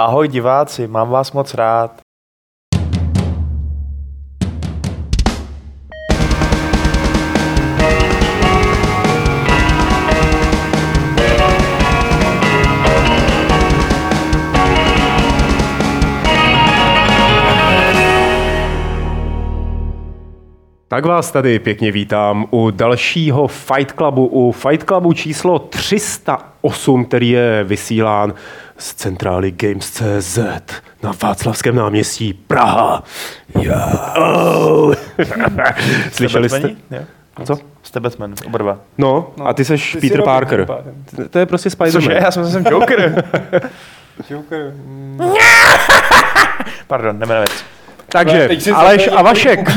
Ahoj 0.00 0.28
diváci, 0.28 0.86
mám 0.88 1.10
vás 1.10 1.32
moc 1.32 1.54
rád. 1.54 2.00
Tak 20.88 21.04
vás 21.04 21.30
tady 21.30 21.58
pěkně 21.58 21.92
vítám 21.92 22.46
u 22.50 22.70
dalšího 22.70 23.46
Fight 23.46 23.92
Clubu, 23.92 24.26
u 24.26 24.52
Fight 24.52 24.84
Clubu 24.84 25.12
číslo 25.12 25.58
308, 25.58 27.04
který 27.04 27.30
je 27.30 27.64
vysílán 27.64 28.34
z 28.80 28.94
centrály 28.94 29.50
Games.cz 29.50 30.38
na 31.02 31.12
Václavském 31.22 31.74
náměstí 31.74 32.32
Praha. 32.32 33.02
Yeah. 33.60 34.16
Oh. 34.18 34.94
Slyšeli 36.12 36.48
jste? 36.48 36.70
Jo. 36.90 37.00
Co? 37.44 37.58
Jste 37.82 38.00
Batman, 38.00 38.34
oba 38.46 38.58
dva. 38.58 38.78
No, 38.98 39.32
a 39.44 39.52
ty 39.54 39.64
seš 39.64 39.92
Ty 39.92 40.00
jsi 40.00 40.00
Peter 40.00 40.16
Robin 40.16 40.24
Parker. 40.34 40.66
pádem. 40.66 41.04
To 41.30 41.38
je 41.38 41.46
prostě 41.46 41.70
Cože? 41.70 41.76
Spider-Man. 41.76 42.22
Já 42.22 42.30
jsem, 42.30 42.50
jsem 42.50 42.64
Joker. 42.70 43.24
Joker. 44.30 44.72
mm. 44.74 45.20
Pardon, 46.86 47.18
jdeme 47.18 47.34
na 47.34 47.40
věc. 47.40 47.64
Takže 48.12 48.48
Aleš 48.74 49.08
a 49.12 49.22
Vašek. 49.22 49.70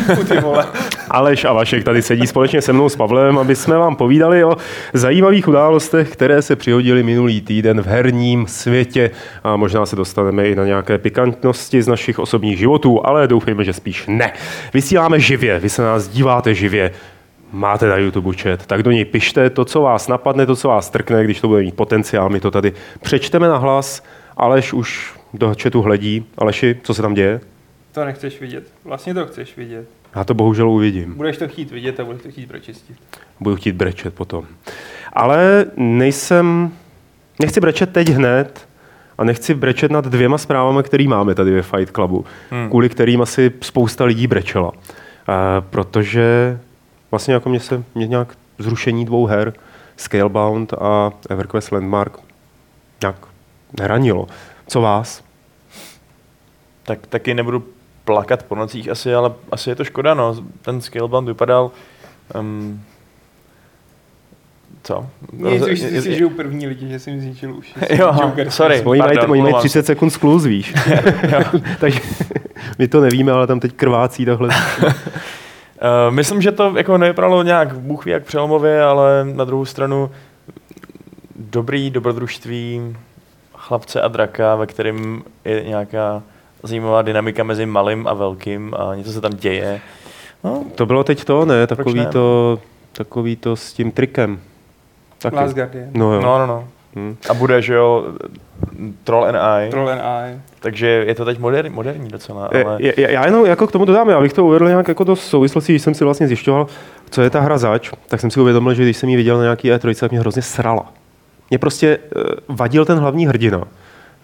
Aleš 1.12 1.46
a 1.46 1.54
Vašek 1.54 1.84
tady 1.84 2.02
sedí 2.02 2.28
společně 2.28 2.62
se 2.62 2.74
mnou 2.74 2.90
s 2.90 2.96
Pavlem, 2.96 3.38
aby 3.38 3.56
jsme 3.56 3.78
vám 3.78 3.96
povídali 3.96 4.44
o 4.44 4.58
zajímavých 4.94 5.48
událostech, 5.48 6.10
které 6.10 6.42
se 6.42 6.56
přihodily 6.56 7.04
minulý 7.04 7.42
týden 7.42 7.82
v 7.82 7.88
herním 7.88 8.48
světě 8.48 9.12
a 9.44 9.56
možná 9.56 9.86
se 9.86 9.96
dostaneme 9.96 10.48
i 10.48 10.56
na 10.56 10.66
nějaké 10.66 10.98
pikantnosti 10.98 11.82
z 11.82 11.88
našich 11.88 12.20
osobních 12.20 12.58
životů, 12.58 13.06
ale 13.06 13.28
doufejme, 13.28 13.64
že 13.64 13.74
spíš 13.74 14.04
ne. 14.08 14.34
Vysíláme 14.74 15.20
živě, 15.20 15.60
vy 15.60 15.70
se 15.70 15.82
na 15.82 15.88
nás 15.88 16.08
díváte 16.08 16.54
živě, 16.54 16.92
máte 17.52 17.88
na 17.88 17.98
YouTube 17.98 18.38
chat, 18.38 18.66
tak 18.66 18.84
do 18.84 18.92
něj 18.92 19.06
pište 19.06 19.50
to, 19.50 19.66
co 19.66 19.82
vás 19.82 20.08
napadne, 20.08 20.46
to, 20.46 20.56
co 20.56 20.68
vás 20.68 20.90
trkne, 20.90 21.24
když 21.24 21.42
to 21.42 21.48
bude 21.48 21.62
mít 21.62 21.76
potenciál, 21.76 22.30
my 22.30 22.40
to 22.40 22.52
tady 22.52 22.74
přečteme 23.02 23.48
na 23.48 23.58
hlas. 23.58 24.04
Aleš 24.38 24.74
už 24.74 25.14
do 25.34 25.54
chatu 25.62 25.82
hledí. 25.82 26.26
Aleši, 26.38 26.76
co 26.84 26.94
se 26.94 27.02
tam 27.02 27.14
děje? 27.14 27.40
To 27.94 28.06
nechceš 28.06 28.42
vidět. 28.42 28.64
Vlastně 28.84 29.14
to 29.14 29.26
chceš 29.26 29.58
vidět. 29.58 29.88
Já 30.16 30.24
to 30.24 30.34
bohužel 30.34 30.70
uvidím. 30.70 31.14
Budeš 31.14 31.38
to 31.38 31.48
chtít 31.48 31.72
vidět 31.72 32.00
a 32.00 32.06
budeš 32.06 32.22
to 32.22 32.32
chtít 32.32 32.48
pročistit. 32.48 32.98
budu 33.40 33.56
chtít 33.56 33.76
brečet 33.76 34.14
potom. 34.14 34.48
Ale 35.14 35.66
nejsem, 35.78 36.72
nechci 37.42 37.60
brečet 37.60 37.94
teď 37.94 38.10
hned 38.10 38.68
a 39.18 39.24
nechci 39.24 39.54
brečet 39.54 39.92
nad 39.92 40.06
dvěma 40.06 40.38
zprávami, 40.38 40.84
které 40.84 41.08
máme 41.08 41.36
tady 41.36 41.52
ve 41.52 41.62
Fight 41.62 41.92
Clubu, 41.96 42.26
hmm. 42.50 42.70
kvůli 42.70 42.90
kterým 42.90 43.22
asi 43.22 43.52
spousta 43.62 44.04
lidí 44.04 44.28
brečela. 44.28 44.70
Uh, 44.70 44.76
protože 45.70 46.60
vlastně 47.12 47.34
jako 47.34 47.50
mě 47.50 47.60
se 47.60 47.84
mě 47.96 48.08
nějak 48.08 48.38
zrušení 48.60 49.06
dvou 49.06 49.26
her, 49.26 49.54
Scalebound 49.98 50.74
a 50.74 51.12
EverQuest 51.30 51.72
Landmark, 51.72 52.20
nějak 53.02 53.16
neranilo. 53.80 54.28
Co 54.68 54.82
vás? 54.82 55.24
Tak 56.84 57.08
taky 57.08 57.34
nebudu 57.34 57.64
plakat 58.06 58.44
po 58.44 58.56
nocích 58.56 58.90
asi, 58.90 59.16
ale 59.16 59.32
asi 59.52 59.70
je 59.70 59.76
to 59.76 59.84
škoda, 59.84 60.14
no. 60.14 60.36
Ten 60.62 60.82
Scalebound 60.82 61.28
vypadal... 61.28 61.72
Um, 62.36 62.82
co? 64.84 65.08
Nic, 65.32 65.68
už 65.68 65.80
si 65.80 66.16
žijou 66.16 66.30
první 66.30 66.68
lidi, 66.68 66.88
že 66.88 67.00
jsem 67.00 67.22
zničil 67.22 67.56
uši. 67.56 67.74
Jo, 67.90 68.14
Joker. 68.22 68.52
sorry. 68.52 68.82
Oni 68.82 69.00
mají, 69.00 69.18
oni 69.18 69.28
mají 69.28 69.42
omlouvám 69.42 69.62
30 69.62 69.86
sekund 69.86 70.10
skluz, 70.10 70.46
víš. 70.46 70.74
Takže 71.80 72.00
my 72.80 72.88
to 72.88 73.02
nevíme, 73.02 73.32
ale 73.32 73.48
tam 73.48 73.60
teď 73.60 73.74
krvácí 73.74 74.26
takhle. 74.26 74.50
Uh, 74.50 74.94
myslím, 76.10 76.42
že 76.42 76.52
to 76.52 76.74
jako 76.78 76.98
nevypadalo 76.98 77.44
nějak 77.44 77.80
bůh 77.80 78.06
ví 78.06 78.12
jak 78.12 78.24
přelomově, 78.24 78.84
ale 78.84 79.26
na 79.34 79.46
druhou 79.46 79.66
stranu 79.66 80.12
dobrý 81.36 81.90
dobrodružství 81.90 82.96
chlapce 83.56 84.02
a 84.02 84.08
draka, 84.08 84.56
ve 84.56 84.68
kterém 84.68 85.24
je 85.46 85.64
nějaká 85.64 86.24
zajímavá 86.64 87.02
dynamika 87.02 87.44
mezi 87.44 87.66
malým 87.66 88.08
a 88.08 88.14
velkým 88.14 88.74
a 88.78 88.96
něco 88.96 89.12
se 89.12 89.22
tam 89.22 89.32
děje. 89.32 89.82
No, 90.44 90.64
To 90.76 90.86
bylo 90.86 91.04
teď 91.04 91.24
to, 91.24 91.46
ne? 91.46 91.68
Takový 91.68 92.00
ne? 92.00 92.06
to, 92.06 92.60
takový 92.94 93.36
to 93.36 93.56
s 93.56 93.74
tím 93.74 93.92
trikem. 93.92 94.40
Taky. 95.22 95.36
Last 95.36 95.56
Guardian. 95.56 95.88
No 95.94 96.14
jo. 96.14 96.22
no, 96.22 96.38
no, 96.40 96.48
no. 96.48 96.68
Hm. 96.96 97.16
A 97.30 97.34
bude, 97.34 97.62
že 97.62 97.74
jo, 97.74 98.06
Troll 99.04 99.26
and 99.26 99.36
I, 99.36 99.70
Troll 99.70 99.90
and 99.90 100.02
I. 100.02 100.40
takže 100.60 100.88
je 100.88 101.16
to 101.16 101.26
teď 101.26 101.40
moderní, 101.40 101.70
moderní 101.76 102.10
docela, 102.10 102.46
ale... 102.66 102.78
Je- 102.80 102.94
je- 102.98 103.12
Já 103.12 103.26
jenom 103.26 103.46
jako 103.46 103.68
k 103.68 103.72
tomu 103.72 103.86
dodám, 103.86 104.10
já 104.10 104.22
bych 104.22 104.34
to 104.34 104.46
uvedl 104.46 104.68
nějak 104.68 104.88
jako 104.88 105.04
do 105.04 105.16
souvislosti, 105.16 105.74
když 105.74 105.82
jsem 105.82 105.94
si 105.94 106.04
vlastně 106.04 106.28
zjišťoval, 106.28 106.68
co 107.10 107.22
je 107.22 107.30
ta 107.30 107.40
hra 107.40 107.58
zač, 107.58 107.92
tak 108.08 108.20
jsem 108.22 108.32
si 108.32 108.40
uvědomil, 108.40 108.74
že 108.74 108.84
když 108.84 108.98
jsem 108.98 109.10
ji 109.10 109.16
viděl 109.16 109.38
na 109.38 109.44
nějaký 109.44 109.72
E3, 109.72 110.00
tak 110.00 110.12
mě 110.12 110.20
hrozně 110.20 110.42
srala. 110.42 110.94
Mě 111.50 111.60
prostě 111.60 111.98
uh, 112.16 112.24
vadil 112.58 112.86
ten 112.86 112.98
hlavní 113.00 113.26
hrdina. 113.28 113.64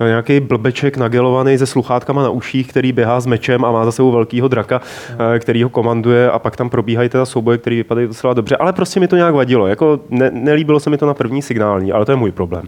Nějaký 0.08 0.40
blbeček 0.40 0.98
nagelovaný 0.98 1.58
se 1.58 1.66
sluchátkama 1.66 2.24
na 2.24 2.30
uších, 2.30 2.68
který 2.68 2.92
běhá 2.92 3.20
s 3.20 3.26
mečem 3.26 3.66
a 3.66 3.72
má 3.72 3.86
za 3.86 3.92
sebou 3.92 4.12
velkýho 4.12 4.48
draka, 4.48 4.82
eh, 5.36 5.40
který 5.40 5.64
ho 5.64 5.70
komanduje 5.70 6.32
a 6.32 6.40
pak 6.40 6.56
tam 6.56 6.70
probíhají 6.70 7.10
teda 7.10 7.26
souboje, 7.26 7.58
které 7.58 7.76
vypadají 7.76 8.08
docela 8.08 8.34
dobře, 8.34 8.58
ale 8.58 8.74
prostě 8.74 9.00
mi 9.00 9.08
to 9.08 9.16
nějak 9.16 9.34
vadilo. 9.34 9.68
Jako 9.68 10.00
ne, 10.10 10.32
nelíbilo 10.34 10.80
se 10.80 10.90
mi 10.90 10.98
to 10.98 11.06
na 11.06 11.14
první 11.14 11.42
signální, 11.42 11.92
ale 11.92 12.06
to 12.06 12.12
je 12.12 12.16
můj 12.16 12.32
problém. 12.32 12.64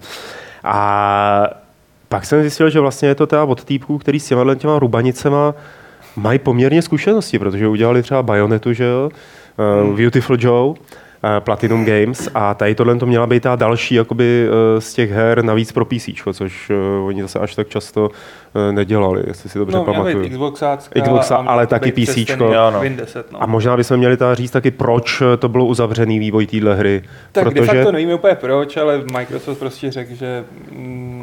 A 0.64 1.50
pak 2.10 2.26
jsem 2.26 2.42
zjistil, 2.42 2.70
že 2.70 2.80
vlastně 2.80 3.08
je 3.08 3.16
to 3.16 3.28
teda 3.28 3.44
od 3.44 3.64
týpků, 3.64 3.98
který 3.98 4.20
s 4.20 4.28
těma 4.28 4.56
těma 4.56 4.80
rubanicema 4.80 5.54
mají 6.16 6.40
poměrně 6.40 6.82
zkušenosti, 6.82 7.40
protože 7.40 7.68
udělali 7.68 8.04
třeba 8.04 8.24
Bayonetu, 8.24 8.74
že 8.74 8.84
jo, 8.84 9.10
uh, 9.90 9.98
Beautiful 9.98 10.38
Joe, 10.40 10.74
Platinum 11.40 11.86
Games 11.86 12.30
a 12.34 12.54
tady 12.54 12.76
tohle 12.76 12.96
to 12.96 13.06
měla 13.06 13.28
být 13.28 13.44
ta 13.44 13.56
další 13.56 13.96
jakoby, 13.96 14.48
eh, 14.48 14.82
z 14.82 14.94
těch 14.94 15.12
her 15.12 15.44
navíc 15.44 15.72
pro 15.72 15.86
PC, 15.86 16.10
což 16.34 16.70
eh, 16.70 17.04
oni 17.06 17.22
zase 17.22 17.40
až 17.40 17.56
tak 17.56 17.68
často 17.68 18.10
eh, 18.70 18.72
nedělali, 18.72 19.24
jestli 19.28 19.50
si 19.50 19.60
dobře 19.60 19.78
No, 19.78 19.84
pamatuju. 19.84 20.24
být 20.24 20.30
Xboxácka, 20.30 21.02
Xboxa, 21.02 21.36
ale 21.36 21.68
taky. 21.68 21.94
Jo, 22.40 22.72
no. 22.74 22.80
Win 22.80 22.96
10, 22.96 23.32
no. 23.32 23.44
A 23.44 23.46
možná 23.46 23.78
bychom 23.78 23.98
měli 23.98 24.18
teda 24.18 24.36
říct 24.36 24.52
taky, 24.52 24.72
proč 24.72 25.24
to 25.40 25.50
bylo 25.50 25.66
uzavřený 25.66 26.20
vývoj 26.20 26.48
téhle 26.48 26.76
hry. 26.76 27.04
Tak 27.32 27.44
de 27.46 27.52
protože... 27.52 27.66
facto 27.66 27.92
nevíme 27.92 28.16
úplně 28.16 28.36
proč, 28.36 28.78
ale 28.78 29.04
Microsoft 29.18 29.60
prostě 29.60 29.92
řekl, 29.92 30.16
že 30.16 30.44
mm, 30.72 31.21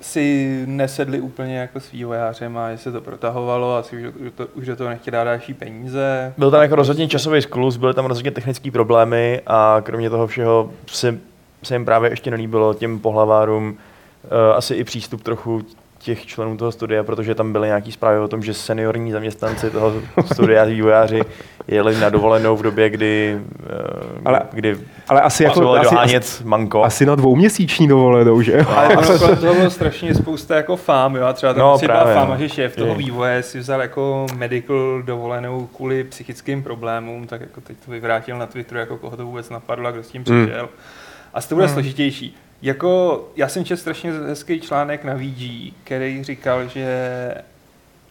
si 0.00 0.62
nesedli 0.66 1.20
úplně 1.20 1.58
jako 1.58 1.80
s 1.80 1.92
vývojářem 1.92 2.58
a 2.58 2.76
se 2.76 2.92
to 2.92 3.00
protahovalo 3.00 3.76
a 3.76 3.82
si 3.82 3.96
už, 3.96 4.32
to, 4.34 4.46
už 4.46 4.66
do 4.66 4.76
toho 4.76 4.90
nechtěli 4.90 5.12
dát 5.12 5.24
další 5.24 5.54
peníze. 5.54 6.34
Byl 6.38 6.50
tam 6.50 6.62
jako 6.62 6.74
rozhodně 6.74 7.08
časový 7.08 7.42
sklus, 7.42 7.76
byly 7.76 7.94
tam 7.94 8.06
rozhodně 8.06 8.30
technické 8.30 8.70
problémy 8.70 9.40
a 9.46 9.80
kromě 9.82 10.10
toho 10.10 10.26
všeho 10.26 10.70
se, 10.86 11.18
se 11.62 11.74
jim 11.74 11.84
právě 11.84 12.10
ještě 12.10 12.30
nelíbilo 12.30 12.74
těm 12.74 12.98
pohlavárům 12.98 13.68
uh, 13.70 14.56
asi 14.56 14.74
i 14.74 14.84
přístup 14.84 15.22
trochu 15.22 15.62
těch 16.02 16.26
členů 16.26 16.56
toho 16.56 16.72
studia, 16.72 17.02
protože 17.04 17.34
tam 17.34 17.52
byly 17.52 17.66
nějaký 17.68 17.92
zprávy 17.92 18.18
o 18.18 18.28
tom, 18.28 18.42
že 18.42 18.54
seniorní 18.54 19.12
zaměstnanci 19.12 19.70
toho 19.70 19.92
studia, 20.32 20.64
vývojáři, 20.64 21.20
jeli 21.68 22.00
na 22.00 22.08
dovolenou 22.08 22.56
v 22.56 22.62
době, 22.62 22.90
kdy, 22.90 23.38
uh, 23.40 24.20
Ale- 24.24 24.42
kdy 24.52 24.76
Ale 25.08 25.20
asi, 25.20 25.44
jako, 25.44 25.72
asi, 25.74 25.84
dohánět 25.90 26.22
asi, 26.22 26.44
manko. 26.44 26.84
asi 26.84 27.06
na 27.06 27.14
dvouměsíční 27.14 27.88
dovolenou, 27.88 28.42
že 28.42 28.52
jo? 28.58 28.64
Ale 28.76 28.96
ono 28.96 29.18
kolem 29.18 29.36
toho 29.38 29.54
bylo 29.54 29.70
strašně 29.70 30.14
spousta 30.14 30.56
jako 30.56 30.76
fám, 30.76 31.16
jo, 31.16 31.24
a 31.26 31.32
třeba 31.32 31.52
tam 31.52 31.60
No, 31.62 31.70
no, 31.72 31.78
si 31.78 31.86
byla 31.86 31.98
právě, 31.98 32.14
fáma, 32.14 32.34
no. 32.34 32.40
že 32.40 32.48
šéf 32.48 32.76
toho 32.76 32.88
Je. 32.92 32.94
vývoje 32.98 33.42
si 33.42 33.58
vzal 33.58 33.80
jako 33.80 34.26
medical 34.36 35.02
dovolenou 35.02 35.66
kvůli 35.76 36.04
psychickým 36.04 36.62
problémům, 36.62 37.26
tak 37.26 37.40
jako 37.40 37.60
teď 37.60 37.76
to 37.84 37.90
vyvrátil 37.90 38.38
na 38.38 38.46
Twitteru, 38.46 38.80
jako 38.80 38.96
koho 38.96 39.16
to 39.16 39.26
vůbec 39.26 39.50
napadlo 39.50 39.88
a 39.88 39.90
kdo 39.90 40.02
s 40.02 40.08
tím 40.08 40.24
Hmm. 40.28 40.46
přišel. 40.46 40.68
A 41.34 41.40
to 41.42 41.54
bude 41.54 41.68
složitější. 41.68 42.36
Jako, 42.62 43.24
já 43.36 43.48
jsem 43.48 43.64
četl 43.64 43.80
strašně 43.80 44.12
hezký 44.12 44.60
článek 44.60 45.04
na 45.04 45.14
VG, 45.14 45.72
který 45.84 46.24
říkal, 46.24 46.68
že 46.68 47.10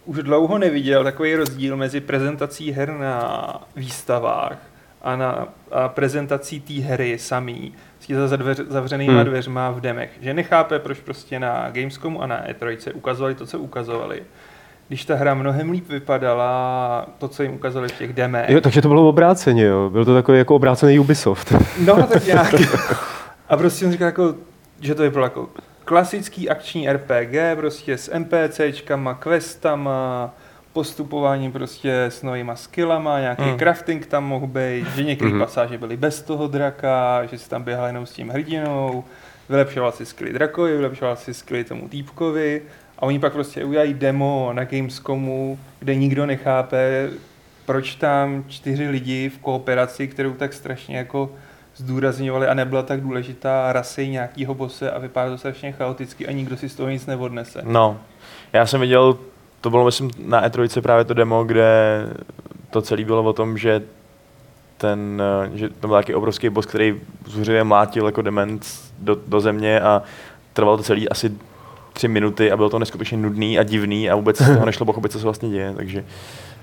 už 0.05 0.17
dlouho 0.17 0.57
neviděl 0.57 1.03
takový 1.03 1.35
rozdíl 1.35 1.77
mezi 1.77 1.99
prezentací 1.99 2.71
her 2.71 2.93
na 2.97 3.43
výstavách 3.75 4.57
a, 5.01 5.15
na, 5.15 5.47
a 5.71 5.87
prezentací 5.87 6.59
té 6.59 6.73
hry 6.73 7.17
samý, 7.19 7.73
prostě 7.97 8.27
za 8.27 8.35
dveř, 8.35 8.59
zavřenýma 8.69 9.11
Hmm. 9.11 9.21
hmm. 9.21 9.29
dveřma 9.29 9.71
v 9.71 9.81
demech. 9.81 10.09
Že 10.21 10.33
nechápe, 10.33 10.79
proč 10.79 10.99
prostě 10.99 11.39
na 11.39 11.69
Gamescomu 11.69 12.21
a 12.21 12.27
na 12.27 12.45
E3 12.47 12.91
ukazovali 12.93 13.35
to, 13.35 13.45
co 13.45 13.59
ukazovali. 13.59 14.23
Když 14.87 15.05
ta 15.05 15.15
hra 15.15 15.33
mnohem 15.33 15.71
líp 15.71 15.89
vypadala, 15.89 17.05
to, 17.17 17.27
co 17.27 17.43
jim 17.43 17.53
ukazovali 17.53 17.89
v 17.89 17.97
těch 17.97 18.13
demech. 18.13 18.49
Jo, 18.49 18.61
takže 18.61 18.81
to 18.81 18.87
bylo 18.87 19.09
obráceně, 19.09 19.65
jo. 19.65 19.89
Byl 19.89 20.05
to 20.05 20.13
takový 20.13 20.37
jako 20.37 20.55
obrácený 20.55 20.99
Ubisoft. 20.99 21.53
No, 21.85 22.03
tak 22.03 22.25
nějak. 22.27 22.53
A 23.49 23.57
prostě 23.57 23.85
on 23.85 23.91
říkal, 23.91 24.05
jako, 24.05 24.35
že 24.81 24.95
to 24.95 25.03
vypadalo 25.03 25.25
jako 25.25 25.49
klasický 25.85 26.49
akční 26.49 26.89
RPG, 26.89 27.35
prostě 27.55 27.97
s 27.97 28.13
NPCčkama, 28.17 29.13
questama, 29.13 30.33
postupování 30.73 31.51
prostě 31.51 32.03
s 32.03 32.23
novýma 32.23 32.55
skillama, 32.55 33.19
nějaký 33.19 33.43
Mm. 33.43 33.57
crafting 33.57 34.05
tam 34.05 34.23
mohl 34.25 34.47
být, 34.47 34.87
že 34.95 35.03
některé 35.03 35.31
mm. 35.31 35.39
pasáže 35.39 35.77
byly 35.77 35.97
bez 35.97 36.21
toho 36.21 36.47
draka, 36.47 37.25
že 37.25 37.37
si 37.37 37.49
tam 37.49 37.63
běhal 37.63 37.87
jenom 37.87 38.05
s 38.05 38.11
tím 38.11 38.29
hrdinou, 38.29 39.03
vylepšoval 39.49 39.91
si 39.91 40.05
skilly 40.05 40.33
drakovi, 40.33 40.77
vylepšoval 40.77 41.15
si 41.15 41.33
skilly 41.33 41.63
tomu 41.63 41.87
týpkovi 41.87 42.61
A 42.99 43.03
oni 43.03 43.19
pak 43.19 43.33
prostě 43.33 43.65
udělají 43.65 43.93
demo 43.93 44.49
na 44.53 44.63
Gamescomu, 44.63 45.59
kde 45.79 45.95
nikdo 45.95 46.25
nechápe, 46.25 47.09
proč 47.65 47.95
tam 47.95 48.43
čtyři 48.47 48.87
lidi 48.87 49.29
v 49.29 49.37
kooperaci, 49.37 50.07
kterou 50.07 50.33
tak 50.33 50.53
strašně 50.53 50.97
jako 50.97 51.31
zdůrazňovali 51.79 52.47
a 52.47 52.53
nebyla 52.53 52.83
tak 52.83 53.01
důležitá 53.01 53.73
rasy 53.73 54.07
nějakýho 54.07 54.53
bose 54.53 54.91
a 54.91 54.99
vypadá 54.99 55.29
to 55.29 55.37
strašně 55.37 55.71
chaoticky 55.71 56.27
a 56.27 56.31
nikdo 56.31 56.57
si 56.57 56.69
z 56.69 56.75
toho 56.75 56.89
nic 56.89 57.05
neodnese. 57.05 57.61
No, 57.63 57.97
já 58.53 58.65
jsem 58.65 58.81
viděl, 58.81 59.17
to 59.61 59.69
bylo 59.69 59.85
myslím 59.85 60.11
na 60.25 60.47
E3 60.47 60.81
právě 60.81 61.05
to 61.05 61.13
demo, 61.13 61.43
kde 61.43 62.05
to 62.69 62.81
celé 62.81 63.05
bylo 63.05 63.23
o 63.23 63.33
tom, 63.33 63.57
že 63.57 63.81
ten, 64.77 65.21
eh, 65.45 65.57
že 65.57 65.69
to 65.69 65.87
byl 65.87 65.97
taky 65.97 66.15
obrovský 66.15 66.49
boss, 66.49 66.65
který 66.65 67.01
zuřivě 67.25 67.63
mlátil 67.63 68.05
jako 68.05 68.21
dement 68.21 68.65
do, 68.99 69.17
do 69.27 69.41
země 69.41 69.81
a 69.81 70.01
trvalo 70.53 70.77
to 70.77 70.83
celý 70.83 71.09
asi 71.09 71.31
tři 71.93 72.07
minuty 72.07 72.51
a 72.51 72.57
bylo 72.57 72.69
to 72.69 72.79
neskutečně 72.79 73.17
nudný 73.17 73.59
a 73.59 73.63
divný 73.63 74.09
a 74.09 74.15
vůbec 74.15 74.37
z 74.37 74.45
toho 74.45 74.65
nešlo 74.65 74.85
pochopit, 74.85 75.11
co 75.11 75.19
se 75.19 75.23
vlastně 75.23 75.49
děje, 75.49 75.73
takže 75.77 76.05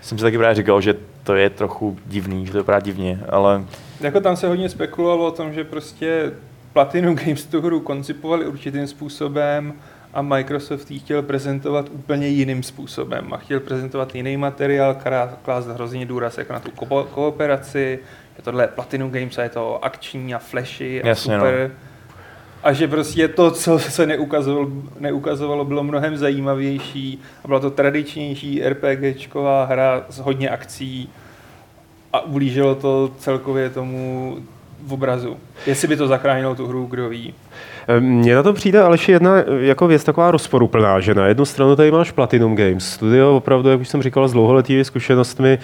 jsem 0.00 0.18
si 0.18 0.24
taky 0.24 0.38
právě 0.38 0.54
říkal, 0.54 0.80
že 0.80 0.94
to 1.24 1.34
je 1.34 1.50
trochu 1.50 1.98
divný, 2.06 2.46
že 2.46 2.52
to 2.52 2.58
vypadá 2.58 2.80
divně, 2.80 3.20
ale 3.28 3.64
Jako 4.00 4.20
tam 4.20 4.36
se 4.36 4.48
hodně 4.48 4.68
spekulovalo 4.68 5.26
o 5.26 5.30
tom, 5.30 5.52
že 5.52 5.64
prostě 5.64 6.32
Platinum 6.72 7.14
Games 7.16 7.44
tu 7.44 7.60
hru 7.60 7.80
koncipovali 7.80 8.46
určitým 8.46 8.86
způsobem 8.86 9.72
a 10.14 10.22
Microsoft 10.22 10.90
ji 10.90 10.98
chtěl 10.98 11.22
prezentovat 11.22 11.88
úplně 11.92 12.28
jiným 12.28 12.62
způsobem 12.62 13.32
a 13.32 13.36
chtěl 13.36 13.60
prezentovat 13.60 14.14
jiný 14.14 14.36
materiál, 14.36 14.96
klást 15.42 15.66
hrozně 15.66 16.06
důraz 16.06 16.38
jako 16.38 16.52
na 16.52 16.60
tu 16.60 16.70
ko- 16.70 17.04
kooperaci, 17.04 17.98
že 18.36 18.42
tohle 18.42 18.64
je 18.64 18.68
Platinum 18.68 19.10
Games 19.10 19.38
a 19.38 19.42
je 19.42 19.48
to 19.48 19.84
akční 19.84 20.34
a 20.34 20.38
flashy 20.38 21.02
a 21.02 21.06
Jasně, 21.08 21.34
super. 21.36 21.70
A 22.66 22.72
že 22.72 22.88
prostě 22.88 23.28
to, 23.28 23.50
co 23.50 23.78
se 23.78 24.06
neukazovalo, 24.06 24.68
neukazovalo, 25.00 25.64
bylo 25.64 25.84
mnohem 25.84 26.16
zajímavější 26.16 27.20
a 27.44 27.48
byla 27.48 27.60
to 27.60 27.70
tradičnější 27.70 28.62
RPGčková 28.62 29.64
hra 29.64 30.04
s 30.10 30.18
hodně 30.18 30.50
akcí 30.50 31.08
a 32.12 32.20
ublížilo 32.20 32.74
to 32.74 33.10
celkově 33.18 33.70
tomu 33.70 34.36
v 34.82 34.92
obrazu. 34.92 35.36
Jestli 35.66 35.88
by 35.88 35.96
to 35.96 36.06
zachránilo 36.06 36.54
tu 36.54 36.66
hru, 36.66 36.86
kdo 36.86 37.08
ví. 37.08 37.34
Mně 37.98 38.34
na 38.34 38.42
to 38.42 38.52
přijde 38.52 38.82
ale 38.82 38.94
ještě 38.94 39.12
jedna 39.12 39.32
jako 39.60 39.86
věc 39.86 40.04
taková 40.04 40.30
rozporuplná, 40.30 41.00
že 41.00 41.14
na 41.14 41.26
jednu 41.26 41.44
stranu 41.44 41.76
tady 41.76 41.90
máš 41.90 42.10
Platinum 42.10 42.56
Games, 42.56 42.90
studio 42.90 43.36
opravdu, 43.36 43.68
jak 43.68 43.80
už 43.80 43.88
jsem 43.88 44.02
říkal, 44.02 44.28
s 44.28 44.32
dlouholetými 44.32 44.84
zkušenostmi, 44.84 45.58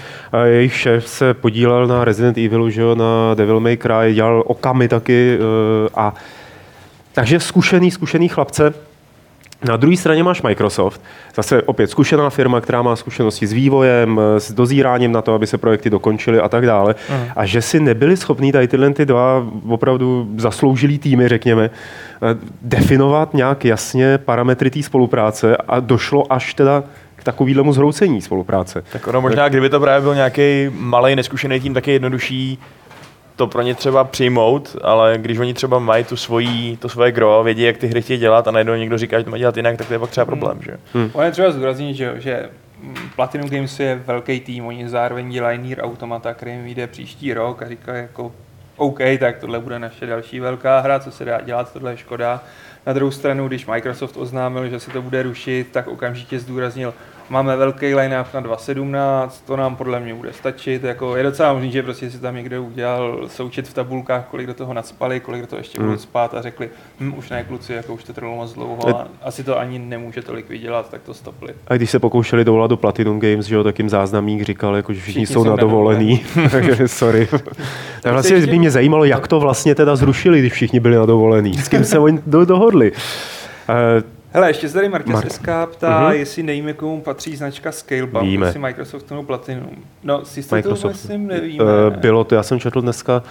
jejich 0.44 0.74
šéf 0.74 1.08
se 1.08 1.34
podílel 1.34 1.86
na 1.86 2.04
Resident 2.04 2.38
Evilu, 2.38 2.70
že 2.70 2.80
jo, 2.80 2.94
na 2.94 3.34
Devil 3.34 3.60
May 3.60 3.76
Cry, 3.76 4.14
dělal 4.14 4.42
Okami 4.46 4.88
taky 4.88 5.38
eh, 5.40 5.88
a 5.94 6.14
takže 7.12 7.40
zkušený, 7.40 7.90
zkušený 7.90 8.28
chlapce, 8.28 8.74
na 9.64 9.76
druhé 9.76 9.96
straně 9.96 10.22
máš 10.22 10.42
Microsoft, 10.42 11.00
zase 11.34 11.62
opět 11.62 11.90
zkušená 11.90 12.30
firma, 12.30 12.60
která 12.60 12.82
má 12.82 12.96
zkušenosti 12.96 13.46
s 13.46 13.52
vývojem, 13.52 14.20
s 14.38 14.52
dozíráním 14.52 15.12
na 15.12 15.22
to, 15.22 15.34
aby 15.34 15.46
se 15.46 15.58
projekty 15.58 15.90
dokončily 15.90 16.40
a 16.40 16.48
tak 16.48 16.66
dále. 16.66 16.94
Mhm. 17.10 17.28
A 17.36 17.46
že 17.46 17.62
si 17.62 17.80
nebyli 17.80 18.16
schopní 18.16 18.52
tady 18.52 18.68
tyhle 18.68 18.90
ty 18.90 19.06
dva 19.06 19.46
opravdu 19.68 20.28
zasloužilý 20.36 20.98
týmy, 20.98 21.28
řekněme, 21.28 21.70
eh, 21.70 22.38
definovat 22.62 23.34
nějak 23.34 23.64
jasně 23.64 24.18
parametry 24.18 24.70
té 24.70 24.82
spolupráce 24.82 25.56
a 25.56 25.80
došlo 25.80 26.32
až 26.32 26.54
teda 26.54 26.84
k 27.16 27.24
takovému 27.24 27.72
zhroucení 27.72 28.22
spolupráce. 28.22 28.84
Tak 28.92 29.06
ono 29.06 29.20
možná, 29.20 29.48
kdyby 29.48 29.68
to 29.68 29.80
právě 29.80 30.00
byl 30.00 30.14
nějaký 30.14 30.70
malý 30.70 31.16
neskušený 31.16 31.60
tým, 31.60 31.74
tak 31.74 31.86
je 31.86 31.92
jednodušší 31.92 32.58
to 33.36 33.46
pro 33.46 33.62
ně 33.62 33.74
třeba 33.74 34.04
přijmout, 34.04 34.76
ale 34.82 35.18
když 35.18 35.38
oni 35.38 35.54
třeba 35.54 35.78
mají 35.78 36.04
tu 36.04 36.16
svojí, 36.16 36.76
to 36.76 36.88
svoje 36.88 37.12
gro, 37.12 37.42
vědí, 37.44 37.62
jak 37.62 37.76
ty 37.76 37.86
hry 37.86 38.02
chtějí 38.02 38.18
dělat 38.18 38.48
a 38.48 38.50
najednou 38.50 38.74
někdo 38.74 38.98
říká, 38.98 39.18
že 39.18 39.24
to 39.24 39.30
má 39.30 39.38
dělat 39.38 39.56
jinak, 39.56 39.76
tak 39.76 39.86
to 39.86 39.92
je 39.92 39.98
pak 39.98 40.10
třeba 40.10 40.24
problém, 40.24 40.58
že? 40.62 40.78
On 41.12 41.24
je 41.24 41.30
třeba 41.30 41.50
zdůraznit, 41.50 41.94
že, 41.94 42.14
že 42.16 42.48
Platinum 43.16 43.50
Games 43.50 43.80
je 43.80 44.02
velký 44.06 44.40
tým, 44.40 44.66
oni 44.66 44.88
zároveň 44.88 45.30
dělají 45.30 45.58
Nier 45.58 45.80
Automata, 45.80 46.34
který 46.34 46.52
jim 46.52 46.64
vyjde 46.64 46.86
příští 46.86 47.34
rok 47.34 47.62
a 47.62 47.68
říkají 47.68 48.02
jako 48.02 48.32
OK, 48.76 48.98
tak 49.18 49.38
tohle 49.38 49.60
bude 49.60 49.78
naše 49.78 50.06
další 50.06 50.40
velká 50.40 50.80
hra, 50.80 50.98
co 50.98 51.10
se 51.10 51.24
dá 51.24 51.40
dělat, 51.40 51.72
tohle 51.72 51.90
je 51.90 51.96
škoda. 51.96 52.40
Na 52.86 52.92
druhou 52.92 53.10
stranu, 53.10 53.48
když 53.48 53.66
Microsoft 53.66 54.16
oznámil, 54.16 54.68
že 54.68 54.80
se 54.80 54.90
to 54.90 55.02
bude 55.02 55.22
rušit, 55.22 55.68
tak 55.72 55.88
okamžitě 55.88 56.38
zdůraznil, 56.38 56.94
máme 57.30 57.56
velký 57.56 57.94
line-up 57.94 58.34
na 58.34 58.40
2017, 58.40 59.42
to 59.46 59.56
nám 59.56 59.76
podle 59.76 60.00
mě 60.00 60.14
bude 60.14 60.32
stačit. 60.32 60.84
Jako 60.84 61.16
je 61.16 61.22
docela 61.22 61.52
možný, 61.52 61.72
že 61.72 61.82
prostě 61.82 62.10
si 62.10 62.18
tam 62.18 62.34
někdo 62.36 62.62
udělal 62.62 63.20
součet 63.28 63.68
v 63.68 63.74
tabulkách, 63.74 64.26
kolik 64.30 64.46
do 64.46 64.54
toho 64.54 64.74
nadspali, 64.74 65.20
kolik 65.20 65.40
do 65.40 65.46
toho 65.46 65.60
ještě 65.60 65.78
budou 65.78 65.90
Hmm. 65.90 65.98
spát 65.98 66.34
a 66.34 66.42
řekli, 66.42 66.68
hm, 67.00 67.14
už 67.16 67.30
ne 67.30 67.44
kluci, 67.44 67.72
jako 67.72 67.94
už 67.94 68.04
to 68.04 68.12
trvalo 68.12 68.36
moc 68.36 68.52
dlouho 68.52 68.88
a 68.88 69.08
asi 69.22 69.44
to 69.44 69.58
ani 69.58 69.78
nemůže 69.78 70.22
tolik 70.22 70.48
vydělat, 70.48 70.90
tak 70.90 71.02
to 71.02 71.14
stopli. 71.14 71.52
A 71.68 71.74
když 71.76 71.90
se 71.90 71.98
pokoušeli 71.98 72.44
dovolat 72.44 72.70
do 72.70 72.76
Platinum 72.76 73.20
Games, 73.20 73.46
že 73.46 73.54
jo, 73.54 73.64
tak 73.64 73.78
jim 73.78 73.88
záznamník 73.88 74.42
říkal, 74.42 74.76
jako, 74.76 74.92
že 74.92 75.00
všichni, 75.00 75.24
Všichni 75.24 75.34
jsou 75.34 75.44
na 75.44 75.56
dovolený. 75.56 76.24
Takže 76.50 76.88
sorry. 76.88 77.28
Tak 78.02 78.12
vlastně 78.12 78.36
ještě- 78.36 78.50
by 78.50 78.58
mě 78.58 78.70
zajímalo, 78.70 79.04
jak 79.04 79.28
to 79.28 79.40
vlastně 79.40 79.74
teda 79.74 79.96
zrušili, 79.96 80.38
když 80.40 80.52
všichni 80.52 80.80
byli 80.80 80.96
na 80.96 81.06
dovolený. 81.06 81.58
S 81.58 81.68
kým 81.68 81.84
se 81.84 81.98
oni 81.98 82.18
do, 82.26 82.44
dohodli. 82.44 82.92
Eh, 83.68 84.02
Hele, 84.34 84.50
ještě 84.50 84.68
se 84.68 84.74
tady 84.74 84.88
Marques 84.88 85.16
Mar- 85.16 85.28
SK 85.28 85.48
ptá, 85.72 86.00
Mhm. 86.08 86.12
jestli 86.16 86.42
nevíme, 86.42 86.72
komu 86.72 87.00
patří 87.00 87.36
značka 87.36 87.72
Scalebound, 87.72 88.26
Víme. 88.28 88.46
jestli 88.46 88.60
Microsoft 88.60 89.10
nebo 89.10 89.22
Platinum. 89.22 89.76
No, 90.04 90.24
s 90.24 90.36
jistotou 90.36 90.56
Microsoft. 90.56 90.92
myslím 90.92 91.26
nevíme. 91.26 91.64
Eh, 91.86 91.90
Bylo 91.96 92.24
to, 92.24 92.34
já 92.34 92.42
jsem 92.42 92.60
četl 92.60 92.80
dneska 92.80 93.22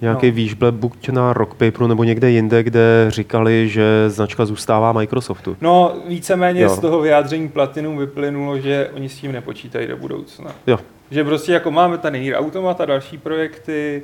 nějaký 0.00 0.26
No. 0.26 0.32
výžble 0.32 0.72
buď 0.72 1.08
na 1.08 1.32
Rock 1.32 1.50
Paperu 1.54 1.86
nebo 1.86 2.04
někde 2.04 2.30
jinde, 2.30 2.62
kde 2.62 3.06
říkali, 3.08 3.68
že 3.68 3.84
značka 4.10 4.44
zůstává 4.46 4.92
Microsoftu. 4.92 5.56
No, 5.60 5.94
víceméně 6.08 6.60
Jo. 6.62 6.68
z 6.68 6.78
toho 6.78 7.00
vyjádření 7.00 7.48
Platinum 7.48 7.98
vyplynulo, 7.98 8.58
že 8.60 8.90
oni 8.94 9.08
s 9.08 9.16
tím 9.18 9.32
nepočítají 9.32 9.86
do 9.88 9.96
budoucna. 9.96 10.50
Jo. 10.66 10.78
Že 11.10 11.24
prostě 11.24 11.52
jako 11.52 11.70
máme 11.70 11.98
tady 11.98 12.20
Nier 12.20 12.36
Automata, 12.36 12.84
další 12.84 13.18
projekty 13.18 14.02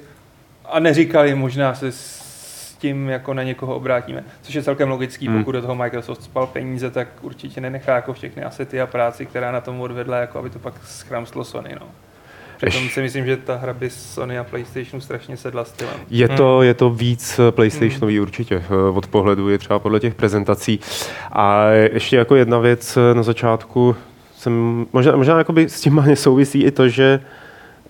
a 0.65 0.79
neříkali, 0.81 1.35
možná 1.35 1.75
se 1.75 1.93
s 1.93 2.22
tím 2.83 3.09
jako 3.09 3.35
na 3.35 3.43
někoho 3.43 3.75
obrátíme. 3.77 4.25
Což 4.43 4.55
je 4.55 4.63
celkem 4.63 4.89
logický, 4.89 5.29
Hmm. 5.29 5.39
pokud 5.39 5.53
do 5.53 5.61
toho 5.63 5.75
Microsoft 5.75 6.23
spal 6.23 6.47
peníze, 6.47 6.91
tak 6.91 7.09
určitě 7.21 7.61
nenechá 7.61 7.95
jako 7.95 8.13
všechny 8.13 8.43
asety 8.45 8.81
a 8.81 8.87
práci, 8.87 9.27
která 9.27 9.53
na 9.53 9.61
tom 9.61 9.81
odvedla, 9.81 10.17
jako 10.17 10.39
aby 10.39 10.51
to 10.51 10.59
pak 10.59 10.75
schramslo 10.85 11.45
Sony. 11.45 11.77
No. 11.81 11.87
PřitomEš- 12.61 12.91
si 12.91 13.03
myslím, 13.03 13.27
že 13.27 13.37
ta 13.37 13.57
hra 13.57 13.73
by 13.73 13.91
Sony 13.91 14.39
a 14.39 14.45
PlayStationu 14.45 15.01
strašně 15.01 15.37
sedla 15.37 15.65
stylem. 15.65 15.95
Je 16.11 16.29
to, 16.29 16.63
je 16.63 16.75
to 16.75 16.91
víc 16.91 17.39
eh, 17.39 17.53
PlayStationový 17.53 18.21
určitě 18.21 18.63
eh, 18.71 18.75
od 18.95 19.07
pohledu, 19.07 19.49
je 19.49 19.59
třeba 19.59 19.79
podle 19.79 20.01
těch 20.01 20.15
prezentací. 20.15 20.81
A 21.33 21.67
ještě 21.71 22.17
jako 22.17 22.37
jedna 22.37 22.59
věc 22.59 22.97
eh, 22.97 23.15
na 23.15 23.23
začátku, 23.23 23.97
jsem, 24.37 24.87
možná, 24.93 25.17
možná 25.17 25.39
jakoby 25.39 25.69
s 25.69 25.81
tím 25.81 25.99
ani 25.99 26.17
souvisí 26.17 26.63
i 26.65 26.71
to, 26.71 26.89
že 26.89 27.21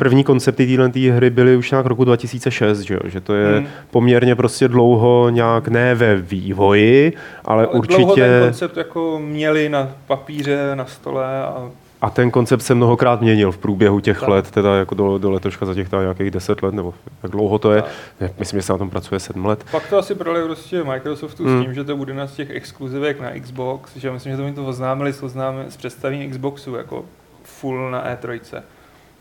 první 0.02 0.24
koncepty 0.24 0.66
téhle 0.66 0.90
hry 1.16 1.30
byly 1.30 1.56
už 1.56 1.70
nějak 1.70 1.86
roku 1.86 2.04
2006, 2.04 2.80
že, 2.80 2.94
jo? 2.94 3.00
že 3.04 3.20
to 3.20 3.34
je 3.34 3.56
Hmm. 3.58 3.66
poměrně 3.90 4.34
prostě 4.36 4.68
dlouho 4.68 5.28
nějak 5.30 5.68
ne 5.68 5.94
ve 5.94 6.16
vývoji, 6.16 7.12
ale, 7.44 7.66
Ale 7.66 7.66
Dlouho 7.66 7.78
určitě 7.78 8.20
ten 8.28 8.42
koncept 8.44 8.76
jako 8.76 9.18
měli 9.24 9.68
na 9.68 9.88
papíře, 10.06 10.70
na 10.74 10.84
stole 10.86 11.42
a 11.42 11.70
a 12.00 12.10
ten 12.10 12.30
koncept 12.30 12.60
se 12.62 12.74
mnohokrát 12.74 13.20
měnil 13.20 13.52
v 13.52 13.58
průběhu 13.58 14.00
těch 14.00 14.20
Tak. 14.20 14.28
let, 14.28 14.50
teda 14.50 14.76
jako 14.76 14.94
do, 14.94 15.18
do 15.18 15.30
letoška 15.30 15.66
za 15.66 15.74
těch 15.74 15.88
teda 15.88 16.02
nějakých 16.02 16.30
10 16.30 16.62
let, 16.62 16.74
nebo 16.74 16.94
jak 17.22 17.32
dlouho 17.32 17.58
to 17.58 17.72
je. 17.72 17.82
Tak. 18.18 18.30
Myslím, 18.38 18.58
že 18.60 18.62
se 18.66 18.72
na 18.72 18.78
tom 18.78 18.90
pracuje 18.90 19.20
7 19.20 19.46
let. 19.46 19.64
Pak 19.70 19.88
to 19.88 19.98
asi 19.98 20.14
prodali 20.14 20.44
prostě 20.46 20.84
Microsoftu 20.84 21.44
Hmm. 21.44 21.60
s 21.60 21.64
tím, 21.64 21.74
že 21.74 21.84
to 21.84 21.96
bude 21.96 22.14
na 22.14 22.26
z 22.26 22.32
těch 22.32 22.50
exkluzivek 22.50 23.20
na 23.20 23.30
Xbox, 23.40 23.96
že 23.96 24.10
myslím, 24.10 24.32
že 24.32 24.36
to 24.36 24.42
mi 24.44 24.52
to 24.52 24.64
oznámili 24.66 25.12
s, 25.12 25.22
oznámi, 25.22 25.64
s 25.68 25.76
představením 25.76 26.30
Xboxu 26.30 26.74
jako 26.74 27.04
full 27.42 27.90
na 27.90 28.04
E3. 28.04 28.40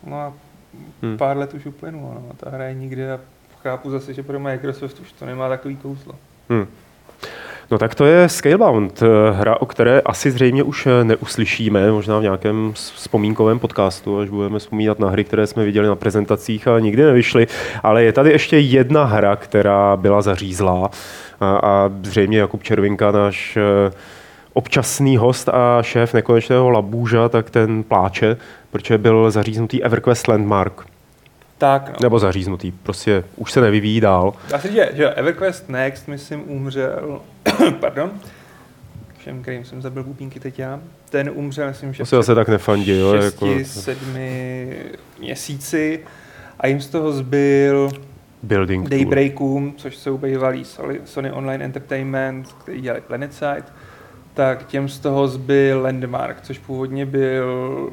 No 0.06 0.16
a 0.16 0.32
Hmm. 1.02 1.18
pár 1.18 1.36
let 1.36 1.54
už 1.54 1.66
uplynulo, 1.66 2.14
no. 2.14 2.34
ta 2.36 2.50
hra 2.50 2.64
je 2.64 2.74
nikde 2.74 3.12
a 3.12 3.20
chápu 3.62 3.90
zase, 3.90 4.14
že 4.14 4.22
pro 4.22 4.40
Microsoft 4.40 5.00
už 5.00 5.12
to 5.12 5.26
nemá 5.26 5.48
takový 5.48 5.76
kouzlo. 5.76 6.14
Hmm. 6.48 6.66
No 7.70 7.78
tak 7.78 7.94
to 7.94 8.04
je 8.04 8.28
Scalebound, 8.28 9.02
eh, 9.02 9.06
hra, 9.32 9.60
o 9.60 9.66
které 9.66 10.00
asi 10.00 10.30
zřejmě 10.30 10.62
už 10.62 10.86
eh, 10.86 11.04
neuslyšíme, 11.04 11.92
možná 11.92 12.18
v 12.18 12.22
nějakém 12.22 12.72
vzpomínkovém 12.74 13.58
podcastu, 13.58 14.18
až 14.18 14.28
budeme 14.28 14.58
vzpomínat 14.58 14.98
na 14.98 15.08
hry, 15.08 15.24
které 15.24 15.46
jsme 15.46 15.64
viděli 15.64 15.88
na 15.88 15.96
prezentacích 15.96 16.68
a 16.68 16.78
nikdy 16.78 17.02
nevyšly. 17.02 17.46
Ale 17.82 18.04
je 18.04 18.12
tady 18.12 18.30
ještě 18.30 18.58
jedna 18.58 19.04
hra, 19.04 19.36
která 19.36 19.96
byla 19.96 20.22
zařízlá 20.22 20.90
a, 21.40 21.56
a 21.56 21.90
zřejmě 22.02 22.38
Jakub 22.38 22.62
Červinka, 22.62 23.10
náš 23.10 23.56
eh, 23.56 23.92
občasný 24.52 25.16
host 25.16 25.48
a 25.48 25.82
šéf 25.82 26.14
nekonečného 26.14 26.70
labůža, 26.70 27.28
tak 27.28 27.50
ten 27.50 27.82
pláče, 27.82 28.36
protože 28.72 28.98
byl 28.98 29.30
zaříznutý 29.30 29.82
EverQuest 29.84 30.28
Landmark. 30.28 30.86
Tak, 31.58 31.88
no. 31.88 31.94
Nebo 32.02 32.18
zaříznutý, 32.18 32.72
prostě 32.72 33.24
už 33.36 33.52
se 33.52 33.60
nevyvíjí 33.60 34.00
dál. 34.00 34.34
Dá 34.50 34.58
se 34.58 34.68
říct, 34.68 34.76
že- 34.76 34.90
že 34.94 35.10
EverQuest 35.10 35.68
Next, 35.68 36.08
myslím, 36.08 36.42
umřel, 36.50 37.20
pardon, 37.80 38.10
všem, 39.18 39.42
kterým 39.42 39.64
jsem 39.64 39.82
zabil 39.82 40.04
bubínky 40.04 40.40
teď 40.40 40.58
já, 40.58 40.80
ten 41.10 41.30
umřel, 41.34 41.68
myslím, 41.68 41.92
že 41.92 41.98
To 42.02 42.06
se 42.06 42.16
zase 42.16 42.34
tak 42.34 42.48
nefandí, 42.48 42.98
jo? 42.98 43.14
šesti, 43.16 43.52
Jako 43.52 43.64
sedmi 43.64 44.76
měsíci 45.20 46.00
a 46.60 46.66
jim 46.66 46.80
z 46.80 46.88
toho 46.88 47.12
zbyl 47.12 47.90
building 48.42 48.88
tool. 48.88 48.98
Daybreakům, 48.98 49.74
což 49.76 49.96
jsou 49.96 50.18
bývalý 50.18 50.64
Sony 51.04 51.32
Online 51.32 51.64
Entertainment, 51.64 52.52
který 52.52 52.80
dělali 52.80 53.00
PlanetSide, 53.00 53.64
tak 54.34 54.66
těm 54.66 54.88
z 54.88 54.98
toho 54.98 55.28
zbyl 55.28 55.80
Landmark, 55.82 56.40
což 56.42 56.58
původně 56.58 57.06
byl 57.06 57.90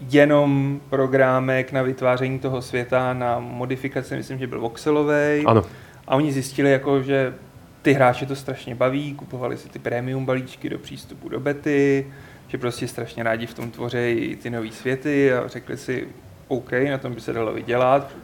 jenom 0.00 0.80
programek 0.90 1.72
na 1.72 1.82
vytváření 1.82 2.38
toho 2.38 2.62
světa, 2.62 3.14
na 3.14 3.38
modifikaci, 3.38 4.16
myslím, 4.16 4.38
že 4.38 4.46
byl 4.46 4.60
voxelový. 4.60 5.44
Ano. 5.46 5.64
A 6.08 6.16
oni 6.16 6.32
zjistili, 6.32 6.72
jako, 6.72 7.02
že 7.02 7.34
ty 7.82 7.92
hráče 7.92 8.26
to 8.26 8.36
strašně 8.36 8.74
baví, 8.74 9.14
kupovali 9.14 9.56
si 9.56 9.68
ty 9.68 9.78
premium 9.78 10.24
balíčky 10.24 10.70
do 10.70 10.78
přístupu 10.78 11.28
do 11.28 11.40
bety, 11.40 12.06
že 12.48 12.58
prostě 12.58 12.88
strašně 12.88 13.22
rádi 13.22 13.46
v 13.46 13.54
tom 13.54 13.70
tvoří 13.70 14.38
ty 14.42 14.50
nové 14.50 14.72
světy 14.72 15.32
a 15.32 15.48
řekli 15.48 15.76
si, 15.76 16.08
OK, 16.48 16.72
na 16.90 16.98
tom 16.98 17.14
by 17.14 17.20
se 17.20 17.32
dalo 17.32 17.52
vydělat. 17.52 18.14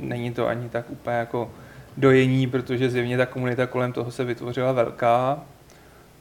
Není 0.00 0.32
to 0.32 0.46
ani 0.46 0.68
tak 0.68 0.90
úplně 0.90 1.16
jako 1.16 1.50
dojení, 1.96 2.46
protože 2.46 2.90
zjevně 2.90 3.16
ta 3.16 3.26
komunita 3.26 3.66
kolem 3.66 3.92
toho 3.92 4.10
se 4.10 4.24
vytvořila 4.24 4.72
velká. 4.72 5.40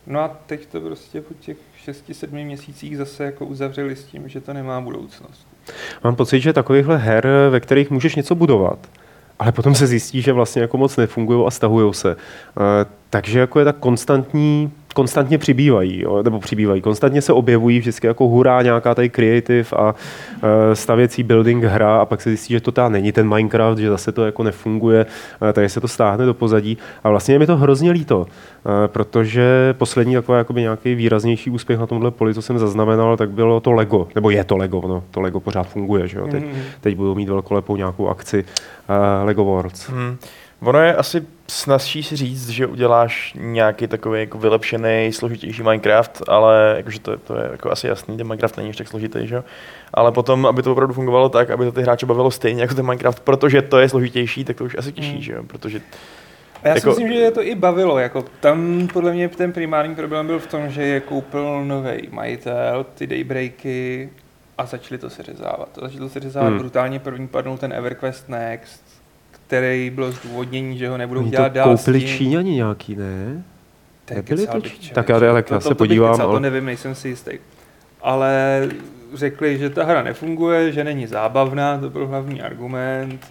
No 0.08 0.20
a 0.20 0.38
teď 0.46 0.66
to 0.66 0.82
prostě 0.82 1.22
po 1.22 1.34
těch 1.34 1.58
6-7 1.88 2.46
měsících 2.46 2.98
zase 2.98 3.24
jako 3.24 3.46
uzavřeli 3.46 3.96
s 3.96 4.04
tím, 4.04 4.30
že 4.30 4.42
to 4.42 4.54
nemá 4.54 4.82
budoucnost. 4.82 5.48
Mám 6.04 6.16
pocit, 6.16 6.40
že 6.40 6.54
takovýchhle 6.54 6.98
her, 6.98 7.28
ve 7.50 7.60
kterých 7.60 7.92
můžeš 7.92 8.16
něco 8.16 8.36
budovat, 8.36 8.80
ale 9.40 9.52
potom 9.52 9.76
se 9.76 9.88
zjistí, 9.88 10.22
že 10.22 10.34
vlastně 10.34 10.62
jako 10.62 10.78
moc 10.78 10.98
nefungují 10.98 11.48
a 11.48 11.52
stahují 11.52 11.94
se. 11.94 12.16
Eh, 12.16 12.86
takže 13.10 13.40
jako 13.40 13.60
je 13.60 13.66
tak 13.66 13.78
konstantní 13.78 14.72
konstantně 14.96 15.38
přibývají, 15.38 16.02
jo, 16.02 16.24
nebo 16.24 16.40
přibývají, 16.40 16.82
konstantně 16.82 17.22
se 17.22 17.34
objevují 17.34 17.80
vždycky 17.80 18.08
jako 18.08 18.28
hurá 18.28 18.62
nějaká 18.62 18.96
tady 18.96 19.10
creative 19.10 19.70
a 19.75 19.94
uh, 19.94 20.50
stavěcí 20.74 21.24
building 21.24 21.64
hra 21.64 21.98
a 21.98 22.06
pak 22.06 22.22
se 22.22 22.30
zjistí, 22.30 22.54
že 22.54 22.60
to 22.60 22.72
ta 22.72 22.90
není 22.90 23.12
ten 23.12 23.30
Minecraft, 23.30 23.78
že 23.78 23.90
zase 23.90 24.12
to 24.12 24.25
jako 24.25 24.44
nefunguje, 24.44 25.06
uh, 25.06 25.50
takže 25.54 25.70
se 25.70 25.82
to 25.82 25.88
stáhne 25.88 26.25
do 26.25 26.34
pozadí 26.34 26.78
a 27.04 27.10
vlastně 27.10 27.40
mi 27.40 27.46
to 27.48 27.58
hrozně 27.58 27.92
líto, 27.92 28.20
uh, 28.20 28.25
protože 28.88 29.75
poslední 29.78 30.16
takový 30.16 30.38
jakoby 30.38 30.62
nějaký 30.62 30.96
výraznější 30.96 31.50
úspěch 31.50 31.80
na 31.80 31.88
tomhle 31.88 32.12
poli, 32.12 32.34
co 32.34 32.42
jsem 32.42 32.60
zaznamenal, 32.60 33.18
tak 33.18 33.30
bylo 33.30 33.60
to 33.60 33.72
Lego, 33.72 34.08
nebo 34.16 34.30
je 34.30 34.44
to 34.44 34.58
Lego, 34.58 34.82
no, 34.88 35.04
to 35.12 35.22
Lego 35.22 35.40
pořád 35.40 35.68
funguje, 35.68 36.08
že 36.08 36.18
jo, 36.18 36.28
teď, 36.28 36.44
mm-hmm. 36.44 36.64
teď 36.82 36.96
budou 36.96 37.16
mít 37.16 37.30
velkolepou 37.30 37.75
nějakou 37.75 38.08
akci 38.08 38.44
uh, 38.44 39.25
Lego 39.25 39.44
Worlds. 39.44 39.90
Mm. 39.90 40.18
Ono 40.62 40.80
je 40.80 40.96
asi 40.96 41.35
snazší 41.48 42.04
si 42.04 42.16
říct, 42.16 42.50
že 42.50 42.68
uděláš 42.68 43.34
nějaký 43.40 43.88
takový 43.88 44.20
jako 44.20 44.38
vylepšený, 44.38 45.12
složitější 45.14 45.64
Minecraft, 45.64 46.22
ale 46.28 46.74
jakože 46.78 47.00
to, 47.00 47.18
to 47.18 47.36
je 47.36 47.50
jako 47.52 47.72
asi 47.72 47.88
jasný, 47.88 48.18
ten 48.18 48.28
Minecraft 48.28 48.58
není 48.58 48.70
ještě 48.70 48.84
tak 48.84 48.90
složitý, 48.90 49.28
že? 49.28 49.44
Ale 49.94 50.12
potom, 50.12 50.46
aby 50.46 50.64
to 50.64 50.72
opravdu 50.72 50.94
fungovalo 50.94 51.30
tak, 51.30 51.50
aby 51.50 51.66
to 51.66 51.72
ty 51.72 51.82
hráče 51.82 52.06
bavilo 52.06 52.32
stejně 52.32 52.62
jako 52.62 52.74
ten 52.74 52.86
Minecraft, 52.86 53.20
protože 53.20 53.62
to 53.62 53.80
je 53.80 53.90
složitější, 53.90 54.44
tak 54.46 54.58
to 54.58 54.64
už 54.64 54.75
asi 54.78 54.92
těžší, 54.92 55.16
mm. 55.16 55.22
že 55.22 55.34
jo? 55.34 55.44
Protože 55.44 55.82
a 56.64 56.68
já 56.68 56.75
jako... 56.75 56.94
si 56.94 57.04
myslím, 57.04 57.18
že 57.18 57.24
je 57.24 57.32
to 57.32 57.44
i 57.44 57.56
bavilo. 57.56 58.00
Jako 58.00 58.25
tam 58.40 58.88
podle 58.94 59.14
mě 59.14 59.30
ten 59.30 59.54
primární 59.54 59.96
problém 59.96 60.28
byl 60.28 60.40
v 60.40 60.48
tom, 60.48 60.70
že 60.70 60.84
je 60.84 61.00
koupil 61.00 61.66
nový 61.66 62.10
majitel, 62.12 62.86
ty 62.96 63.08
daybreaky 63.08 64.10
a 64.58 64.66
začali 64.66 64.98
to 64.98 65.10
seřezávat. 65.10 65.70
Začali 65.82 66.00
to 66.00 66.10
seřezávat 66.10 66.50
hmm. 66.50 66.60
brutálně. 66.60 67.00
První 67.00 67.28
padnul 67.28 67.58
ten 67.58 67.74
EverQuest 67.74 68.30
Next, 68.30 68.85
který 69.48 69.90
bylo 69.90 70.12
zdůvodnění, 70.12 70.78
že 70.78 70.90
ho 70.90 70.98
nebudou 70.98 71.22
Oni 71.22 71.32
dělat 71.32 71.50
to 71.50 71.56
dál 71.56 71.78
koupili 71.78 72.02
Číňani 72.02 72.52
nějaký, 72.52 72.96
ne? 72.96 73.44
Tak 74.06 74.18
Nebyli 74.18 74.48
to 74.48 74.62
Číňani? 74.62 74.94
Tak 74.94 75.10
já, 75.10 75.16
ale 75.16 75.44
já 75.52 75.60
se 75.60 75.75
podívám. 75.75 76.12
Kecal, 76.12 76.30
ale... 76.30 76.36
To 76.36 76.40
nevím, 76.40 76.66
nejsem 76.66 76.96
si 76.96 77.08
jistý. 77.08 77.32
Ale 78.02 78.68
řekli, 79.14 79.58
že 79.58 79.70
ta 79.70 79.84
hra 79.84 80.04
nefunguje, 80.04 80.72
že 80.72 80.84
není 80.84 81.08
zábavná, 81.08 81.78
to 81.78 81.90
byl 81.90 82.08
hlavní 82.08 82.42
argument. 82.42 83.28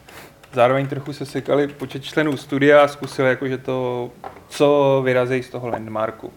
Zároveň 0.52 0.86
trochu 0.86 1.12
se 1.12 1.26
sekali 1.26 1.68
počet 1.68 2.04
členů 2.04 2.36
studia 2.36 2.82
a 2.82 2.88
zkusili 2.88 3.28
jakože 3.28 3.58
to, 3.58 4.10
co 4.48 5.00
vyrazí 5.04 5.42
z 5.42 5.48
toho 5.48 5.68
landmarku. 5.68 6.32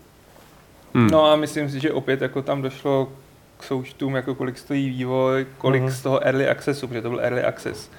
Hmm. 0.93 1.07
No 1.07 1.31
a 1.31 1.35
myslím 1.35 1.69
si, 1.69 1.79
že 1.79 1.91
opět 1.91 2.21
jako 2.21 2.41
tam 2.41 2.61
došlo 2.61 3.11
k 3.57 3.63
součtům, 3.63 4.15
jako 4.15 4.35
kolik 4.35 4.57
stojí 4.57 4.89
vývoj, 4.89 5.45
kolik 5.57 5.81
hmm. 5.81 5.91
z 5.91 6.01
toho 6.01 6.25
early 6.25 6.49
accessu, 6.49 6.87
protože 6.87 7.01
to 7.01 7.09
byl 7.09 7.19
early 7.19 7.43
access 7.43 7.89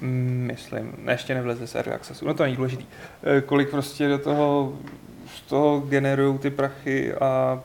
myslím, 0.00 0.94
ještě 1.10 1.34
nevleze 1.34 1.66
z 1.66 1.74
Early 1.74 1.92
Accessu, 1.92 2.26
no 2.26 2.34
to 2.34 2.42
není 2.42 2.56
důležitý, 2.56 2.86
eh, 3.22 3.40
kolik 3.40 3.70
prostě 3.70 4.08
do 4.08 4.18
toho, 4.18 4.72
z 5.26 5.40
toho 5.40 5.80
generují 5.80 6.38
ty 6.38 6.50
prachy 6.50 7.14
a 7.14 7.60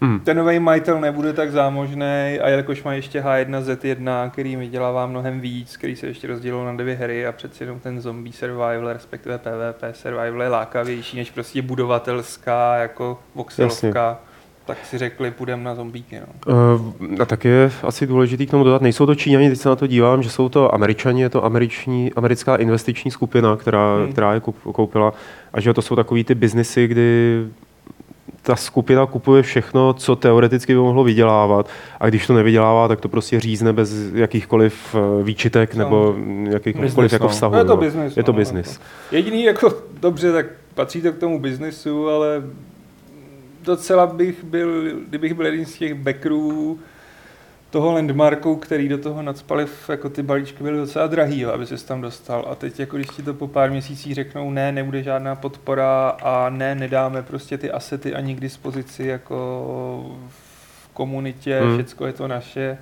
Hmm. 0.00 0.20
Ten 0.20 0.36
nový 0.36 0.58
majitel 0.58 1.00
nebude 1.00 1.32
tak 1.32 1.50
zámožný 1.50 2.38
a 2.42 2.48
jelikož 2.48 2.82
má 2.82 2.92
ještě 2.92 3.20
H1Z1, 3.20 4.30
který 4.30 4.56
vydělává 4.56 5.06
mnohem 5.06 5.40
víc, 5.40 5.76
který 5.76 5.96
se 5.96 6.06
ještě 6.06 6.26
rozdělil 6.26 6.64
na 6.64 6.72
dvě 6.72 6.94
hry 6.94 7.26
a 7.26 7.32
přeci 7.32 7.62
jenom 7.64 7.80
ten 7.80 8.00
zombie 8.00 8.32
survival, 8.32 8.92
respektive 8.92 9.38
PvP 9.38 9.82
survival 9.92 10.42
je 10.42 10.48
lákavější 10.48 11.16
než 11.16 11.30
prostě 11.30 11.62
budovatelská 11.62 12.76
jako 12.76 13.18
voxelovka. 13.34 13.86
Jasně 13.86 14.27
tak 14.68 14.86
si 14.86 14.98
řekli, 14.98 15.30
půjdeme 15.30 15.64
na 15.64 15.74
zombíky. 15.74 16.20
No. 16.20 16.54
Uh, 16.54 17.20
a 17.20 17.24
tak 17.24 17.44
je 17.44 17.70
asi 17.82 18.06
důležitý 18.06 18.46
k 18.46 18.50
tomu 18.50 18.64
dodat, 18.64 18.82
nejsou 18.82 19.06
to 19.06 19.14
Číňani, 19.14 19.48
teď 19.48 19.58
se 19.58 19.68
na 19.68 19.76
to 19.76 19.86
dívám, 19.86 20.22
že 20.22 20.30
jsou 20.30 20.48
to 20.48 20.74
Američani, 20.74 21.22
je 21.22 21.28
to 21.28 21.44
američní, 21.44 22.12
americká 22.12 22.56
investiční 22.56 23.10
skupina, 23.10 23.56
která, 23.56 23.96
hmm. 23.96 24.12
která 24.12 24.34
je 24.34 24.40
koupila 24.72 25.12
a 25.52 25.60
že 25.60 25.74
to 25.74 25.82
jsou 25.82 25.96
takový 25.96 26.24
ty 26.24 26.34
biznesy, 26.34 26.86
kdy 26.86 27.44
ta 28.42 28.56
skupina 28.56 29.06
kupuje 29.06 29.42
všechno, 29.42 29.92
co 29.92 30.16
teoreticky 30.16 30.72
by 30.72 30.78
mohlo 30.78 31.04
vydělávat 31.04 31.68
a 32.00 32.08
když 32.08 32.26
to 32.26 32.34
nevydělává, 32.34 32.88
tak 32.88 33.00
to 33.00 33.08
prostě 33.08 33.40
řízne 33.40 33.72
bez 33.72 33.92
jakýchkoliv 34.14 34.94
eh, 34.94 35.22
výčitek 35.22 35.74
nebo 35.74 36.16
jakýchkoliv 36.50 36.90
business, 36.90 37.12
jako 37.12 37.24
no. 37.24 37.30
vztahů. 37.30 37.52
No. 37.52 37.58
Je 37.58 37.64
to 37.64 37.76
business. 37.76 38.16
Je 38.16 38.22
to 38.22 38.32
no, 38.32 38.38
business. 38.38 38.80
Jediný 39.12 39.44
jako 39.44 39.74
dobře, 40.00 40.32
tak 40.32 40.46
patří 40.74 41.02
to 41.02 41.12
k 41.12 41.18
tomu 41.18 41.40
biznesu, 41.40 42.08
ale 42.08 42.42
docela 43.68 44.06
bych 44.06 44.44
byl, 44.44 45.00
kdybych 45.08 45.34
byl 45.34 45.46
jeden 45.46 45.66
z 45.66 45.78
těch 45.78 45.94
backerů 45.94 46.78
toho 47.70 47.92
landmarku, 47.92 48.56
který 48.56 48.88
do 48.88 48.98
toho 48.98 49.22
nadspali, 49.22 49.66
jako 49.88 50.08
ty 50.08 50.22
balíčky 50.22 50.62
byly 50.62 50.76
docela 50.78 51.06
drahý, 51.06 51.40
jo, 51.40 51.50
aby 51.50 51.66
se 51.66 51.86
tam 51.86 52.00
dostal. 52.00 52.46
A 52.50 52.54
teď, 52.54 52.80
jako 52.80 52.96
když 52.96 53.08
ti 53.08 53.22
to 53.22 53.34
po 53.34 53.48
pár 53.48 53.70
měsících 53.70 54.14
řeknou, 54.14 54.50
ne, 54.50 54.72
nebude 54.72 55.02
žádná 55.02 55.36
podpora 55.36 56.08
a 56.08 56.48
ne, 56.48 56.74
nedáme 56.74 57.22
prostě 57.22 57.58
ty 57.58 57.70
asety 57.70 58.14
ani 58.14 58.34
k 58.34 58.40
dispozici 58.40 59.04
jako 59.04 60.16
v 60.28 60.88
komunitě, 60.94 61.60
hmm. 61.60 61.74
všecko 61.74 62.06
je 62.06 62.12
to 62.12 62.28
naše, 62.28 62.78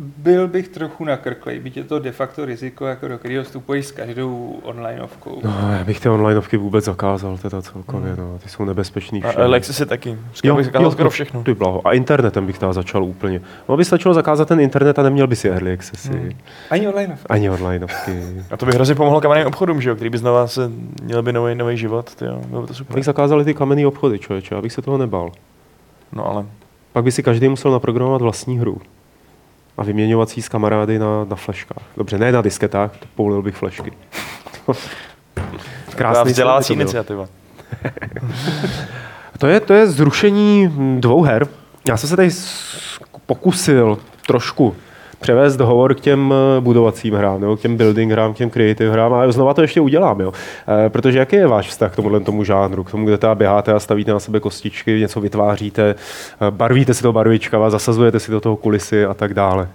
byl 0.00 0.48
bych 0.48 0.68
trochu 0.68 1.04
nakrklej, 1.04 1.60
byť 1.60 1.76
je 1.76 1.84
to 1.84 1.98
de 1.98 2.12
facto 2.12 2.44
riziko, 2.44 2.86
jako 2.86 3.08
do 3.08 3.18
kterého 3.18 3.44
vstupuješ 3.44 3.86
s 3.86 3.92
každou 3.92 4.60
onlineovkou. 4.62 5.40
No, 5.44 5.72
já 5.72 5.84
bych 5.84 6.00
ty 6.00 6.08
onlineovky 6.08 6.56
vůbec 6.56 6.84
zakázal, 6.84 7.38
teda 7.38 7.62
celkově, 7.62 8.12
hmm. 8.12 8.20
no, 8.20 8.38
ty 8.38 8.48
jsou 8.48 8.64
nebezpečný. 8.64 9.22
A 9.22 9.44
Alexi 9.44 9.72
si 9.72 9.86
taky, 9.86 10.18
jo, 10.44 10.56
bych 10.56 10.64
zakázal 10.64 10.84
jo, 10.84 10.90
skoro 10.90 11.10
všechno. 11.10 11.42
Ty 11.42 11.54
blaho. 11.54 11.86
A 11.86 11.92
internetem 11.92 12.46
bych 12.46 12.58
teda 12.58 12.72
začal 12.72 13.04
úplně. 13.04 13.40
No, 13.68 13.76
by 13.76 13.84
stačilo 13.84 14.14
zakázat 14.14 14.48
ten 14.48 14.60
internet 14.60 14.98
a 14.98 15.02
neměl 15.02 15.26
by 15.26 15.36
si 15.36 15.48
early 15.48 15.72
accessy. 15.72 16.08
Hmm. 16.08 16.32
Ani 16.70 16.88
onlineovky. 16.88 17.26
Ani 17.28 17.50
onlineovky. 17.50 18.22
a 18.50 18.56
to 18.56 18.66
by 18.66 18.72
hrozně 18.72 18.94
pomohlo 18.94 19.20
kamenným 19.20 19.46
obchodům, 19.46 19.80
že 19.80 19.88
jo, 19.88 19.94
který 19.94 20.10
by 20.10 20.18
znova 20.18 20.46
se 20.46 20.70
měl 21.02 21.22
by 21.22 21.32
nový, 21.32 21.54
nový 21.54 21.76
život, 21.76 22.14
tyjo. 22.14 22.40
bylo 22.48 22.66
to 22.66 22.74
super. 22.74 22.94
Bych 22.94 23.04
zakázali 23.04 23.44
ty 23.44 23.54
kamenné 23.54 23.86
obchody, 23.86 24.18
člověče, 24.18 24.54
abych 24.54 24.72
se 24.72 24.82
toho 24.82 24.98
nebal. 24.98 25.32
No 26.12 26.26
ale. 26.26 26.46
Pak 26.92 27.04
by 27.04 27.12
si 27.12 27.22
každý 27.22 27.48
musel 27.48 27.70
naprogramovat 27.70 28.22
vlastní 28.22 28.58
hru 28.58 28.80
a 29.80 29.84
vyměňovací 29.84 30.42
s 30.42 30.48
kamarády 30.48 30.98
na, 30.98 31.24
na 31.24 31.36
fleškách. 31.36 31.82
Dobře, 31.96 32.18
ne 32.18 32.32
na 32.32 32.42
disketách, 32.42 32.96
to 32.96 33.06
poulil 33.14 33.42
bych 33.42 33.56
flešky. 33.56 33.92
Krásný 35.96 36.30
vzdělávací 36.30 36.72
iniciativa. 36.72 37.26
to, 39.38 39.46
je, 39.46 39.60
to 39.60 39.74
je 39.74 39.86
zrušení 39.86 40.70
dvou 41.00 41.22
her. 41.22 41.48
Já 41.88 41.96
jsem 41.96 42.08
se 42.08 42.16
tady 42.16 42.30
pokusil 43.26 43.98
trošku 44.26 44.76
převést 45.20 45.60
hovor 45.60 45.94
k 45.94 46.00
těm 46.00 46.34
eh, 46.34 46.60
budovacím 46.60 47.14
hrám, 47.14 47.40
nebo 47.40 47.56
k 47.56 47.60
těm 47.60 47.76
building 47.76 48.12
hrám, 48.12 48.34
k 48.34 48.36
těm 48.36 48.50
creative 48.50 48.90
hrám, 48.90 49.12
ale 49.12 49.32
znova 49.32 49.54
to 49.54 49.62
ještě 49.62 49.80
udělám, 49.80 50.20
jo. 50.20 50.32
E, 50.86 50.88
protože 50.88 51.18
jaký 51.18 51.36
je 51.36 51.46
váš 51.46 51.68
vztah 51.68 51.92
k 51.92 51.96
tomuhle 51.96 52.20
tomu 52.20 52.44
žánru, 52.44 52.84
k 52.84 52.90
tomu, 52.90 53.06
kde 53.06 53.18
teda 53.18 53.34
běháte 53.34 53.72
a 53.72 53.80
stavíte 53.80 54.12
na 54.12 54.20
sebe 54.20 54.40
kostičky, 54.40 55.00
něco 55.00 55.20
vytváříte, 55.20 55.94
eh, 55.94 56.50
barvíte 56.50 56.94
si 56.94 57.02
to 57.02 57.12
barvičkama, 57.12 57.70
zasazujete 57.70 58.20
si 58.20 58.30
do 58.30 58.40
toho 58.40 58.56
kulisy 58.56 59.04
a 59.04 59.14
tak 59.14 59.34
dále. 59.34 59.68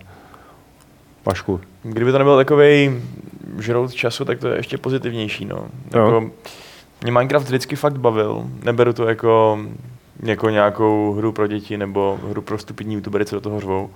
Pašku. 1.23 1.61
Kdyby 1.83 2.11
to 2.11 2.17
nebyl 2.17 2.35
takový 2.35 3.01
žrout 3.59 3.93
času, 3.93 4.25
tak 4.25 4.39
to 4.39 4.47
je 4.47 4.57
ještě 4.57 4.77
pozitivnější. 4.77 5.45
No. 5.45 5.65
Jako, 5.93 6.29
mě 7.01 7.11
Minecraft 7.11 7.45
vždycky 7.45 7.75
fakt 7.75 7.97
bavil. 7.97 8.45
Neberu 8.63 8.93
to 8.93 9.07
jako, 9.07 9.59
jako 10.23 10.49
nějakou 10.49 11.13
hru 11.13 11.31
pro 11.31 11.47
děti 11.47 11.77
nebo 11.77 12.19
hru 12.29 12.41
pro 12.41 12.57
stupidní 12.57 12.95
youtubery, 12.95 13.25
co 13.25 13.35
do 13.35 13.41
toho 13.41 13.59
řvou 13.59 13.89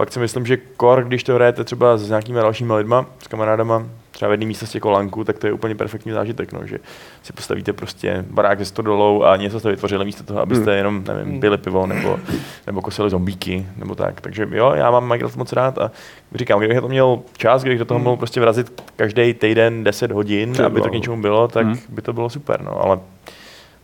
fakt 0.00 0.12
si 0.12 0.18
myslím, 0.18 0.46
že 0.46 0.56
kor, 0.56 1.04
když 1.04 1.24
to 1.24 1.34
hrajete 1.34 1.64
třeba 1.64 1.96
s 1.96 2.08
nějakými 2.08 2.40
dalšími 2.40 2.72
lidma, 2.72 3.06
s 3.22 3.28
kamarádama, 3.28 3.86
třeba 4.10 4.28
v 4.28 4.32
jedné 4.32 4.46
místnosti 4.46 4.76
jako 4.76 4.90
lanku, 4.90 5.24
tak 5.24 5.38
to 5.38 5.46
je 5.46 5.52
úplně 5.52 5.74
perfektní 5.74 6.12
zážitek, 6.12 6.52
no, 6.52 6.66
že 6.66 6.78
si 7.22 7.32
postavíte 7.32 7.72
prostě 7.72 8.24
barák 8.30 8.58
ze 8.58 8.64
stodolou 8.64 9.22
a 9.24 9.36
něco 9.36 9.60
jste 9.60 9.70
vytvořili 9.70 10.04
místo 10.04 10.24
toho, 10.24 10.40
abyste 10.40 10.70
hmm. 10.70 10.76
jenom, 10.76 11.04
nevím, 11.08 11.32
hmm. 11.32 11.40
pili 11.40 11.58
pivo 11.58 11.86
nebo, 11.86 12.18
nebo 12.66 12.82
kosili 12.82 13.10
zombíky 13.10 13.66
nebo 13.76 13.94
tak. 13.94 14.20
Takže 14.20 14.48
jo, 14.52 14.72
já 14.74 14.90
mám 14.90 15.08
Minecraft 15.08 15.36
moc 15.36 15.52
rád 15.52 15.78
a 15.78 15.90
říkám, 16.34 16.58
kdybych 16.58 16.80
to 16.80 16.88
měl 16.88 17.20
čas, 17.36 17.62
kdybych 17.62 17.78
do 17.78 17.84
toho 17.84 17.98
hmm. 17.98 18.04
mohl 18.04 18.16
prostě 18.16 18.40
vrazit 18.40 18.82
každý 18.96 19.34
týden 19.34 19.84
10 19.84 20.12
hodin, 20.12 20.62
aby 20.64 20.80
to 20.80 20.88
k 20.88 20.92
něčemu 20.92 21.22
bylo, 21.22 21.48
tak 21.48 21.66
by 21.88 22.02
to 22.02 22.12
bylo 22.12 22.30
super, 22.30 22.62
no, 22.62 22.84
ale 22.84 22.98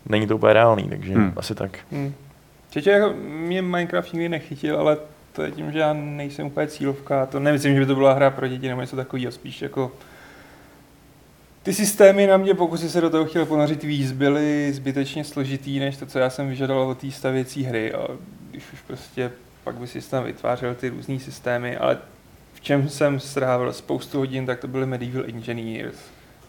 není 0.07 0.27
to 0.27 0.37
úplně 0.37 0.53
reálný, 0.53 0.89
takže 0.89 1.13
Hmm. 1.13 1.23
hmm. 1.23 1.33
asi 1.37 1.55
tak. 1.55 1.79
Hmm. 1.93 2.15
Čeče, 2.71 2.91
jako 2.91 3.15
mě 3.29 3.63
Minecraft 3.63 4.13
nikdy 4.13 4.29
nechytil, 4.29 4.81
ale 4.81 4.97
to 5.37 5.43
je 5.43 5.51
tím, 5.51 5.73
že 5.73 5.79
já 5.79 5.93
nejsem 5.93 6.47
úplně 6.47 6.67
cílovka. 6.67 7.27
To 7.27 7.41
nemyslím, 7.41 7.75
že 7.75 7.81
by 7.81 7.87
to 7.87 7.95
byla 7.95 8.13
hra 8.13 8.31
pro 8.31 8.49
děti 8.49 8.69
nebo 8.69 8.81
něco 8.81 8.97
takového, 8.97 9.33
spíš 9.33 9.63
jako 9.63 9.93
ty 11.63 11.75
systémy 11.75 12.27
na 12.27 12.37
mě, 12.37 12.55
pokud 12.55 12.81
jsi 12.81 12.91
se 12.91 13.01
do 13.01 13.11
toho 13.11 13.25
chtěl 13.25 13.47
ponořit 13.47 13.83
víc, 13.83 14.13
byly 14.13 14.73
zbytečně 14.73 15.25
složitý, 15.25 15.79
než 15.79 15.97
to, 15.97 16.07
co 16.07 16.19
já 16.19 16.31
jsem 16.31 16.49
vyžadoval 16.49 16.89
od 16.89 16.99
té 16.99 17.11
stavěcí 17.11 17.65
hry. 17.65 17.93
A 17.93 18.07
když 18.51 18.73
už 18.73 18.81
prostě 18.81 19.31
pak 19.65 19.75
by 19.75 19.87
si 19.87 20.11
tam 20.11 20.25
vytvářel 20.25 20.75
ty 20.75 20.89
různé 20.89 21.19
systémy, 21.19 21.77
ale 21.77 21.99
v 22.55 22.61
čem 22.61 22.89
jsem 22.89 23.21
strávil 23.21 23.73
spoustu 23.73 24.19
hodin, 24.19 24.47
tak 24.47 24.61
to 24.61 24.69
byly 24.69 24.87
Medieval 24.87 25.25
Engineers, 25.29 25.97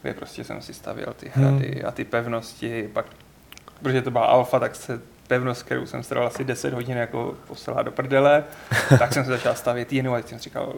kde 0.01 0.13
prostě 0.13 0.44
jsem 0.44 0.62
si 0.62 0.74
stavěl 0.74 1.13
ty 1.20 1.32
hrady 1.34 1.84
a 1.84 1.91
ty 1.91 2.06
pevnosti, 2.06 2.89
pak, 2.94 3.06
protože 3.84 4.01
to 4.01 4.12
byla 4.12 4.25
alfa, 4.25 4.60
tak 4.60 4.75
se 4.75 5.01
pevnost, 5.27 5.63
kterou 5.63 5.86
jsem 5.86 6.03
strávil 6.03 6.27
asi 6.27 6.43
10 6.43 6.74
hodin 6.74 6.98
jako 6.98 7.36
poslala 7.48 7.81
do 7.81 7.91
prdele, 7.91 8.43
tak 9.00 9.13
jsem 9.13 9.25
se 9.25 9.31
začal 9.31 9.55
stavět 9.55 9.93
jinou 9.93 10.13
a 10.13 10.19
jsem 10.19 10.39
říkal, 10.39 10.74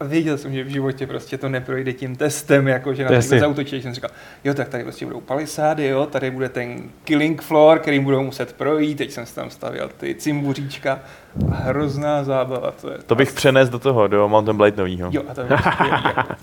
věděl 0.00 0.38
jsem, 0.38 0.54
že 0.54 0.64
v 0.64 0.68
životě 0.68 1.06
prostě 1.06 1.38
to 1.38 1.48
neprojde 1.48 1.92
tím 1.92 2.16
testem, 2.16 2.68
jako 2.68 2.94
že 2.94 3.04
na 3.04 3.10
to 3.10 3.20
zautočí, 3.20 3.82
jsem 3.82 3.94
říkal, 3.94 4.10
jo, 4.44 4.54
tak 4.54 4.68
tady 4.68 4.84
prostě 4.84 5.06
budou 5.06 5.20
palisády, 5.20 5.86
jo, 5.86 6.06
tady 6.06 6.30
bude 6.30 6.48
ten 6.48 6.82
killing 7.04 7.42
floor, 7.42 7.78
kterým 7.78 8.04
budou 8.04 8.22
muset 8.22 8.52
projít, 8.52 8.98
teď 8.98 9.10
jsem 9.10 9.26
si 9.26 9.34
tam 9.34 9.50
stavěl 9.50 9.90
ty 9.96 10.14
cimbuříčka, 10.14 11.00
a 11.52 11.54
hrozná 11.54 12.24
zábava, 12.24 12.70
to 12.70 12.90
je. 12.90 12.98
To 13.06 13.14
bych 13.14 13.32
přenes 13.32 13.68
do 13.68 13.78
toho, 13.78 14.06
do 14.06 14.28
Mountain 14.28 14.56
Blade 14.56 14.76
novýho. 14.76 15.10
Jo, 15.12 15.22
a 15.28 15.34
to 15.34 15.40
jako. 15.40 16.34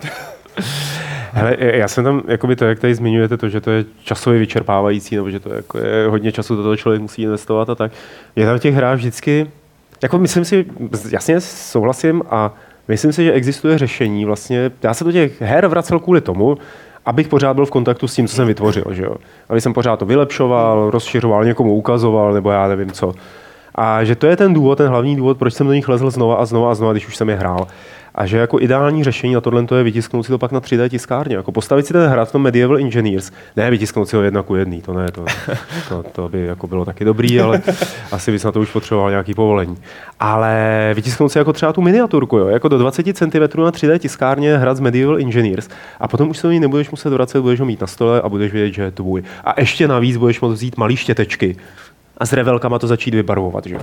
Hele, 1.37 1.57
já 1.59 1.87
jsem 1.87 2.03
tam, 2.03 2.21
jakoby 2.27 2.55
to, 2.55 2.65
jak 2.65 2.79
tady 2.79 2.95
zmiňujete, 2.95 3.37
to, 3.37 3.49
že 3.49 3.61
to 3.61 3.71
je 3.71 3.85
časově 4.03 4.39
vyčerpávající, 4.39 5.15
nebo 5.15 5.29
že 5.29 5.39
to 5.39 5.53
jako 5.53 5.77
je 5.77 6.07
hodně 6.07 6.31
času 6.31 6.55
do 6.55 6.63
toho 6.63 6.75
člověk 6.75 7.01
musí 7.01 7.21
investovat 7.21 7.69
a 7.69 7.75
tak. 7.75 7.91
Je 8.35 8.45
tam 8.45 8.59
těch 8.59 8.75
hrách 8.75 8.97
vždycky, 8.97 9.47
jako 10.03 10.19
myslím 10.19 10.45
si, 10.45 10.65
jasně 11.11 11.41
souhlasím 11.41 12.23
a 12.29 12.53
myslím 12.87 13.13
si, 13.13 13.23
že 13.23 13.33
existuje 13.33 13.77
řešení 13.77 14.25
vlastně, 14.25 14.71
já 14.83 14.93
se 14.93 15.03
do 15.03 15.11
těch 15.11 15.41
her 15.41 15.67
vracel 15.67 15.99
kvůli 15.99 16.21
tomu, 16.21 16.57
abych 17.05 17.27
pořád 17.27 17.53
byl 17.53 17.65
v 17.65 17.71
kontaktu 17.71 18.07
s 18.07 18.15
tím, 18.15 18.27
co 18.27 18.35
jsem 18.35 18.47
vytvořil, 18.47 18.85
že 18.91 19.03
jo. 19.03 19.15
Aby 19.49 19.61
jsem 19.61 19.73
pořád 19.73 19.99
to 19.99 20.05
vylepšoval, 20.05 20.89
rozšiřoval, 20.89 21.45
někomu 21.45 21.75
ukazoval, 21.75 22.33
nebo 22.33 22.51
já 22.51 22.67
nevím 22.67 22.91
co. 22.91 23.13
A 23.75 24.03
že 24.03 24.15
to 24.15 24.27
je 24.27 24.37
ten 24.37 24.53
důvod, 24.53 24.77
ten 24.77 24.87
hlavní 24.87 25.15
důvod, 25.15 25.37
proč 25.37 25.53
jsem 25.53 25.67
do 25.67 25.73
nich 25.73 25.87
lezl 25.87 26.09
znova 26.09 26.35
a 26.35 26.45
znova 26.45 26.71
a 26.71 26.75
znova, 26.75 26.91
když 26.91 27.07
už 27.07 27.15
jsem 27.15 27.29
je 27.29 27.35
hrál. 27.35 27.67
A 28.15 28.25
že 28.25 28.37
jako 28.37 28.61
ideální 28.61 29.03
řešení 29.03 29.33
na 29.33 29.41
tohle 29.41 29.65
to 29.65 29.75
je 29.75 29.83
vytisknout 29.83 30.25
si 30.25 30.31
to 30.31 30.37
pak 30.37 30.51
na 30.51 30.59
3D 30.59 30.89
tiskárně. 30.89 31.35
Jako 31.35 31.51
postavit 31.51 31.85
si 31.85 31.93
ten 31.93 32.09
hrad 32.09 32.29
v 32.29 32.31
tom 32.31 32.41
Medieval 32.41 32.77
Engineers, 32.77 33.31
ne 33.55 33.69
vytisknout 33.69 34.09
si 34.09 34.15
ho 34.15 34.21
jedna 34.21 34.43
ku 34.43 34.55
jedný, 34.55 34.81
to 34.81 34.93
ne, 34.93 35.11
to, 35.11 35.25
to, 35.89 36.03
to 36.11 36.29
by 36.29 36.45
jako 36.45 36.67
bylo 36.67 36.85
taky 36.85 37.05
dobrý, 37.05 37.39
ale 37.39 37.61
asi 38.11 38.31
bys 38.31 38.43
na 38.43 38.51
to 38.51 38.59
už 38.59 38.71
potřeboval 38.71 39.09
nějaký 39.09 39.33
povolení. 39.33 39.77
Ale 40.19 40.91
vytisknout 40.95 41.31
si 41.31 41.37
jako 41.37 41.53
třeba 41.53 41.73
tu 41.73 41.81
miniaturku, 41.81 42.37
jo, 42.37 42.47
jako 42.47 42.67
do 42.67 42.77
20 42.77 43.17
cm 43.17 43.61
na 43.61 43.71
3D 43.71 43.99
tiskárně 43.99 44.57
hrad 44.57 44.77
z 44.77 44.79
Medieval 44.79 45.17
Engineers 45.17 45.69
a 45.99 46.07
potom 46.07 46.29
už 46.29 46.37
se 46.37 46.47
do 46.47 46.51
ní 46.51 46.59
nebudeš 46.59 46.91
muset 46.91 47.09
vracet, 47.09 47.41
budeš 47.41 47.59
ho 47.59 47.65
mít 47.65 47.81
na 47.81 47.87
stole 47.87 48.21
a 48.21 48.29
budeš 48.29 48.51
vědět, 48.51 48.73
že 48.73 48.81
je 48.81 48.91
tvůj. 48.91 49.23
A 49.43 49.59
ještě 49.59 49.87
navíc 49.87 50.17
budeš 50.17 50.41
moct 50.41 50.53
vzít 50.53 50.77
malý 50.77 50.95
štětečky 50.97 51.55
a 52.17 52.25
s 52.25 52.33
revelkama 52.33 52.79
to 52.79 52.87
začít 52.87 53.13
vybarvovat, 53.13 53.65
že 53.65 53.75
jo. 53.75 53.81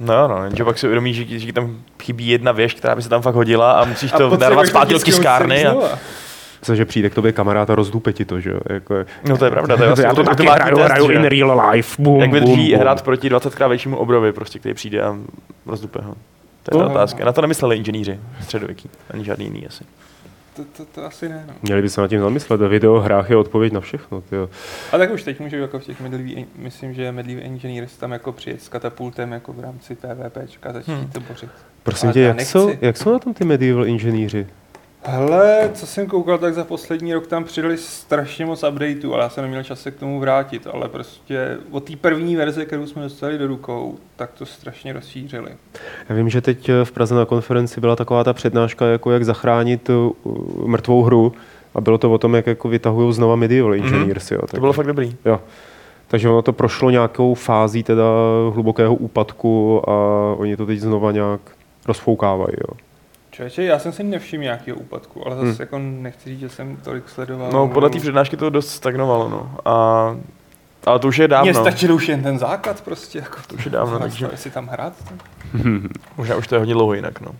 No, 0.00 0.28
no, 0.28 0.44
jenže 0.44 0.64
pak 0.64 0.78
si 0.78 0.86
uvědomíš, 0.86 1.16
že, 1.16 1.38
že 1.38 1.52
tam 1.52 1.76
chybí 2.02 2.28
jedna 2.28 2.52
věž, 2.52 2.74
která 2.74 2.94
by 2.94 3.02
se 3.02 3.08
tam 3.08 3.22
fakt 3.22 3.34
hodila 3.34 3.72
a 3.72 3.84
musíš 3.84 4.12
to 4.12 4.36
narvat 4.36 4.64
to 4.64 4.70
zpátky 4.70 4.94
do 4.94 5.00
tiskárny. 5.00 5.66
A... 5.66 5.98
Cože 6.62 6.84
přijde 6.84 7.10
k 7.10 7.14
tobě 7.14 7.32
kamarád 7.32 7.70
a 7.70 7.74
rozdupe 7.74 8.12
ti 8.12 8.24
to, 8.24 8.40
že 8.40 8.50
jo. 8.50 8.60
Jako, 8.70 8.94
No 9.28 9.36
to 9.36 9.44
je 9.44 9.50
pravda, 9.50 9.76
to 9.76 9.82
je 9.82 9.88
vlastně 9.88 10.06
já 10.06 10.14
to 10.14 10.24
taky 10.24 10.30
ultimátní 10.30 10.62
hraju, 10.62 10.76
test, 10.76 10.90
hraju 10.90 11.10
in 11.10 11.24
real 11.24 11.70
life. 11.70 12.02
Boom, 12.02 12.20
Jak 12.20 12.32
vydrží 12.32 12.74
hrát 12.74 13.02
proti 13.02 13.28
20 13.28 13.54
krát 13.54 13.68
většímu 13.68 13.96
obrovi, 13.96 14.32
prostě, 14.32 14.58
který 14.58 14.74
přijde 14.74 15.02
a 15.02 15.16
rozdupe 15.66 16.00
ho. 16.02 16.14
To 16.62 16.78
je 16.78 16.84
ta 16.84 16.90
otázka. 16.90 17.24
Na 17.24 17.32
to 17.32 17.40
nemysleli 17.40 17.76
inženýři 17.76 18.18
středověký, 18.42 18.90
ani 19.10 19.24
žádný 19.24 19.44
jiný 19.44 19.66
asi. 19.66 19.84
To, 20.58 20.64
to, 20.76 20.84
to 20.84 21.04
asi 21.04 21.28
ne, 21.28 21.44
no. 21.48 21.54
Měli 21.62 21.82
by 21.82 21.88
se 21.88 22.00
nad 22.00 22.08
tím 22.08 22.20
zamyslet. 22.20 22.60
Ve 22.60 22.68
videohrách 22.68 23.30
je 23.30 23.36
odpověď 23.36 23.72
na 23.72 23.80
všechno. 23.80 24.20
Tyjo. 24.20 24.50
A 24.92 24.98
tak 24.98 25.10
už 25.10 25.22
teď 25.22 25.40
můžu 25.40 25.56
jako 25.56 25.78
v 25.78 25.84
těch 25.84 26.00
Medlivý, 26.00 26.46
myslím, 26.56 26.94
že 26.94 27.12
Medlivý 27.12 27.42
Engineers 27.42 27.96
tam 27.96 28.12
jako 28.12 28.32
přijet 28.32 28.62
s 28.62 28.68
katapultem 28.68 29.32
jako 29.32 29.52
v 29.52 29.60
rámci 29.60 29.94
PvPčka 29.96 30.70
a 30.70 30.72
začít 30.72 30.90
Hmm. 30.92 31.08
to 31.10 31.20
bořit. 31.20 31.50
Prosím 31.82 32.06
Ale 32.06 32.12
tě, 32.14 32.20
jak 32.20 32.40
jsou, 32.40 32.70
jak 32.80 32.96
jsou 32.96 33.12
na 33.12 33.18
tom 33.18 33.34
ty 33.34 33.44
medieval 33.44 33.86
inženýři? 33.86 34.46
Hele, 35.02 35.70
co 35.74 35.86
jsem 35.86 36.06
koukal, 36.06 36.38
tak 36.38 36.54
za 36.54 36.64
poslední 36.64 37.14
rok 37.14 37.26
tam 37.26 37.44
přidali 37.44 37.78
strašně 37.78 38.46
moc 38.46 38.62
updateů, 38.62 39.14
ale 39.14 39.22
já 39.22 39.28
jsem 39.28 39.42
neměl 39.42 39.62
čas 39.62 39.80
se 39.80 39.90
k 39.90 39.96
tomu 39.96 40.20
vrátit, 40.20 40.66
ale 40.72 40.88
prostě 40.88 41.56
od 41.70 41.84
té 41.84 41.96
první 41.96 42.36
verze, 42.36 42.64
kterou 42.64 42.86
jsme 42.86 43.02
dostali 43.02 43.38
do 43.38 43.46
rukou, 43.46 43.98
tak 44.16 44.30
to 44.32 44.46
strašně 44.46 44.92
rozšířili. 44.92 45.50
Já 46.08 46.14
vím, 46.14 46.28
že 46.28 46.40
teď 46.40 46.70
v 46.84 46.92
Praze 46.92 47.14
na 47.14 47.24
konferenci 47.24 47.80
byla 47.80 47.96
taková 47.96 48.24
ta 48.24 48.32
přednáška, 48.32 48.86
jako 48.86 49.10
jak 49.10 49.24
zachránit 49.24 49.90
uh, 49.90 50.12
mrtvou 50.66 51.02
hru 51.02 51.32
a 51.74 51.80
bylo 51.80 51.98
to 51.98 52.12
o 52.12 52.18
tom, 52.18 52.34
jak 52.34 52.46
jako 52.46 52.68
vytahují 52.68 53.12
znova 53.12 53.36
medieval 53.36 53.74
engineers. 53.74 54.30
Jo. 54.30 54.40
To 54.50 54.60
bylo 54.60 54.72
fakt 54.72 54.86
dobrý. 54.86 55.16
Jo. 55.24 55.40
Takže 56.08 56.28
ono 56.28 56.42
to 56.42 56.52
prošlo 56.52 56.90
nějakou 56.90 57.34
fází 57.34 57.82
teda 57.82 58.04
hlubokého 58.52 58.94
úpadku 58.94 59.82
a 59.90 59.94
oni 60.38 60.56
to 60.56 60.66
teď 60.66 60.78
znova 60.78 61.12
nějak 61.12 61.40
rozfoukávají. 61.86 62.56
Jo. 62.68 62.87
Člověče, 63.38 63.64
já 63.64 63.78
jsem 63.78 63.92
si 63.92 64.02
nevšiml 64.04 64.42
nějakého 64.42 64.78
úpadku, 64.78 65.26
ale 65.26 65.36
zase 65.36 65.46
Hmm. 65.48 65.56
jako 65.60 65.78
nechci 65.78 66.28
říct, 66.30 66.40
že 66.40 66.48
jsem 66.48 66.76
tolik 66.76 67.08
sledoval. 67.08 67.52
No, 67.52 67.68
podle 67.68 67.90
té 67.90 67.98
přednášky 68.00 68.36
to 68.36 68.50
dost 68.50 68.68
stagnovalo, 68.70 69.28
no. 69.28 69.56
A, 69.64 70.16
ale 70.86 70.98
to 70.98 71.08
už 71.08 71.16
je 71.18 71.22
Mně 71.26 71.28
dávno. 71.28 71.54
stačil 71.54 71.94
už 71.94 72.08
jen 72.08 72.22
ten 72.22 72.38
základ 72.38 72.80
prostě. 72.80 73.18
Jako, 73.18 73.36
To 73.46 73.54
už 73.54 73.64
je 73.64 73.70
dávno, 73.70 73.98
takže 73.98 74.28
si 74.34 74.50
tam 74.50 74.66
hrát. 74.68 74.92
tak- 75.08 75.26
možná 76.16 76.36
už 76.36 76.46
to 76.46 76.54
je 76.54 76.58
hodně 76.58 76.74
dlouho 76.74 76.94
jinak, 76.94 77.20
no. 77.20 77.30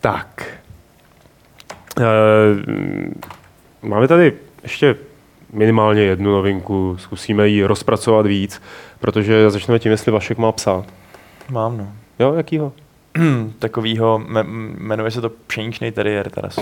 Tak. 0.00 0.42
E, 2.00 2.04
máme 3.82 4.08
tady 4.08 4.32
ještě 4.62 4.96
minimálně 5.52 6.02
jednu 6.02 6.30
novinku, 6.32 6.96
zkusíme 7.00 7.48
ji 7.48 7.64
rozpracovat 7.64 8.26
víc, 8.26 8.62
protože 9.00 9.50
začneme 9.50 9.78
tím, 9.78 9.92
jestli 9.92 10.12
Vašek 10.12 10.38
má 10.38 10.52
psát. 10.52 10.84
Mám, 11.50 11.78
no. 11.78 11.92
Jo, 12.18 12.34
jakýho? 12.34 12.72
Takovýho, 13.58 14.18
me, 14.18 14.42
jmenuje 14.78 15.10
se 15.10 15.20
to 15.20 15.30
pšeničný 15.46 15.92
teriér, 15.92 16.30
Taras. 16.30 16.58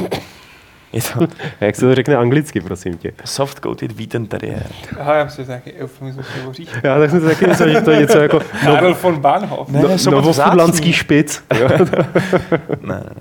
Je 0.92 1.02
to 1.02 1.22
A 1.22 1.28
jak 1.64 1.76
se 1.76 1.80
to 1.86 1.94
řekne 1.94 2.16
anglicky, 2.16 2.60
prosím 2.60 2.98
tě? 2.98 3.12
soft 3.24 3.60
coated 3.60 3.92
wheaten 3.92 4.26
teriér. 4.26 4.66
Aha, 5.00 5.14
já 5.14 5.24
myslím, 5.24 5.44
že 5.44 5.46
to 5.46 5.52
je 5.52 5.60
nějaký 5.64 5.82
eufemismus 5.82 6.26
nebo 6.36 6.52
říš. 6.52 6.68
Já 6.82 6.98
tak 6.98 7.10
jsem 7.10 7.20
si 7.20 7.26
taky 7.26 7.46
myslel, 7.46 7.68
že 7.68 7.80
to 7.80 7.90
je 7.90 8.00
něco 8.00 8.18
jako 8.18 8.40
Karel 8.64 8.94
von 8.94 9.20
Bahnhof. 9.20 9.68
Ne, 9.68 9.82
no, 9.82 10.10
novofudlandský 10.10 10.92
špic. 10.92 11.44
Jo? 11.60 11.68
Ne, 11.68 11.78
ne, 12.82 12.94
ne. 12.94 13.14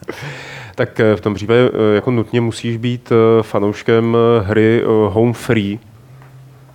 tak 0.76 1.00
eh, 1.00 1.16
v 1.16 1.22
tom 1.22 1.34
případě 1.34 1.60
eh, 1.74 1.96
jako 1.96 2.12
nutně 2.12 2.42
musíš 2.42 2.78
být 2.78 3.12
eh, 3.12 3.44
fanouškem 3.44 4.18
hry 4.44 4.84
Home 5.08 5.34
Free, 5.34 5.80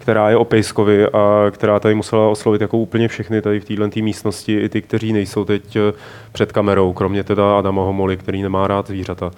která 0.06 0.30
je 0.30 0.36
o 0.36 0.44
Pejskovi 0.44 1.06
a 1.06 1.50
která 1.50 1.80
tady 1.80 1.94
musela 1.94 2.28
oslovit 2.28 2.60
jako 2.60 2.78
úplně 2.78 3.08
všechny 3.08 3.42
tady 3.42 3.60
v 3.60 3.64
této 3.64 4.00
místnosti, 4.02 4.60
i 4.60 4.68
ty, 4.68 4.82
kteří 4.82 5.12
nejsou 5.12 5.44
teď 5.44 5.76
eh, 5.76 5.92
před 6.32 6.52
kamerou, 6.52 6.92
kromě 6.92 7.24
teda 7.24 7.58
Adama 7.58 7.82
Homoly, 7.82 8.16
který 8.16 8.42
nemá 8.42 8.66
rád 8.66 8.86
zvířata. 8.86 9.30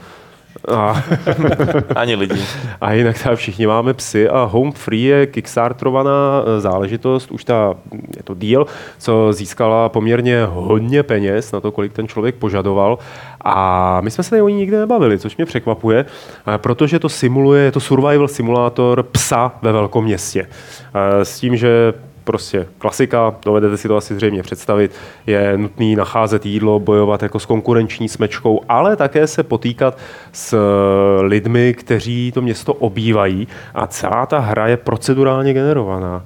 A, 0.75 1.03
Ani 1.95 2.15
lidi. 2.15 2.43
a 2.81 2.93
jinak 2.93 3.23
teda 3.23 3.37
všichni 3.37 3.67
máme 3.67 3.95
psy 3.95 4.29
a 4.29 4.45
Home 4.45 4.73
Free 4.73 5.03
je 5.03 5.27
kickstarterovaná 5.27 6.43
eh, 6.43 6.61
záležitost, 6.61 7.31
už 7.31 7.45
ta, 7.45 7.75
je 8.17 8.23
to 8.23 8.35
deal, 8.35 8.67
co 8.99 9.33
získala 9.33 9.89
poměrně 9.89 10.45
hodně 10.45 11.03
peněz 11.03 11.53
na 11.53 11.61
to, 11.61 11.73
kolik 11.73 11.93
ten 11.93 12.09
člověk 12.09 12.35
požadoval 12.35 12.99
a 13.41 14.01
my 14.01 14.11
jsme 14.11 14.25
se 14.25 14.31
tady 14.31 14.43
o 14.43 14.49
ní 14.49 14.57
nikdy 14.57 14.77
nebavili, 14.77 15.19
což 15.19 15.37
mě 15.37 15.47
překvapuje, 15.47 16.05
eh, 16.05 16.59
protože 16.59 16.99
to 16.99 17.09
simuluje, 17.09 17.63
je 17.63 17.73
to 17.73 17.81
survival 17.81 18.29
simulátor 18.29 19.03
psa 19.03 19.53
ve 19.63 19.73
velkom 19.73 20.05
městě. 20.05 20.49
Eh, 20.95 21.25
S 21.25 21.41
tím, 21.41 21.57
že 21.57 21.95
prostě 22.29 22.67
klasika, 22.79 23.35
dovedete 23.45 23.77
si 23.77 23.89
to 23.89 23.97
asi 23.97 24.15
zřejmě 24.15 24.43
představit, 24.43 24.93
je 25.27 25.59
nutný 25.59 25.97
nacházet 25.97 26.47
jídlo, 26.47 26.81
bojovat 26.81 27.23
jako 27.23 27.39
s 27.39 27.47
konkurenční 27.47 28.09
smečkou, 28.09 28.61
ale 28.69 28.97
také 28.97 29.27
se 29.27 29.43
potýkat 29.43 29.99
s 30.33 30.53
eh, 30.53 31.23
lidmi, 31.23 31.75
kteří 31.75 32.33
to 32.33 32.43
město 32.43 32.75
obývají 32.75 33.49
a 33.75 33.87
celá 33.87 34.27
ta 34.27 34.39
hra 34.39 34.67
je 34.67 34.77
procedurálně 34.77 35.53
generovaná. 35.53 36.25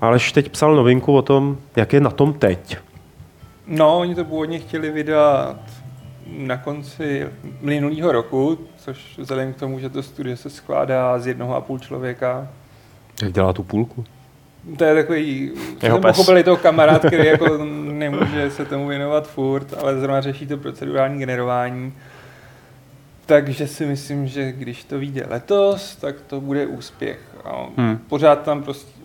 Aleš 0.00 0.32
teď 0.32 0.48
psal 0.48 0.76
novinku 0.76 1.16
o 1.16 1.22
tom, 1.22 1.56
jak 1.76 1.92
je 1.92 2.00
na 2.00 2.10
tom 2.10 2.32
teď. 2.32 2.76
No, 3.66 3.98
oni 3.98 4.14
to 4.14 4.24
původně 4.24 4.58
chtěli 4.58 4.90
vydat 4.90 5.56
na 6.30 6.56
konci 6.56 7.26
minulého 7.60 8.12
roku, 8.12 8.58
což 8.76 9.18
vzhledem 9.18 9.52
k 9.52 9.56
tomu, 9.56 9.78
že 9.78 9.88
to 9.90 10.02
studio 10.02 10.36
se 10.36 10.50
skládá 10.50 11.18
z 11.18 11.26
jednoho 11.26 11.56
a 11.56 11.60
půl 11.60 11.78
člověka, 11.78 12.48
Jak 13.22 13.32
dělá 13.32 13.52
tu 13.52 13.62
půlku? 13.62 14.04
to 14.78 14.84
je 14.84 14.94
takový, 14.94 15.52
Jeho 15.82 15.98
pes. 15.98 16.16
pochopil, 16.16 16.36
je 16.36 16.44
to 16.44 16.56
kamarád, 16.56 17.04
který 17.06 17.26
jako 17.26 17.58
nemůže 17.92 18.50
se 18.50 18.64
tomu 18.64 18.86
věnovat 18.88 19.28
furt, 19.28 19.74
ale 19.80 20.00
zrovna 20.00 20.20
řeší 20.20 20.46
to 20.46 20.56
procedurální 20.56 21.18
generování. 21.18 21.92
Takže 23.26 23.66
si 23.66 23.86
myslím, 23.86 24.26
že 24.26 24.52
když 24.52 24.84
to 24.84 24.98
vyjde 24.98 25.26
letos, 25.30 25.96
tak 25.96 26.14
to 26.26 26.40
bude 26.40 26.66
úspěch. 26.66 27.18
A 27.44 27.66
Hmm. 27.76 27.98
Pořád 28.08 28.42
tam 28.42 28.62
prostě 28.62 28.95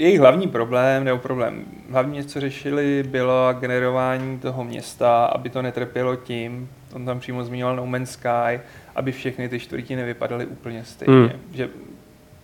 jejich 0.00 0.20
hlavní 0.20 0.48
problém, 0.48 1.04
nebo 1.04 1.18
problém, 1.18 1.64
hlavně 1.90 2.24
co 2.24 2.40
řešili, 2.40 3.04
bylo 3.08 3.54
generování 3.60 4.38
toho 4.38 4.64
města, 4.64 5.24
aby 5.24 5.50
to 5.50 5.62
netrpělo 5.62 6.16
tím, 6.16 6.68
on 6.92 7.06
tam 7.06 7.20
přímo 7.20 7.44
zmiňoval 7.44 7.76
No 7.76 7.86
Man's 7.86 8.10
Sky, 8.10 8.60
aby 8.94 9.12
všechny 9.12 9.48
ty 9.48 9.58
čtvrtí 9.58 9.96
nevypadaly 9.96 10.46
úplně 10.46 10.84
stejně. 10.84 11.14
Hmm. 11.14 11.30
Že, 11.52 11.68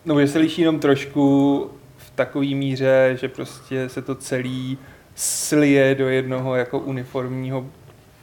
no, 0.04 0.20
že 0.20 0.28
se 0.28 0.38
liší 0.38 0.62
jenom 0.62 0.78
trošku 0.78 1.70
v 1.96 2.10
takové 2.10 2.46
míře, 2.46 3.16
že 3.20 3.28
prostě 3.28 3.88
se 3.88 4.02
to 4.02 4.14
celý 4.14 4.78
slije 5.14 5.94
do 5.94 6.08
jednoho 6.08 6.56
jako 6.56 6.78
uniformního 6.78 7.66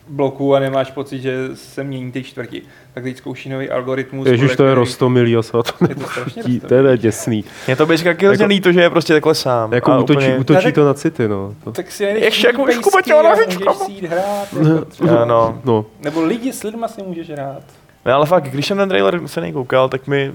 bloku 0.07 0.55
a 0.55 0.59
nemáš 0.59 0.91
pocit, 0.91 1.21
že 1.21 1.35
se 1.53 1.83
mění 1.83 2.11
ty 2.11 2.23
čtvrti. 2.23 2.61
Tak 2.93 3.03
teď 3.03 3.17
zkouší 3.17 3.49
nový 3.49 3.69
algoritmus. 3.69 4.27
Ježíš, 4.27 4.41
podle 4.41 4.55
to 4.57 4.63
je 4.63 4.67
kterých- 4.67 4.75
rostomilý 4.87 5.35
a 5.37 5.41
to 5.41 5.63
Je 5.89 5.95
to 5.95 6.01
strašně 6.07 6.43
Tí-. 6.43 6.59
To 6.59 6.73
je 6.73 6.97
děsný. 6.97 7.43
Mě 7.67 7.75
to 7.75 7.85
hrozně 8.27 8.43
Jako- 8.43 8.49
líto, 8.49 8.71
že 8.71 8.81
je 8.81 8.89
prostě 8.89 9.13
takhle 9.13 9.35
sám. 9.35 9.73
Jako 9.73 9.91
A 9.91 9.99
útočí, 9.99 10.17
úplně- 10.19 10.37
útočí 10.37 10.71
to 10.71 10.85
na 10.85 10.93
city, 10.93 11.27
no. 11.27 11.55
To, 11.63 11.71
Tak 11.71 11.91
si 11.91 12.03
najdeš 12.03 12.23
Ještě 12.23 12.47
jako 12.47 12.63
už 12.63 12.77
Kuba 12.77 13.01
těla 13.01 13.21
a 13.21 13.35
nožičkama. 13.35 13.71
můžeš 13.73 13.85
si 13.85 13.91
jít 13.91 14.05
hrát. 14.05 14.47
Jako 14.53 14.85
třeba. 14.85 15.21
Ano. 15.21 15.61
no. 15.65 15.85
Nebo 16.01 16.21
lidi 16.21 16.53
s 16.53 16.63
lidma 16.63 16.87
si 16.87 17.03
můžeš 17.03 17.29
hrát. 17.29 17.61
No, 18.05 18.13
ale 18.13 18.25
fakt, 18.25 18.43
když 18.43 18.67
jsem 18.67 18.77
ten 18.77 18.89
trailer 18.89 19.21
se 19.25 19.41
nejkoukal, 19.41 19.89
tak 19.89 20.07
mi 20.07 20.31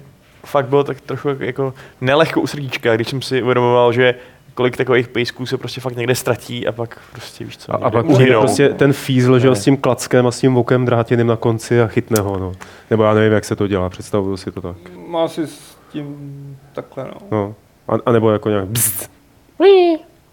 fakt 0.46 0.66
bylo 0.68 0.84
tak 0.84 1.00
trochu 1.00 1.28
jako 1.38 1.74
nelehko 2.00 2.40
u 2.40 2.46
srdíčka, 2.46 2.94
když 2.96 3.08
jsem 3.08 3.22
si 3.22 3.42
uvědomoval, 3.42 3.92
že 3.92 4.14
kolik 4.58 4.76
takových 4.76 5.08
pejsků 5.08 5.46
se 5.46 5.58
prostě 5.58 5.80
fakt 5.80 5.96
někde 5.96 6.14
ztratí 6.14 6.66
a 6.66 6.72
pak 6.72 7.00
prostě 7.12 7.44
víš 7.44 7.56
co. 7.56 7.74
A, 7.74 7.76
a 7.76 7.90
pak 7.90 8.06
přijde 8.06 8.38
prostě 8.38 8.68
ten 8.68 8.92
fízl, 8.92 9.38
že 9.38 9.54
s 9.54 9.64
tím 9.64 9.76
klackem 9.76 10.26
a 10.26 10.30
s 10.30 10.40
tím 10.40 10.54
vokem 10.54 10.84
drátěným 10.84 11.26
na 11.26 11.36
konci 11.36 11.80
a 11.80 11.86
chytne 11.86 12.20
ho, 12.20 12.38
no. 12.38 12.52
Nebo 12.90 13.02
já 13.02 13.14
nevím, 13.14 13.32
jak 13.32 13.44
se 13.44 13.56
to 13.56 13.66
dělá, 13.66 13.88
představuju 13.88 14.36
si 14.36 14.52
to 14.52 14.60
tak. 14.60 14.76
Má 15.08 15.28
si 15.28 15.46
s 15.46 15.76
tím 15.92 16.58
takhle, 16.72 17.04
no. 17.04 17.20
No. 17.30 17.54
A, 17.88 17.92
a 18.06 18.12
nebo 18.12 18.30
jako 18.30 18.48
nějak 18.48 18.66
bzd. 18.66 19.10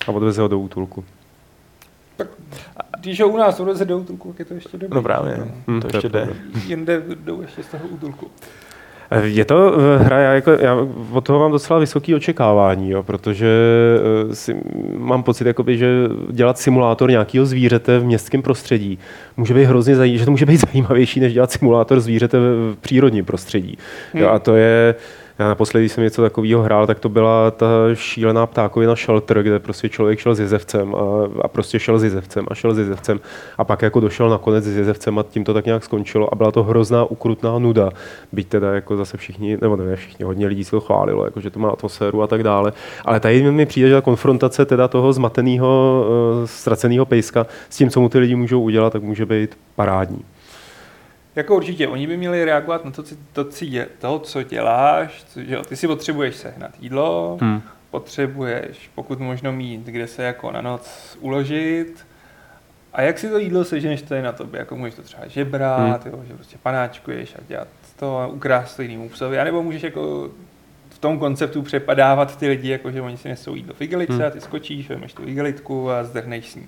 A 0.08 0.12
odveze 0.12 0.42
ho 0.42 0.48
do 0.48 0.60
útulku. 0.60 1.04
Když 3.00 3.22
ho 3.22 3.28
u 3.28 3.38
nás 3.38 3.60
odveze 3.60 3.86
do 3.86 3.98
útulku, 3.98 4.30
tak 4.30 4.40
je 4.40 4.46
to 4.46 4.54
ještě 4.54 4.78
dobré. 4.78 4.96
No 4.96 5.04
právě, 5.04 5.48
Hm, 5.68 5.82
to 5.82 5.88
to 5.88 5.88
je 5.88 5.98
ještě 5.98 6.10
jde. 6.10 6.30
Jinde 6.66 7.04
jdou 7.16 7.42
ještě 7.42 7.64
z 7.64 7.68
toho 7.68 7.88
útulku. 7.88 8.32
Je 9.24 9.46
to 9.46 9.74
eh, 9.78 10.04
hra, 10.04 10.20
já, 10.20 10.34
jako, 10.34 10.52
já 10.52 10.78
od 11.12 11.24
toho 11.24 11.40
mám 11.40 11.52
docela 11.52 11.80
vysoké 11.80 12.16
očekávání, 12.16 12.90
jo, 12.90 13.04
protože 13.04 13.48
eh, 14.32 14.36
si, 14.36 14.56
mám 14.98 15.24
pocit, 15.24 15.48
jakoby, 15.48 15.78
že 15.78 15.88
dělat 16.32 16.58
simulátor 16.58 17.10
nějakého 17.10 17.46
zvířete 17.46 18.00
v 18.00 18.06
městském 18.06 18.42
prostředí 18.42 19.00
může 19.38 19.54
být 19.54 19.66
hrozně 19.66 19.96
zajímavé, 19.96 20.20
že 20.20 20.26
to 20.26 20.32
může 20.32 20.46
být 20.46 20.62
zajímavější, 20.72 21.20
než 21.20 21.34
dělat 21.34 21.52
simulátor 21.52 22.00
zvířete 22.00 22.40
v, 22.40 22.76
přírodním 22.82 23.26
prostředí. 23.26 23.78
Jo, 24.14 24.26
Hmm. 24.26 24.36
a 24.36 24.40
to 24.40 24.56
je, 24.56 24.96
já 25.40 25.48
naposledy, 25.48 25.90
jsem 25.90 26.04
něco 26.04 26.22
takového 26.22 26.62
hrál, 26.62 26.88
tak 26.88 27.00
to 27.00 27.10
byla 27.10 27.52
ta 27.52 27.68
šílená 27.94 28.46
ptákovina 28.46 28.96
Shelter, 28.96 29.44
kde 29.44 29.60
prostě 29.60 29.90
člověk 29.90 30.20
šel 30.20 30.36
s 30.36 30.40
jezevcem 30.40 30.96
a, 30.96 31.00
a 31.42 31.48
prostě 31.48 31.80
šel 31.80 32.00
s 32.00 32.04
jezevcem 32.04 32.46
a 32.48 32.56
šel 32.56 32.74
s 32.74 32.78
jezevcem 32.78 33.20
a 33.58 33.64
pak 33.64 33.82
jako 33.82 34.00
došel 34.00 34.30
nakonec 34.30 34.64
s 34.64 34.78
jezevcem 34.78 35.20
a 35.20 35.24
tím 35.24 35.44
to 35.44 35.54
tak 35.54 35.66
nějak 35.66 35.84
skončilo 35.84 36.34
a 36.34 36.36
byla 36.36 36.52
to 36.52 36.64
hrozná 36.64 37.04
ukrutná 37.04 37.60
nuda. 37.60 37.90
Byť 38.32 38.48
teda 38.48 38.74
jako 38.74 38.98
zase 38.98 39.18
všichni, 39.18 39.58
nebo 39.62 39.76
ne 39.76 39.96
všichni, 39.96 40.26
hodně 40.26 40.48
lidí 40.48 40.64
se 40.64 40.72
to 40.72 40.80
chválilo, 40.80 41.26
jako 41.26 41.42
že 41.42 41.50
to 41.50 41.60
má 41.60 41.70
atmosféru 41.70 42.22
a 42.22 42.28
tak 42.28 42.44
dále. 42.44 42.74
Ale 43.06 43.20
tady 43.20 43.52
mi 43.52 43.66
přijde, 43.66 43.90
že 43.90 43.96
ta 43.96 44.02
konfrontace 44.02 44.66
teda 44.66 44.88
toho 44.88 45.14
zmateného, 45.14 46.06
uh, 46.40 46.46
ztraceného 46.46 47.06
pejska 47.06 47.46
s 47.70 47.78
tím, 47.78 47.90
co 47.90 48.02
mu 48.02 48.10
ty 48.10 48.20
lidi 48.20 48.36
můžou 48.36 48.62
udělat, 48.62 48.94
tak 48.94 49.04
může 49.04 49.26
být 49.26 49.58
parádní. 49.76 50.22
Jako 51.36 51.56
určitě, 51.56 51.88
oni 51.88 52.08
by 52.08 52.18
měli 52.18 52.46
reagovat 52.46 52.86
na 52.86 52.92
to, 52.92 53.04
co, 53.04 53.16
to, 54.00 54.20
co 54.20 54.44
děláš. 54.44 55.24
Co, 55.24 55.42
že 55.42 55.56
jo, 55.56 55.64
ty 55.64 55.76
si 55.76 55.88
potřebuješ 55.88 56.36
sehnat 56.36 56.72
jídlo, 56.80 57.38
Hmm. 57.42 57.62
potřebuješ 57.92 58.90
pokud 58.96 59.20
možno 59.20 59.52
mít, 59.52 59.86
kde 59.86 60.08
se 60.08 60.24
jako 60.24 60.52
na 60.52 60.62
noc 60.62 61.18
uložit. 61.20 62.08
A 62.94 63.02
jak 63.02 63.20
si 63.20 63.30
to 63.30 63.38
jídlo 63.38 63.64
seženeš, 63.66 64.02
to 64.02 64.14
je 64.14 64.22
na 64.22 64.32
tobě. 64.32 64.60
Jako 64.60 64.76
můžeš 64.76 64.96
to 64.96 65.02
třeba 65.02 65.28
žebrat, 65.28 66.04
hmm. 66.06 66.14
jo, 66.14 66.24
že 66.28 66.34
prostě 66.34 66.58
panáčkuješ 66.64 67.36
a 67.36 67.40
dělat 67.48 67.68
to 68.00 68.18
a 68.18 68.28
ukrást 68.28 68.76
to 68.76 68.82
jinému 68.82 69.10
psovi. 69.10 69.40
A 69.40 69.44
nebo 69.44 69.64
můžeš 69.64 69.84
jako 69.84 70.30
v 70.90 71.00
tom 71.00 71.20
konceptu 71.20 71.62
přepadávat 71.62 72.38
ty 72.38 72.48
lidi, 72.48 72.70
jako 72.70 72.92
že 72.92 73.02
oni 73.02 73.18
si 73.18 73.28
nesou 73.30 73.56
jídlo 73.56 73.74
v 73.74 73.82
igelice 73.82 74.14
Hmm. 74.14 74.24
a 74.26 74.30
ty 74.30 74.42
skočíš, 74.42 74.90
vemeš 74.90 75.14
tu 75.14 75.28
igelitku 75.28 75.92
a 75.92 76.04
zdrhneš 76.04 76.52
s 76.52 76.56
ní. 76.56 76.68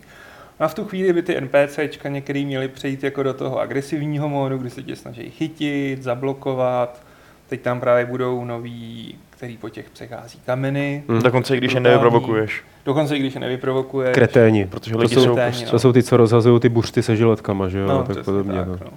No 0.59 0.65
a 0.65 0.67
v 0.67 0.73
tu 0.73 0.85
chvíli 0.85 1.13
by 1.13 1.21
ty 1.21 1.41
NPCčka 1.41 2.09
některý 2.09 2.45
měli 2.45 2.67
přejít 2.67 3.03
jako 3.03 3.23
do 3.23 3.33
toho 3.33 3.59
agresivního 3.59 4.29
módu, 4.29 4.57
kdy 4.57 4.69
se 4.69 4.83
tě 4.83 4.95
snaží 4.95 5.29
chytit, 5.29 6.03
zablokovat. 6.03 7.01
Teď 7.47 7.61
tam 7.61 7.79
právě 7.79 8.05
budou 8.05 8.45
noví, 8.45 9.15
který 9.29 9.57
po 9.57 9.69
těch 9.69 9.89
přechází 9.89 10.39
kameny. 10.45 11.03
Hmm. 11.09 11.21
Dokonce 11.21 11.55
i 11.55 11.57
když 11.57 11.73
je 11.73 11.79
nevyprovokuješ. 11.79 12.63
Dokonce 12.85 13.15
i 13.17 13.19
když 13.19 13.33
je 13.33 13.39
nevyprovokuje. 13.39 14.11
Kreténi. 14.11 14.65
Protože 14.65 14.91
To 14.91 14.97
lidi 14.97 15.15
jsou, 15.15 15.23
jsou 15.23 15.33
kreténi, 15.35 15.51
prostě... 15.51 15.71
to 15.71 15.79
jsou 15.79 15.93
ty, 15.93 16.03
co 16.03 16.17
rozhazují 16.17 16.59
ty 16.59 16.69
buřty 16.69 17.03
se 17.03 17.15
žiletkama, 17.15 17.69
že 17.69 17.79
jo? 17.79 17.87
No, 17.87 18.03
tak 18.03 18.25
podobně. 18.25 18.57
tak, 18.57 18.67
no. 18.67 18.77
no. 18.85 18.91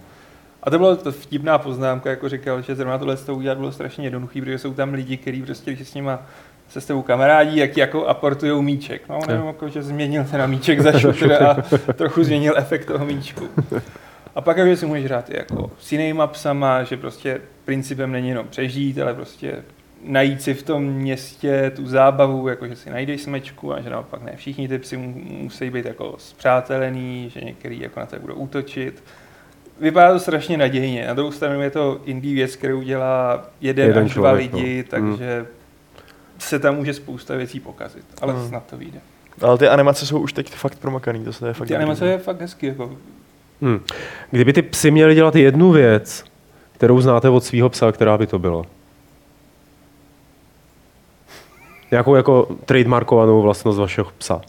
A 0.62 0.70
to 0.70 0.78
bylo 0.78 0.96
to 0.96 1.12
vtipná 1.12 1.58
poznámka, 1.58 2.10
jako 2.10 2.28
říkal, 2.28 2.62
že 2.62 2.74
zrovna 2.74 2.98
tohle 2.98 3.16
s 3.16 3.22
tou 3.22 3.36
udělat 3.36 3.58
bylo 3.58 3.72
strašně 3.72 4.06
jednoduchý, 4.06 4.40
protože 4.40 4.58
jsou 4.58 4.74
tam 4.74 4.94
lidi, 4.94 5.16
kteří 5.16 5.42
prostě, 5.42 5.72
když 5.72 5.88
s 5.88 5.94
nima 5.94 6.22
se 6.70 6.80
s 6.80 6.86
tebou 6.86 7.02
kamarádí, 7.02 7.56
jak 7.56 7.70
ti 7.70 7.80
jako 7.80 8.06
aportujou 8.06 8.62
míček. 8.62 9.02
No, 9.08 9.18
on 9.18 9.30
jenom 9.30 9.46
jako, 9.46 9.68
že 9.68 9.82
změnil 9.82 10.24
ten 10.30 10.50
míček 10.50 10.80
za 10.80 10.98
šutr 10.98 11.32
a 11.42 11.56
trochu 11.92 12.24
změnil 12.24 12.54
efekt 12.56 12.84
toho 12.86 13.06
míčku. 13.06 13.48
A 14.34 14.40
pak, 14.40 14.58
že 14.58 14.76
si 14.76 14.86
můžeš 14.86 15.04
hrát 15.04 15.30
i 15.30 15.36
jako 15.36 15.70
s 15.78 15.92
jinýma 15.92 16.26
psama, 16.26 16.82
že 16.82 16.96
prostě 16.96 17.40
principem 17.64 18.12
není 18.12 18.28
jenom 18.28 18.46
přežít, 18.48 18.98
ale 18.98 19.14
prostě 19.14 19.52
najít 20.04 20.42
si 20.42 20.54
v 20.54 20.62
tom 20.62 20.84
městě 20.84 21.72
tu 21.76 21.86
zábavu, 21.86 22.48
jako 22.48 22.68
že 22.68 22.76
si 22.76 22.90
najdeš 22.90 23.22
smečku 23.22 23.74
a 23.74 23.80
že 23.80 23.90
naopak 23.90 24.22
ne 24.22 24.32
všichni 24.36 24.68
ty 24.68 24.78
psy 24.78 24.96
mu- 24.96 25.22
musí 25.42 25.70
být 25.70 25.84
jako 25.86 26.14
zpřátelený, 26.18 27.30
že 27.34 27.40
některý 27.40 27.80
jako 27.80 28.00
na 28.00 28.06
tebe 28.06 28.20
budou 28.20 28.34
útočit. 28.34 29.04
Vypadá 29.80 30.12
to 30.12 30.20
strašně 30.20 30.56
nadějně. 30.56 31.06
Na 31.06 31.14
druhou 31.14 31.32
stranu 31.32 31.62
je 31.62 31.70
to 31.70 32.00
indie 32.04 32.34
věc, 32.34 32.56
kterou 32.56 32.82
dělá 32.82 33.46
jeden, 33.60 33.86
Jeden 33.88 34.04
až 34.04 34.14
dva 34.14 34.30
člověk, 34.30 34.52
lidi, 34.54 34.78
no. 34.78 34.84
takže 34.90 35.46
se 36.42 36.58
tam 36.58 36.76
může 36.76 36.94
spousta 36.94 37.36
věcí 37.36 37.60
pokazit, 37.60 38.04
ale 38.22 38.32
Hmm. 38.32 38.48
snad 38.48 38.66
to 38.66 38.76
vyjde. 38.76 39.00
Ale 39.42 39.58
ty 39.58 39.68
animace 39.68 40.06
jsou 40.06 40.18
už 40.20 40.32
teď 40.32 40.54
fakt 40.54 40.78
promakaný, 40.78 41.24
to 41.24 41.32
se 41.32 41.46
je 41.48 41.52
fakt 41.54 41.68
Ty 41.68 41.74
dobrý. 41.74 41.84
animace 41.84 42.06
je 42.06 42.18
fakt 42.18 42.40
hezky, 42.40 42.66
jako 42.66 42.90
Hmm. 43.62 43.80
Kdyby 44.30 44.52
ty 44.52 44.62
psy 44.62 44.90
měli 44.90 45.14
dělat 45.14 45.36
jednu 45.36 45.70
věc, 45.72 46.24
kterou 46.72 47.00
znáte 47.00 47.28
od 47.28 47.44
svého 47.44 47.68
psa, 47.68 47.92
která 47.92 48.18
by 48.18 48.26
to 48.26 48.38
byla? 48.38 48.62
Nějakou 51.90 52.14
jako 52.14 52.56
trademarkovanou 52.64 53.42
vlastnost 53.42 53.78
vašeho 53.78 54.10
psa. 54.18 54.40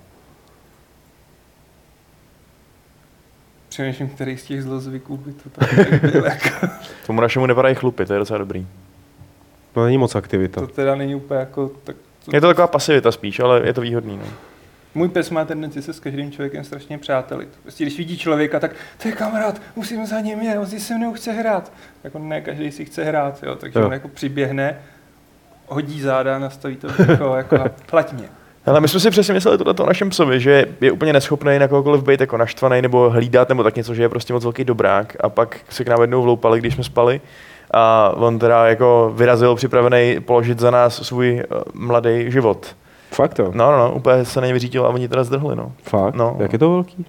přemýšlím, 3.70 4.10
který 4.10 4.38
z 4.38 4.44
těch 4.44 4.64
zlozvyků 4.64 5.18
by 5.18 5.34
to 5.34 5.50
tak 5.50 5.70
tak 5.76 6.02
byl. 6.12 6.26
Jako. 6.26 6.68
Tomu 7.08 7.22
našemu 7.22 7.46
nepadají 7.46 7.76
chlupy, 7.76 8.06
to 8.06 8.14
je 8.14 8.20
docela 8.20 8.38
dobrý. 8.38 8.68
To 9.74 9.86
není 9.86 9.98
moc 9.98 10.16
aktivita. 10.16 10.62
To 10.62 10.68
teda 10.68 10.96
není 10.96 11.16
úplně 11.16 11.40
jako... 11.40 11.72
Tak 11.84 11.96
to, 12.26 12.36
Je 12.36 12.42
to 12.42 12.48
taková 12.48 12.68
pasivita 12.68 13.12
spíš, 13.12 13.40
ale 13.40 13.62
je 13.66 13.74
to 13.74 13.82
výhodný. 13.82 14.18
No. 14.18 14.24
Můj 14.96 15.10
pes 15.10 15.30
má 15.30 15.46
tendenci 15.46 15.82
se 15.82 15.94
s 15.94 16.00
každým 16.00 16.32
člověkem 16.32 16.64
strašně 16.64 16.98
přátelit. 16.98 17.50
Prostě 17.62 17.84
když 17.84 17.98
vidí 17.98 18.18
člověka, 18.18 18.60
tak 18.60 18.72
to 19.02 19.08
je 19.08 19.12
kamarád, 19.16 19.62
musím 19.76 20.06
za 20.06 20.20
ním 20.20 20.42
jet, 20.42 20.58
on 20.58 20.66
si 20.66 20.80
se 20.80 20.96
mnou 20.96 21.14
chce 21.14 21.32
hrát. 21.32 21.72
Jako 22.04 22.20
ne 22.20 22.42
každý 22.42 22.72
si 22.72 22.86
chce 22.86 23.04
hrát, 23.04 23.44
jo, 23.44 23.56
takže 23.56 23.80
Jo. 23.80 23.86
on 23.86 23.94
jako 23.94 24.08
přiběhne, 24.08 24.78
hodí 25.68 26.02
záda, 26.02 26.40
nastaví 26.40 26.76
to 26.76 26.88
jako, 27.08 27.36
jako 27.36 27.56
mě. 28.14 28.30
Ale 28.66 28.82
my 28.82 28.88
jsme 28.88 29.00
si 29.00 29.10
přesně 29.10 29.34
mysleli 29.34 29.58
tohle 29.58 29.74
o 29.74 29.86
našem 29.86 30.10
psovi, 30.10 30.40
že 30.40 30.66
je 30.82 30.92
úplně 30.92 31.14
neschopný 31.14 31.60
na 31.60 31.68
kohokoliv 31.68 32.04
být 32.04 32.22
jako 32.22 32.38
naštvaný 32.38 32.82
nebo 32.82 33.10
hlídat 33.10 33.50
nebo 33.50 33.64
tak 33.64 33.76
něco, 33.76 33.94
že 33.96 34.02
je 34.02 34.10
prostě 34.10 34.34
moc 34.34 34.44
velký 34.44 34.64
dobrák 34.64 35.18
a 35.20 35.30
pak 35.30 35.58
se 35.70 35.84
k 35.84 35.88
nám 35.88 36.02
jednou 36.02 36.22
vloupali, 36.22 36.60
když 36.60 36.74
jsme 36.74 36.84
spali 36.84 37.22
a 37.74 38.14
on 38.16 38.40
teda 38.40 38.68
jako 38.68 39.12
vyrazil 39.16 39.56
připravený 39.56 40.20
položit 40.20 40.60
za 40.60 40.72
nás 40.72 40.96
svůj 40.96 41.44
uh, 41.52 41.62
mladý 41.74 42.32
život. 42.32 42.76
Fakt 43.12 43.34
to? 43.34 43.44
No, 43.54 43.72
no, 43.72 43.78
no, 43.78 43.92
úplně 43.92 44.26
se 44.26 44.42
na 44.42 44.48
ně 44.48 44.54
vyřítil 44.54 44.86
a 44.86 44.90
oni 44.90 45.08
teda 45.08 45.24
zdrhli, 45.24 45.56
no. 45.56 45.72
Fakt? 45.84 46.16
No. 46.16 46.36
Jak 46.40 46.54
je 46.54 46.60
to 46.60 46.72
velký? 46.72 47.06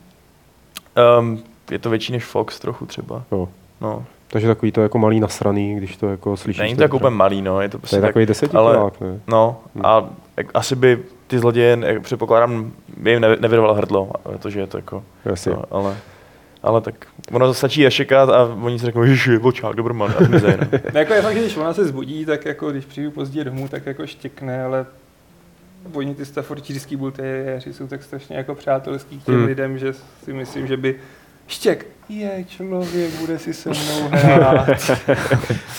Um, 1.18 1.42
je 1.70 1.78
to 1.78 1.90
větší 1.90 2.12
než 2.12 2.24
Fox 2.24 2.60
trochu 2.60 2.86
třeba. 2.86 3.22
Jo. 3.32 3.48
No. 3.80 4.04
Takže 4.28 4.46
takový 4.48 4.72
to 4.72 4.82
jako 4.82 4.98
malý 4.98 5.20
nasraný, 5.20 5.74
když 5.74 5.96
to 5.96 6.08
jako 6.08 6.36
slyšíš. 6.36 6.60
Není 6.60 6.74
to 6.74 6.78
tak 6.78 6.84
jako 6.84 6.96
úplně 6.96 7.10
malý, 7.16 7.42
no. 7.42 7.60
Je 7.60 7.68
to, 7.68 7.72
To 7.72 7.78
prostě 7.78 7.96
je 7.96 8.00
tak, 8.00 8.08
takový 8.08 8.26
desetitilák, 8.26 9.00
ne? 9.00 9.20
No, 9.28 9.56
Hmm. 9.74 9.86
a 9.86 10.04
jak- 10.36 10.46
asi 10.54 10.76
by 10.76 10.98
ty 11.26 11.38
zloděje, 11.38 11.78
předpokládám, 12.02 12.72
by 12.96 13.10
jim 13.10 13.20
nevy- 13.22 13.36
nevyrvalo 13.40 13.74
hrdlo, 13.74 14.10
protože 14.22 14.60
je 14.60 14.66
to 14.66 14.78
jako, 14.78 15.02
Jasně. 15.24 15.52
no, 15.52 15.62
ale, 15.70 15.96
ale 16.62 16.80
tak 16.80 16.94
ono 17.32 17.54
stačí 17.54 17.80
ješekat 17.80 18.28
a 18.30 18.44
oni 18.62 18.78
si 18.78 18.86
řeknou, 18.86 19.02
ježiši, 19.02 19.36
vlčák, 19.36 19.76
Dobrman, 19.76 20.14
a 20.18 20.24
zmizej, 20.24 20.56
no. 20.60 20.78
Jako 21.00 21.12
je 21.14 21.22
fakt, 21.22 21.34
že 21.34 21.40
když 21.40 21.56
ona 21.56 21.74
se 21.74 21.84
zbudí, 21.84 22.24
tak 22.26 22.44
jako 22.44 22.70
když 22.70 22.84
přijdu 22.84 23.10
pozdě 23.10 23.44
domů, 23.44 23.68
tak 23.68 23.86
jako 23.86 24.06
štěkne, 24.06 24.64
ale 24.64 24.86
oni 25.92 26.14
ty 26.14 26.24
staforčírský 26.24 26.96
bulteriéři 26.96 27.72
jsou 27.72 27.86
tak 27.86 28.02
strašně 28.02 28.36
jako 28.36 28.54
přátelský 28.54 29.20
k 29.20 29.24
těm 29.24 29.34
Hmm. 29.34 29.44
lidem, 29.44 29.78
že 29.78 29.92
si 30.24 30.32
myslím, 30.32 30.66
že 30.66 30.76
by 30.76 30.94
Štěk, 31.46 31.86
je 32.08 32.44
člověk, 32.48 33.10
bude 33.20 33.38
si 33.38 33.54
se 33.54 33.68
mnou 33.70 34.08
hrát. 34.10 34.68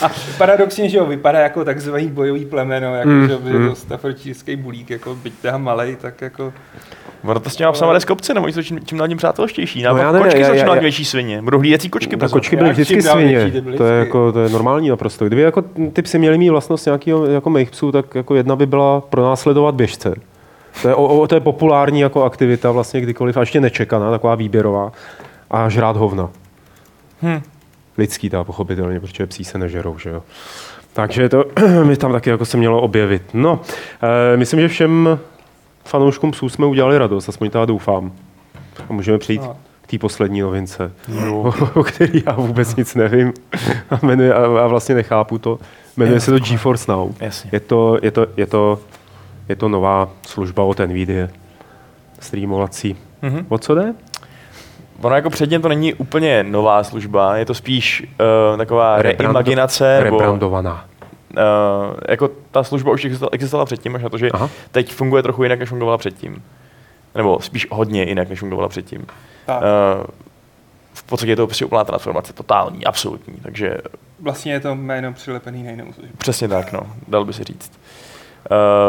A 0.02 0.10
paradoxně, 0.38 0.90
že 0.90 0.98
jo, 0.98 1.06
vypadá 1.06 1.40
jako 1.40 1.66
takzvaný 1.66 2.08
bojový 2.08 2.46
plemeno, 2.46 2.96
jako 2.96 3.10
Mm, 3.10 3.28
že, 3.30 3.38
mm. 3.38 3.70
to 3.70 3.76
Staffordshireský 3.76 4.56
bulík, 4.56 4.90
jako 4.90 5.16
byť 5.16 5.34
teda 5.42 5.58
malej, 5.58 5.96
tak 5.96 6.22
jako... 6.22 6.54
Ono 7.24 7.40
to 7.40 7.50
s 7.50 7.56
těma 7.56 7.72
psama 7.72 7.94
jde 7.94 8.00
z 8.00 8.06
kopce, 8.06 8.34
nebo 8.34 8.48
jsou 8.48 8.64
čím, 8.64 8.80
čím 8.86 8.98
dál 8.98 9.08
tím 9.08 9.18
přátelštější. 9.18 9.84
No 9.84 9.92
No, 9.94 9.98
já 9.98 10.12
nevím, 10.12 10.26
kočky 10.26 10.42
já- 10.42 10.48
jsou 10.48 10.56
čím 10.56 10.66
dál 10.66 10.80
větší 10.80 11.06
svině. 11.06 11.42
Budou 11.42 11.60
hlídací 11.60 11.90
kočky. 11.90 12.18
Pozor. 12.18 12.40
kočky 12.40 12.56
byly 12.56 12.70
vždycky 12.72 13.02
svině. 13.02 13.34
To 13.34 13.40
je, 13.40 13.62
vždycky. 13.62 13.84
jako, 13.84 14.32
to 14.32 14.40
je 14.40 14.50
normální 14.50 14.90
naprosto. 14.90 15.26
Kdyby 15.28 15.42
jako 15.42 15.62
ty 15.94 16.02
psy 16.02 16.20
měly 16.20 16.38
mít 16.38 16.50
vlastnost 16.50 16.86
nějakého 16.86 17.26
jako 17.26 17.50
mých 17.50 17.72
psů, 17.72 17.92
tak 17.92 18.16
jako 18.16 18.36
jedna 18.36 18.56
by 18.56 18.66
byla 18.66 19.02
pronásledovat 19.02 19.76
běžce. 19.76 20.16
To 20.82 20.88
je, 20.88 20.96
o, 20.96 21.08
o, 21.20 21.28
to 21.28 21.36
je 21.36 21.42
populární 21.42 22.00
jako 22.00 22.24
aktivita 22.24 22.72
vlastně 22.72 23.02
kdykoliv, 23.02 23.38
a 23.38 23.40
ještě 23.40 23.62
nečekaná, 23.62 24.12
taková 24.12 24.36
výběrová. 24.36 24.92
A 25.54 25.70
žrát 25.70 25.98
hovna. 25.98 26.30
Hm. 27.22 27.42
Lidský 27.98 28.30
ta 28.30 28.44
pochopitelně, 28.44 29.00
protože 29.00 29.28
psí 29.28 29.44
se 29.44 29.58
nežerou, 29.58 29.98
že 30.00 30.10
jo. 30.10 30.24
Takže 30.94 31.30
to 31.30 31.46
mi 31.84 31.98
tam 31.98 32.12
taky 32.12 32.30
jako 32.30 32.46
se 32.46 32.58
mělo 32.58 32.82
objevit. 32.82 33.22
No, 33.34 33.60
e, 34.34 34.38
myslím, 34.38 34.60
že 34.60 34.68
všem 34.68 35.20
fanouškům 35.86 36.32
psů 36.32 36.50
jsme 36.50 36.66
udělali 36.66 36.98
radost, 36.98 37.30
aspoň 37.30 37.50
teda 37.50 37.66
doufám. 37.66 38.12
A 38.90 38.94
můžeme 38.94 39.18
přejít 39.18 39.42
No. 39.42 39.58
k 39.82 39.88
té 39.88 39.98
poslední 39.98 40.42
novince, 40.42 40.92
o 41.74 41.84
který 41.84 42.24
já 42.26 42.34
vůbec 42.34 42.76
nic 42.76 42.96
nevím 42.96 43.34
a, 43.90 44.06
jmenuje, 44.06 44.34
a, 44.34 44.46
a 44.64 44.68
vlastně 44.68 44.96
nechápu 44.96 45.38
to. 45.38 45.60
Jmenuje 45.98 46.20
se 46.20 46.32
to 46.32 46.40
GeForce 46.40 46.92
Now. 46.92 47.12
Jasně. 47.20 47.50
Je 47.54 47.60
to, 47.60 47.98
je 48.02 48.12
to, 48.12 48.28
je 48.38 48.46
to, 48.46 48.80
je 49.50 49.56
to 49.56 49.70
nová 49.70 50.10
služba 50.28 50.64
od 50.64 50.80
NVIDIA, 50.80 51.28
streamovací. 52.20 52.98
Mhm. 53.22 53.46
O 53.50 53.58
co 53.58 53.76
jde? 53.76 53.94
Ono 55.04 55.16
jako 55.16 55.30
předtím 55.30 55.62
to 55.62 55.70
není 55.70 55.94
úplně 55.94 56.44
nová 56.44 56.84
služba, 56.84 57.38
je 57.38 57.46
to 57.46 57.54
spíš 57.54 58.04
uh, 58.52 58.58
taková 58.58 59.00
Rebrando- 59.00 59.16
reimaginace, 59.20 60.00
nebo 60.04 60.16
uh, 60.16 60.22
Rebrandovaná. 60.22 60.86
jako 62.10 62.30
ta 62.52 62.64
služba 62.64 62.92
už 62.92 63.06
existovala, 63.06 63.30
existovala 63.34 63.66
předtím, 63.66 63.96
až 63.96 64.04
na 64.04 64.10
to, 64.10 64.18
že 64.18 64.32
Aha. 64.32 64.50
teď 64.72 64.94
funguje 64.94 65.24
trochu 65.24 65.44
jinak, 65.44 65.60
než 65.60 65.70
fungovala 65.70 65.98
předtím. 65.98 66.44
Nebo 67.16 67.40
spíš 67.40 67.68
hodně 67.72 68.04
jinak, 68.04 68.30
než 68.30 68.40
fungovala 68.40 68.70
předtím. 68.70 69.06
Tak. 69.46 69.62
Uh, 69.62 70.04
v 70.94 71.04
podstatě 71.04 71.32
je 71.32 71.36
to 71.36 71.48
prostě 71.48 71.66
úplná 71.66 71.84
transformace, 71.84 72.34
totální, 72.34 72.86
absolutní, 72.86 73.34
takže 73.44 73.78
Vlastně 74.20 74.54
je 74.54 74.60
to 74.60 74.76
jméno 74.76 75.14
přilepený 75.14 75.64
na 75.64 75.72
jinou 75.72 75.94
službu. 75.94 76.14
Přesně 76.18 76.48
tak, 76.48 76.72
no, 76.72 76.80
dal 77.08 77.26
by 77.26 77.34
se 77.34 77.44
říct. 77.44 77.72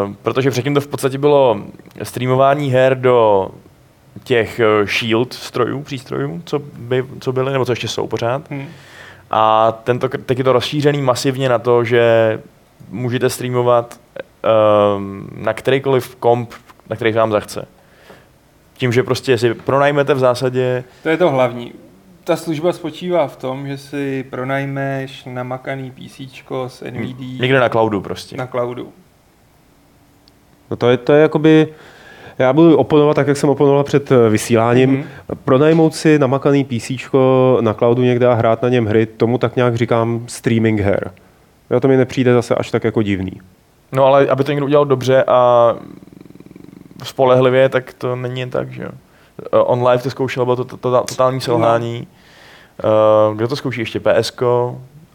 Uh, 0.06 0.12
protože 0.22 0.50
předtím 0.50 0.74
to 0.74 0.80
v 0.80 0.86
podstatě 0.86 1.18
bylo 1.18 1.60
streamování 2.02 2.70
her 2.70 3.00
do 3.00 3.48
těch 4.24 4.60
eh, 4.60 4.86
Shield 4.86 5.32
strojů, 5.32 5.82
přístrojů, 5.82 6.42
co, 6.44 6.58
by, 6.58 7.04
co 7.20 7.32
byly, 7.32 7.52
nebo 7.52 7.64
co 7.64 7.72
ještě 7.72 7.88
jsou 7.88 8.06
pořád. 8.06 8.50
Hm. 8.50 8.66
A 9.30 9.72
tento, 9.72 10.08
teď 10.08 10.38
je 10.38 10.44
to 10.44 10.52
rozšířený 10.52 11.02
masivně 11.02 11.48
na 11.48 11.58
to, 11.58 11.84
že 11.84 12.40
můžete 12.90 13.30
streamovat 13.30 14.00
um, 14.96 15.28
na 15.36 15.52
kterýkoliv 15.52 16.16
komp, 16.16 16.54
na 16.90 16.96
který 16.96 17.12
vám 17.12 17.32
zachce. 17.32 17.68
Tím, 18.74 18.92
že 18.92 19.02
prostě 19.02 19.38
si 19.38 19.54
pronajmete 19.54 20.14
v 20.14 20.18
zásadě, 20.18 20.84
To 21.02 21.08
je 21.08 21.16
to 21.16 21.30
hlavní. 21.30 21.72
Ta 22.24 22.36
služba 22.36 22.72
spočívá 22.72 23.26
v 23.26 23.36
tom, 23.36 23.66
že 23.66 23.78
si 23.78 24.26
pronajmeš 24.30 25.24
namakaný 25.24 25.90
PC 25.90 26.20
s 26.66 26.84
NVD 26.90 27.40
někde 27.40 27.60
na 27.60 27.68
cloudu 27.68 28.00
prostě. 28.00 28.36
na 28.36 28.46
cloudu. 28.46 28.92
No 30.70 30.76
to 30.76 30.90
je, 30.90 30.96
to 30.96 31.12
je 31.12 31.22
jakoby, 31.22 31.74
já 32.38 32.52
budu 32.52 32.76
oponovat 32.76 33.16
tak, 33.16 33.28
jak 33.28 33.36
jsem 33.36 33.48
oponoval 33.48 33.84
před 33.84 34.12
eh, 34.12 34.28
vysíláním. 34.28 34.90
Mhm. 34.90 35.00
Mm-hmm. 35.00 35.36
Pronajmout 35.44 35.94
si 35.94 36.18
namakaný 36.18 36.64
PC 36.64 36.90
na 37.60 37.74
cloudu 37.74 38.02
někde 38.02 38.26
a 38.26 38.34
hrát 38.34 38.62
na 38.62 38.68
něm 38.68 38.86
hry, 38.86 39.06
tomu 39.06 39.38
tak 39.38 39.56
nějak 39.56 39.76
říkám 39.76 40.24
streaming 40.26 40.80
her. 40.80 41.10
Já 41.70 41.80
to 41.80 41.88
mi 41.88 41.96
nepřijde 41.96 42.34
zase 42.34 42.54
až 42.54 42.70
tak 42.70 42.84
jako 42.84 43.02
divný. 43.02 43.40
No 43.92 44.04
ale 44.04 44.26
aby 44.26 44.44
to 44.44 44.52
někdo 44.52 44.66
udělal 44.66 44.84
dobře 44.84 45.24
a 45.26 45.74
spolehlivě, 47.04 47.68
tak 47.68 47.94
to 47.94 48.16
není 48.16 48.50
tak, 48.50 48.72
že 48.72 48.82
jo. 48.82 48.90
Eh, 49.52 49.58
On 49.58 49.86
live 49.86 50.02
to 50.02 50.10
zkoušel, 50.10 50.44
bylo 50.44 50.56
to, 50.56 50.64
to, 50.64 50.76
to 50.76 51.04
totální 51.08 51.40
selhání. 51.40 52.06
Uh, 53.28 53.36
kdo 53.36 53.48
to 53.48 53.56
zkouší 53.56 53.80
ještě? 53.80 54.00
PSK, 54.00 54.42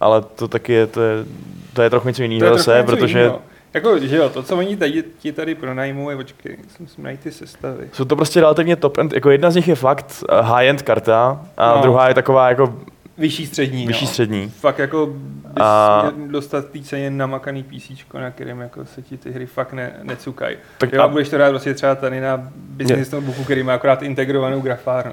ale 0.02 0.22
to 0.22 0.48
taky 0.48 0.74
je, 0.74 0.88
to 0.88 1.02
je, 1.02 1.26
to 1.74 1.82
je 1.82 1.90
trochu 1.90 2.08
něco 2.08 2.24
jiného 2.24 2.58
zase, 2.58 2.84
protože. 2.84 3.32
Jako, 3.74 4.00
že 4.00 4.18
jo, 4.18 4.30
to, 4.30 4.44
co 4.44 4.58
oni 4.58 4.78
tady, 4.78 5.04
ti 5.20 5.32
tady 5.32 5.56
pronajmou, 5.56 6.10
je, 6.10 6.16
počkej, 6.16 6.58
musím 6.80 7.04
najít 7.04 7.20
ty 7.20 7.32
sestavy. 7.32 7.90
jsou 7.94 8.06
to 8.06 8.16
prostě 8.16 8.40
relativně 8.40 8.76
top 8.76 8.98
end, 8.98 9.14
jako 9.14 9.30
jedna 9.30 9.52
z 9.52 9.56
nich 9.56 9.68
je 9.68 9.76
fakt 9.76 10.24
eh, 10.30 10.42
high-end 10.42 10.82
karta 10.82 11.46
a 11.58 11.76
No. 11.76 11.82
druhá 11.82 12.08
je 12.08 12.14
taková 12.14 12.50
jako 12.50 12.76
Vyšší 13.18 13.46
střední, 13.48 13.88
vyšší 13.88 14.06
no. 14.06 14.10
střední. 14.12 14.50
Fakt 14.50 14.80
jako 14.80 15.06
bys 15.14 15.54
A- 15.62 16.12
dostat 16.28 16.66
té 16.70 16.80
ceně 16.80 17.10
namakaný 17.10 17.64
PC, 17.64 18.14
na 18.14 18.32
kterém 18.32 18.60
jako 18.60 18.86
se 18.86 19.02
ti 19.02 19.18
ty 19.18 19.32
hry 19.32 19.46
fakt 19.46 19.74
ne, 19.74 19.92
necukají. 20.04 20.58
Tak 20.78 20.94
Jo, 20.94 21.02
a- 21.02 21.08
budeš 21.08 21.30
to 21.30 21.38
rád 21.38 21.50
prostě 21.50 21.74
třeba 21.74 21.96
tady 21.96 22.22
na 22.22 22.48
business 22.54 23.12
notebooku, 23.12 23.44
který 23.44 23.64
má 23.64 23.74
akorát 23.74 24.04
integrovanou 24.04 24.62
grafárnu. 24.62 25.12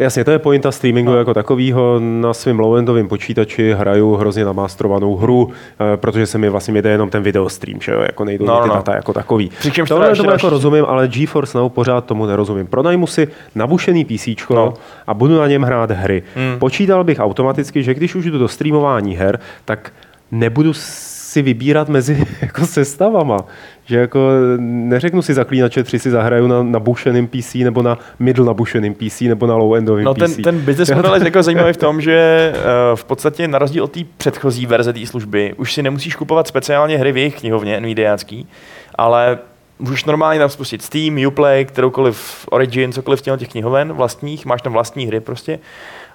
Jasně, 0.00 0.24
to 0.24 0.30
je 0.30 0.38
pointa 0.38 0.72
streamingu 0.72 1.10
No. 1.12 1.18
jako 1.18 1.34
takového. 1.34 2.00
Na 2.00 2.34
svém 2.34 2.58
low-endovém 2.58 3.08
počítači 3.08 3.72
hraju 3.72 4.14
hrozně 4.14 4.44
namástrovanou 4.44 5.16
hru, 5.16 5.50
eh, 5.94 5.96
protože 5.96 6.26
se 6.26 6.38
mi 6.38 6.48
vlastně 6.48 6.82
jde 6.82 6.90
jenom 6.90 7.10
ten 7.10 7.22
videostream, 7.22 7.80
že 7.80 7.92
jo, 7.92 8.00
jako 8.00 8.24
nejdou 8.24 8.46
No, 8.46 8.52
no, 8.54 8.58
no, 8.58 8.62
ty 8.62 8.68
no. 8.68 8.74
data 8.74 8.94
jako 8.94 9.12
takový. 9.12 9.50
Přičemž 9.58 9.88
Tohle 9.88 10.16
tomu 10.16 10.30
jako 10.30 10.50
rozumím, 10.50 10.84
ale 10.88 11.08
GeForce 11.08 11.58
Now 11.58 11.68
pořád 11.70 12.04
tomu 12.04 12.26
nerozumím. 12.26 12.66
Pronajmu 12.66 13.06
si 13.06 13.28
nabušený 13.54 14.04
PC 14.04 14.26
No. 14.50 14.56
no. 14.56 14.74
a 15.06 15.14
budu 15.14 15.38
na 15.38 15.46
něm 15.46 15.62
hrát 15.62 15.90
hry. 15.90 16.22
Hmm. 16.34 16.58
Počítal 16.58 17.04
bych 17.04 17.18
automaticky, 17.20 17.82
že 17.82 17.94
když 17.94 18.14
už 18.14 18.24
jdu 18.24 18.38
do 18.38 18.48
streamování 18.48 19.16
her, 19.16 19.38
tak 19.64 19.92
nebudu 20.30 20.72
si 20.74 21.42
vybírat 21.42 21.88
mezi 21.88 22.24
jako 22.42 22.66
sestavama. 22.66 23.38
Že 23.88 23.98
jako 23.98 24.20
neřeknu 24.58 25.22
si 25.22 25.34
zaklínače 25.34 25.84
3 25.84 25.98
si 25.98 26.10
zahraju 26.10 26.46
na 26.46 26.62
nabušeným 26.62 27.28
PC 27.28 27.54
nebo 27.54 27.82
na 27.82 27.98
middle 28.18 28.46
nabušeným 28.46 28.94
PC 28.94 29.20
nebo 29.20 29.46
na 29.46 29.54
low-endovým 29.54 30.02
No 30.04 30.14
PC. 30.14 30.18
ten, 30.18 30.42
ten 30.42 30.60
business 30.60 30.90
model 30.90 31.14
je 31.14 31.24
jako 31.24 31.42
zajímavý 31.42 31.72
v 31.72 31.76
tom, 31.86 32.00
že 32.00 32.52
uh, 32.56 32.96
v 32.96 33.04
podstatě 33.04 33.48
na 33.48 33.58
rozdíl 33.58 33.84
od 33.84 33.92
té 33.92 34.00
předchozí 34.16 34.66
verze 34.66 34.92
té 34.92 35.06
služby 35.06 35.54
už 35.56 35.72
si 35.72 35.82
nemusíš 35.82 36.16
kupovat 36.16 36.46
speciálně 36.46 36.98
hry 36.98 37.12
v 37.12 37.16
jejich 37.16 37.40
knihovně 37.40 37.80
NVIDIácký, 37.80 38.46
ale 38.94 39.38
můžeš 39.78 40.04
normálně 40.04 40.40
tam 40.40 40.48
spustit 40.48 40.82
Steam, 40.82 41.26
Uplay, 41.26 41.64
kteroukoliv 41.64 42.46
Origin, 42.50 42.92
cokoliv 42.92 43.22
těch 43.22 43.48
knihoven 43.48 43.92
vlastních, 43.92 44.46
máš 44.46 44.62
tam 44.62 44.72
vlastní 44.72 45.06
hry 45.06 45.20
prostě. 45.20 45.58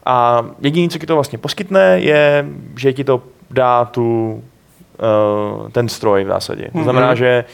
A 0.05 0.45
jediné, 0.61 0.89
co 0.89 0.99
ti 0.99 1.05
to 1.05 1.13
vlastně 1.13 1.37
poskytne, 1.37 1.99
je, 1.99 2.45
že 2.77 2.93
ti 2.93 3.03
to 3.03 3.21
dá 3.51 3.85
tu, 3.85 4.43
uh, 4.97 5.69
ten 5.69 5.89
stroj 5.89 6.23
v 6.23 6.27
zásadě. 6.27 6.67
To 6.73 6.83
znamená, 6.83 7.07
Mhm. 7.07 7.15
že 7.15 7.45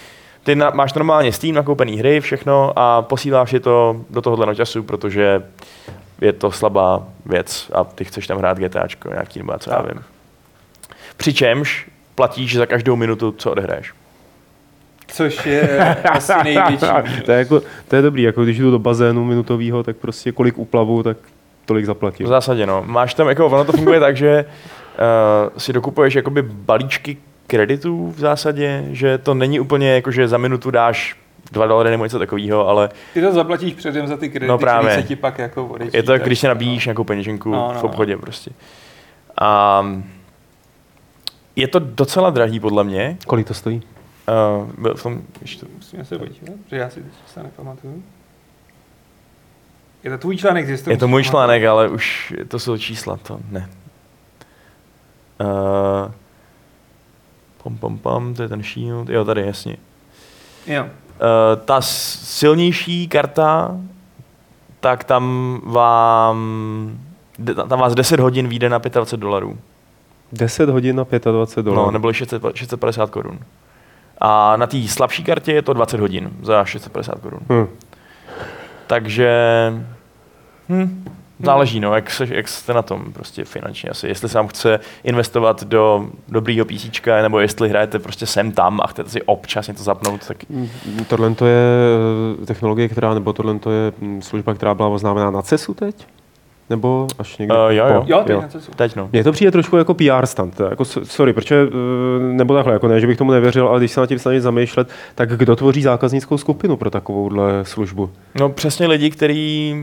ty 0.44 0.56
na, 0.56 0.70
máš 0.70 0.94
normálně 0.94 1.32
Steam 1.32 1.56
nakoupený 1.56 1.98
hry, 1.98 2.20
všechno 2.22 2.74
a 2.80 3.02
posíláš 3.02 3.54
je 3.54 3.60
to 3.60 4.02
do 4.10 4.22
tohohle 4.22 4.46
noťasu, 4.46 4.84
protože 4.84 5.44
je 6.22 6.34
to 6.34 6.52
slabá 6.52 7.04
věc 7.26 7.72
a 7.74 7.84
ty 7.84 8.06
chceš 8.06 8.28
tam 8.28 8.38
hrát 8.38 8.60
GTAčko 8.60 9.10
nějaký 9.10 9.40
nebo 9.40 9.54
co 9.60 9.72
já 9.72 9.82
vím. 9.82 10.04
Přičemž 11.18 11.88
platíš 12.16 12.56
za 12.56 12.66
každou 12.66 12.96
minutu, 12.96 13.32
co 13.38 13.52
odehraješ. 13.52 13.94
Což 15.08 15.46
je 15.46 15.96
asi 16.12 16.34
největší. 16.44 16.86
to, 17.26 17.32
je 17.32 17.38
jako, 17.38 17.62
to 17.88 17.96
je 17.96 18.02
dobrý, 18.02 18.24
jako 18.24 18.44
když 18.44 18.58
jdu 18.58 18.72
do 18.72 18.80
bazénu 18.80 19.24
minutového, 19.26 19.84
tak 19.84 19.98
prostě 19.98 20.32
kolik 20.32 20.58
uplavu, 20.58 21.04
tak 21.04 21.18
tolik 21.66 21.84
V 21.84 21.88
zaplatím. 21.88 22.28
zásadě, 22.28 22.66
no. 22.66 22.84
Máš 22.86 23.14
tam, 23.14 23.28
jako, 23.30 23.46
ono 23.46 23.66
to 23.66 23.72
funguje 23.72 24.00
tak, 24.00 24.18
že 24.18 24.46
uh, 24.46 25.58
si 25.58 25.74
dokupuješ 25.74 26.16
jakoby 26.16 26.42
balíčky 26.42 27.18
kreditů 27.50 28.12
v 28.12 28.20
zásadě, 28.20 28.86
že 28.92 29.18
to 29.18 29.34
není 29.34 29.60
úplně 29.60 29.94
jako, 29.94 30.12
že 30.12 30.28
za 30.28 30.38
minutu 30.38 30.72
dáš 30.72 31.18
2 31.52 31.68
dolary 31.68 31.90
nebo 31.90 32.06
něco 32.06 32.20
takového, 32.20 32.68
ale 32.68 32.90
Ty 33.14 33.22
to 33.22 33.32
zaplatíš 33.34 33.74
předem 33.74 34.08
za 34.08 34.18
ty 34.18 34.30
kredity, 34.30 34.48
No 34.50 34.58
právě. 34.58 34.96
se 34.96 35.04
ti 35.04 35.16
pak 35.16 35.40
jako 35.40 35.66
odečítají. 35.66 36.00
je 36.00 36.04
to, 36.04 36.14
jak 36.14 36.24
když 36.24 36.40
si 36.40 36.48
nabíjíš 36.48 36.86
nějakou 36.86 37.04
peněženku 37.04 37.52
No, 37.52 37.72
no, 37.74 37.80
v 37.80 37.84
obchodě 37.84 38.18
prostě. 38.18 38.52
A 39.42 39.86
je 41.56 41.68
to 41.68 41.80
docela 41.80 42.30
drahý 42.30 42.60
podle 42.60 42.84
mě. 42.84 43.18
Kolik 43.28 43.48
to 43.48 43.54
stojí? 43.54 43.82
Uh, 44.58 44.68
byl 44.78 44.96
v 44.96 45.04
tom, 45.04 45.22
když 45.40 45.56
to, 45.56 45.66
Musíme 45.76 46.06
se 46.06 46.18
podívat, 46.20 46.56
protože 46.64 46.78
já 46.78 46.90
si 46.90 47.04
se 47.28 47.44
nepamatuju. 47.44 48.04
Je 50.04 50.12
to 50.12 50.18
tvůj 50.18 50.38
článek, 50.38 50.84
to 50.84 50.90
je 50.92 50.98
to 50.98 51.08
můj 51.08 51.24
článek, 51.24 51.64
ale 51.64 51.90
už 51.90 52.34
to 52.48 52.60
jsou 52.60 52.78
čísla, 52.78 53.18
to 53.18 53.40
ne. 53.52 53.70
Uh, 55.42 56.12
pom, 57.64 57.78
pom, 57.78 57.98
pom, 57.98 58.34
to 58.34 58.42
je 58.42 58.50
ten 58.50 58.64
shield, 58.64 59.10
jo, 59.10 59.26
tady, 59.26 59.46
jasně. 59.46 59.78
Jo. 60.68 60.84
Uh, 60.84 60.90
ta 61.66 61.82
silnější 61.82 63.08
karta, 63.08 63.78
tak 64.80 65.04
tam 65.04 65.56
vám, 65.66 66.38
tam 67.70 67.80
vás 67.80 67.96
10 67.96 68.20
hodin 68.20 68.48
vyjde 68.48 68.70
na 68.70 68.78
25 68.78 69.20
dolarů. 69.20 69.58
10 70.32 70.70
hodin 70.70 70.96
na 70.96 71.04
25 71.32 71.64
dolarů. 71.64 71.86
No, 71.86 71.92
nebo 71.92 72.14
600 72.14 72.44
650 72.54 73.10
korun. 73.10 73.40
A 74.22 74.58
na 74.58 74.68
té 74.68 74.88
slabší 74.88 75.24
kartě 75.24 75.54
je 75.54 75.62
to 75.62 75.74
20 75.74 76.00
hodin 76.00 76.30
za 76.42 76.66
650 76.66 77.20
korun. 77.20 77.40
Hm. 77.50 77.68
Takže 78.88 79.34
hm, 80.70 81.06
Záleží, 81.44 81.80
no, 81.80 81.96
jak, 81.96 82.12
se, 82.12 82.28
jak 82.30 82.48
jste 82.48 82.74
na 82.74 82.82
tom 82.82 83.14
prostě 83.14 83.46
finančně 83.46 83.90
asi. 83.90 84.08
Jestli 84.08 84.30
se 84.30 84.38
vám 84.38 84.48
chce 84.48 84.80
investovat 85.04 85.64
do 85.64 86.08
dobrýho 86.28 86.66
PC, 86.66 86.86
nebo 87.22 87.40
jestli 87.40 87.70
hrajete 87.70 88.00
prostě 88.00 88.26
sem 88.26 88.52
tam 88.52 88.80
a 88.84 88.88
chcete 88.88 89.10
si 89.10 89.22
občas 89.22 89.68
něco 89.68 89.84
zapnout, 89.84 90.28
tak 90.28 90.38
Mm, 90.50 90.70
Tohle 91.08 91.36
to 91.36 91.46
je 91.46 91.58
eh, 92.42 92.46
technologie, 92.46 92.90
která, 92.90 93.14
nebo 93.14 93.34
tohle 93.34 93.60
to 93.60 93.72
je 93.72 93.94
mm, 94.02 94.22
služba, 94.22 94.54
která 94.54 94.74
byla 94.74 94.88
oznámená 94.88 95.32
na 95.32 95.42
CESu 95.42 95.74
teď? 95.74 96.08
Nebo 96.70 97.08
až 97.20 97.38
někde? 97.38 97.56
Eh, 97.70 97.76
jo, 97.76 97.86
jo. 97.88 98.04
Jo, 98.08 98.24
to 98.26 98.32
je 98.32 98.38
na 98.42 98.48
cestu. 98.48 98.72
teď 98.76 98.96
no. 98.96 99.10
Mně 99.12 99.24
to 99.24 99.32
přijde 99.32 99.52
trošku 99.52 99.78
jako 99.78 99.94
PR 99.94 100.26
stand. 100.26 100.56
to 100.56 100.64
je 100.64 100.70
Jako, 100.70 100.86
sorry, 100.86 101.34
protože, 101.34 101.56
eh, 101.68 102.34
nebo 102.34 102.54
takhle, 102.54 102.74
jako 102.74 102.88
ne, 102.88 103.00
že 103.00 103.08
bych 103.08 103.18
tomu 103.18 103.32
nevěřil, 103.32 103.68
ale 103.68 103.80
když 103.80 103.92
se 103.92 104.00
na 104.00 104.06
tím 104.08 104.20
snažím 104.20 104.42
zamýšlet, 104.42 104.90
tak 105.16 105.30
kdo 105.38 105.56
tvoří 105.56 105.82
zákaznickou 105.82 106.38
skupinu 106.38 106.78
pro 106.78 106.90
takovouhle 106.90 107.66
službu? 107.66 108.10
No 108.40 108.50
přesně 108.50 108.88
lidi, 108.88 109.10
kteří 109.10 109.76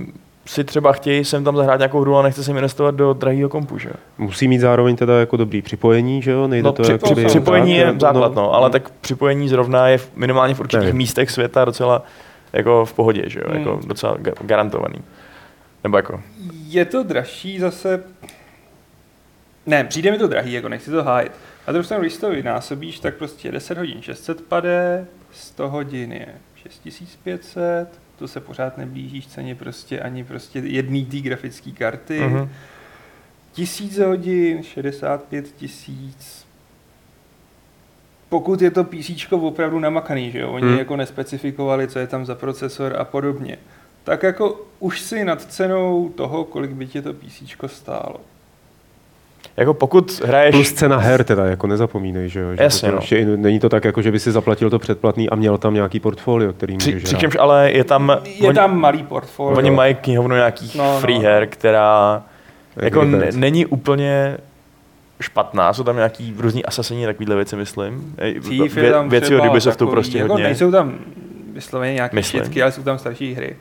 si 0.46 0.64
třeba 0.64 0.92
chtějí 0.92 1.24
sem 1.24 1.44
tam 1.44 1.56
zahrát 1.56 1.78
nějakou 1.78 2.00
hru 2.00 2.16
a 2.16 2.22
nechce 2.22 2.44
se 2.44 2.50
investovat 2.50 2.94
do 2.94 3.12
drahého 3.12 3.48
kompu, 3.48 3.78
že? 3.78 3.90
Musí 4.18 4.48
mít 4.48 4.58
zároveň 4.58 4.96
teda 4.96 5.20
jako 5.20 5.36
dobrý 5.36 5.62
připojení, 5.62 6.22
že 6.22 6.30
jo? 6.30 6.48
Nejde 6.48 6.62
No, 6.66 6.72
to 6.72 6.82
při, 6.82 6.92
jak 6.92 7.02
při, 7.02 7.14
při- 7.14 7.24
připojení 7.26 7.76
tak, 7.78 7.86
je 7.94 8.00
základ, 8.00 8.34
no, 8.34 8.52
ale 8.54 8.70
tak 8.70 8.90
připojení 9.00 9.48
zrovna 9.48 9.88
je 9.88 9.98
v, 9.98 10.10
minimálně 10.16 10.54
v 10.54 10.60
určitých 10.60 10.80
Nevím. 10.84 10.96
místech 10.96 11.30
světa 11.30 11.64
docela 11.64 12.02
jako 12.52 12.84
v 12.84 12.92
pohodě, 12.94 13.22
že 13.26 13.40
jo? 13.40 13.54
Jako 13.58 13.76
Hmm. 13.76 13.88
docela 13.88 14.16
ga- 14.18 14.34
garantovaný. 14.46 14.98
Nebo 15.84 15.96
jako, 15.96 16.20
Je 16.66 16.84
to 16.84 17.02
dražší 17.02 17.58
zase... 17.58 18.02
Ne, 19.66 19.84
přijde 19.84 20.10
mi 20.10 20.18
to 20.18 20.26
drahý, 20.28 20.52
jako 20.52 20.68
nechci 20.68 20.90
to 20.90 21.02
hájit. 21.04 21.32
A 21.66 21.72
druhou 21.72 21.84
stranu, 21.84 22.00
když 22.02 22.16
to 22.16 22.30
vynásobíš, 22.30 22.98
tak 23.00 23.14
prostě 23.14 23.52
10 23.52 23.78
hodin 23.78 24.02
600 24.02 24.40
pade, 24.40 25.06
100 25.32 25.68
hodin 25.70 26.12
je 26.12 26.26
6500, 26.56 27.88
to 28.18 28.28
se 28.28 28.40
pořád 28.40 28.78
neblížíš 28.78 29.26
ceně 29.26 29.54
prostě 29.54 30.00
ani 30.00 30.24
prostě 30.24 30.58
jedný 30.58 31.06
té 31.06 31.16
grafické 31.20 31.70
karty. 31.70 32.20
mhm. 32.20 32.50
Tisíc 33.52 33.98
hodin, 33.98 34.62
65 34.62 35.52
tisíc. 35.56 36.46
Pokud 38.28 38.62
je 38.62 38.70
to 38.70 38.84
PC 38.84 39.32
opravdu 39.32 39.78
namakaný, 39.78 40.30
že 40.30 40.38
jo, 40.38 40.50
oni 40.52 40.66
Hmm. 40.66 40.78
jako 40.78 40.96
nespecifikovali, 40.96 41.88
co 41.88 41.98
je 41.98 42.06
tam 42.06 42.26
za 42.26 42.34
procesor 42.34 42.96
a 42.98 43.04
podobně, 43.04 43.58
tak 44.04 44.22
jako 44.22 44.66
už 44.78 45.00
si 45.00 45.24
nad 45.24 45.42
cenou 45.42 46.08
toho, 46.08 46.44
kolik 46.44 46.70
by 46.70 46.86
tě 46.86 47.02
to 47.02 47.12
PC 47.12 47.42
stálo. 47.66 48.20
Jako 49.56 49.74
pokud 49.74 50.22
hraješ... 50.24 50.54
Plus 50.54 50.72
cena 50.72 50.96
her 50.96 51.24
teda, 51.24 51.44
jako 51.46 51.66
nezapomínej, 51.66 52.28
že 52.28 52.40
jo? 52.40 52.48
Že 52.56 52.62
Jasně, 52.62 52.88
to 52.88 52.94
no. 52.94 53.00
ještě, 53.00 53.16
i- 53.16 53.24
není 53.24 53.60
to 53.60 53.68
tak, 53.68 53.84
jako 53.84 54.02
že 54.02 54.12
by 54.12 54.18
si 54.20 54.32
zaplatil 54.32 54.70
to 54.70 54.78
předplatný 54.78 55.30
a 55.30 55.34
měl 55.34 55.58
tam 55.58 55.74
nějaký 55.74 56.00
portfolio, 56.00 56.52
který 56.52 56.76
Při, 56.76 56.88
můžeš 56.90 57.02
hrát. 57.02 57.14
přičemž 57.14 57.36
ale 57.40 57.70
je 57.72 57.84
tam... 57.84 58.16
Je 58.24 58.46
oni, 58.48 58.54
tam 58.54 58.78
malý 58.80 59.02
portfolio. 59.02 59.58
Oni 59.58 59.70
mají 59.70 59.94
knihovnu 59.94 60.34
nějakých 60.36 60.74
No, 60.74 60.84
no, 60.94 61.00
free 61.00 61.14
no. 61.18 61.22
her, 61.22 61.46
která 61.46 62.22
Jak 62.76 62.84
jako 62.84 63.02
n- 63.02 63.24
není 63.34 63.66
úplně 63.66 64.36
špatná, 65.20 65.72
jsou 65.72 65.82
tam 65.84 65.96
nějaký 65.96 66.34
různý 66.38 66.64
asasini, 66.64 67.06
takovýhle 67.06 67.36
věci, 67.36 67.56
myslím. 67.56 68.14
Ej, 68.18 68.34
Thief 68.40 68.76
je 68.76 68.82
vě- 68.82 68.90
tam 68.92 69.08
věci 69.08 69.36
od 69.36 69.46
Ubisoftu 69.46 69.86
prostě 69.88 70.18
jako 70.18 70.32
hodně. 70.32 70.44
Nejsou 70.44 70.70
tam 70.70 70.94
vysloveně 71.52 71.94
nějaké 71.94 72.14
Myslím. 72.16 72.42
šitky, 72.42 72.62
ale 72.62 72.72
jsou 72.72 72.82
tam 72.82 72.98
starší 72.98 73.34
hry. 73.34 73.56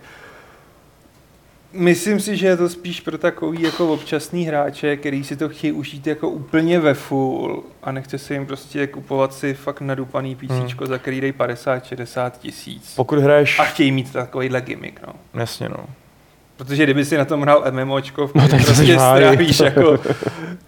Myslím 1.76 2.20
si, 2.20 2.38
že 2.38 2.48
je 2.48 2.58
to 2.58 2.70
spíš 2.70 3.02
pro 3.02 3.18
takový 3.18 3.62
jako 3.62 3.94
občasný 3.94 4.46
hráče, 4.46 4.98
který 4.98 5.24
si 5.24 5.36
to 5.36 5.50
chtějí 5.50 5.74
užít 5.74 6.08
jako 6.08 6.30
úplně 6.30 6.80
ve 6.80 6.94
full 6.94 7.64
a 7.84 7.92
nechce 7.92 8.18
si 8.18 8.34
jim 8.34 8.46
prostě 8.46 8.88
kupovat 8.88 9.34
si 9.34 9.54
fakt 9.54 9.82
nadupaný 9.82 10.36
PC, 10.36 10.50
Hmm. 10.50 10.70
za 10.88 10.98
který 10.98 11.22
dej 11.22 11.32
50-60 11.32 12.32
tisíc. 12.40 12.94
Pokud 12.96 13.20
hraješ... 13.20 13.60
A 13.60 13.64
chtějí 13.64 13.92
mít 13.92 14.14
takovýhle 14.14 14.62
gimmick, 14.62 15.00
no. 15.08 15.14
Jasně, 15.34 15.70
no. 15.70 15.78
Protože 16.58 16.84
kdyby 16.84 17.06
si 17.06 17.18
na 17.18 17.26
tom 17.26 17.42
hrál 17.42 17.64
MMOčko, 17.72 18.28
v 18.28 18.36
No, 18.36 18.48
tak 18.48 18.66
prostě 18.66 18.94
strávíš 18.94 19.60
jako 19.60 20.00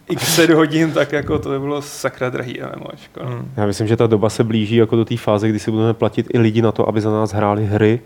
x 0.09 0.39
hodin, 0.55 0.91
tak 0.91 1.11
jako 1.11 1.39
to 1.39 1.49
by 1.49 1.59
bylo 1.59 1.81
sakra 1.81 2.29
drahý 2.29 2.59
MMOčko. 2.75 3.23
No. 3.23 3.29
Hmm. 3.29 3.51
Já 3.57 3.65
myslím, 3.65 3.87
že 3.87 3.97
ta 3.97 4.07
doba 4.07 4.29
se 4.29 4.43
blíží 4.43 4.75
jako 4.75 4.95
do 4.95 5.05
té 5.05 5.17
fáze, 5.17 5.49
kdy 5.49 5.59
si 5.59 5.71
budeme 5.71 5.93
platit 5.93 6.27
i 6.33 6.39
lidi 6.39 6.61
na 6.61 6.71
to, 6.71 6.89
aby 6.89 7.01
za 7.01 7.11
nás 7.11 7.33
hráli 7.33 7.65
hry 7.65 7.99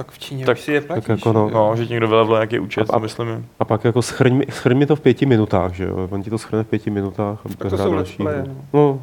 Tak 0.00 0.10
v 0.12 0.18
Číně 0.18 0.46
Tak- 0.46 0.56
tak, 0.56 0.58
už 0.58 0.64
si 0.64 0.72
je 0.72 0.80
platíš. 0.80 1.08
jako 1.08 1.32
no. 1.32 1.48
že? 1.48 1.54
No, 1.54 1.76
že 1.76 1.86
ti 1.86 1.90
někdo 1.92 2.08
vylevl 2.08 2.32
nějaký 2.32 2.58
účet, 2.58 2.90
A- 2.90 2.96
a- 2.96 2.98
myslím. 2.98 3.46
a 3.58 3.64
pak 3.64 3.84
jako 3.84 4.02
schrň 4.02 4.34
mi, 4.36 4.46
schrň 4.50 4.78
mi 4.78 4.86
to 4.86 4.96
v 4.96 5.00
pěti 5.00 5.26
minutách, 5.26 5.72
že 5.74 5.84
jo? 5.84 6.08
On 6.10 6.22
ti 6.22 6.30
to 6.30 6.38
schrne 6.38 6.64
v 6.64 6.66
pěti 6.66 6.90
minutách 6.90 7.38
a 7.44 7.48
Tak 7.58 7.70
to 7.70 7.78
jsou 7.78 7.94
další. 7.94 7.94
let's 7.94 8.16
play, 8.16 8.34
no. 8.48 8.54
No, 8.72 9.00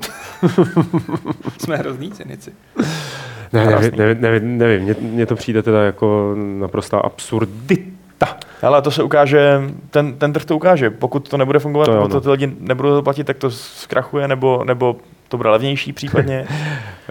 Jsme 1.58 1.76
hrozný 1.78 2.12
cynici. 2.12 2.52
ne, 3.54 3.66
nevím, 3.66 3.92
nevím, 3.98 4.22
nevím, 4.22 4.58
nevím. 4.58 4.84
Mně, 4.84 4.96
mně 5.02 5.26
to 5.26 5.36
přijde 5.36 5.64
teda 5.64 5.84
jako 5.84 6.36
naprostá 6.60 6.98
absurdita. 7.00 8.38
Ale 8.62 8.82
to 8.82 8.92
se 8.92 9.04
ukáže, 9.04 9.62
ten, 9.90 10.14
ten 10.14 10.34
trh 10.34 10.46
to 10.46 10.56
ukáže. 10.56 10.90
Pokud 10.90 11.30
to 11.30 11.38
nebude 11.38 11.60
fungovat, 11.60 11.86
To 11.86 11.92
pokud 11.98 12.12
to 12.12 12.22
ty 12.22 12.30
lidi 12.30 12.52
nebudou 12.60 12.90
to 12.96 13.04
platit, 13.04 13.24
tak 13.24 13.38
to 13.38 13.52
zkrachuje, 13.52 14.28
nebo, 14.28 14.64
nebo 14.64 14.96
to 15.28 15.38
bude 15.38 15.50
levnější 15.50 15.94
případně. 15.94 16.48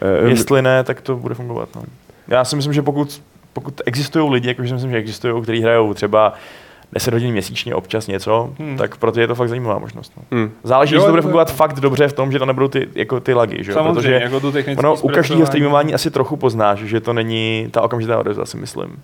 Eh, 0.03 0.29
Jestli 0.29 0.62
ne, 0.62 0.85
tak 0.85 1.01
to 1.01 1.16
bude 1.16 1.35
fungovat. 1.35 1.68
No. 1.77 1.83
Já 2.29 2.44
si 2.44 2.57
myslím, 2.57 2.72
že 2.72 2.83
pokud, 2.83 3.22
pokud 3.61 3.81
existují 3.87 4.31
lidi, 4.33 4.49
jakože 4.49 4.69
si 4.69 4.75
myslím, 4.75 4.90
že 4.90 4.97
existují, 4.97 5.42
kteří 5.42 5.62
hrajou 5.62 5.95
třeba 5.95 6.33
10 6.92 7.14
hodin 7.14 7.33
měsíčně, 7.33 7.75
občas 7.75 8.07
něco, 8.07 8.51
Hmm. 8.59 8.69
hmm. 8.69 8.77
tak 8.79 8.97
pro 8.97 9.12
ty 9.12 9.21
je 9.21 9.27
to 9.27 9.35
fakt 9.35 9.49
zajímavá 9.49 9.79
možnost. 9.79 10.12
No. 10.16 10.23
hm. 10.38 10.51
Záleží, 10.64 10.95
Jo, 10.95 10.99
jestli 10.99 11.07
to 11.07 11.12
bude 11.12 11.23
to- 11.23 11.29
fungovat 11.29 11.53
fakt 11.53 11.81
dobře 11.81 12.09
v 12.09 12.12
tom, 12.12 12.33
že 12.33 12.38
to 12.38 12.47
nebudou 12.47 12.69
ty, 12.69 12.88
jako 12.95 13.21
ty 13.21 13.35
lagy, 13.35 13.64
že? 13.64 13.73
Samozřejmě, 13.73 13.95
protože 14.01 14.12
jako 14.14 14.40
tu 14.40 14.53
ono 14.79 14.95
u 14.95 15.09
každého 15.09 15.47
streamování 15.47 15.95
asi 15.95 16.11
trochu 16.11 16.37
poznáš, 16.37 16.79
že 16.79 17.01
to 17.01 17.12
není 17.12 17.69
ta 17.71 17.83
okamžitá 17.83 18.19
odezva, 18.19 18.47
si 18.47 18.57
myslím. 18.57 19.03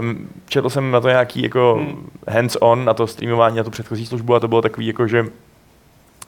Um, 0.00 0.28
četl 0.48 0.70
jsem 0.70 0.90
na 0.90 1.00
to 1.00 1.08
nějaký 1.08 1.42
jako 1.42 1.74
Hmm. 1.78 1.86
hmm. 1.86 2.10
hands-on 2.28 2.84
na 2.84 2.94
to 2.94 3.06
streamování, 3.06 3.56
na 3.56 3.62
tu 3.64 3.70
předchozí 3.70 4.06
službu 4.06 4.34
a 4.34 4.40
to 4.40 4.48
bylo 4.48 4.62
takový 4.62 4.86
jako, 4.86 5.06
že 5.06 5.24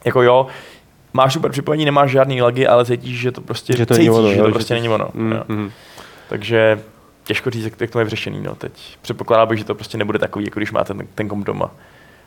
jako 0.04 0.22
jo, 0.22 0.46
máš 1.12 1.32
super 1.32 1.50
připojení, 1.50 1.84
nemáš 1.84 2.10
žádný 2.10 2.42
lagy, 2.42 2.66
ale 2.66 2.84
cítíš, 2.84 3.20
že 3.20 3.32
to 3.32 3.40
prostě 3.40 3.76
Že 3.76 3.86
to 3.86 3.94
cítíš, 3.94 4.08
není 4.08 4.18
ono, 4.18 4.30
že 4.32 4.38
to 4.40 4.46
že 4.46 4.52
prostě 4.52 4.74
to- 4.74 4.80
není 4.80 4.88
ono. 4.88 5.08
Mm, 5.14 5.32
jo. 5.32 5.42
mm. 5.48 5.70
Takže 6.28 6.80
těžko 7.24 7.50
říct, 7.50 7.64
jak- 7.64 7.80
jak 7.80 7.90
to 7.90 7.98
je 7.98 8.04
vyřešený. 8.04 8.40
No, 8.40 8.54
teď 8.54 8.72
předpokládám 9.02 9.48
bych, 9.48 9.58
že 9.58 9.64
to 9.64 9.74
prostě 9.74 9.98
nebude 9.98 10.18
takový, 10.18 10.44
jako 10.44 10.60
když 10.60 10.72
máte 10.72 10.94
ten, 10.94 11.06
ten 11.14 11.28
komp 11.28 11.46
doma. 11.46 11.70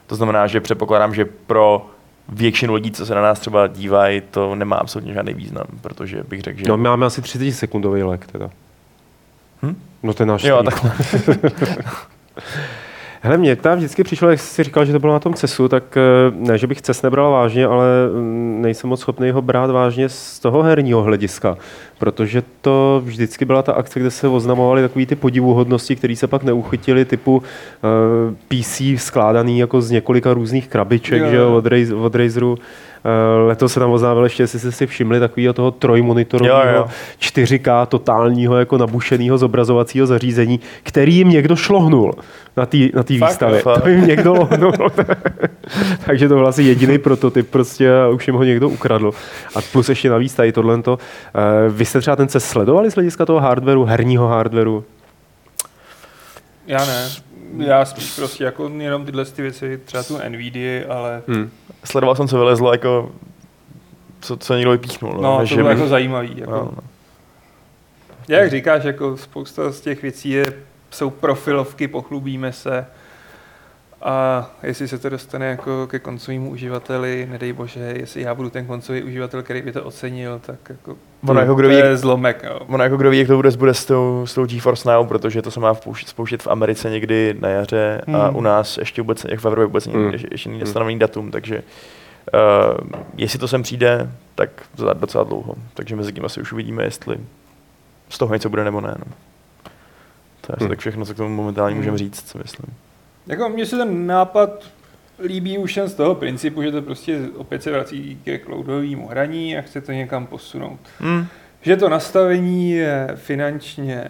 To 0.08 0.16
znamená, 0.16 0.48
že 0.48 0.62
předpokládám, 0.62 1.14
že 1.16 1.26
pro 1.26 1.90
většinu 2.30 2.74
lidí, 2.74 2.92
co 2.92 3.06
se 3.06 3.16
na 3.16 3.22
nás 3.22 3.40
třeba 3.40 3.68
dívají, 3.68 4.22
to 4.32 4.56
nemá 4.56 4.76
absolutně 4.76 5.14
žádný 5.14 5.34
význam, 5.34 5.66
protože 5.82 6.24
bych 6.24 6.42
řekl, 6.42 6.60
že... 6.60 6.66
No, 6.68 6.78
my 6.78 6.84
máme 6.90 7.06
asi 7.06 7.22
30 7.22 7.52
sekundový 7.52 8.04
lek 8.04 8.28
teda. 8.28 8.50
Hm? 9.62 9.82
No 10.04 10.14
ten 10.14 10.28
náš 10.28 10.44
jo, 10.44 10.64
takhle. 10.64 10.92
Hele, 13.26 13.38
mě 13.38 13.56
tam 13.56 13.78
vždycky 13.78 14.04
přišlo, 14.04 14.30
jak 14.30 14.40
jsi 14.40 14.64
říkal, 14.64 14.86
že 14.86 14.92
to 14.92 15.00
bylo 15.00 15.14
na 15.14 15.20
tom 15.20 15.34
CESu, 15.34 15.68
tak 15.68 15.98
eh, 15.98 16.02
ne, 16.36 16.58
že 16.58 16.68
bych 16.68 16.82
CES 16.82 17.02
nebral 17.02 17.32
vážně, 17.32 17.66
ale 17.66 17.86
mm, 18.14 18.62
nejsem 18.62 18.90
moc 18.90 19.00
schopný 19.00 19.32
ho 19.32 19.42
brát 19.42 19.72
vážně 19.72 20.10
z 20.10 20.40
toho 20.40 20.64
herního 20.64 21.04
hlediska, 21.04 21.58
protože 21.98 22.44
to 22.62 23.02
vždycky 23.06 23.46
byla 23.46 23.62
ta 23.62 23.74
akce, 23.74 24.00
kde 24.00 24.12
se 24.12 24.28
oznamovaly 24.28 24.82
takové 24.82 25.06
ty 25.06 25.16
podivuhodnosti, 25.16 25.96
které 25.96 26.16
se 26.16 26.28
pak 26.28 26.44
neuchytily, 26.44 27.06
typu 27.06 27.38
uh, 27.38 27.44
PC 28.48 28.82
skládaný 28.98 29.60
jako 29.60 29.82
z 29.82 29.92
několika 29.92 30.34
různých 30.34 30.68
krabiček, 30.68 31.22
Jo, 31.22 31.30
že 31.30 31.44
od, 31.44 31.66
Raz, 31.66 31.90
od 31.92 32.16
Razeru. 32.16 32.58
Uh, 33.06 33.48
letos 33.48 33.74
se 33.74 33.80
tam 33.80 33.92
oznámil 33.92 34.24
ještě, 34.24 34.44
jestli 34.44 34.60
jste 34.60 34.72
si 34.72 34.88
všimli, 34.88 35.20
takového 35.20 35.54
toho 35.54 35.72
trojmonitorového 35.72 36.72
Jo, 36.72 36.76
jo. 36.76 36.88
4K 37.20 37.86
totálního 37.86 38.58
jako 38.58 38.78
nabušeného 38.78 39.38
zobrazovacího 39.38 40.08
zařízení, 40.08 40.60
který 40.84 41.16
jim 41.16 41.30
někdo 41.30 41.56
šlohnul 41.56 42.14
na 42.58 42.66
té 42.66 42.78
na 42.94 43.04
tý 43.04 43.18
Fakt, 43.18 43.30
výstavě. 43.30 43.62
fakt. 43.62 43.82
To 43.82 43.90
jim 43.90 44.08
někdo 44.08 44.34
lohnul. 44.34 44.72
Takže 46.06 46.28
to 46.28 46.36
byl 46.36 46.48
asi 46.48 46.64
jediný 46.64 46.98
prototyp 46.98 47.50
prostě 47.50 47.98
a 47.98 48.08
už 48.08 48.28
jim 48.28 48.36
ho 48.36 48.44
někdo 48.44 48.70
ukradl. 48.70 49.12
A 49.56 49.60
plus 49.72 49.90
ještě 49.90 50.10
navíc 50.10 50.34
tady 50.34 50.52
tohle. 50.52 50.76
Uh, 50.76 50.96
vy 51.70 51.86
jste 51.86 52.02
třeba 52.02 52.16
ten 52.16 52.28
CES 52.28 52.46
sledovali 52.46 52.92
z 52.92 52.96
hlediska 52.96 53.26
toho 53.26 53.40
hardwareu, 53.40 53.84
herního 53.84 54.28
hardwareu? 54.28 54.84
Já 56.68 56.86
ne. 56.86 57.10
Já 57.58 57.86
spíš 57.86 58.16
prostě 58.16 58.44
jako 58.44 58.72
jenom 58.78 59.06
tyhle 59.06 59.26
ty 59.26 59.42
věci, 59.42 59.78
třeba 59.86 60.04
tu 60.04 60.18
NVIDIA, 60.30 60.94
ale 60.94 61.22
Hmm. 61.28 61.50
Sledoval 61.84 62.16
jsem, 62.16 62.28
co 62.28 62.38
vylezlo, 62.38 62.72
jako 62.72 63.12
co, 64.22 64.38
co 64.38 64.56
někdo 64.56 64.72
vypíchnul. 64.72 65.14
No, 65.14 65.22
no, 65.22 65.40
než 65.40 65.50
to 65.50 65.56
bylo 65.56 65.68
bych- 65.70 65.78
jako 65.78 65.90
zajímavý. 65.90 66.34
Jako. 66.38 66.52
no, 66.52 66.58
no. 66.58 66.78
Jak 68.28 68.50
říkáš, 68.52 68.84
jako 68.84 69.18
spousta 69.18 69.72
z 69.72 69.82
těch 69.82 70.02
věcí 70.02 70.30
je, 70.30 70.46
jsou 70.92 71.10
profilovky, 71.10 71.88
pochlubíme 71.88 72.54
se. 72.54 72.86
A 74.02 74.50
jestli 74.64 74.88
se 74.88 75.00
to 75.00 75.10
dostane 75.10 75.46
jako 75.46 75.88
ke 75.88 76.00
koncovému 76.00 76.52
uživateli, 76.52 77.28
nedej 77.32 77.54
bože, 77.54 77.80
jestli 77.80 78.22
já 78.22 78.36
budu 78.36 78.50
ten 78.50 78.66
koncový 78.66 79.04
uživatel, 79.04 79.44
který 79.44 79.62
by 79.62 79.72
to 79.72 79.84
ocenil, 79.84 80.40
tak 80.46 80.60
jako 80.70 80.96
Ono 81.28 81.40
jako 81.40 81.52
to 81.52 81.56
kdo 81.56 81.70
ví, 81.70 81.76
je 81.76 81.98
zlomek. 81.98 82.46
Ono 82.68 82.84
jako 82.84 82.98
kdo 82.98 83.10
ví, 83.10 83.20
jak 83.20 83.28
to 83.28 83.36
bude, 83.36 83.52
bude 83.52 83.74
s 83.74 83.86
tou, 83.86 84.26
s 84.26 84.34
tou 84.34 84.46
GeForce 84.46 84.92
Now, 84.92 85.08
protože 85.08 85.42
to 85.42 85.52
se 85.52 85.60
má 85.60 85.74
vpouštět, 85.74 86.10
spouštět 86.10 86.44
v 86.44 86.48
Americe 86.48 86.90
někdy 86.90 87.36
na 87.40 87.50
jaře 87.50 88.02
a 88.14 88.26
Hmm. 88.28 88.36
u 88.36 88.42
nás 88.42 88.78
ještě 88.78 89.02
vůbec, 89.02 89.26
jak 89.30 89.40
v 89.40 89.46
Evropě 89.46 89.66
vůbec 89.66 89.88
Hmm. 89.88 90.04
hmm. 90.04 90.12
ještě, 90.14 90.28
ještě 90.32 90.50
není 90.50 90.66
stanovený 90.66 91.00
datum, 91.00 91.32
takže 91.32 91.64
uh, 92.34 92.90
jestli 93.18 93.40
to 93.40 93.48
sem 93.48 93.64
přijde, 93.64 94.12
tak 94.36 94.50
za 94.78 94.94
docela 94.94 95.24
dlouho. 95.24 95.56
Takže 95.74 95.96
mezi 95.96 96.14
tím 96.14 96.26
asi 96.26 96.42
už 96.42 96.54
uvidíme, 96.54 96.84
jestli 96.84 97.18
z 98.10 98.18
toho 98.18 98.34
něco 98.34 98.50
bude 98.50 98.64
nebo 98.64 98.82
ne. 98.82 98.96
No. 99.00 99.06
To 100.42 100.52
je 100.52 100.56
asi 100.56 100.64
Hmm. 100.64 100.70
tak 100.70 100.80
všechno, 100.80 101.06
co 101.06 101.14
k 101.14 101.18
tomu 101.18 101.36
momentálně 101.36 101.74
Hmm. 101.74 101.80
můžeme 101.82 101.98
říct, 101.98 102.30
co 102.32 102.38
myslím. 102.38 102.74
Jako 103.28 103.50
mně 103.50 103.66
se 103.66 103.78
ten 103.78 104.08
nápad 104.08 104.64
líbí 105.24 105.58
už 105.58 105.78
jen 105.78 105.88
z 105.88 105.94
toho 105.94 106.16
principu, 106.16 106.64
že 106.64 106.72
to 106.72 106.82
prostě 106.82 107.20
opět 107.36 107.64
se 107.64 107.72
vrací 107.72 108.20
ke 108.24 108.40
cloudovému 108.40 109.08
hraní 109.08 109.58
a 109.58 109.62
chce 109.62 109.82
to 109.82 109.92
někam 109.92 110.28
posunout. 110.28 110.80
Hmm. 111.00 111.26
Že 111.62 111.78
to 111.78 111.90
nastavení 111.90 112.72
je 112.72 113.08
finančně 113.16 114.08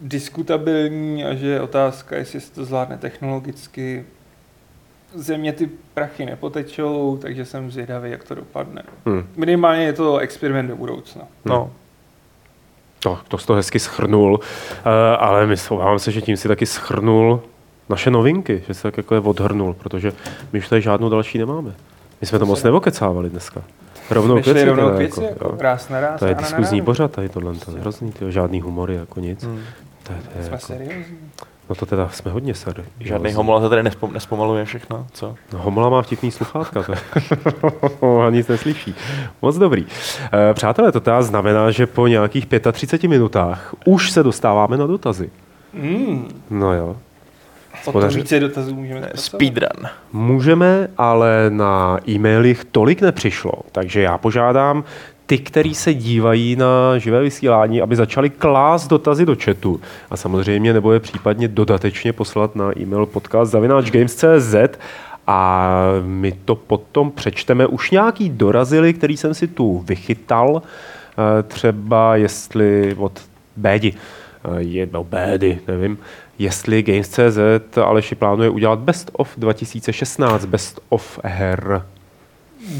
diskutabilní 0.00 1.24
a 1.24 1.34
že 1.34 1.46
je 1.46 1.60
otázka, 1.60 2.16
jestli 2.16 2.40
se 2.40 2.52
to 2.52 2.64
zvládne 2.64 2.98
technologicky. 2.98 4.04
Země 5.14 5.52
ty 5.52 5.70
prachy 5.94 6.26
nepotečou, 6.26 7.18
takže 7.22 7.44
jsem 7.44 7.70
zvědavý, 7.70 8.10
jak 8.10 8.24
to 8.24 8.34
dopadne. 8.34 8.82
Hmm. 9.06 9.26
Minimálně 9.36 9.84
je 9.84 9.92
to 9.92 10.18
experiment 10.18 10.68
do 10.68 10.76
budoucna. 10.76 11.22
No. 11.44 11.72
To, 12.98 13.18
to 13.28 13.38
jsi 13.38 13.46
to 13.46 13.54
hezky 13.54 13.78
schrnul, 13.78 14.34
uh, 14.34 14.42
ale 15.18 15.46
myslím 15.46 15.78
se, 15.96 16.12
že 16.12 16.20
tím 16.20 16.36
si 16.36 16.48
taky 16.48 16.66
schrnul 16.66 17.42
naše 17.88 18.10
novinky, 18.10 18.62
že 18.68 18.74
se 18.74 18.82
tak 18.82 18.96
jako 18.96 19.14
je 19.14 19.20
odhrnul, 19.20 19.74
protože 19.74 20.12
my 20.52 20.58
už 20.58 20.68
tady 20.68 20.82
žádnou 20.82 21.08
další 21.08 21.38
nemáme. 21.38 21.72
My 22.20 22.26
jsme 22.26 22.38
to 22.38 22.46
moc 22.46 22.62
nevokecávali 22.62 23.30
dneska. 23.30 23.62
Rovnou 24.10 24.34
Jsme 24.34 24.42
šli 24.42 24.52
věci, 24.54 24.68
rovnou 24.68 24.84
teda, 24.84 24.94
k 24.94 24.98
věci, 24.98 25.22
jako, 25.22 25.44
jako, 25.44 25.56
ráz 25.62 25.88
na 25.88 26.00
ráz 26.00 26.18
To 26.20 26.26
je 26.26 26.34
diskuzní 26.34 26.82
pořad 26.82 27.10
tady 27.10 27.28
tohle, 27.28 27.54
to 27.54 27.70
je 27.70 27.80
hrozný, 27.80 28.12
tyjo, 28.12 28.30
žádný 28.30 28.60
humory, 28.60 28.94
jako 28.94 29.20
nic. 29.20 29.44
Hmm. 29.44 29.60
To 30.02 30.12
je, 30.12 30.18
to 30.32 30.38
je 30.38 30.44
Jsme 30.44 30.52
jako, 30.52 30.66
seriózní. 30.66 31.16
no 31.68 31.74
to 31.74 31.86
teda 31.86 32.08
jsme 32.08 32.30
hodně 32.30 32.54
sady. 32.54 32.82
Žádný 33.00 33.32
homola 33.32 33.60
to 33.60 33.68
tady 33.68 33.82
nespom, 33.82 34.12
nespomaluje 34.12 34.64
všechno, 34.64 35.06
co? 35.12 35.34
No, 35.52 35.58
homola 35.58 35.88
má 35.88 36.02
vtipný 36.02 36.30
sluchátka, 36.30 36.82
to 36.82 36.92
je. 36.92 36.98
a 38.26 38.30
nic 38.30 38.48
neslyší. 38.48 38.94
Moc 39.42 39.56
dobrý. 39.58 39.86
E, 40.50 40.54
přátelé, 40.54 40.92
to 40.92 41.00
teda 41.00 41.22
znamená, 41.22 41.70
že 41.70 41.86
po 41.86 42.06
nějakých 42.06 42.46
35 42.72 43.08
minutách 43.08 43.74
už 43.84 44.10
se 44.10 44.22
dostáváme 44.22 44.76
na 44.76 44.86
dotazy. 44.86 45.30
Mm, 45.74 46.28
No 46.50 46.74
jo. 46.74 46.96
O 47.88 47.92
to 47.92 47.98
Podaři- 47.98 48.16
více 48.16 48.40
dotazů 48.40 48.74
můžeme 48.74 49.00
zpracovat. 49.00 49.20
Speedrun. 49.20 49.86
Můžeme, 50.12 50.88
ale 50.98 51.46
na 51.48 51.98
e-mailích 52.08 52.64
tolik 52.64 53.00
nepřišlo, 53.00 53.52
takže 53.72 54.00
já 54.00 54.18
požádám 54.18 54.84
ty, 55.26 55.38
kteří 55.38 55.74
se 55.74 55.94
dívají 55.94 56.56
na 56.56 56.98
živé 56.98 57.22
vysílání, 57.22 57.82
aby 57.82 57.96
začali 57.96 58.30
klást 58.30 58.88
dotazy 58.88 59.26
do 59.26 59.36
chatu 59.44 59.80
a 60.10 60.16
samozřejmě 60.16 60.72
nebo 60.72 60.92
je 60.92 61.00
případně 61.00 61.48
dodatečně 61.48 62.12
poslat 62.12 62.56
na 62.56 62.78
e-mail 62.78 63.06
podcast 63.06 63.52
zavináčgames.cz 63.52 64.54
a 65.26 65.70
my 66.04 66.32
to 66.44 66.54
potom 66.54 67.10
přečteme. 67.10 67.66
Už 67.66 67.90
nějaký 67.90 68.28
dorazily, 68.28 68.94
který 68.94 69.16
jsem 69.16 69.34
si 69.34 69.46
tu 69.46 69.78
vychytal, 69.78 70.62
eh, 70.62 71.42
třeba 71.42 72.16
jestli 72.16 72.94
od 72.98 73.20
Bédi, 73.56 73.94
eh, 73.94 74.48
je, 74.62 74.88
no 74.92 75.04
Bédy, 75.04 75.58
nevím, 75.68 75.98
jestli 76.38 76.82
Games.cz 76.82 77.78
Aleši 77.84 78.14
plánuje 78.14 78.50
udělat 78.50 78.78
Best 78.78 79.10
of 79.12 79.34
2016, 79.36 80.44
Best 80.44 80.80
of 80.88 81.18
her. 81.24 81.82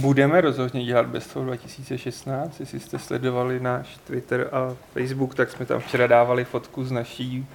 Budeme 0.00 0.40
rozhodně 0.40 0.84
dělat 0.84 1.06
Best 1.06 1.36
of 1.36 1.44
2016. 1.44 2.60
Jestli 2.60 2.80
jste 2.80 2.98
sledovali 2.98 3.60
náš 3.60 3.98
Twitter 4.06 4.48
a 4.52 4.74
Facebook, 4.92 5.34
tak 5.34 5.50
jsme 5.50 5.66
tam 5.66 5.80
včera 5.80 6.06
dávali 6.06 6.44
fotku 6.44 6.84
z 6.84 6.92
naší 6.92 7.46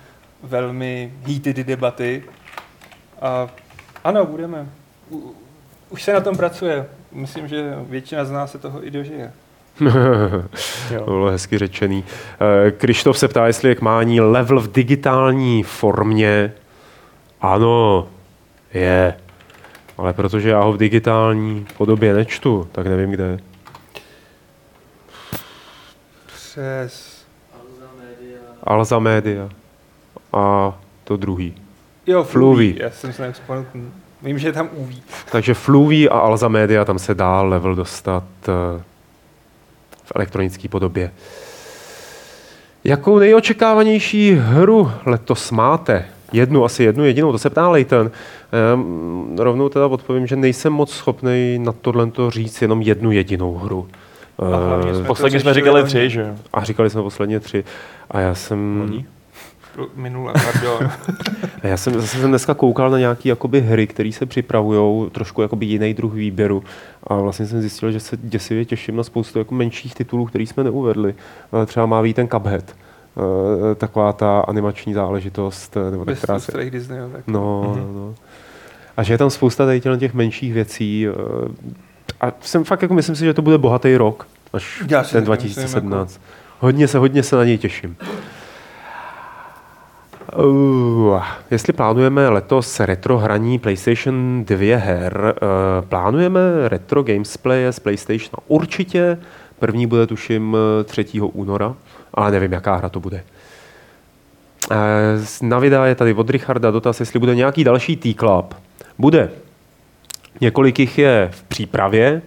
velmi 0.44 1.14
heated 1.26 1.58
debaty. 1.58 2.24
A 3.22 3.50
ano, 4.04 4.26
budeme. 4.26 4.70
Už 5.90 6.04
se 6.04 6.14
na 6.14 6.22
tom 6.22 6.38
pracuje. 6.38 6.86
Myslím, 7.12 7.48
že 7.48 7.76
většina 7.90 8.26
z 8.26 8.32
nás 8.32 8.52
se 8.52 8.60
toho 8.60 8.88
i 8.88 8.92
dožije. 8.92 9.34
To 10.98 11.04
bylo 11.06 11.30
hezky 11.30 11.58
řečený. 11.58 12.04
Eh, 12.68 12.72
Krištof 12.72 13.18
se 13.18 13.28
ptá, 13.28 13.48
jestli 13.48 13.70
je 13.70 13.76
k 13.76 13.82
mání 13.82 14.22
level 14.22 14.60
v 14.60 14.72
digitální 14.72 15.64
formě. 15.64 16.54
Ano, 17.42 18.08
je. 18.74 19.14
Ale 19.98 20.14
protože 20.14 20.50
já 20.50 20.60
ho 20.62 20.74
v 20.74 20.78
digitální 20.78 21.66
podobě 21.78 22.14
nečtu, 22.14 22.68
tak 22.72 22.88
nevím 22.88 23.12
kde. 23.12 23.40
Přes... 26.26 27.14
Alza 28.64 29.00
Media. 29.00 29.50
A 30.34 30.74
to 31.04 31.18
druhý. 31.18 31.54
Jo, 32.08 32.24
Fluvi. 32.24 32.72
Fluvi. 32.72 32.84
Já 32.84 32.90
jsem 32.90 33.14
se 33.14 33.22
nevzpomněl. 33.22 33.66
Vím, 34.22 34.40
že 34.40 34.48
je 34.48 34.54
tam 34.54 34.70
UV. 34.74 34.90
Takže 35.32 35.54
Fluvi 35.54 36.10
a 36.10 36.20
Alza 36.20 36.48
Media, 36.48 36.86
tam 36.86 37.00
se 37.00 37.16
dá 37.16 37.42
level 37.42 37.76
dostat 37.76 38.24
eh, 38.48 38.84
elektronické 40.16 40.68
podobě. 40.70 41.12
Jakou 42.84 43.20
nejočekávanější 43.20 44.32
hru 44.40 44.92
letos 45.06 45.52
máte? 45.52 46.06
Jednu, 46.34 46.66
asi 46.66 46.84
jednu 46.84 47.06
jedinou, 47.06 47.32
to 47.32 47.38
se 47.38 47.50
ptá 47.50 47.70
Leighton. 47.70 48.12
Ehm, 48.74 49.36
rovnou 49.40 49.70
teda 49.70 49.88
odpovím, 49.88 50.28
že 50.28 50.36
nejsem 50.36 50.74
moc 50.74 50.92
schopný 50.92 51.60
na 51.60 51.72
tohle 51.72 52.10
říct 52.30 52.62
jenom 52.62 52.82
jednu 52.82 53.12
jedinou 53.12 53.56
hru. 53.56 53.88
A 54.40 54.46
hlavně 54.68 54.90
Ehm, 54.92 54.98
jsme- 54.98 55.08
Posledně 55.08 55.40
to 55.40 55.42
jsme 55.42 55.54
říkali 55.54 55.84
tři, 55.84 56.10
že 56.10 56.22
jo? 56.22 56.28
a 56.54 56.64
říkali 56.64 56.90
jsme 56.90 57.02
posledně 57.02 57.40
tři. 57.40 57.64
A 58.12 58.20
já 58.20 58.36
jsem... 58.36 58.80
Loni? 58.82 59.06
Minule, 59.96 60.34
pardon. 60.34 60.90
Já 61.64 61.78
jsem 61.78 61.94
zase 61.94 62.18
jsem 62.18 62.30
dneska 62.30 62.54
koukal 62.54 62.90
na 62.90 63.00
nějaké 63.00 63.30
jakoby 63.30 63.62
hry, 63.62 63.88
které 63.88 64.12
se 64.12 64.26
připravují, 64.26 65.10
trošku 65.10 65.42
jakoby 65.42 65.66
jiný 65.66 65.94
druh 65.94 66.14
výběru. 66.14 66.64
A 67.08 67.16
vlastně 67.16 67.46
jsem 67.46 67.62
zjistil, 67.62 67.92
že 67.92 68.00
se 68.00 68.18
děsivě 68.22 68.66
těším 68.66 68.96
na 68.96 69.04
spoustu 69.04 69.40
jako 69.40 69.56
menších 69.56 69.96
titulů, 69.96 70.26
které 70.26 70.44
jsme 70.44 70.64
neuvedli. 70.64 71.16
Třeba 71.66 71.86
má 71.86 72.02
být 72.04 72.14
ten 72.16 72.28
Cuphead. 72.28 72.76
Eh, 73.72 73.76
Taková 73.76 74.14
ta 74.14 74.40
animační 74.40 74.94
záležitost, 74.94 75.78
eh, 75.78 75.92
nebo 75.92 76.06
Bez 76.06 76.18
která 76.18 76.40
se... 76.40 76.70
Disneyho. 76.70 77.10
Tak. 77.10 77.28
No, 77.28 77.74
Mhm. 77.78 77.96
no. 77.96 78.16
A 78.98 79.04
že 79.04 79.14
je 79.14 79.18
tam 79.18 79.30
spousta 79.30 79.66
tady 79.66 79.82
těch 80.00 80.14
menších 80.14 80.54
věcí. 80.54 81.08
eh, 81.08 81.74
A 82.22 82.32
jsem 82.42 82.64
fakt 82.64 82.82
jako 82.82 82.94
myslím 82.94 83.16
si, 83.16 83.26
že 83.26 83.34
to 83.34 83.42
bude 83.42 83.58
bohatý 83.58 83.98
rok, 83.98 84.28
až 84.54 84.80
Já 84.80 84.86
ten 84.86 84.96
taky 84.96 85.04
myslím, 85.04 85.24
2017. 85.26 86.22
Hodně 86.60 86.88
se, 86.88 86.98
hodně 86.98 87.24
se 87.24 87.36
na 87.36 87.44
něj 87.44 87.58
těším. 87.58 87.96
Uh, 90.38 91.22
jestli 91.52 91.74
plánujeme 91.74 92.30
letos 92.30 92.80
retro 92.80 93.18
hraní 93.18 93.60
PlayStation 93.60 94.44
2 94.46 94.78
her, 94.78 95.34
uh, 95.42 95.86
plánujeme 95.90 96.40
retro 96.68 97.04
gamesplay 97.04 97.68
z 97.72 97.80
PlayStation 97.80 98.30
určitě. 98.48 99.18
První 99.60 99.88
bude 99.88 100.08
tuším 100.08 100.58
eh, 100.80 100.84
3. 100.84 101.06
února, 101.22 101.76
ale 102.14 102.32
nevím, 102.32 102.52
jaká 102.52 102.76
hra 102.76 102.90
to 102.90 103.00
bude. 103.00 103.24
Eh, 104.72 104.76
z- 105.26 105.42
Na 105.42 105.60
videa 105.60 105.86
je 105.86 105.96
tady 105.96 106.14
od 106.14 106.30
Richarda 106.30 106.72
dotaz, 106.72 107.00
jestli 107.00 107.20
bude 107.20 107.36
nějaký 107.36 107.64
další 107.64 107.96
T-Club. 107.96 108.56
Bude. 109.00 109.30
Několik 110.42 110.80
jich 110.80 110.98
je 110.98 111.30
v 111.34 111.44
přípravě 111.44 112.22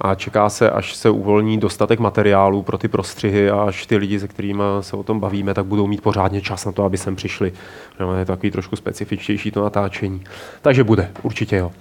a 0.00 0.14
čeká 0.14 0.48
se, 0.48 0.70
až 0.70 0.94
se 0.94 1.10
uvolní 1.10 1.58
dostatek 1.58 1.98
materiálu 2.00 2.62
pro 2.62 2.78
ty 2.78 2.88
prostřihy 2.88 3.50
a 3.50 3.62
až 3.62 3.86
ty 3.86 3.96
lidi, 3.96 4.20
se 4.20 4.28
kterými 4.28 4.62
se 4.80 4.96
o 4.96 5.02
tom 5.02 5.20
bavíme, 5.20 5.54
tak 5.54 5.64
budou 5.66 5.86
mít 5.86 6.02
pořádně 6.02 6.40
čas 6.40 6.64
na 6.64 6.72
to, 6.72 6.84
aby 6.84 6.96
sem 6.96 7.16
přišli. 7.16 7.52
No, 8.00 8.18
Je 8.18 8.24
to 8.24 8.32
takový 8.32 8.50
trošku 8.50 8.76
specifičtější 8.76 9.50
to 9.50 9.62
natáčení. 9.62 10.24
Takže 10.62 10.84
bude, 10.84 11.10
určitě 11.22 11.56
jo. 11.56 11.72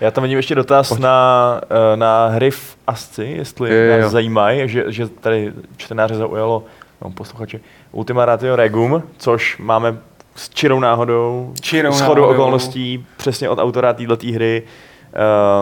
Já 0.00 0.10
tam 0.10 0.22
vidím 0.22 0.36
ještě 0.38 0.54
dotaz 0.54 0.88
Pojď. 0.88 1.00
na, 1.00 1.60
eh, 1.92 1.96
na 1.96 2.26
hry 2.26 2.50
v 2.50 2.76
Asci, 2.86 3.24
jestli 3.24 3.70
Jo, 3.70 3.76
jo, 3.76 3.92
jo. 3.96 4.00
nás 4.00 4.12
zajímají, 4.12 4.68
že, 4.68 4.84
že 4.88 5.08
tady 5.08 5.52
čtenáře 5.76 6.14
zaujalo, 6.14 6.64
no, 7.04 7.10
posluchače, 7.10 7.60
Ultima 7.92 8.24
Ratio 8.24 8.56
Regum, 8.56 9.02
což 9.18 9.58
máme 9.58 9.96
s 10.36 10.48
čirou 10.50 10.80
náhodou, 10.80 11.52
Čirou 11.60 11.92
shodou 11.92 12.20
náhodou. 12.22 12.34
okolností, 12.34 13.06
přesně 13.16 13.48
od 13.48 13.58
autora 13.58 13.92
této 13.92 14.16
hry. 14.34 14.62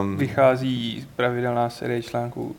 Um, 0.00 0.16
Vychází 0.16 1.06
pravidelná 1.16 1.70
série 1.70 2.02
článků 2.02 2.56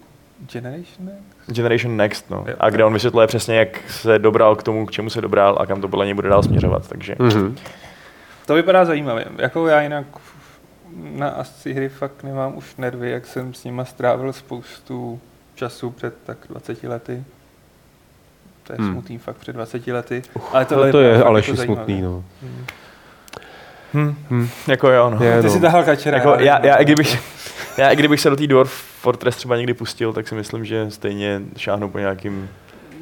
Generation 0.51 1.05
Next? 1.05 1.51
Generation 1.51 1.97
Next, 1.97 2.29
no. 2.29 2.45
Jo. 2.47 2.55
A 2.59 2.69
kde 2.69 2.85
on 2.85 2.93
vysvětluje 2.93 3.27
přesně, 3.27 3.55
jak 3.55 3.91
se 3.91 4.19
dobral 4.19 4.55
k 4.55 4.63
tomu, 4.63 4.85
k 4.85 4.91
čemu 4.91 5.09
se 5.09 5.21
dobral 5.21 5.57
a 5.59 5.65
kam 5.65 5.81
to 5.81 5.87
podle 5.87 6.05
něj 6.05 6.13
bude 6.13 6.29
dál 6.29 6.43
směřovat, 6.43 6.89
takže... 6.89 7.15
Mhm. 7.19 7.55
To 8.45 8.53
vypadá 8.55 8.85
zajímavě. 8.85 9.25
Jako 9.37 9.67
já 9.67 9.81
jinak 9.81 10.05
na 10.95 11.29
Asci 11.29 11.73
hry 11.73 11.89
fakt 11.89 12.23
nemám 12.23 12.57
už 12.57 12.75
nervy, 12.75 13.11
jak 13.11 13.25
jsem 13.25 13.53
s 13.53 13.63
nima 13.63 13.85
strávil 13.85 14.33
spoustu 14.33 15.19
času 15.55 15.91
před 15.91 16.13
tak 16.25 16.37
20 16.49 16.83
lety. 16.83 17.23
To 18.63 18.73
je 18.73 18.77
Hmm. 18.79 18.91
smutný 18.91 19.17
fakt 19.17 19.35
před 19.37 19.53
20 19.53 19.87
lety. 19.91 20.21
Ale 20.51 20.65
tohle 20.65 20.83
Ale 20.83 20.91
to 20.91 20.99
je 20.99 21.17
fakt 21.17 21.25
Aleši 21.27 21.51
jako 21.51 21.63
smutný, 21.63 22.01
no. 22.01 22.23
Hmm. 22.41 22.65
Hm, 23.93 24.15
Hm. 24.29 24.47
jako 24.67 24.89
jo, 24.89 25.09
no. 25.09 25.25
Je, 25.25 25.37
Ty 25.41 25.47
no. 25.47 25.53
si 25.53 25.59
tahal 25.59 25.83
kačera. 25.83 26.17
Jako, 26.17 26.29
já, 26.39 26.65
já, 26.65 26.75
i 26.75 26.83
kdybych, 26.85 27.19
já, 27.77 27.89
i 27.89 27.95
kdybych 27.95 28.19
se 28.19 28.29
do 28.29 28.35
té 28.35 28.47
Dwarf 28.47 28.71
Fortress 29.01 29.35
třeba 29.35 29.57
někdy 29.57 29.73
pustil, 29.73 30.13
tak 30.13 30.27
si 30.27 30.35
myslím, 30.35 30.65
že 30.65 30.85
stejně 30.91 31.41
šáhnu 31.57 31.89
po 31.89 31.99
nějakým, 31.99 32.49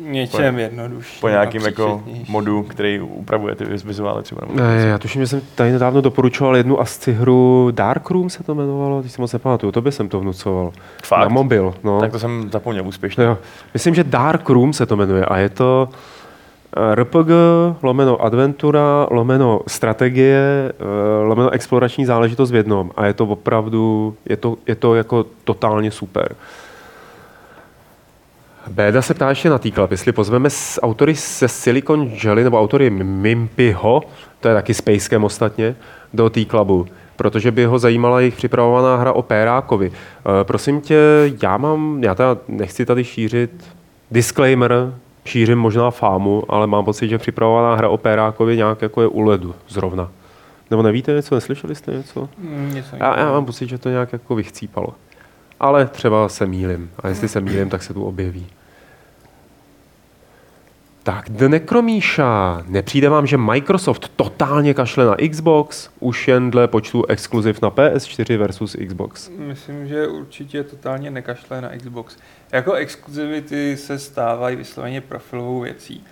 Něčem 0.02 0.60
jednodušším. 0.60 1.22
po 1.22 1.30
nějakým 1.30 1.62
jako 1.62 2.04
modu, 2.30 2.64
který 2.64 3.00
upravuje 3.00 3.56
ty 3.56 3.64
viz- 3.66 3.88
vizuály 3.88 4.24
třeba. 4.24 4.42
Ne, 4.54 4.86
já 4.88 4.98
tuším, 4.98 5.22
že 5.22 5.28
jsem 5.28 5.42
tady 5.56 5.72
nedávno 5.72 6.02
doporučoval 6.02 6.56
jednu 6.58 6.82
asci 6.82 7.12
hru 7.14 7.70
Dark 7.72 8.10
Room 8.10 8.30
se 8.30 8.44
to 8.44 8.52
jmenovalo, 8.52 9.02
teď 9.02 9.12
si 9.12 9.22
moc 9.22 9.34
nepamatuju, 9.34 9.72
tobě 9.72 9.92
jsem 9.92 10.10
to 10.10 10.20
vnucoval. 10.20 10.72
Fakt? 11.04 11.20
Na 11.20 11.28
mobil, 11.30 11.74
no. 11.84 12.00
Tak 12.00 12.12
to 12.12 12.20
jsem 12.20 12.50
zapomněl 12.52 12.88
úspěšně. 12.88 13.24
Jo. 13.24 13.38
Myslím, 13.74 13.96
že 13.96 14.04
Dark 14.04 14.50
Room 14.50 14.74
se 14.74 14.86
to 14.86 14.96
jmenuje 14.96 15.26
a 15.26 15.38
je 15.38 15.50
to 15.50 15.90
RPG, 16.94 17.30
lomeno 17.82 18.22
adventura, 18.22 19.08
lomeno 19.12 19.62
strategie, 19.68 20.72
eh, 20.80 21.24
lomeno 21.24 21.50
explorační 21.50 22.06
záležitost 22.06 22.52
v 22.52 22.56
jednom. 22.56 22.92
A 22.96 23.06
je 23.06 23.14
to 23.14 23.26
opravdu, 23.26 24.16
je 24.26 24.38
to, 24.38 24.58
je 24.68 24.76
to 24.76 24.96
jako 24.96 25.26
totálně 25.44 25.92
super. 25.92 26.36
Béda 28.68 29.02
se 29.02 29.14
ptá 29.14 29.30
ještě 29.30 29.50
na 29.50 29.58
T-Club, 29.58 29.92
jestli 29.92 30.12
pozveme 30.12 30.50
s 30.50 30.82
autory 30.82 31.16
se 31.16 31.48
Silicon 31.48 32.12
Jelly 32.24 32.44
nebo 32.44 32.60
autory 32.60 32.90
Mimpyho, 32.90 34.04
to 34.40 34.48
je 34.48 34.54
taky 34.54 34.74
Space 34.74 35.10
Cam 35.10 35.24
ostatně, 35.24 35.76
do 36.14 36.30
T-Clubu, 36.30 36.88
protože 37.16 37.52
by 37.52 37.66
ho 37.66 37.80
zajímala 37.80 38.20
jejich 38.20 38.36
připravovaná 38.36 38.96
hra 38.96 39.14
o 39.14 39.22
Pérákovi. 39.22 39.92
E, 39.92 40.44
prosím 40.44 40.82
tě, 40.82 40.98
já 41.44 41.58
mám, 41.58 42.04
já 42.04 42.16
teda 42.16 42.38
nechci 42.48 42.86
tady 42.86 43.04
šířit 43.04 43.52
disclaimer, 44.12 44.94
šířím 45.30 45.58
možná 45.58 45.92
fámu, 45.92 46.44
ale 46.50 46.68
mám 46.68 46.86
pocit, 46.86 47.10
že 47.10 47.18
připravovaná 47.18 47.76
hra 47.76 47.90
o 47.90 47.98
Pérákovi 47.98 48.58
nějak 48.58 48.82
jako 48.82 49.02
je 49.02 49.08
u 49.08 49.22
ledu 49.22 49.56
zrovna. 49.68 50.12
Nebo 50.72 50.84
nevíte 50.84 51.14
něco, 51.14 51.36
neslyšeli 51.36 51.76
jste 51.76 51.92
něco? 51.92 52.30
Mm, 52.38 52.72
něco 52.74 52.96
Já, 52.96 53.20
já 53.20 53.32
mám 53.32 53.46
pocit, 53.46 53.70
že 53.70 53.78
to 53.78 53.90
nějak 53.90 54.14
jako 54.14 54.36
vychcípalo. 54.36 54.88
Ale 55.60 55.86
třeba 55.86 56.30
se 56.30 56.46
mýlim. 56.46 56.90
A 57.00 57.08
jestli 57.08 57.28
se 57.28 57.42
mýlim, 57.42 57.70
tak 57.70 57.84
se 57.84 57.94
tu 57.94 58.04
objeví. 58.04 58.48
Tak, 61.10 61.30
The 61.30 61.50
Necromíša. 61.50 62.64
Nepřijde 62.68 63.10
vám, 63.10 63.28
že 63.28 63.38
Microsoft 63.38 64.12
totálně 64.16 64.74
kašle 64.74 65.06
na 65.06 65.16
Xbox? 65.30 65.90
Už 66.00 66.28
jen 66.28 66.52
dle 66.52 66.68
počtu 66.68 67.06
exkluziv 67.06 67.62
na 67.62 67.70
PS4 67.70 68.38
versus 68.38 68.78
Xbox. 68.88 69.30
Myslím, 69.38 69.88
že 69.88 70.08
určitě 70.08 70.64
totálně 70.64 71.12
nekašle 71.12 71.62
na 71.62 71.70
Xbox. 71.78 72.18
Jako 72.52 72.74
exkluzivity 72.74 73.78
se 73.78 74.00
stávají 74.00 74.56
vysloveně 74.56 75.02
profilovou 75.02 75.60
věcí. 75.60 76.04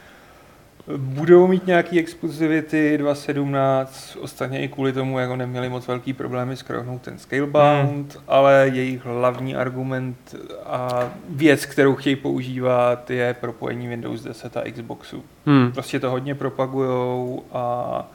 Budou 0.98 1.48
mít 1.48 1.68
nějaký 1.68 2.00
exkluzivity 2.00 3.00
2.17, 3.02 4.20
ostatně 4.22 4.62
i 4.64 4.68
kvůli 4.68 4.94
tomu, 4.94 5.20
jako 5.20 5.36
neměli 5.36 5.70
moc 5.70 5.88
velký 5.88 6.14
problémy 6.14 6.56
skrohnout 6.58 7.02
ten 7.02 7.18
Scalebound, 7.18 8.14
hmm. 8.16 8.24
ale 8.28 8.70
jejich 8.74 9.06
hlavní 9.06 9.56
argument 9.56 10.36
a 10.66 11.10
věc, 11.30 11.66
kterou 11.66 11.96
chtějí 11.96 12.16
používat, 12.16 13.10
je 13.10 13.34
propojení 13.34 13.88
Windows 13.88 14.24
10 14.24 14.58
a 14.58 14.72
Xboxu. 14.72 15.24
Hmm. 15.46 15.72
Prostě 15.72 16.00
to 16.00 16.10
hodně 16.10 16.36
propagujou 16.36 17.44
a 17.52 18.06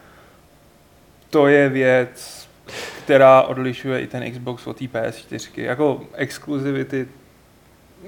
to 1.31 1.47
je 1.47 1.69
věc, 1.69 2.49
která 3.05 3.43
odlišuje 3.43 4.01
i 4.01 4.07
ten 4.07 4.33
Xbox 4.33 4.67
od 4.67 4.77
té 4.79 4.85
PS4. 4.85 5.63
Jako 5.63 6.01
exkluzivity, 6.15 7.09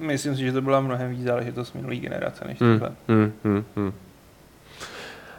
myslím 0.00 0.36
si, 0.36 0.42
že 0.42 0.52
to 0.52 0.62
byla 0.62 0.80
mnohem 0.80 1.10
víc 1.10 1.22
záležitost 1.22 1.72
minulý 1.74 2.00
generace 2.00 2.44
než 2.48 2.60
Hmm, 2.60 2.72
tyhle. 2.72 2.92
hmm, 3.08 3.32
hmm, 3.44 3.64
hmm. 3.76 3.92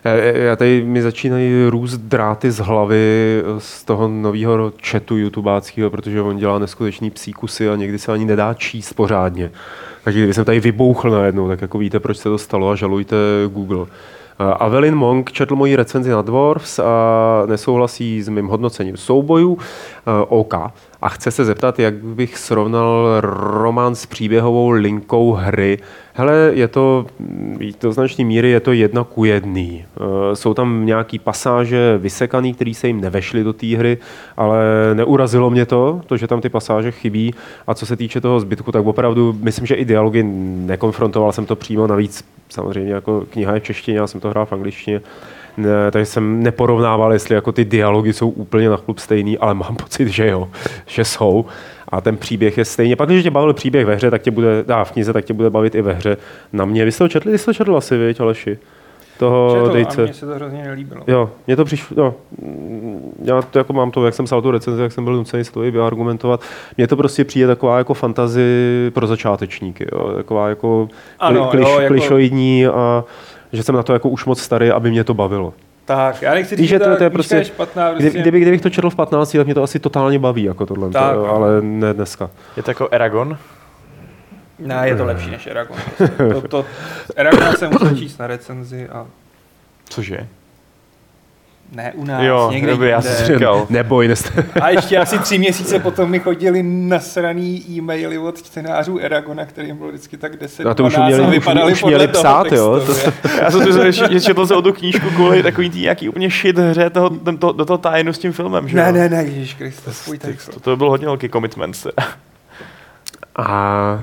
Já, 0.06 0.14
já 0.16 0.56
tady 0.56 0.84
mi 0.84 1.02
začínají 1.02 1.68
růst 1.70 1.98
dráty 1.98 2.52
z 2.52 2.60
hlavy 2.60 3.44
z 3.58 3.84
toho 3.84 4.08
nového 4.08 4.74
chatu 4.90 5.18
youtubáckého, 5.18 5.90
protože 5.90 6.22
on 6.22 6.38
dělá 6.38 6.60
neskutečný 6.60 7.12
psí 7.12 7.34
kusy 7.34 7.70
a 7.70 7.76
někdy 7.76 8.00
se 8.00 8.12
ani 8.12 8.26
nedá 8.26 8.54
číst 8.54 8.94
pořádně. 8.94 9.52
Takže 10.04 10.20
kdyby 10.20 10.34
jsem 10.34 10.46
tady 10.46 10.60
vybouchl 10.60 11.10
najednou, 11.10 11.48
tak 11.48 11.62
jako 11.62 11.78
víte, 11.78 12.00
proč 12.00 12.18
se 12.18 12.24
to 12.24 12.38
stalo 12.38 12.70
a 12.70 12.76
žalujte 12.76 13.16
Google. 13.48 13.86
Eh, 14.40 14.54
Avelin 14.60 14.96
Monk 14.96 15.32
četl 15.32 15.56
moji 15.56 15.76
recenzi 15.76 16.10
na 16.10 16.22
Dwarfs 16.22 16.80
a 16.80 17.44
nesouhlasí 17.46 18.22
s 18.22 18.30
mým 18.30 18.48
hodnocením 18.48 18.98
soubojů. 18.98 19.58
Eh, 19.60 20.26
OK. 20.28 20.54
A 21.02 21.10
chce 21.10 21.32
se 21.32 21.46
zeptat, 21.46 21.80
jak 21.80 21.94
bych 21.94 22.38
srovnal 22.38 23.22
román 23.22 23.96
s 23.96 24.06
příběhovou 24.06 24.70
linkou 24.70 25.32
hry. 25.32 25.78
Hele, 26.14 26.52
je 26.54 26.68
to 26.68 27.06
mm, 27.20 27.72
do 27.82 27.92
značné 27.92 28.26
míry 28.26 28.50
je 28.50 28.60
to 28.60 28.72
jedna 28.72 29.04
ku 29.04 29.26
jedný. 29.26 29.86
Eh, 29.86 30.36
Jsou 30.36 30.54
tam 30.54 30.86
nějaký 30.86 31.20
pasáže 31.20 31.98
vysekaný, 31.98 32.54
které 32.54 32.74
se 32.74 32.88
jim 32.88 33.02
nevešly 33.02 33.44
do 33.44 33.54
té 33.54 33.68
hry, 33.68 33.98
ale 34.38 34.58
neurazilo 34.94 35.50
mě 35.50 35.66
to, 35.66 36.02
to, 36.08 36.18
že 36.18 36.28
tam 36.28 36.42
ty 36.42 36.50
pasáže 36.50 36.92
chybí. 36.92 37.34
A 37.68 37.74
co 37.74 37.86
se 37.86 37.96
týče 37.96 38.22
toho 38.22 38.40
zbytku, 38.40 38.72
tak 38.72 38.86
opravdu 38.86 39.38
myslím, 39.42 39.66
že 39.66 39.76
i 39.76 39.86
dialogy 39.86 40.24
nekonfrontoval 40.24 41.32
jsem 41.32 41.46
to 41.46 41.56
přímo, 41.56 41.88
navíc 41.88 42.26
samozřejmě 42.50 42.94
jako 42.94 43.26
kniha 43.30 43.54
je 43.54 43.60
v 43.60 43.64
češtině, 43.64 43.98
já 43.98 44.08
jsem 44.08 44.22
to 44.22 44.30
hrál 44.30 44.46
v 44.46 44.54
angličtině, 44.54 45.02
ne, 45.58 45.92
takže 45.92 46.06
jsem 46.06 46.44
neporovnával, 46.44 47.14
jestli 47.14 47.36
jako 47.36 47.52
ty 47.52 47.66
dialogy 47.66 48.14
jsou 48.14 48.30
úplně 48.30 48.70
na 48.70 48.78
chlup 48.78 49.00
stejný, 49.00 49.38
ale 49.38 49.54
mám 49.54 49.76
pocit, 49.76 50.08
že 50.08 50.28
jo, 50.28 50.50
že 50.86 51.06
jsou. 51.06 51.46
A 51.90 52.02
ten 52.02 52.18
příběh 52.18 52.58
je 52.58 52.66
stejně. 52.66 52.96
Pak, 52.96 53.10
když 53.10 53.24
tě 53.24 53.32
bavil 53.32 53.54
příběh 53.54 53.86
ve 53.86 53.96
hře, 53.96 54.12
tak 54.12 54.22
tě 54.22 54.32
bude, 54.32 54.64
dá 54.68 54.84
v 54.84 54.92
knize, 54.92 55.14
tak 55.14 55.26
tě 55.26 55.34
bude 55.34 55.50
bavit 55.50 55.76
i 55.76 55.82
ve 55.82 55.94
hře. 55.94 56.18
Na 56.54 56.66
mě, 56.66 56.86
vy 56.86 56.92
jste 56.92 57.04
to 57.04 57.08
četli, 57.08 57.32
vy 57.32 57.38
jste 57.38 57.46
to 57.46 57.54
četl 57.54 57.78
asi, 57.78 57.98
viď, 57.98 58.20
Aleši? 58.20 58.58
Toho 59.18 59.56
Četl, 59.56 59.70
a 59.70 59.74
dejce. 59.74 60.04
mně 60.04 60.14
se 60.14 60.26
to 60.26 60.36
hrozně 60.36 60.64
nelíbilo. 60.64 61.02
Jo, 61.08 61.30
mně 61.48 61.56
to 61.56 61.66
přišlo, 61.66 61.98
no, 61.98 62.14
mm, 62.42 63.12
já 63.24 63.42
to 63.42 63.58
jako 63.58 63.74
mám 63.74 63.92
to, 63.92 64.06
jak 64.06 64.14
jsem 64.14 64.26
psal 64.26 64.42
tu 64.42 64.52
recenzi, 64.52 64.82
jak 64.82 64.92
jsem 64.92 65.04
byl 65.04 65.14
nucený 65.14 65.44
si 65.44 65.52
to 65.52 65.64
i 65.64 65.72
vyargumentovat. 65.72 66.42
Mně 66.78 66.88
to 66.88 66.96
prostě 66.98 67.24
přijde 67.26 67.48
taková 67.48 67.78
jako 67.78 67.94
fantazi 67.94 68.92
pro 68.94 69.08
začátečníky, 69.08 69.86
jo, 69.94 70.12
taková 70.16 70.50
jako, 70.50 70.88
Ano, 71.20 71.46
kliš, 71.52 71.68
jo, 71.68 71.80
jako- 71.80 71.94
klišoidní 71.94 72.68
a 72.68 73.04
že 73.56 73.64
jsem 73.64 73.76
na 73.76 73.84
to 73.84 73.94
jako 73.94 74.10
už 74.10 74.26
moc 74.26 74.42
starý, 74.42 74.72
aby 74.72 74.92
mě 74.92 75.04
to 75.04 75.14
bavilo. 75.14 75.54
Tak, 75.86 76.22
já 76.22 76.34
nechci 76.34 76.56
říct, 76.56 76.70
že 76.70 76.80
to- 76.80 76.96
to 76.98 77.04
je 77.04 77.10
prostě- 77.10 77.36
je 77.36 77.46
špatná, 77.46 77.94
Kdy, 77.94 78.04
prostě, 78.04 78.20
kdyby, 78.20 78.40
kdybych 78.40 78.62
to 78.62 78.70
četl 78.70 78.90
v 78.90 78.96
15, 78.96 79.38
tak 79.38 79.46
mě 79.46 79.56
to 79.56 79.64
asi 79.64 79.80
totálně 79.80 80.20
baví, 80.20 80.44
jako 80.44 80.66
tohle, 80.66 80.90
Tak, 80.90 81.14
to, 81.14 81.26
no. 81.28 81.30
ale 81.36 81.62
ne 81.62 81.94
dneska. 81.94 82.30
Je 82.58 82.64
to 82.64 82.72
jako 82.72 82.88
Eragon? 82.92 83.38
Ne, 84.60 84.82
je 84.88 84.96
to 84.96 85.06
lepší 85.06 85.30
než 85.32 85.48
Eragon. 85.48 85.78
To, 86.34 86.48
to, 86.48 86.66
Eragon 87.16 87.56
jsem 87.56 87.72
musel 87.72 87.96
číst 87.96 88.18
na 88.18 88.28
recenzi 88.28 88.90
a 88.90 89.06
Cože? 89.90 90.28
Ne 91.72 91.94
u 91.96 92.06
nás, 92.06 92.24
Jo, 92.24 92.50
někde 92.52 92.72
dobrý, 92.72 92.90
já 92.90 93.02
jsem 93.02 93.16
si 93.26 93.34
říkal. 93.34 93.68
Neboj, 93.70 94.08
neste. 94.08 94.44
A 94.62 94.70
ještě 94.70 94.98
asi 94.98 95.20
tři 95.20 95.38
měsíce 95.40 95.80
potom 95.80 96.10
mi 96.10 96.20
chodili 96.20 96.64
nasraný 96.64 97.64
e-maily 97.70 98.18
od 98.18 98.44
čtenářů 98.44 99.00
Eragona, 99.00 99.46
kterým 99.46 99.78
bylo 99.78 99.90
vždycky 99.90 100.18
tak 100.18 100.38
10 100.38 100.66
A 100.66 100.74
to 100.74 100.84
už 100.86 100.94
12 100.94 101.12
uměli- 101.14 101.24
a 101.24 101.28
už- 101.28 101.34
vypadali 101.34 101.74
už 101.74 101.82
podle 101.82 101.98
měli 101.98 102.12
psát, 102.12 102.52
jo? 102.52 102.80
textově. 102.80 103.14
Já 103.42 103.52
jsem 103.52 103.92
si 103.94 104.14
že 104.14 104.22
četl 104.22 104.48
jsem 104.48 104.58
o 104.58 104.62
tu 104.62 104.74
knížku 104.74 105.10
kvůli 105.10 105.44
takový 105.44 105.70
tý 105.70 105.82
nějaký 105.82 106.10
úplně 106.10 106.30
shit 106.30 106.58
hře 106.58 106.90
toho, 106.90 107.10
ten, 107.10 107.38
to, 107.38 107.52
do 107.52 107.66
toho 107.66 107.78
tajnu 107.78 108.14
s 108.14 108.20
tím 108.20 108.32
filmem, 108.32 108.68
že 108.68 108.78
Ne, 108.78 108.84
jo? 108.88 108.92
ne, 108.94 109.10
ne, 109.10 109.24
Ježíš 109.24 109.54
Kriste, 109.54 109.94
svůj 109.94 110.18
To, 110.18 110.28
text. 110.28 110.50
to, 110.54 110.60
to 110.60 110.78
byl 110.78 110.90
hodně 110.90 111.06
velký 111.06 111.30
commitment. 111.30 111.88
A 113.36 114.00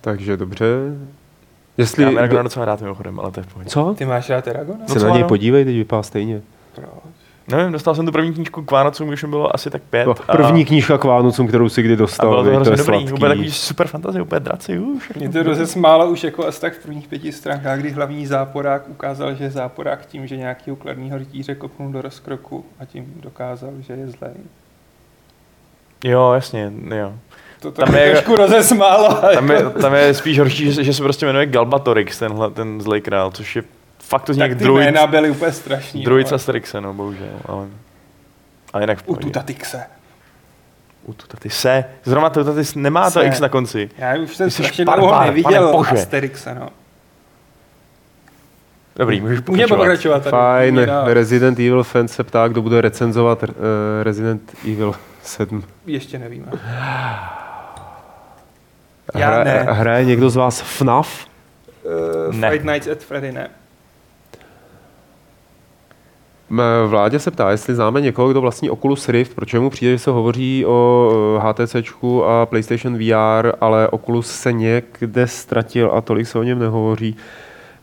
takže 0.00 0.36
dobře. 0.36 0.66
Jestli... 1.78 2.02
Já 2.04 2.10
Eragona 2.10 2.42
docela 2.42 2.64
rád 2.64 2.80
mimochodem, 2.82 3.20
ale 3.20 3.30
to 3.30 3.40
je 3.40 3.44
v 3.44 3.46
pohodě. 3.52 3.70
Co? 3.70 3.94
Ty 3.98 4.04
máš 4.04 4.30
rád 4.30 4.46
Eragona? 4.48 4.78
Se 4.88 4.98
na 4.98 5.10
něj 5.10 5.22
no. 5.22 5.28
podívej, 5.28 5.64
teď 5.64 5.74
vypadá 5.76 6.02
stejně. 6.02 6.40
Proč? 6.80 7.14
Nevím, 7.48 7.72
dostal 7.72 7.94
jsem 7.94 8.06
tu 8.06 8.12
první 8.12 8.32
knížku 8.34 8.62
k 8.62 8.70
Vánocům, 8.70 9.08
když 9.08 9.22
mi 9.22 9.28
bylo 9.28 9.54
asi 9.54 9.70
tak 9.70 9.82
pět. 9.82 10.06
No, 10.06 10.14
první 10.14 10.64
knížka 10.64 10.98
k 10.98 11.04
Vánocům, 11.04 11.48
kterou 11.48 11.68
si 11.68 11.82
kdy 11.82 11.92
a, 11.92 11.96
a 11.96 11.98
dostal, 11.98 12.28
bylo 12.30 12.42
to 12.44 12.50
hrozně 12.50 12.72
je 12.72 12.76
dobrý, 12.76 12.84
sladký. 12.98 13.12
úplně 13.12 13.28
takový 13.28 13.50
super 13.52 13.86
fantazie, 13.86 14.22
úplně 14.22 14.40
draci, 14.40 14.78
už. 14.78 15.12
Mě 15.16 15.28
to 15.28 15.42
rozesmálo 15.42 16.06
už 16.06 16.24
jako 16.24 16.46
asi 16.46 16.60
tak 16.60 16.72
v 16.74 16.82
prvních 16.82 17.08
pěti 17.08 17.32
stránkách, 17.32 17.78
kdy 17.80 17.90
hlavní 17.90 18.26
záporák 18.26 18.88
ukázal, 18.88 19.34
že 19.34 19.44
je 19.44 19.50
záporák 19.50 20.06
tím, 20.06 20.26
že 20.26 20.36
nějakého 20.36 20.76
kladního 20.76 21.18
rytíře 21.18 21.54
kopnul 21.54 21.92
do 21.92 22.02
rozkroku 22.02 22.64
a 22.80 22.84
tím 22.84 23.14
dokázal, 23.22 23.70
že 23.80 23.92
je 23.92 24.08
zlej. 24.08 24.32
Jo, 26.04 26.32
jasně, 26.32 26.72
jo. 26.98 27.12
To 27.60 27.70
Tam 27.72 27.94
je- 27.94 28.10
trošku 28.10 28.36
rozesmálo. 28.36 29.14
Tam 29.34 29.50
je, 29.50 29.56
jako- 29.56 29.80
tam 29.80 29.94
je 29.94 30.14
spíš 30.14 30.38
horší, 30.38 30.72
že, 30.72 30.84
že 30.84 30.94
se 30.94 31.02
prostě 31.02 31.26
jmenuje 31.26 31.46
Galbatorix, 31.46 32.18
tenhle, 32.18 32.50
ten 32.50 32.80
zlej 32.80 33.00
král, 33.00 33.30
což 33.30 33.56
je 33.56 33.62
fakt 34.08 34.22
to 34.24 34.32
zní 34.32 34.40
tak 34.40 34.50
jak 34.50 34.58
ty 34.58 34.64
druid, 34.64 34.84
jména 34.84 35.06
byly 35.06 35.30
úplně 35.30 35.52
strašný. 35.52 36.04
druid 36.04 36.24
no. 36.26 36.28
z 36.28 36.32
Asterixe, 36.32 36.80
no 36.80 36.94
bohužel, 36.94 37.28
ale... 37.46 37.66
A 38.72 38.80
jinak 38.80 38.98
v 38.98 39.02
U 39.02 39.04
pohodě. 39.06 39.24
Tutatyxe. 39.26 39.82
U 41.04 41.12
Tutaty 41.12 41.50
se. 41.50 41.84
Zrovna 42.04 42.30
Tutaty 42.30 42.62
nemá 42.76 43.04
to 43.04 43.20
Se. 43.20 43.26
X 43.26 43.40
na 43.40 43.48
konci. 43.48 43.90
Já 43.98 44.16
už 44.18 44.36
jsem 44.36 44.50
strašně 44.50 44.84
dlouho 44.84 45.20
neviděl. 45.24 45.84
Asterixe, 45.92 46.54
no. 46.54 46.68
Dobrý, 48.96 49.20
můžeš 49.20 49.40
Můžeme 49.48 49.68
pokračovat. 49.68 49.76
pokračovat 49.78 50.22
tady. 50.22 50.30
Fajn, 50.30 50.86
Resident 51.14 51.58
Evil 51.58 51.84
fan 51.84 52.08
se 52.08 52.24
ptá, 52.24 52.48
kdo 52.48 52.62
bude 52.62 52.80
recenzovat 52.80 53.42
uh, 53.42 53.48
Resident 54.02 54.54
Evil 54.64 54.94
7. 55.22 55.64
Ještě 55.86 56.18
nevíme. 56.18 56.46
Já 59.14 59.26
Hra, 59.30 59.44
ne. 59.44 59.66
hraje 59.70 60.04
někdo 60.04 60.30
z 60.30 60.36
vás 60.36 60.60
FNAF? 60.60 61.26
Uh, 62.28 62.34
Ne. 62.34 62.50
Fight 62.50 62.64
Nights 62.64 62.88
at 62.88 62.98
Freddy 62.98 63.32
ne. 63.32 63.50
Vládě 66.86 67.18
se 67.18 67.30
ptá, 67.30 67.50
jestli 67.50 67.74
známe 67.74 68.00
někoho, 68.00 68.28
kdo 68.28 68.40
vlastní 68.40 68.70
Oculus 68.70 69.08
Rift, 69.08 69.34
protože 69.34 69.60
mu 69.60 69.70
přijde, 69.70 69.92
že 69.92 69.98
se 69.98 70.10
hovoří 70.10 70.66
o 70.66 71.10
eh, 71.36 71.40
HTCčku 71.64 72.24
a 72.24 72.46
PlayStation 72.46 72.98
VR, 72.98 73.52
ale 73.60 73.88
Oculus 73.88 74.26
se 74.30 74.52
někde 74.52 75.26
ztratil 75.26 75.90
a 75.94 76.00
tolik 76.00 76.26
se 76.26 76.38
o 76.38 76.42
něm 76.42 76.58
nehovoří. 76.58 77.16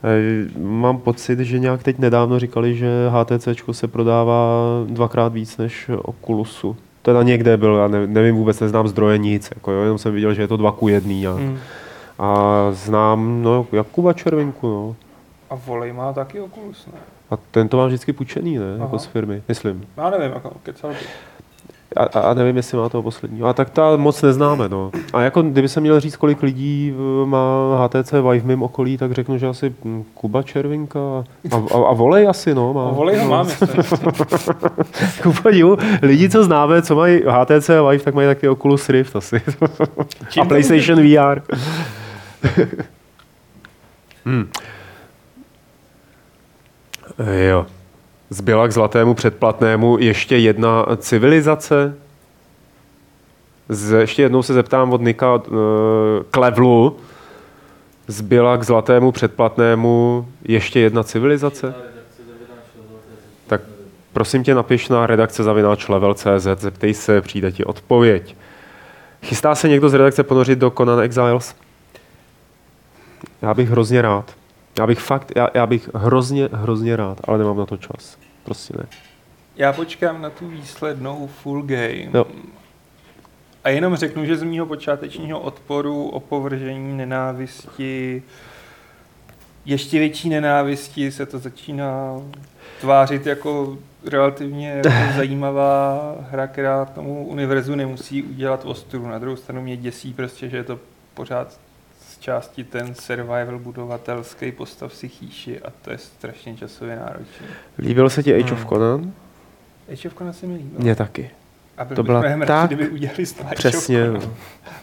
Eh, 0.04 0.60
Mám 0.60 0.98
pocit, 0.98 1.40
že 1.40 1.60
nějak 1.60 1.84
teď 1.84 2.00
nedávno 2.00 2.40
říkali, 2.40 2.76
že 2.76 2.90
HTCčko 3.10 3.74
se 3.74 3.88
prodává 3.88 4.60
dvakrát 4.88 5.34
víc 5.34 5.58
než 5.58 5.90
Oculusu. 5.98 6.76
Teda 7.02 7.24
někde 7.24 7.58
byl, 7.58 7.76
já 7.76 7.88
ne- 7.88 8.08
nevím 8.08 8.36
vůbec, 8.36 8.60
neznám 8.60 8.88
zdroje 8.88 9.18
nic, 9.18 9.52
jako 9.56 9.72
jo, 9.72 9.82
jenom 9.82 9.98
jsem 9.98 10.14
viděl, 10.14 10.34
že 10.34 10.42
je 10.42 10.48
to 10.48 10.58
dva 10.58 10.72
ku 10.72 10.88
jedný. 10.88 11.28
A, 11.28 11.32
Hmm. 11.32 11.58
a 12.20 12.48
znám 12.72 13.42
no, 13.44 13.68
Jakuba 13.72 14.14
Červinku, 14.14 14.68
no. 14.68 14.96
A 15.50 15.56
volej 15.56 15.94
má 15.94 16.14
taky 16.14 16.42
Oculus, 16.42 16.88
ne? 16.94 17.00
A 17.32 17.38
ten 17.52 17.68
to 17.68 17.78
má 17.78 17.86
vždycky 17.86 18.14
půjčený, 18.14 18.58
ne? 18.58 18.74
Aha. 18.76 18.84
Jako 18.84 19.00
z 19.00 19.06
firmy, 19.06 19.44
myslím. 19.48 19.88
Já 19.98 20.10
nevím, 20.10 20.32
jako 20.32 20.52
kecal 20.64 20.90
by. 20.90 20.98
A, 21.96 22.04
a, 22.20 22.34
nevím, 22.34 22.58
jestli 22.58 22.78
má 22.78 22.90
toho 22.90 23.04
posledního. 23.04 23.48
A 23.48 23.54
tak 23.54 23.70
ta 23.70 23.96
moc 23.96 24.22
neznáme, 24.22 24.70
no. 24.70 24.92
A 25.14 25.22
jako 25.22 25.42
kdyby 25.42 25.70
se 25.70 25.82
měl 25.82 26.00
říct, 26.00 26.16
kolik 26.16 26.44
lidí 26.44 26.94
má 27.26 27.40
HTC 27.86 28.12
Vive 28.12 28.40
v 28.40 28.46
mém 28.46 28.64
okolí, 28.64 28.98
tak 28.98 29.12
řeknu, 29.12 29.38
že 29.38 29.48
asi 29.48 29.76
hm, 29.86 30.04
Kuba 30.14 30.44
Červinka 30.44 31.00
a, 31.00 31.24
a, 31.56 31.90
a 31.90 31.94
volej 31.94 32.28
asi, 32.28 32.56
no. 32.56 32.74
Má, 32.74 32.90
A 32.90 32.92
volej 32.92 33.18
ho 33.18 33.30
mám, 33.30 33.48
jestli. 33.78 33.84
Kuba, 35.24 35.50
jo, 35.52 35.78
lidi, 36.02 36.30
co 36.30 36.44
známe, 36.44 36.82
co 36.82 36.96
mají 36.96 37.22
HTC 37.28 37.70
Vive, 37.90 38.04
tak 38.04 38.14
mají 38.14 38.28
taky 38.28 38.50
Oculus 38.50 38.90
Rift 38.90 39.16
asi. 39.16 39.42
A 40.42 40.46
PlayStation 40.46 41.00
VR. 41.00 41.42
hmm. 44.26 44.50
Jo. 47.20 47.66
Zbyla 48.30 48.68
k 48.68 48.72
zlatému 48.72 49.14
předplatnému 49.14 49.98
ještě 50.00 50.38
jedna 50.38 50.86
civilizace. 50.98 51.96
Z, 53.70 54.00
ještě 54.00 54.22
jednou 54.22 54.44
se 54.44 54.54
zeptám 54.54 54.94
od 54.94 55.02
Nika 55.02 55.36
uh, 55.36 55.44
Klevlu. 56.32 56.98
Zbyla 58.08 58.58
k 58.58 58.64
zlatému 58.64 59.12
předplatnému 59.12 60.28
ještě 60.44 60.80
jedna 60.80 61.04
civilizace? 61.04 61.76
Tak 63.48 63.62
prosím 64.14 64.44
tě 64.44 64.56
napiš 64.56 64.90
na 64.90 65.08
redakce 65.08 65.44
zavináč 65.44 65.88
level.cz, 65.88 66.48
zeptej 66.58 66.94
se, 66.94 67.22
přijde 67.22 67.52
ti 67.52 67.66
odpověď. 67.66 68.36
Chystá 69.24 69.56
se 69.56 69.70
někdo 69.70 69.90
z 69.90 69.94
redakce 69.94 70.24
ponořit 70.24 70.60
do 70.60 70.70
Conan 70.70 71.00
Exiles? 71.00 71.56
Já 73.42 73.54
bych 73.54 73.70
hrozně 73.70 74.02
rád. 74.02 74.36
Já 74.80 74.88
bych 74.88 75.00
fakt, 75.00 75.32
já, 75.36 75.50
já 75.54 75.68
bych 75.68 75.90
hrozně, 75.96 76.50
hrozně 76.52 76.96
rád, 76.96 77.18
ale 77.24 77.38
nemám 77.38 77.58
na 77.58 77.66
to 77.66 77.78
čas. 77.78 78.18
Prostě 78.44 78.74
ne. 78.78 78.86
Já 79.56 79.74
počkám 79.74 80.22
na 80.22 80.30
tu 80.30 80.48
výslednou 80.48 81.28
full 81.28 81.62
game. 81.62 82.10
Jo. 82.14 82.26
A 83.64 83.70
jenom 83.70 83.96
řeknu, 83.96 84.26
že 84.26 84.38
z 84.38 84.44
mýho 84.44 84.66
počátečního 84.66 85.40
odporu, 85.40 86.10
opovržení, 86.10 86.98
nenávisti, 86.98 88.24
ještě 89.66 90.00
větší 90.00 90.30
nenávisti 90.30 91.12
se 91.12 91.26
to 91.26 91.40
začíná 91.40 92.22
tvářit 92.82 93.26
jako 93.26 93.78
relativně 94.06 94.70
jako 94.70 94.90
zajímavá 95.16 96.16
hra, 96.32 96.48
která 96.48 96.86
tomu 96.86 97.28
univerzu 97.28 97.76
nemusí 97.76 98.24
udělat 98.24 98.66
ostudu. 98.66 99.08
Na 99.08 99.20
druhou 99.20 99.36
stranu 99.36 99.62
mě 99.62 99.78
děsí 99.78 100.14
prostě, 100.14 100.50
že 100.50 100.58
je 100.58 100.64
to 100.64 100.80
pořád 101.14 101.60
části 102.26 102.64
ten 102.64 102.96
survival 102.96 103.60
budovatelský 103.60 104.52
postav 104.52 104.94
si 104.94 105.10
chýši 105.10 105.60
a 105.62 105.70
to 105.82 105.92
je 105.92 105.98
strašně 105.98 106.58
časově 106.58 106.96
náročné. 106.96 107.48
Líbil 107.78 108.10
se 108.10 108.24
ti 108.24 108.34
Age 108.36 108.44
Hmm. 108.44 108.54
of 108.54 108.66
Conan? 108.70 109.12
Age 109.94 110.08
of 110.10 110.14
Conan 110.18 110.34
se 110.34 110.48
mi 110.48 110.54
líbil. 110.56 110.80
Mně 110.80 110.96
taky. 110.96 111.30
A 111.78 111.86
byl 111.86 111.96
to 111.96 112.04
byla 112.04 112.22
tak- 112.22 112.40
radši, 112.42 112.68
kdyby 112.76 112.90
udělali 112.90 113.26
Star 113.26 113.46
Age 113.46 113.54
of 113.54 113.58
Přesně. 113.58 114.06
Conan. 114.06 114.22
no. 114.26 114.34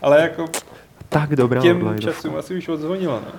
Ale 0.02 0.22
jako 0.22 0.44
Tak 1.08 1.36
dobrá 1.36 1.60
těm 1.62 1.98
časům 2.00 2.36
asi 2.36 2.56
už 2.58 2.68
odzvonilo, 2.68 3.20
no. 3.26 3.32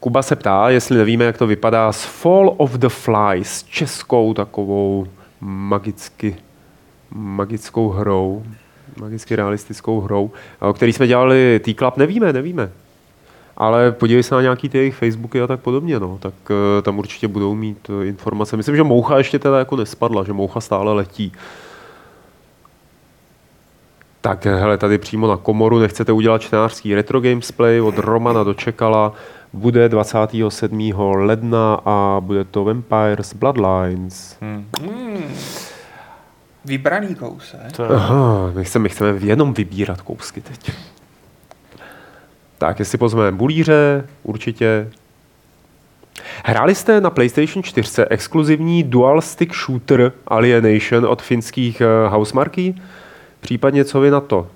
Kuba 0.00 0.22
se 0.22 0.36
ptá, 0.36 0.70
jestli 0.70 0.96
nevíme, 0.96 1.24
jak 1.24 1.38
to 1.38 1.46
vypadá 1.46 1.92
s 1.92 2.04
Fall 2.04 2.54
of 2.56 2.72
the 2.72 2.88
Fly, 2.88 3.44
s 3.44 3.62
českou 3.62 4.34
takovou 4.34 5.06
magicky, 5.40 6.36
magickou 7.10 7.88
hrou, 7.88 8.42
magicky 9.00 9.36
realistickou 9.36 10.00
hrou, 10.00 10.30
o 10.60 10.72
který 10.72 10.92
jsme 10.92 11.06
dělali 11.06 11.60
T-Club, 11.64 11.96
nevíme, 11.96 12.32
nevíme. 12.32 12.70
Ale 13.56 13.92
podívej 13.92 14.22
se 14.22 14.34
na 14.34 14.42
nějaký 14.42 14.68
ty 14.68 14.78
jejich 14.78 14.94
Facebooky 14.94 15.42
a 15.42 15.46
tak 15.46 15.60
podobně, 15.60 16.00
no. 16.00 16.18
tak 16.20 16.34
uh, 16.50 16.82
tam 16.82 16.98
určitě 16.98 17.28
budou 17.28 17.54
mít 17.54 17.88
uh, 17.88 18.04
informace. 18.04 18.56
Myslím, 18.56 18.76
že 18.76 18.82
Moucha 18.82 19.18
ještě 19.18 19.38
teda 19.38 19.58
jako 19.58 19.76
nespadla, 19.76 20.24
že 20.24 20.32
Moucha 20.32 20.60
stále 20.60 20.92
letí. 20.92 21.32
Tak 24.20 24.44
hele, 24.44 24.78
tady 24.78 24.98
přímo 24.98 25.26
na 25.26 25.36
komoru 25.36 25.78
nechcete 25.78 26.12
udělat 26.12 26.42
čtenářský 26.42 26.94
retro 26.94 27.20
gamesplay 27.20 27.80
od 27.80 27.98
Romana 27.98 28.44
dočekala. 28.44 29.12
Bude 29.52 29.88
27. 29.88 30.92
ledna 31.16 31.80
a 31.84 32.16
bude 32.20 32.44
to 32.44 32.64
Vampires 32.64 33.34
Bloodlines. 33.34 34.36
Hmm. 34.40 34.66
Vybraný 36.66 37.14
kousek. 37.14 37.72
To 37.76 37.92
Aha, 37.92 38.50
my 38.54 38.64
chceme, 38.64 38.82
my 38.82 38.88
chceme 38.88 39.18
jenom 39.20 39.54
vybírat 39.54 40.00
kousky 40.00 40.40
teď. 40.40 40.70
Tak, 42.58 42.78
jestli 42.78 42.98
pozveme 42.98 43.32
bulíře, 43.36 44.06
určitě. 44.22 44.90
Hráli 46.44 46.74
jste 46.74 47.00
na 47.00 47.10
PlayStation 47.10 47.62
4 47.62 48.02
exkluzivní 48.10 48.82
dual 48.82 49.20
stick 49.20 49.54
shooter 49.54 50.12
Alienation 50.26 51.06
od 51.06 51.22
finských 51.22 51.80
uh, 51.80 52.12
Housemarquee? 52.12 52.74
Případně 53.40 53.84
co 53.84 54.00
vy 54.00 54.10
na 54.10 54.20
to? 54.20 54.48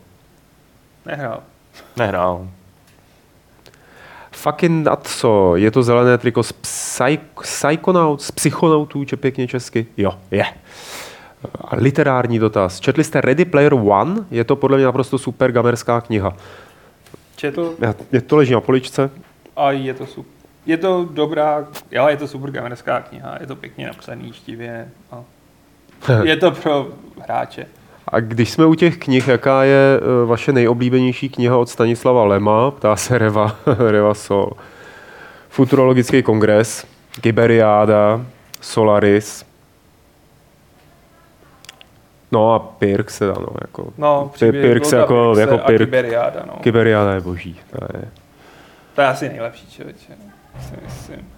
Nehrál. 1.07 1.43
nehrál. 1.97 2.49
Fucking 4.31 4.89
Atso, 4.89 5.57
je 5.57 5.71
to 5.71 5.83
zelené 5.83 6.19
triko 6.19 6.43
z 6.43 6.53
Psych- 6.53 7.43
Psychonauts, 7.43 8.27
z 8.27 8.31
Psychonautů, 8.31 9.05
če 9.05 9.17
pěkně 9.17 9.49
česky? 9.49 9.87
Jo, 9.97 10.19
je. 10.31 10.45
A 10.45 10.55
literární 11.73 12.39
dotaz. 12.39 12.81
Četli 12.81 13.05
jste 13.05 13.21
Ready 13.21 13.45
Player 13.45 13.75
One? 13.75 14.15
Je 14.31 14.45
to 14.45 14.57
podle 14.57 14.77
mě 14.77 14.87
naprosto 14.87 15.19
super 15.19 15.53
gamerská 15.53 16.01
kniha. 16.01 16.33
Četl 17.37 17.75
Já, 17.79 17.95
mě 18.11 18.21
to 18.21 18.37
leží 18.37 18.53
na 18.53 18.61
poličce. 18.61 19.11
a 19.57 19.71
je 19.71 19.95
to 19.95 20.07
super. 20.07 20.33
Je 20.67 20.77
to 20.77 21.09
dobrá, 21.11 21.65
jo, 21.91 22.09
je 22.09 22.17
to 22.17 22.29
super 22.29 22.51
gamerská 22.51 23.01
kniha, 23.01 23.37
je 23.41 23.47
to 23.47 23.57
pěkně 23.57 23.87
napsaný, 23.87 24.33
štivě. 24.33 24.89
A 25.13 25.23
je 26.23 26.37
to 26.37 26.51
pro 26.51 26.89
hráče. 27.25 27.67
A 28.09 28.21
když 28.21 28.51
jsme 28.51 28.67
u 28.67 28.75
těch 28.75 28.99
knih, 28.99 29.29
jaká 29.29 29.65
je 29.65 30.01
eh, 30.01 30.27
vaše 30.27 30.53
nejoblíbenější 30.53 31.29
kniha 31.29 31.57
od 31.57 31.69
Stanislava 31.69 32.25
Lema? 32.25 32.71
Ptá 32.71 32.97
se 32.97 33.19
Reva, 33.19 33.57
Reva 33.91 34.15
Sol. 34.15 34.53
Futurologický 35.49 36.23
kongres, 36.23 36.87
Kyberiáda, 37.21 38.21
Solaris. 38.61 39.45
No 42.33 42.55
a 42.55 42.59
Pirk 42.59 43.11
se 43.11 43.27
dá, 43.27 43.33
no, 43.33 43.49
jako. 43.61 43.93
No, 43.99 44.31
Pirk 44.39 44.85
se 44.85 44.97
jako, 44.97 45.33
Pirkse 45.33 45.41
jako 45.41 45.55
a 45.55 45.67
Pirk. 45.67 45.79
Tiberiáda, 45.79 46.43
no. 46.47 46.53
Kyberiáda 46.61 47.15
je 47.15 47.21
boží. 47.21 47.61
To 47.71 47.99
je. 47.99 48.05
To 48.95 49.01
je 49.01 49.07
asi 49.07 49.29
nejlepší 49.29 49.67
člověče, 49.67 50.13
no. 50.25 50.31
si 50.63 50.75
myslím. 50.85 51.29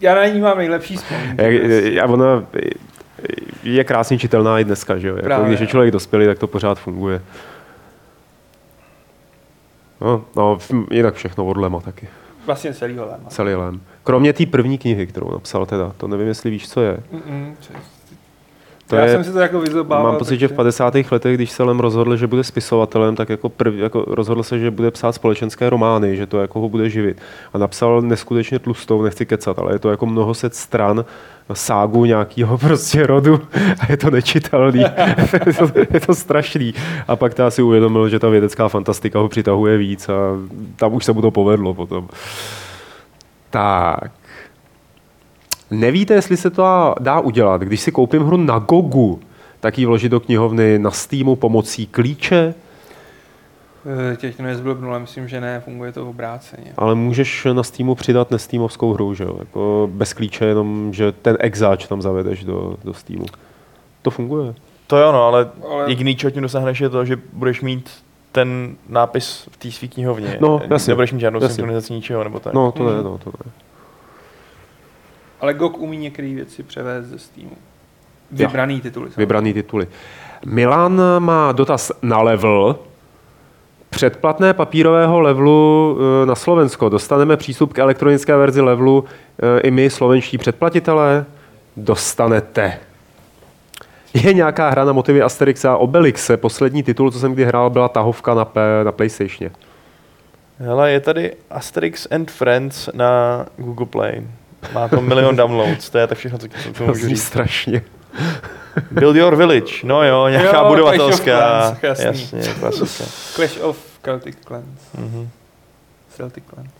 Já 0.00 0.14
na 0.14 0.26
ní 0.26 0.40
mám 0.40 0.58
nejlepší 0.58 0.96
vzpomínky. 0.96 1.42
Jak, 1.42 1.62
prostě. 1.62 2.00
a 2.00 2.06
ona 2.06 2.44
je 3.62 3.84
krásně 3.84 4.18
čitelná 4.18 4.58
i 4.58 4.64
dneska, 4.64 4.98
že 4.98 5.08
jo? 5.08 5.16
Jako, 5.16 5.26
Právě. 5.26 5.48
když 5.48 5.60
je 5.60 5.66
člověk 5.66 5.92
dospělý, 5.92 6.26
tak 6.26 6.38
to 6.38 6.46
pořád 6.46 6.78
funguje. 6.78 7.22
No, 10.00 10.24
no, 10.36 10.58
jinak 10.90 11.14
všechno 11.14 11.46
od 11.46 11.56
Lema 11.56 11.80
taky. 11.80 12.08
Vlastně 12.46 12.74
celý 12.74 12.96
holem. 12.96 13.20
Celý 13.28 13.54
Lem. 13.54 13.80
Kromě 14.04 14.32
té 14.32 14.46
první 14.46 14.78
knihy, 14.78 15.06
kterou 15.06 15.32
napsal 15.32 15.66
teda, 15.66 15.92
to 15.96 16.08
nevím, 16.08 16.28
jestli 16.28 16.50
víš, 16.50 16.68
co 16.68 16.80
je. 16.80 16.98
Mm-mm, 17.12 17.54
To 18.88 18.96
Já 18.96 19.04
je, 19.04 19.12
jsem 19.12 19.24
si 19.24 19.32
to 19.32 19.38
jako 19.38 19.60
vyzobával. 19.60 20.06
mám 20.06 20.16
pocit, 20.16 20.38
že 20.38 20.48
v 20.48 20.52
50. 20.52 20.94
letech, 21.10 21.34
když 21.34 21.50
se 21.50 21.62
Lem 21.62 21.80
rozhodl, 21.80 22.16
že 22.16 22.26
bude 22.26 22.44
spisovatelem, 22.44 23.16
tak 23.16 23.28
jako, 23.28 23.48
prv, 23.48 23.74
jako 23.74 24.04
rozhodl 24.08 24.42
se, 24.42 24.58
že 24.58 24.70
bude 24.70 24.90
psát 24.90 25.12
společenské 25.12 25.70
romány, 25.70 26.16
že 26.16 26.26
to 26.26 26.40
jako 26.40 26.60
ho 26.60 26.68
bude 26.68 26.90
živit. 26.90 27.20
A 27.52 27.58
napsal 27.58 28.02
neskutečně 28.02 28.58
tlustou, 28.58 29.02
nechci 29.02 29.26
kecat, 29.26 29.58
ale 29.58 29.74
je 29.74 29.78
to 29.78 29.90
jako 29.90 30.06
mnoho 30.06 30.34
set 30.34 30.54
stran 30.54 31.04
ságu 31.52 32.04
nějakého 32.04 32.58
prostě 32.68 33.06
rodu 33.06 33.40
a 33.80 33.90
je 33.90 33.96
to 33.96 34.10
nečitelný. 34.10 34.80
je, 35.46 35.54
to, 35.54 35.70
je 35.90 36.00
to 36.00 36.14
strašný. 36.14 36.74
A 37.08 37.16
pak 37.16 37.34
ta 37.34 37.50
si 37.50 37.62
uvědomil, 37.62 38.08
že 38.08 38.18
ta 38.18 38.28
vědecká 38.28 38.68
fantastika 38.68 39.18
ho 39.18 39.28
přitahuje 39.28 39.78
víc 39.78 40.08
a 40.08 40.12
tam 40.76 40.94
už 40.94 41.04
se 41.04 41.12
mu 41.12 41.22
to 41.22 41.30
povedlo 41.30 41.74
potom. 41.74 42.08
Tak. 43.50 44.10
Nevíte, 45.70 46.14
jestli 46.14 46.36
se 46.36 46.50
to 46.50 46.94
dá- 47.00 47.20
udělat, 47.20 47.60
když 47.60 47.80
si 47.80 47.92
koupím 47.92 48.22
hru 48.22 48.36
na 48.36 48.58
Gogu, 48.58 49.20
tak 49.60 49.78
ji 49.78 49.86
vložit 49.86 50.08
do 50.12 50.20
knihovny 50.20 50.78
na 50.78 50.90
Steamu 50.90 51.36
pomocí 51.36 51.86
klíče, 51.86 52.54
Eh, 54.12 54.16
Těch 54.16 54.36
to 54.36 54.42
nezblbnul, 54.42 54.90
ale 54.90 55.00
myslím, 55.00 55.28
že 55.28 55.40
ne, 55.40 55.60
funguje 55.60 55.92
to 55.92 56.10
obráceně. 56.10 56.72
ale 56.76 56.94
můžeš 56.94 57.46
na 57.52 57.62
Steamu 57.62 57.94
přidat 57.94 58.30
nesteamovskou 58.30 58.92
hru, 58.92 59.14
že 59.14 59.24
jo? 59.24 59.36
Jako 59.38 59.88
bez 59.92 60.12
klíče, 60.12 60.44
jenom 60.44 60.94
že 60.94 61.12
ten 61.12 61.36
exáč 61.40 61.86
tam 61.86 62.02
zavedeš 62.02 62.44
do, 62.44 62.76
do 62.84 62.94
Steamu. 62.94 63.26
To 64.02 64.10
funguje. 64.10 64.54
To 64.86 64.96
jo, 64.96 65.12
no, 65.12 65.22
ale, 65.24 65.50
Ale- 65.70 65.90
jediný, 65.90 66.16
čeho 66.16 66.30
tím 66.30 66.42
dosáhneš, 66.42 66.80
je 66.80 66.88
to, 66.88 67.04
že 67.04 67.16
budeš 67.32 67.60
mít 67.60 67.90
ten 68.32 68.76
nápis 68.88 69.48
v 69.50 69.56
té 69.56 69.70
svý 69.70 69.88
knihovně. 69.88 70.38
No, 70.40 70.60
jasně, 70.70 70.90
Nebudeš 70.90 71.12
mít 71.12 71.20
žádnou 71.20 71.40
jasně. 71.42 71.54
synchronizaci 71.54 71.92
ničeho, 71.92 72.24
nebo 72.24 72.40
tak. 72.40 72.52
No, 72.52 72.72
to 72.72 72.90
ne, 72.96 73.02
no, 73.02 73.18
to 73.18 73.30
ne. 73.46 73.52
Ale 75.40 75.54
GOG 75.54 75.78
umí 75.78 75.96
některé 75.96 76.34
věci 76.34 76.62
převést 76.62 77.06
ze 77.06 77.18
Steamu. 77.18 77.56
Vybraný 78.30 78.80
tituly. 78.80 79.06
samozřejmě. 79.06 79.22
Vybraný 79.22 79.52
tituly. 79.52 79.86
Milan 80.46 81.02
má 81.18 81.52
dotaz 81.52 81.92
na 82.02 82.22
level. 82.22 82.78
předplatné 83.90 84.54
papírového 84.54 85.20
levelu 85.20 85.98
eh, 86.22 86.26
na 86.26 86.34
Slovensko. 86.34 86.88
Dostaneme 86.88 87.36
přístup 87.36 87.72
k 87.72 87.78
elektronické 87.78 88.36
verzi 88.36 88.60
levelu 88.60 89.04
eh, 89.04 89.60
i 89.60 89.70
my, 89.70 89.90
slovenští 89.90 90.38
předplatitelé? 90.38 91.24
Dostanete. 91.76 92.78
Je 94.14 94.32
nějaká 94.32 94.70
hra 94.70 94.84
na 94.84 94.92
motivy 94.92 95.22
Asterixa 95.22 95.72
a 95.72 95.76
Obelixe. 95.76 96.36
Poslední 96.36 96.82
titul, 96.82 97.10
co 97.10 97.18
jsem 97.18 97.32
kdy 97.32 97.44
hrál, 97.44 97.70
byla 97.70 97.88
tahovka 97.88 98.34
na, 98.34 98.44
P, 98.44 98.84
na 98.84 98.92
PlayStation. 98.92 99.50
Hele, 100.58 100.92
je 100.92 101.00
tady 101.00 101.32
Asterix 101.50 102.06
and 102.10 102.30
Friends 102.30 102.88
na 102.94 103.46
Google 103.56 103.86
Play. 103.86 104.22
Má 104.72 104.88
to 104.88 105.00
milion 105.00 105.36
downloads, 105.36 105.90
to 105.90 105.98
je 105.98 106.06
tak 106.06 106.18
všechno, 106.18 106.38
co 106.38 106.48
co- 106.48 106.72
co 106.72 106.78
To 106.78 106.84
můžu 106.86 107.08
říct. 107.08 107.22
strašně. 107.24 107.82
Build 108.90 109.16
Your 109.16 109.36
Village, 109.36 109.72
no 109.84 110.04
jo, 110.04 110.28
nějaká 110.28 110.46
Jo, 110.46 110.52
Clash 110.52 110.62
of 110.64 110.68
budovatelská. 110.68 111.60
Clans, 111.80 111.82
jasný. 111.82 112.06
Jasně, 112.38 112.54
klasika. 112.60 113.04
Clash 113.34 113.58
of 113.62 113.76
Celtic 114.04 114.36
Clans. 114.46 114.66
Mhm. 114.98 115.28
Celtic 116.16 116.44
Clans. 116.54 116.70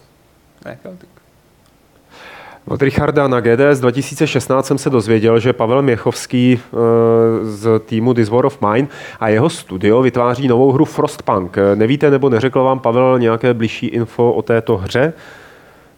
Ne, 0.64 0.78
Celtic. 0.82 1.08
Od 2.68 2.82
Richarda 2.82 3.28
na 3.28 3.40
GDS 3.40 3.80
2016 3.80 4.66
jsem 4.66 4.78
se 4.78 4.90
dozvěděl, 4.90 5.38
že 5.40 5.52
Pavel 5.52 5.82
Měchovský 5.82 6.60
eh, 6.60 6.76
z 7.44 7.80
týmu 7.86 8.14
This 8.14 8.28
War 8.28 8.46
of 8.46 8.58
Mine 8.72 8.88
a 9.20 9.28
jeho 9.28 9.50
studio 9.50 10.02
vytváří 10.02 10.48
novou 10.48 10.72
hru 10.72 10.84
Frostpunk. 10.84 11.56
Nevíte 11.74 12.10
nebo 12.10 12.28
neřekl 12.28 12.62
vám 12.64 12.78
Pavel 12.80 13.18
nějaké 13.18 13.54
bližší 13.54 13.86
info 13.86 14.32
o 14.32 14.42
této 14.42 14.76
hře? 14.76 15.12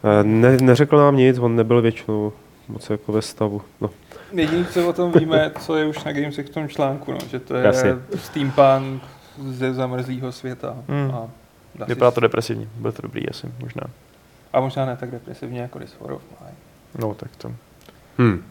Eh, 0.05 0.25
Ne, 0.25 0.57
neřekl 0.57 0.97
nám 0.97 1.17
nic, 1.17 1.39
on 1.39 1.57
nebyl 1.57 1.83
většinou 1.83 2.33
moc 2.69 2.91
jako 2.91 3.13
ve 3.13 3.23
stavu. 3.23 3.63
No. 3.81 3.91
Jediné, 4.33 4.65
co 4.65 4.89
o 4.89 4.93
tom 4.93 5.13
víme, 5.13 5.53
co 5.61 5.77
je 5.77 5.87
už 5.87 6.05
na 6.05 6.13
Gamesech 6.13 6.47
v 6.47 6.51
tom 6.51 6.69
článku, 6.69 7.13
no, 7.13 7.19
že 7.31 7.41
to 7.41 7.55
je 7.57 7.65
Jasně. 7.67 7.91
steampunk 8.15 9.03
ze 9.49 9.75
zamrzlého 9.75 10.33
světa. 10.33 10.77
Hmm. 10.89 11.11
A, 11.15 11.29
si- 11.85 11.85
Vypadá 11.89 12.11
to 12.11 12.21
depresivně, 12.21 12.67
bude 12.75 12.93
to 12.93 13.03
dobrý 13.03 13.29
asi, 13.29 13.47
možná. 13.61 13.83
a 14.53 14.61
možná 14.61 14.87
ne 14.87 14.97
tak 14.97 15.11
depresivně 15.11 15.61
jako 15.61 15.79
This 15.79 15.95
War 16.01 16.13
of 16.13 16.23
Mine. 16.41 16.55
No 16.99 17.15
tak 17.15 17.37
to. 17.37 17.53
Hm. 18.19 18.45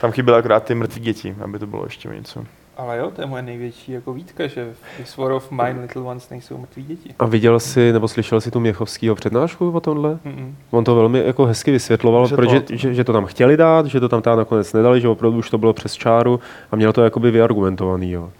Tam 0.00 0.12
chyběly 0.12 0.38
akorát 0.38 0.64
ty 0.64 0.74
mrtví 0.74 1.00
děti, 1.00 1.36
aby 1.44 1.58
to 1.58 1.66
bylo 1.66 1.84
ještě 1.84 2.08
něco. 2.08 2.44
Ale 2.76 2.98
jo, 2.98 3.10
to 3.10 3.20
je 3.20 3.26
moje 3.26 3.42
největší 3.42 3.92
jako 3.92 4.12
výtka, 4.12 4.46
že 4.46 4.72
v 4.82 4.96
This 4.96 5.16
War 5.16 5.32
of 5.32 5.50
Mine 5.50 5.80
Little 5.80 6.02
Ones 6.02 6.30
nejsou 6.30 6.58
mrtví 6.58 6.82
děti. 6.84 7.14
A 7.18 7.26
viděl 7.26 7.60
jsi 7.60 7.92
nebo 7.92 8.08
slyšel 8.08 8.40
jsi 8.40 8.50
tu 8.50 8.60
Měchovskýho 8.60 9.14
přednášku 9.14 9.70
o 9.70 9.80
tomhle? 9.80 10.14
Mm-mm. 10.26 10.52
On 10.70 10.84
to 10.84 10.94
velmi 10.94 11.22
jako 11.26 11.44
hezky 11.46 11.70
vysvětloval, 11.70 12.22
Vysvětloval 12.22 12.60
protože, 12.60 12.76
to. 12.76 12.76
že, 12.80 12.94
že, 12.94 13.04
to 13.04 13.12
tam 13.12 13.26
chtěli 13.26 13.56
dát, 13.56 13.86
že 13.86 14.00
to 14.00 14.08
tam 14.08 14.22
teda 14.22 14.36
nakonec 14.36 14.72
nedali, 14.72 15.00
že 15.00 15.08
opravdu 15.08 15.38
už 15.38 15.50
to 15.50 15.58
bylo 15.58 15.72
přes 15.72 15.92
čáru 15.94 16.40
a 16.70 16.76
měl 16.76 16.92
to 16.92 17.02
jakoby 17.04 17.30
vyargumentovaný. 17.30 18.10
Jo. 18.10 18.30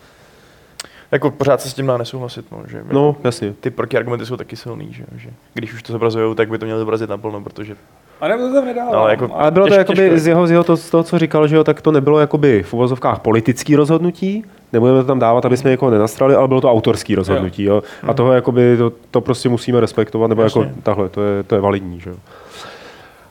Jako 1.12 1.30
pořád 1.30 1.61
se 1.61 1.70
s 1.70 1.74
tím 1.74 1.87
dá 1.87 1.97
nesouhlasit, 1.99 2.47
no, 2.53 2.62
že 2.66 2.85
No, 2.93 3.16
jasně. 3.24 3.53
ty 3.61 3.70
protiargumenty 3.70 4.26
jsou 4.26 4.37
taky 4.37 4.57
silný, 4.57 4.93
že, 4.93 5.05
že 5.16 5.30
když 5.55 5.72
už 5.74 5.82
to 5.82 5.93
zobrazují, 5.93 6.35
tak 6.37 6.49
by 6.49 6.59
to 6.59 6.64
měli 6.64 6.80
zobrazit 6.80 7.11
naplno, 7.11 7.41
protože 7.41 7.76
A 8.25 8.29
nebo 8.29 8.49
to 8.49 8.55
tam 8.55 8.64
nedávám. 8.64 8.93
No, 8.93 8.99
ale 8.99 9.11
jako- 9.11 9.31
Ale 9.35 9.51
bylo 9.51 9.66
to 9.66 9.75
Těž- 9.75 9.79
jakoby 9.79 9.97
těžko 9.99 10.18
z 10.18 10.27
jeho, 10.27 10.47
z 10.47 10.51
jeho 10.51 10.64
to, 10.64 10.77
z 10.77 10.91
toho, 10.91 11.03
co 11.03 11.18
říkal, 11.18 11.49
že 11.49 11.57
jo, 11.57 11.64
tak 11.64 11.83
to 11.83 11.93
nebylo 11.93 12.18
jakoby 12.20 12.62
v 12.62 12.75
uvozovkách 12.75 13.18
politický 13.20 13.77
rozhodnutí, 13.77 14.45
nebudeme 14.72 15.01
to 15.01 15.07
tam 15.07 15.18
dávat, 15.18 15.45
aby 15.45 15.57
jsme 15.57 15.70
někoho 15.70 15.91
nenastrali, 15.91 16.35
ale 16.35 16.49
bylo 16.49 16.61
to 16.61 16.70
autorský 16.70 17.14
rozhodnutí. 17.14 17.62
Jo. 17.64 17.83
A 18.09 18.14
toho 18.14 18.33
jakoby, 18.33 18.77
to, 18.77 18.93
to 19.11 19.20
prostě 19.20 19.49
musíme 19.49 19.81
respektovat, 19.81 20.29
nebo 20.29 20.43
jako 20.43 20.62
Jasně. 20.62 20.83
takhle, 20.83 21.09
to 21.09 21.22
je, 21.22 21.43
to 21.43 21.55
je 21.55 21.61
validní. 21.61 22.01
Že 22.01 22.11
jo. 22.11 22.16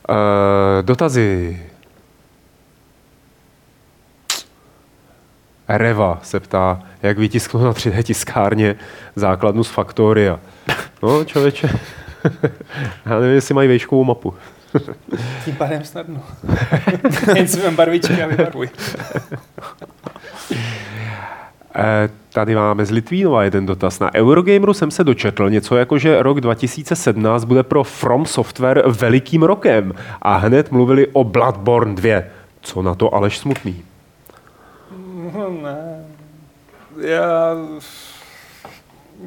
Uh, 0.08 0.16
dotazy. 0.82 1.60
Reva 5.68 6.18
se 6.22 6.40
ptá, 6.40 6.82
jak 7.02 7.18
vytisknout 7.18 7.64
na 7.64 7.72
3D 7.72 8.02
tiskárně 8.02 8.76
základnu 9.16 9.64
z 9.64 9.68
Factoria. 9.70 10.40
No, 11.02 11.24
člověče, 11.24 11.68
já 13.06 13.18
nevím, 13.20 13.34
jestli 13.34 13.54
mají 13.54 13.68
vejškovou 13.68 14.04
mapu. 14.04 14.34
Tím 15.44 15.56
pádem 15.56 15.84
snadno. 15.84 16.22
Jen 17.34 17.48
si 17.48 17.60
vem 17.60 17.76
barvičky 17.76 18.22
a 18.22 18.26
vybarvuj. 18.26 18.68
Eh, 21.76 22.08
Tady 22.34 22.54
máme 22.54 22.86
z 22.86 22.90
Litvínova 22.90 23.44
jeden 23.44 23.66
dotaz. 23.66 23.98
Na 23.98 24.14
Eurogameru 24.14 24.74
jsem 24.74 24.90
se 24.90 25.04
dočetl 25.04 25.50
něco 25.50 25.76
jako, 25.76 25.98
že 25.98 26.22
rok 26.22 26.40
2017 26.40 27.44
bude 27.44 27.62
pro 27.62 27.84
From 27.84 28.26
Software 28.26 28.82
velikým 28.88 29.42
rokem 29.42 29.94
a 30.22 30.36
hned 30.36 30.72
mluvili 30.72 31.06
o 31.12 31.24
Bloodborne 31.24 31.94
2. 31.94 32.22
Co 32.60 32.82
na 32.82 32.94
to 32.94 33.14
Aleš 33.14 33.38
smutný? 33.38 33.84
No, 35.34 35.50
ne. 35.62 36.04
Já 37.00 37.54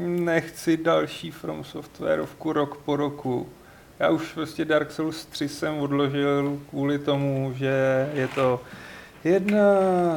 nechci 0.08 0.78
další 0.78 1.32
From 1.32 1.64
Softwareovku 1.64 2.54
rok 2.54 2.78
po 2.86 2.96
roku. 2.96 3.48
Já 4.00 4.10
už 4.10 4.34
prostě 4.34 4.66
Dark 4.66 4.92
Souls 4.92 5.26
3 5.26 5.50
jsem 5.50 5.80
odložil 5.80 6.60
kvůli 6.70 7.00
tomu, 7.00 7.54
že 7.56 8.10
je 8.14 8.28
to 8.28 8.62
jedna, 9.24 9.64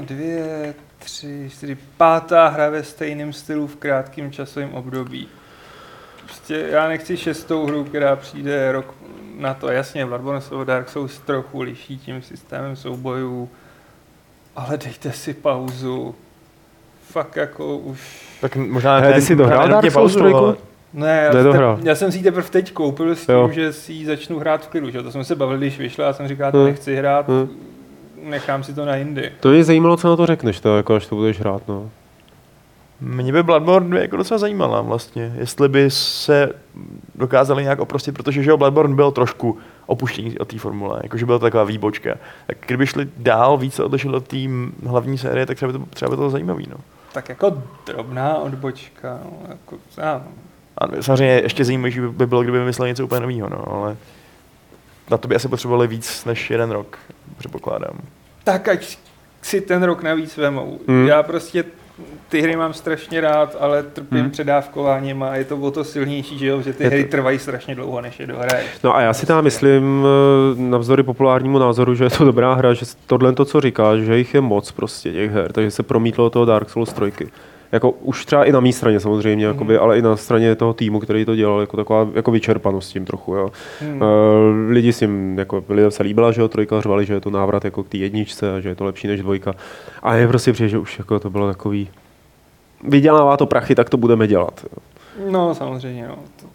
dvě, 0.00 0.74
tři, 0.98 1.50
čtyři, 1.52 1.78
pátá 1.96 2.48
hra 2.48 2.70
ve 2.70 2.82
stejném 2.82 3.32
stylu 3.32 3.66
v 3.66 3.76
krátkém 3.76 4.32
časovém 4.32 4.74
období. 4.74 5.28
Prostě 6.24 6.66
já 6.70 6.88
nechci 6.88 7.16
šestou 7.16 7.66
hru, 7.66 7.84
která 7.84 8.16
přijde 8.16 8.72
rok 8.72 8.94
na 9.38 9.54
to. 9.54 9.68
Jasně, 9.68 10.06
Bloodborne 10.06 10.40
se 10.40 10.54
Dark 10.64 10.88
Souls 10.88 11.18
trochu 11.18 11.60
liší 11.60 11.98
tím 11.98 12.22
systémem 12.22 12.76
soubojů, 12.76 13.50
ale 14.56 14.76
dejte 14.76 15.12
si 15.12 15.34
pauzu. 15.34 16.14
Fakt 17.08 17.36
jako 17.36 17.76
už... 17.76 18.26
tak 18.40 18.56
možná... 18.56 19.00
Ty 19.00 19.06
ne- 19.06 19.20
jsi 19.20 19.34
možná 19.34 19.44
dohrál 19.44 19.68
Dark 19.68 19.92
Souls 19.92 20.16
pauzu, 20.16 20.52
3? 20.52 20.69
Ne, 20.94 21.22
já, 21.26 21.32
Nedohrál. 21.34 21.76
te, 21.76 21.88
já 21.88 21.94
jsem 21.94 22.12
si 22.12 22.18
ji 22.18 22.24
teprve 22.24 22.48
teď 22.50 22.72
koupil 22.72 23.10
s 23.16 23.26
tím, 23.26 23.34
Jo. 23.34 23.50
že 23.52 23.72
si 23.72 23.92
ji 23.92 24.06
začnu 24.06 24.38
hrát 24.38 24.64
v 24.64 24.68
klidu. 24.68 24.90
Že? 24.90 25.02
To 25.02 25.10
jsme 25.12 25.24
se 25.24 25.34
bavili, 25.36 25.58
když 25.60 25.78
vyšla, 25.78 26.04
já 26.06 26.12
jsem 26.12 26.28
říkal, 26.28 26.52
to 26.52 26.58
Hmm. 26.58 26.66
nechci 26.66 26.96
hrát, 26.96 27.28
Hmm. 27.28 27.48
nechám 28.22 28.62
si 28.64 28.74
to 28.74 28.84
na 28.84 28.96
jindy. 28.96 29.32
To 29.40 29.48
mě 29.48 29.64
zajímalo, 29.64 29.96
co 29.96 30.08
na 30.08 30.16
to 30.16 30.26
řekneš, 30.26 30.60
to, 30.60 30.76
jako, 30.76 30.94
až 30.94 31.06
to 31.06 31.14
budeš 31.16 31.40
hrát. 31.40 31.62
No. 31.68 31.90
Mě 33.00 33.32
by 33.32 33.42
Bloodborne 33.42 33.88
2 33.90 34.00
jako 34.00 34.16
docela 34.16 34.38
zajímala 34.38 34.80
vlastně, 34.80 35.32
jestli 35.38 35.68
by 35.68 35.90
se 35.90 36.48
dokázali 37.14 37.62
nějak 37.62 37.78
oprostit, 37.80 38.14
protože 38.16 38.42
že 38.42 38.50
jo, 38.50 38.56
Bloodborne 38.56 38.94
byl 38.94 39.10
trošku 39.10 39.58
opuštění 39.86 40.38
od 40.38 40.48
té 40.48 40.58
formule, 40.58 41.00
jakože 41.02 41.26
byla 41.26 41.38
to 41.38 41.42
taková 41.44 41.64
výbočka. 41.64 42.14
Tak 42.46 42.56
kdyby 42.66 42.86
šli 42.86 43.08
dál, 43.16 43.56
víc 43.58 43.74
se 43.74 43.84
odlišili 43.84 44.16
od 44.16 44.28
té 44.28 44.36
hlavní 44.86 45.18
série, 45.18 45.46
tak 45.46 45.56
třeba 45.56 45.72
by 45.72 45.78
to, 45.78 45.84
třeba 45.90 46.08
by 46.08 46.12
to 46.12 46.20
bylo 46.20 46.30
zajímavý. 46.30 46.66
No. 46.70 46.76
Tak 47.12 47.28
jako 47.28 47.62
drobná 47.86 48.38
odbočka. 48.38 49.18
No, 49.24 49.32
jako, 49.48 49.76
já, 49.96 50.22
A 50.80 51.02
samozřejmě 51.02 51.34
ještě 51.42 51.64
zajímavější 51.64 52.00
by 52.00 52.26
bylo, 52.26 52.42
kdyby 52.42 52.58
vymysleli 52.58 52.90
něco 52.90 53.04
úplně 53.04 53.20
nového, 53.20 53.48
no, 53.48 53.64
ale 53.74 53.96
na 55.10 55.16
to 55.18 55.28
by 55.28 55.34
asi 55.34 55.48
potřebovali 55.48 55.86
víc 55.86 56.24
než 56.24 56.50
jeden 56.50 56.70
rok, 56.70 56.98
předpokládám. 57.38 57.98
tak 58.44 58.68
ať 58.68 58.98
si 59.42 59.60
ten 59.60 59.82
rok 59.82 60.02
navíc 60.02 60.36
vemou. 60.36 60.78
Hmm. 60.88 61.06
Já 61.06 61.22
prostě 61.22 61.64
ty 62.28 62.40
hry 62.40 62.56
mám 62.56 62.72
strašně 62.74 63.20
rád, 63.20 63.56
ale 63.60 63.82
trpím 63.82 64.20
Hmm. 64.20 64.30
předávkováním 64.30 65.22
a 65.22 65.36
je 65.36 65.44
to 65.44 65.56
o 65.56 65.70
to 65.70 65.84
silnější, 65.84 66.38
že, 66.38 66.46
jo? 66.46 66.62
že 66.62 66.72
ty 66.72 66.84
Je 66.84 66.90
to- 66.90 66.94
hry 66.96 67.04
trvají 67.04 67.38
strašně 67.38 67.74
dlouho, 67.74 68.00
než 68.00 68.20
je 68.20 68.26
dohraješ. 68.26 68.66
No 68.84 68.96
a 68.96 69.00
já 69.00 69.12
si 69.12 69.26
tam 69.26 69.44
myslím, 69.44 70.06
eh, 70.56 70.60
navzdory 70.60 71.02
populárnímu 71.02 71.58
názoru, 71.58 71.94
že 71.94 72.04
je 72.04 72.10
to 72.10 72.24
dobrá 72.24 72.54
hra, 72.54 72.74
že 72.74 72.86
tohle 73.06 73.32
to, 73.32 73.44
co 73.44 73.60
říkáš, 73.60 74.00
že 74.00 74.16
jich 74.18 74.34
je 74.34 74.40
moc 74.40 74.72
prostě 74.72 75.12
těch 75.12 75.30
her, 75.32 75.52
takže 75.52 75.70
se 75.70 75.82
promítlo 75.82 76.30
toho 76.30 76.44
Dark 76.44 76.70
Souls 76.70 76.92
3. 76.92 77.12
Jako 77.72 77.90
už 77.90 78.24
třeba 78.26 78.44
i 78.44 78.52
na 78.52 78.60
mé 78.60 78.72
straně 78.72 79.00
samozřejmě, 79.00 79.46
Mhm. 79.46 79.54
jakoby, 79.54 79.78
ale 79.78 79.98
i 79.98 80.02
na 80.02 80.16
straně 80.16 80.54
toho 80.54 80.74
týmu, 80.74 81.00
který 81.00 81.24
to 81.24 81.36
dělal, 81.36 81.60
jako 81.60 81.76
taková 81.76 82.08
jako 82.14 82.30
vyčerpanost 82.30 82.88
s 82.88 82.92
tím 82.92 83.04
trochu. 83.04 83.34
Jo. 83.34 83.52
Hmm. 83.80 83.94
Uh, 84.02 84.06
lidi 84.70 84.92
si 84.92 85.04
jim, 85.04 85.38
jako, 85.38 85.64
lidem 85.68 85.90
se 85.90 86.02
líbila, 86.02 86.32
že 86.32 86.40
jo, 86.40 86.48
trojka 86.48 86.80
řvali, 86.80 87.06
že 87.06 87.14
je 87.14 87.20
to 87.20 87.30
návrat 87.30 87.64
jako 87.64 87.82
k 87.82 87.88
té 87.88 87.96
jedničce 87.98 88.54
a 88.56 88.60
že 88.60 88.68
je 88.68 88.74
to 88.74 88.84
lepší 88.84 89.08
než 89.08 89.20
dvojka. 89.20 89.54
A 90.02 90.14
je 90.14 90.28
prostě 90.28 90.52
přijde, 90.52 90.68
že 90.68 90.78
už 90.78 90.98
jako 90.98 91.18
to 91.20 91.30
bylo 91.30 91.46
takový, 91.46 91.88
vydělává 92.84 93.36
to 93.36 93.46
prachy, 93.46 93.74
tak 93.74 93.90
to 93.90 93.96
budeme 93.96 94.26
dělat. 94.26 94.64
Jo. 94.64 94.82
No 95.30 95.54
samozřejmě, 95.54 96.08
no. 96.08 96.18
To, 96.40 96.46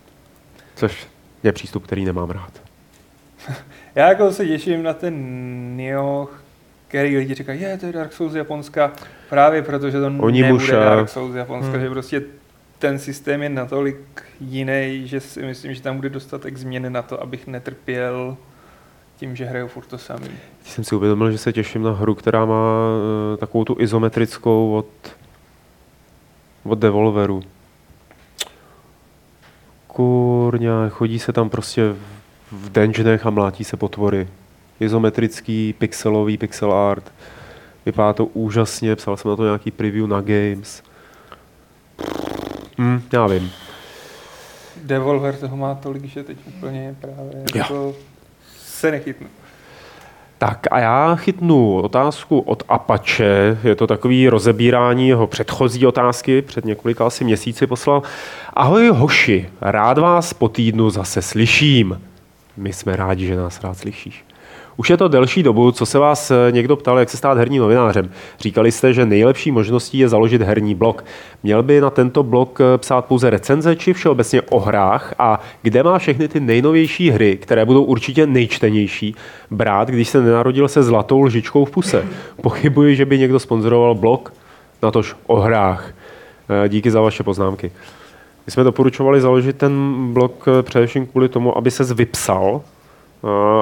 Což 0.76 1.08
je 1.44 1.52
přístup, 1.52 1.84
který 1.84 2.06
nemám 2.06 2.30
rád. 2.30 2.52
Já 3.96 4.08
jako 4.10 4.32
se 4.32 4.46
těším 4.46 4.84
na 4.84 4.94
ten 4.94 5.14
Nioh, 5.78 6.44
který 6.96 7.18
lidi 7.18 7.34
říkají, 7.34 7.62
je, 7.62 7.78
to 7.78 7.86
je 7.86 7.92
Dark 7.94 8.14
Souls 8.14 8.34
Japonska, 8.34 8.92
právě 9.30 9.62
protože 9.62 10.00
to 10.02 10.06
Oni 10.20 10.42
nebude 10.42 10.64
muša. 10.64 10.80
Dark 10.80 11.10
Souls 11.10 11.36
Japonska, 11.36 11.72
Hmm. 11.72 11.82
že 11.82 11.90
prostě 11.90 12.22
ten 12.80 13.00
systém 13.00 13.44
je 13.44 13.50
natolik 13.50 13.98
jiný, 14.42 15.02
že 15.08 15.20
si 15.20 15.42
myslím, 15.42 15.74
že 15.74 15.82
tam 15.82 15.96
bude 15.96 16.10
dostatek 16.10 16.58
změny 16.58 16.90
na 16.90 17.02
to, 17.02 17.22
abych 17.22 17.48
netrpěl 17.48 18.38
tím, 19.18 19.36
že 19.36 19.46
hraju 19.46 19.68
furt 19.68 19.86
to 19.86 19.98
samý. 19.98 20.28
Jsem 20.66 20.84
si 20.84 20.96
uvědomil, 20.96 21.32
že 21.32 21.38
se 21.38 21.54
těším 21.54 21.84
na 21.84 21.92
hru, 21.92 22.16
která 22.16 22.46
má 22.46 22.78
uh, 23.32 23.38
takovou 23.38 23.64
tu 23.66 23.76
izometrickou 23.80 24.74
od, 24.74 24.88
od 26.64 26.80
Devolveru. 26.80 27.42
Kurňa, 29.88 30.90
chodí 30.90 31.20
se 31.20 31.34
tam 31.34 31.50
prostě 31.50 31.90
v- 31.90 31.98
v 32.52 32.72
dungeonech 32.72 33.26
a 33.26 33.30
mlátí 33.30 33.64
se 33.64 33.78
potvory. 33.78 34.28
Izometrický, 34.80 35.74
pixelový, 35.78 36.38
pixel 36.38 36.74
art. 36.74 37.12
Vypadá 37.86 38.14
to 38.14 38.26
úžasně, 38.26 38.96
psal 38.96 39.18
jsem 39.18 39.32
na 39.32 39.36
to 39.36 39.44
nějaký 39.44 39.72
preview 39.72 40.08
na 40.08 40.22
Games. 40.22 40.84
Hm, 42.78 43.02
já 43.14 43.28
vím. 43.28 43.52
Devolver 44.84 45.36
toho 45.36 45.58
má 45.58 45.76
tolik, 45.76 46.06
že 46.06 46.24
teď 46.24 46.38
úplně 46.48 46.96
právě 47.02 47.46
jako 47.56 47.96
se 48.58 48.92
nechytnu. 48.92 49.28
Tak 50.38 50.68
a 50.72 50.80
já 50.80 51.16
chytnu 51.16 51.82
otázku 51.82 52.40
od 52.40 52.64
Apache. 52.70 53.58
Je 53.64 53.76
to 53.76 53.88
takový 53.88 54.30
rozebírání 54.30 55.08
jeho 55.08 55.28
předchozí 55.28 55.88
otázky. 55.88 56.42
Před 56.42 56.66
několika 56.66 57.08
asi 57.08 57.24
měsíci 57.24 57.68
poslal. 57.68 58.04
Ahoj 58.54 58.88
hoši, 58.88 59.50
rád 59.62 59.98
vás 59.98 60.34
po 60.34 60.50
týdnu 60.50 60.90
zase 60.90 61.22
slyším. 61.22 62.02
My 62.58 62.74
jsme 62.74 62.96
rádi, 62.96 63.28
že 63.28 63.36
nás 63.36 63.64
rád 63.64 63.78
slyšíš. 63.78 64.26
Už 64.78 64.90
je 64.90 64.98
to 64.98 65.08
delší 65.08 65.44
dobu, 65.44 65.72
co 65.72 65.86
se 65.86 66.00
vás 66.00 66.32
eh, 66.32 66.52
někdo 66.52 66.76
ptal, 66.76 67.00
jak 67.00 67.10
se 67.10 67.18
stát 67.18 67.38
herním 67.38 67.62
novinářem. 67.62 68.10
Říkali 68.40 68.72
jste, 68.72 68.94
že 68.94 69.06
nejlepší 69.06 69.52
možností 69.52 69.98
je 69.98 70.10
založit 70.10 70.42
herní 70.42 70.76
blog. 70.76 71.06
Měl 71.44 71.64
by 71.64 71.82
na 71.82 71.90
tento 71.90 72.24
blog 72.24 72.60
eh, 72.62 72.78
psát 72.78 73.06
pouze 73.06 73.30
recenze 73.30 73.76
či 73.76 73.94
všeobecně 73.94 74.42
o 74.42 74.60
hrách 74.60 75.14
a 75.20 75.40
kde 75.62 75.84
má 75.84 76.00
všechny 76.00 76.28
ty 76.28 76.40
nejnovější 76.40 77.10
hry, 77.10 77.38
které 77.38 77.66
budou 77.66 77.84
určitě 77.84 78.28
nejčtenější, 78.28 79.16
brát, 79.52 79.88
když 79.88 80.10
se 80.10 80.22
nenarodil 80.22 80.68
se 80.68 80.84
zlatou 80.84 81.22
lžičkou 81.22 81.66
v 81.66 81.72
puse. 81.72 82.06
Pochybuji, 82.42 82.96
že 82.96 83.06
by 83.06 83.20
někdo 83.20 83.40
sponzoroval 83.40 83.96
blog, 83.96 84.34
natož 84.84 85.16
o 85.28 85.40
hrách. 85.40 85.94
Eh, 86.66 86.70
Díky 86.70 86.92
za 86.92 87.02
vaše 87.02 87.24
poznámky. 87.24 87.72
My 88.46 88.52
jsme 88.52 88.64
doporučovali 88.64 89.22
založit 89.22 89.58
ten 89.58 89.94
blog 90.14 90.46
především 90.62 91.06
kvůli 91.08 91.30
tomu, 91.30 91.58
aby 91.58 91.72
se 91.72 91.94
vypsal, 91.94 92.62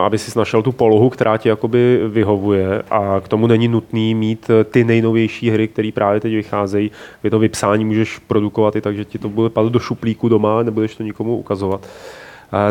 aby 0.06 0.18
si 0.18 0.40
našel 0.40 0.62
tu 0.62 0.72
polohu, 0.72 1.10
která 1.10 1.38
ti 1.38 1.50
jakoby 1.50 2.00
vyhovuje 2.08 2.84
a 2.90 3.22
k 3.24 3.28
tomu 3.28 3.48
není 3.48 3.68
nutný 3.68 4.16
mít 4.16 4.50
eh, 4.50 4.64
ty 4.64 4.84
nejnovější 4.84 5.50
hry, 5.50 5.68
které 5.68 5.90
právě 5.94 6.20
teď 6.20 6.34
vycházejí. 6.34 6.92
Vy 7.24 7.30
to 7.30 7.40
vypsání 7.40 7.86
můžeš 7.86 8.20
produkovat 8.20 8.76
i 8.76 8.82
tak, 8.82 8.96
že 8.96 9.06
ti 9.06 9.20
to 9.20 9.30
bude 9.30 9.50
padat 9.50 9.72
do 9.72 9.80
šuplíku 9.80 10.30
doma, 10.30 10.64
nebudeš 10.64 10.96
to 10.96 11.04
nikomu 11.04 11.38
ukazovat. 11.38 11.88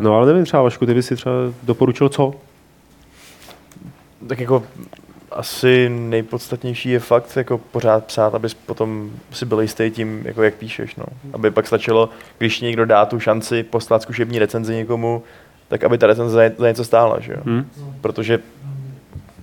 No 0.00 0.16
ale 0.16 0.26
nevím, 0.26 0.44
třeba 0.44 0.62
Vašku, 0.62 0.86
ty 0.86 0.94
bys 0.94 1.06
si 1.06 1.16
třeba 1.16 1.34
doporučil 1.62 2.08
co? 2.08 2.34
Tak 4.28 4.40
jako 4.40 4.62
asi 5.30 5.88
nejpodstatnější 5.88 6.90
je 6.90 7.00
fakt 7.00 7.36
jako 7.36 7.58
pořád 7.58 8.04
psát, 8.04 8.34
abys 8.34 8.54
potom 8.54 9.10
si 9.32 9.46
byl 9.46 9.60
jistý 9.60 9.90
tím, 9.90 10.22
jako 10.24 10.42
jak 10.42 10.54
píšeš. 10.54 10.96
No. 10.96 11.04
Aby 11.32 11.50
pak 11.50 11.66
stačilo, 11.66 12.08
když 12.38 12.60
někdo 12.60 12.86
dá 12.86 13.06
tu 13.06 13.20
šanci 13.20 13.62
poslat 13.62 14.02
zkušební 14.02 14.38
recenzi 14.38 14.74
někomu, 14.74 15.22
tak 15.72 15.84
aby 15.84 15.98
ta 15.98 16.06
recenze 16.06 16.52
za 16.58 16.68
něco 16.68 16.84
stála, 16.84 17.20
že 17.20 17.32
jo? 17.32 17.38
Hmm. 17.44 17.66
Protože 18.00 18.38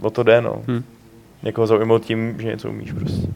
o 0.02 0.10
to 0.10 0.24
jde, 0.24 0.42
no. 0.42 0.62
Hmm. 0.68 0.84
Někoho 1.44 1.68
zaujmout 1.68 2.06
tím, 2.06 2.36
že 2.40 2.48
něco 2.48 2.70
umíš 2.70 2.92
prostě. 2.92 3.28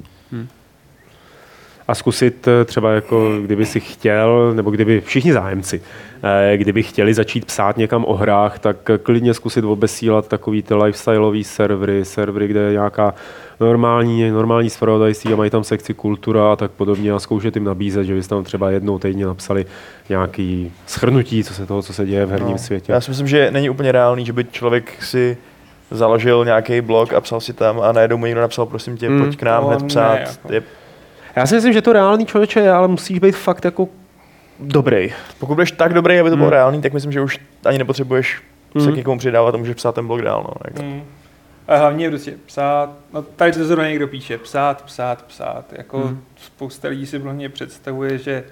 A 1.88 1.96
zkusit 1.96 2.48
eh, 2.48 2.66
třeba 2.66 2.92
jako, 2.92 3.38
kdyby 3.42 3.66
si 3.66 3.80
chtěl, 3.80 4.54
nebo 4.54 4.72
kdyby 4.72 5.02
všichni 5.02 5.34
zájemci, 5.34 5.82
eh, 6.24 6.58
kdyby 6.58 6.84
chtěli 6.84 7.14
začít 7.14 7.46
psát 7.46 7.78
někam 7.78 8.06
o 8.06 8.14
hrách, 8.14 8.60
tak 8.60 8.92
klidně 9.04 9.34
zkusit 9.34 9.64
obesílat 9.64 10.28
takový 10.28 10.64
ty 10.64 10.74
lifestyleový 10.74 11.44
servery, 11.44 12.06
servery, 12.06 12.48
kde 12.48 12.60
je 12.60 12.72
nějaká 12.72 13.14
normální, 13.60 14.32
normální 14.32 14.70
spravodajství 14.70 15.34
a 15.34 15.36
mají 15.36 15.50
tam 15.50 15.64
sekci 15.64 15.94
kultura 15.94 16.54
a 16.54 16.56
tak 16.56 16.72
podobně 16.72 17.12
a 17.12 17.20
zkoušet 17.20 17.56
jim 17.56 17.66
nabízet, 17.66 18.04
že 18.04 18.14
byste 18.14 18.36
tam 18.36 18.44
třeba 18.44 18.70
jednou 18.70 19.00
týdně 19.00 19.26
napsali 19.26 19.66
nějaký 20.10 20.72
schrnutí 20.88 21.44
co 21.44 21.54
se 21.54 21.66
toho, 21.66 21.82
co 21.82 21.94
se 21.94 22.06
děje 22.06 22.26
v 22.26 22.30
herním 22.30 22.52
no, 22.52 22.58
světě. 22.58 22.92
Já 22.92 23.02
si 23.02 23.12
myslím, 23.12 23.28
že 23.28 23.52
není 23.52 23.70
úplně 23.70 23.92
reálný, 23.92 24.26
že 24.26 24.34
by 24.34 24.44
člověk 24.44 25.04
si 25.04 25.38
založil 25.92 26.46
nějaký 26.46 26.82
blog 26.82 27.14
a 27.14 27.22
psal 27.22 27.42
si 27.42 27.54
tam 27.54 27.82
a 27.82 27.92
najednou 27.92 28.18
mu 28.18 28.26
někdo 28.26 28.42
napsal, 28.42 28.66
prosím 28.66 28.98
tě, 28.98 29.08
hmm. 29.08 29.22
pojď 29.22 29.38
k 29.38 29.44
nám 29.44 29.64
no, 29.64 29.70
hned 29.70 29.84
psát. 29.84 30.14
Ne, 30.14 30.20
jako. 30.20 30.54
je... 30.54 30.64
Já 31.36 31.46
si 31.46 31.56
myslím, 31.56 31.74
že 31.74 31.82
to 31.82 31.94
reálný 31.94 32.26
člověče 32.26 32.60
je, 32.60 32.72
ale 32.72 32.88
musíš 32.88 33.20
být 33.20 33.36
fakt 33.36 33.66
jako 33.66 33.88
dobrý. 34.60 35.14
Pokud 35.40 35.56
budeš 35.56 35.72
tak 35.72 35.94
dobrý, 35.94 36.20
aby 36.20 36.30
to 36.30 36.36
bylo 36.36 36.48
hmm. 36.48 36.54
reálný, 36.54 36.82
tak 36.82 36.94
myslím, 36.94 37.12
že 37.12 37.22
už 37.22 37.40
ani 37.66 37.78
nepotřebuješ 37.78 38.42
hmm. 38.76 38.86
se 38.86 38.92
k 38.92 38.96
někomu 38.96 39.20
přidávat 39.20 39.56
a 39.56 39.58
můžeš 39.58 39.76
psát 39.76 39.96
ten 39.96 40.08
blog 40.08 40.22
dál. 40.22 40.44
No, 40.44 40.54
jako. 40.66 40.82
hmm. 40.82 41.04
A 41.68 41.76
hlavně 41.76 42.10
prostě 42.10 42.34
psát, 42.46 42.90
no 43.14 43.22
tady 43.22 43.52
to 43.52 43.66
zrovna 43.66 43.90
někdo 43.90 44.08
píše, 44.08 44.38
psát, 44.38 44.82
psát, 44.82 45.26
psát. 45.26 45.74
Jako 45.74 46.00
hmm. 46.00 46.24
spousta 46.36 46.88
lidí 46.88 47.06
si 47.06 47.20
mě 47.20 47.50
představuje, 47.50 48.18
že 48.18 48.44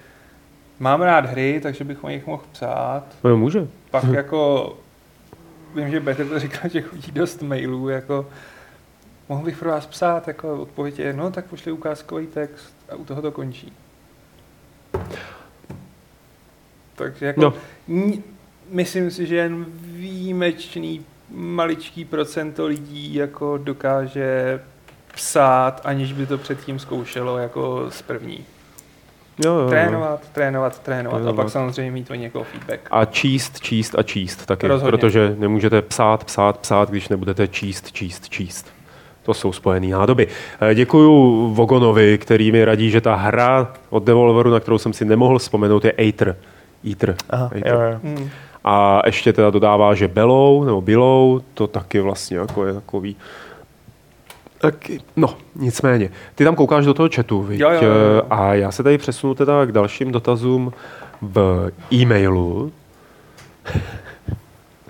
mám 0.80 1.02
rád 1.02 1.26
hry, 1.26 1.60
takže 1.64 1.84
bych 1.84 2.04
o 2.04 2.10
nich 2.10 2.28
mohl 2.28 2.44
psát. 2.52 3.04
No 3.24 3.38
může. 3.38 3.68
Pak 3.92 4.04
hmm. 4.04 4.16
jako, 4.16 4.74
vím, 5.76 5.92
že 5.92 6.00
Petr 6.00 6.28
to 6.28 6.40
říkal, 6.40 6.70
že 6.74 6.82
chodí 6.82 7.12
dost 7.12 7.42
mailů, 7.42 7.90
jako 7.90 8.26
mohl 9.32 9.44
bych 9.44 9.58
pro 9.58 9.70
vás 9.70 9.86
psát, 9.86 10.28
jako 10.28 10.62
odpověď 10.62 11.00
je, 11.00 11.14
no 11.14 11.32
tak 11.32 11.46
pošli 11.46 11.72
ukázkový 11.72 12.28
text 12.28 12.76
a 12.90 12.96
u 12.96 13.06
toho 13.06 13.22
to 13.22 13.32
končí. 13.32 13.74
Takže 16.96 17.26
jako, 17.26 17.42
no. 17.42 17.54
myslím 18.70 19.12
si, 19.12 19.28
že 19.28 19.36
jen 19.36 19.66
výjimečný 19.82 21.06
maličký 21.30 22.06
procento 22.06 22.66
lidí 22.66 23.16
jako 23.16 23.58
dokáže 23.58 24.60
psát, 25.14 25.82
aniž 25.84 26.14
by 26.14 26.26
to 26.26 26.38
předtím 26.38 26.80
zkoušelo 26.80 27.38
jako 27.38 27.86
z 27.90 28.02
první. 28.02 28.46
Jo, 29.46 29.54
jo, 29.56 29.70
trénovat, 29.70 30.30
trénovat, 30.30 30.80
trénovat 30.80 31.24
jo, 31.24 31.30
a 31.30 31.34
pak 31.34 31.50
samozřejmě 31.50 31.92
mít 31.92 32.12
o 32.12 32.16
někoho 32.16 32.44
feedback. 32.44 32.80
A 32.92 33.06
číst, 33.06 33.60
číst 33.60 33.96
a 33.96 34.04
číst 34.04 34.46
taky, 34.46 34.68
Rozhodně. 34.68 34.92
protože 34.92 35.36
nemůžete 35.40 35.82
psát, 35.82 36.24
psát, 36.24 36.58
psát, 36.58 36.90
když 36.90 37.10
nebudete 37.10 37.48
číst, 37.48 37.92
číst, 37.92 38.30
číst. 38.30 38.81
To 39.24 39.34
jsou 39.34 39.52
spojené 39.52 39.88
nádoby. 39.88 40.28
Eh, 40.62 40.76
děkuju 40.76 41.48
Vogonovi, 41.54 42.18
který 42.18 42.52
mi 42.52 42.66
radí, 42.66 42.90
že 42.90 43.02
ta 43.02 43.16
hra 43.16 43.74
od 43.90 44.04
Devolveru, 44.04 44.50
na 44.50 44.60
kterou 44.60 44.78
jsem 44.78 44.94
si 44.94 45.06
nemohl 45.06 45.40
vzpomenout, 45.40 45.86
je 45.86 45.92
Aether. 45.92 46.36
Aether. 46.86 47.16
Aha, 47.30 47.50
Aether. 47.54 47.74
Jo, 47.74 47.80
jo. 47.82 48.00
Hmm. 48.04 48.30
A 48.64 49.02
ještě 49.06 49.34
teda 49.34 49.50
dodává, 49.50 49.94
že 49.94 50.08
Belou 50.08 50.64
nebo 50.64 50.82
Bilou, 50.82 51.42
to 51.54 51.68
taky 51.68 52.00
vlastně 52.00 52.38
jako 52.38 52.66
je 52.66 52.74
takový 52.74 53.16
tak, 54.62 54.92
no, 55.16 55.38
nicméně. 55.56 56.10
Ty 56.36 56.44
tam 56.44 56.56
koukáš 56.56 56.86
do 56.86 56.94
toho 56.94 57.10
chatu, 57.16 57.42
viď? 57.42 57.60
Jo, 57.60 57.70
jo, 57.72 57.82
jo. 57.82 58.22
A 58.30 58.54
já 58.54 58.72
se 58.72 58.84
tady 58.84 58.98
přesunu 58.98 59.36
teda 59.36 59.66
k 59.66 59.72
dalším 59.72 60.12
dotazům 60.12 60.74
v 61.22 61.70
e-mailu. 61.94 62.72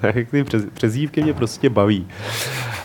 tak 0.13 0.15
ty 0.31 0.43
přez, 0.43 0.63
přezívky 0.73 1.23
mě 1.23 1.33
prostě 1.33 1.69
baví. 1.69 2.07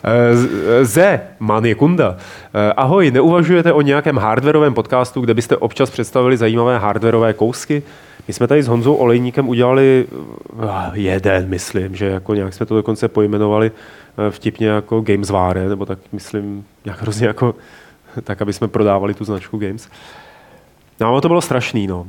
Eh, 0.04 0.84
Ze, 0.84 1.20
man 1.40 1.64
je 1.64 1.74
kunda. 1.74 2.16
Eh, 2.54 2.72
ahoj, 2.72 3.10
neuvažujete 3.10 3.72
o 3.72 3.80
nějakém 3.80 4.16
hardwareovém 4.16 4.74
podcastu, 4.74 5.20
kde 5.20 5.34
byste 5.34 5.56
občas 5.56 5.90
představili 5.90 6.36
zajímavé 6.36 6.78
hardwareové 6.78 7.32
kousky? 7.32 7.82
My 8.28 8.34
jsme 8.34 8.46
tady 8.46 8.62
s 8.62 8.68
Honzou 8.68 8.94
Olejníkem 8.94 9.48
udělali 9.48 10.06
eh, 10.62 10.90
jeden, 10.92 11.48
myslím, 11.48 11.96
že 11.96 12.06
jako 12.06 12.34
nějak 12.34 12.54
jsme 12.54 12.66
to 12.66 12.76
dokonce 12.76 13.08
pojmenovali 13.08 13.70
eh, 14.18 14.30
vtipně 14.30 14.68
jako 14.68 15.00
Gamesware, 15.00 15.68
nebo 15.68 15.86
tak 15.86 15.98
myslím, 16.12 16.64
jak 16.84 17.02
hrozně 17.02 17.26
jako, 17.26 17.54
tak, 18.24 18.42
aby 18.42 18.52
jsme 18.52 18.68
prodávali 18.68 19.14
tu 19.14 19.24
značku 19.24 19.58
Games. 19.58 19.88
No, 21.00 21.20
to 21.20 21.28
bylo 21.28 21.40
strašný, 21.40 21.86
no. 21.86 22.06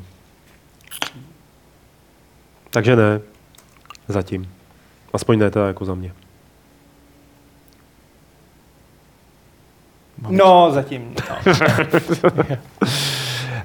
Takže 2.69 2.95
ne, 2.95 3.21
zatím. 4.07 4.56
Aspoň 5.17 5.39
ne 5.39 5.51
teda 5.51 5.67
jako 5.67 5.85
za 5.85 5.95
mě. 5.95 6.11
No, 10.29 10.69
zatím. 10.71 11.13
No. 11.29 11.35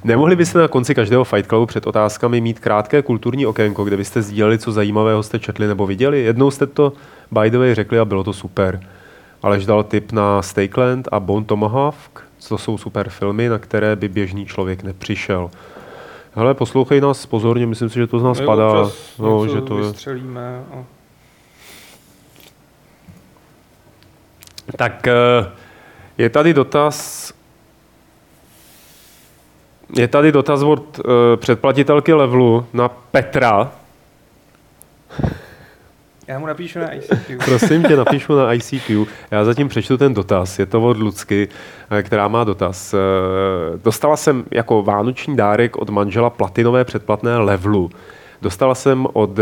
Nemohli 0.04 0.36
byste 0.36 0.58
na 0.58 0.68
konci 0.68 0.94
každého 0.94 1.24
Fight 1.24 1.48
Clubu 1.48 1.66
před 1.66 1.86
otázkami 1.86 2.40
mít 2.40 2.60
krátké 2.60 3.02
kulturní 3.02 3.46
okénko, 3.46 3.84
kde 3.84 3.96
byste 3.96 4.22
sdíleli, 4.22 4.58
co 4.58 4.72
zajímavého 4.72 5.22
jste 5.22 5.38
četli 5.38 5.66
nebo 5.66 5.86
viděli? 5.86 6.22
Jednou 6.22 6.50
jste 6.50 6.66
to 6.66 6.92
by 7.30 7.50
the 7.50 7.58
way 7.58 7.74
řekli 7.74 7.98
a 7.98 8.04
bylo 8.04 8.24
to 8.24 8.32
super. 8.32 8.80
Alež 9.42 9.66
dal 9.66 9.84
tip 9.84 10.12
na 10.12 10.42
Stakeland 10.42 11.08
a 11.12 11.20
Bone 11.20 11.46
Tomahawk, 11.46 12.24
co 12.38 12.58
jsou 12.58 12.78
super 12.78 13.08
filmy, 13.08 13.48
na 13.48 13.58
které 13.58 13.96
by 13.96 14.08
běžný 14.08 14.46
člověk 14.46 14.82
nepřišel. 14.82 15.50
Hele, 16.34 16.54
poslouchej 16.54 17.00
nás 17.00 17.26
pozorně, 17.26 17.66
myslím 17.66 17.88
si, 17.88 17.98
že 17.98 18.06
to 18.06 18.18
z 18.18 18.22
nás 18.22 18.40
padá. 18.40 18.88
No, 19.18 19.48
že 19.48 19.60
to 19.60 19.74
vystřelíme. 19.74 20.64
A... 20.74 21.01
Tak 24.76 25.06
eh, 25.06 25.12
je 26.18 26.30
tady 26.30 26.54
dotaz 26.54 27.32
je 29.96 30.08
tady 30.08 30.32
dotaz 30.32 30.62
od 30.62 30.98
uh, 30.98 31.12
předplatitelky 31.36 32.12
levelu 32.12 32.66
na 32.72 32.88
Petra. 32.88 33.72
Já 36.28 36.38
mu 36.38 36.46
napíšu 36.46 36.78
na 36.78 36.94
ICQ. 36.94 37.38
Prosím 37.44 37.82
tě, 37.82 37.96
napíšu 37.96 38.36
na 38.36 38.52
ICQ. 38.52 39.06
Já 39.30 39.44
zatím 39.44 39.68
přečtu 39.68 39.96
ten 39.96 40.14
dotaz. 40.14 40.58
Je 40.58 40.66
to 40.66 40.82
od 40.82 40.96
Lucky, 40.96 41.48
eh, 41.90 42.02
která 42.02 42.28
má 42.28 42.44
dotaz. 42.44 42.94
Eh, 42.94 42.98
dostala 43.84 44.16
jsem 44.16 44.44
jako 44.50 44.82
vánoční 44.82 45.36
dárek 45.36 45.76
od 45.76 45.90
manžela 45.90 46.30
platinové 46.30 46.84
předplatné 46.84 47.38
levelu. 47.38 47.90
Dostala 48.42 48.74
jsem 48.74 49.06
od... 49.12 49.38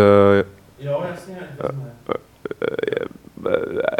Jo, 0.78 1.04
jasně. 1.10 1.38
jasně 1.62 3.09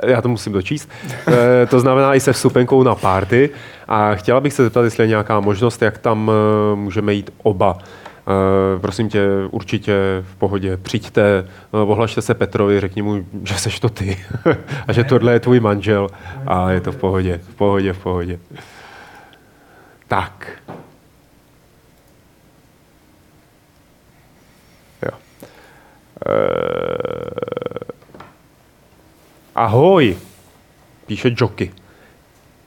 já 0.05 0.23
to 0.23 0.29
musím 0.29 0.53
dočíst, 0.53 0.91
eh, 1.29 1.67
to 1.67 1.81
znamená 1.81 2.15
i 2.15 2.21
se 2.21 2.33
vstupenkou 2.33 2.83
na 2.83 2.95
party 2.95 3.51
a 3.89 4.15
chtěla 4.15 4.41
bych 4.41 4.53
se 4.53 4.65
zeptat, 4.65 4.83
jestli 4.83 5.05
je 5.05 5.09
nějaká 5.09 5.41
možnost, 5.41 5.83
jak 5.83 5.99
tam 5.99 6.31
eh, 6.31 6.77
můžeme 6.77 7.15
jít 7.15 7.31
oba. 7.43 7.79
Uh, 8.27 8.81
prosím 8.81 9.09
tě, 9.09 9.27
určitě 9.51 9.95
v 10.23 10.37
pohodě, 10.37 10.77
přijďte, 10.77 11.49
ohlašte 11.71 12.23
se 12.23 12.35
Petrovi, 12.35 12.81
řekni 12.81 13.03
mu, 13.03 13.27
že 13.45 13.55
seš 13.55 13.81
to 13.81 13.89
ty 13.89 14.19
a 14.89 14.93
že 14.93 15.05
tohle 15.05 15.33
je 15.33 15.41
tvůj 15.41 15.61
manžel 15.61 16.09
a 16.47 16.71
je 16.71 16.81
to 16.81 16.93
v 16.93 16.97
pohodě, 16.97 17.41
v 17.51 17.55
pohodě, 17.55 17.93
v 17.93 17.99
pohodě. 17.99 18.39
Tak. 20.09 20.51
Jo. 25.03 25.19
Ahoj, 29.55 30.17
píše 31.07 31.35
Joky. 31.37 31.71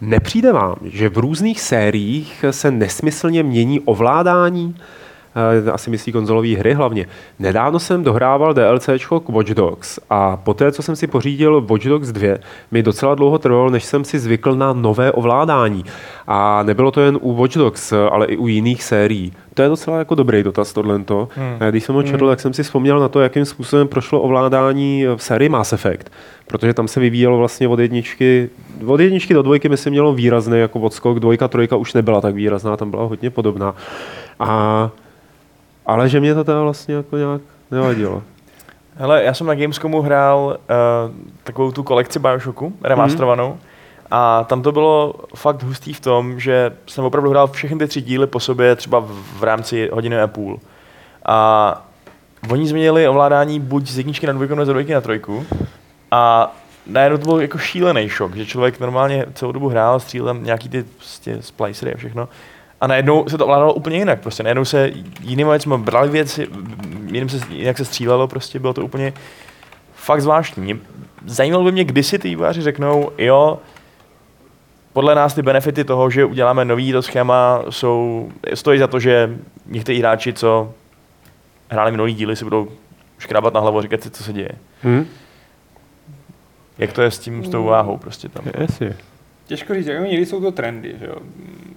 Nepřijde 0.01 0.51
vám, 0.53 0.75
že 0.83 1.09
v 1.09 1.17
různých 1.17 1.61
sériích 1.61 2.45
se 2.51 2.71
nesmyslně 2.71 3.43
mění 3.43 3.79
ovládání? 3.79 4.75
Eh, 5.35 5.71
asi 5.71 5.89
myslí 5.89 6.11
konzolové 6.11 6.55
hry 6.55 6.73
hlavně. 6.73 7.07
Nedávno 7.39 7.79
jsem 7.79 8.03
dohrával 8.03 8.53
DLC 8.53 8.89
k 9.25 9.29
Watch 9.29 9.49
Dogs 9.49 9.99
a 10.09 10.37
poté, 10.37 10.71
co 10.71 10.81
jsem 10.81 10.95
si 10.95 11.07
pořídil 11.07 11.61
Watch 11.61 11.85
Dogs 11.85 12.11
2, 12.11 12.37
mi 12.71 12.83
docela 12.83 13.15
dlouho 13.15 13.37
trvalo, 13.37 13.69
než 13.69 13.83
jsem 13.83 14.03
si 14.03 14.19
zvykl 14.19 14.55
na 14.55 14.73
nové 14.73 15.11
ovládání. 15.11 15.85
A 16.27 16.63
nebylo 16.63 16.91
to 16.91 17.01
jen 17.01 17.17
u 17.21 17.33
Watch 17.33 17.55
Dogs, 17.55 17.93
ale 17.93 18.25
i 18.25 18.37
u 18.37 18.47
jiných 18.47 18.83
sérií. 18.83 19.33
To 19.53 19.61
je 19.61 19.69
docela 19.69 19.97
jako 19.97 20.15
dobrý 20.15 20.43
dotaz 20.43 20.73
tohle. 20.73 20.93
Hmm. 20.93 21.05
Když 21.69 21.83
jsem 21.83 21.95
ho 21.95 22.03
četl, 22.03 22.25
hmm. 22.25 22.31
tak 22.31 22.39
jsem 22.39 22.53
si 22.53 22.63
vzpomněl 22.63 22.99
na 22.99 23.09
to, 23.09 23.19
jakým 23.19 23.45
způsobem 23.45 23.87
prošlo 23.87 24.21
ovládání 24.21 25.05
v 25.15 25.23
sérii 25.23 25.49
Mass 25.49 25.73
Effect. 25.73 26.11
Protože 26.47 26.73
tam 26.73 26.87
se 26.87 26.99
vyvíjelo 26.99 27.37
vlastně 27.37 27.67
od 27.67 27.79
jedničky, 27.79 28.49
od 28.85 28.99
jedničky 28.99 29.33
do 29.33 29.41
dvojky 29.41 29.69
myslím 29.69 29.91
mělo 29.91 30.13
výrazný 30.13 30.59
jako 30.59 30.79
odskok, 30.79 31.19
dvojka, 31.19 31.47
trojka 31.47 31.75
už 31.75 31.93
nebyla 31.93 32.21
tak 32.21 32.35
výrazná, 32.35 32.77
tam 32.77 32.91
byla 32.91 33.03
hodně 33.03 33.29
podobná. 33.29 33.75
A 34.39 34.91
ale 35.85 36.09
že 36.09 36.19
mě 36.19 36.35
to 36.35 36.43
teda 36.43 36.61
vlastně 36.61 36.95
jako 36.95 37.17
nějak 37.17 37.41
nevadilo. 37.71 38.23
Hele, 38.95 39.23
já 39.23 39.33
jsem 39.33 39.47
na 39.47 39.55
Gamescomu 39.55 40.01
hrál 40.01 40.57
uh, 40.57 41.15
takovou 41.43 41.71
tu 41.71 41.83
kolekci 41.83 42.19
Bioshocku, 42.19 42.73
remasterovanou. 42.83 43.51
Mm-hmm. 43.51 43.73
A 44.11 44.43
tam 44.43 44.61
to 44.61 44.71
bylo 44.71 45.13
fakt 45.35 45.63
hustý 45.63 45.93
v 45.93 45.99
tom, 45.99 46.39
že 46.39 46.71
jsem 46.87 47.03
opravdu 47.03 47.29
hrál 47.29 47.47
všechny 47.47 47.77
ty 47.77 47.87
tři 47.87 48.01
díly 48.01 48.27
po 48.27 48.39
sobě, 48.39 48.75
třeba 48.75 48.99
v, 48.99 49.11
v 49.39 49.43
rámci 49.43 49.89
hodiny 49.93 50.21
a 50.21 50.27
půl. 50.27 50.59
A 51.25 51.87
oni 52.49 52.67
změnili 52.67 53.07
ovládání 53.07 53.59
buď 53.59 53.87
z 53.87 53.97
jedničky 53.97 54.27
na 54.27 54.33
dvojku, 54.33 54.55
nebo 54.55 54.65
z 54.65 54.69
dvojky 54.69 54.93
na 54.93 55.01
trojku. 55.01 55.45
A 56.11 56.53
najednou 56.87 57.17
to 57.17 57.25
byl 57.25 57.41
jako 57.41 57.57
šílený 57.57 58.09
šok, 58.09 58.35
že 58.35 58.45
člověk 58.45 58.79
normálně 58.79 59.25
celou 59.33 59.51
dobu 59.51 59.69
hrál, 59.69 59.99
střílel 59.99 60.33
nějaký 60.33 60.69
ty 60.69 60.83
prostě 60.83 61.37
splicery 61.41 61.93
a 61.93 61.97
všechno 61.97 62.29
a 62.83 62.87
najednou 62.87 63.29
se 63.29 63.37
to 63.37 63.45
ovládalo 63.45 63.73
úplně 63.73 63.97
jinak. 63.97 64.21
Prostě 64.21 64.43
najednou 64.43 64.65
se 64.65 64.91
jiným 65.21 65.47
věcmi 65.47 65.77
brali 65.77 66.09
věci, 66.09 66.47
jiným 67.05 67.29
se, 67.29 67.39
jinak 67.49 67.77
se 67.77 67.85
střílelo, 67.85 68.27
prostě 68.27 68.59
bylo 68.59 68.73
to 68.73 68.85
úplně 68.85 69.13
fakt 69.95 70.21
zvláštní. 70.21 70.81
Zajímalo 71.25 71.63
by 71.63 71.71
mě, 71.71 71.83
kdy 71.83 72.03
si 72.03 72.19
ty 72.19 72.29
výváři 72.29 72.61
řeknou, 72.61 73.11
jo, 73.17 73.59
podle 74.93 75.15
nás 75.15 75.33
ty 75.33 75.41
benefity 75.41 75.83
toho, 75.83 76.09
že 76.09 76.25
uděláme 76.25 76.65
nový 76.65 76.91
to 76.91 77.01
schéma, 77.01 77.61
jsou, 77.69 78.29
stojí 78.53 78.79
za 78.79 78.87
to, 78.87 78.99
že 78.99 79.37
někteří 79.65 79.99
hráči, 79.99 80.33
co 80.33 80.73
hráli 81.69 81.91
minulý 81.91 82.13
díly, 82.13 82.35
si 82.35 82.43
budou 82.43 82.67
škrábat 83.19 83.53
na 83.53 83.59
hlavu 83.59 83.79
a 83.79 83.81
říkat 83.81 84.03
si, 84.03 84.09
co 84.09 84.23
se 84.23 84.33
děje. 84.33 84.51
Hmm. 84.81 85.05
Jak 86.77 86.93
to 86.93 87.01
je 87.01 87.11
s 87.11 87.19
tím, 87.19 87.45
s 87.45 87.49
tou 87.49 87.63
váhou 87.63 87.97
prostě 87.97 88.29
tam? 88.29 88.45
Jasně. 88.57 88.95
Těžko 89.53 89.73
říct, 89.73 89.87
jako 89.87 90.05
někdy 90.05 90.25
jsou 90.25 90.41
to 90.41 90.51
trendy, 90.51 90.95
že 90.99 91.05
jo. 91.05 91.15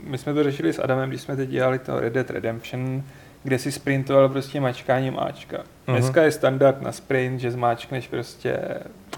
My 0.04 0.18
jsme 0.18 0.34
to 0.34 0.42
řešili 0.42 0.72
s 0.72 0.78
Adamem, 0.78 1.08
když 1.08 1.20
jsme 1.20 1.36
teď 1.36 1.48
dělali 1.48 1.78
to 1.78 2.00
Red 2.00 2.12
Dead 2.12 2.30
Redemption, 2.30 3.02
kde 3.42 3.58
si 3.58 3.72
sprintoval 3.72 4.28
prostě 4.28 4.60
mačkáním 4.60 5.18
Ačka. 5.18 5.56
Uh-huh. 5.58 5.92
Dneska 5.92 6.22
je 6.22 6.30
standard 6.30 6.82
na 6.82 6.92
sprint, 6.92 7.40
že 7.40 7.50
zmáčkneš 7.50 8.08
prostě 8.08 8.58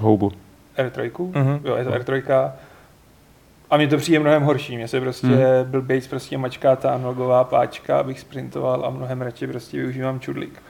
houbu. 0.00 0.32
R3, 0.78 1.11
uh-huh. 1.11 1.61
jo, 1.64 1.76
je 1.76 1.84
to 1.84 1.90
R3. 1.90 2.52
A 3.70 3.76
mně 3.76 3.88
to 3.88 3.96
přijde 3.96 4.18
mnohem 4.18 4.42
horší. 4.42 4.76
Mně 4.76 4.88
se 4.88 5.00
prostě 5.00 5.26
uh-huh. 5.26 5.64
byl 5.64 5.82
Bates 5.82 6.06
prostě 6.06 6.38
mačká 6.38 6.76
ta 6.76 6.90
analogová 6.90 7.44
páčka, 7.44 7.98
abych 7.98 8.20
sprintoval 8.20 8.86
a 8.86 8.90
mnohem 8.90 9.22
radši 9.22 9.46
prostě 9.46 9.76
využívám 9.76 10.20
čudlík. 10.20 10.62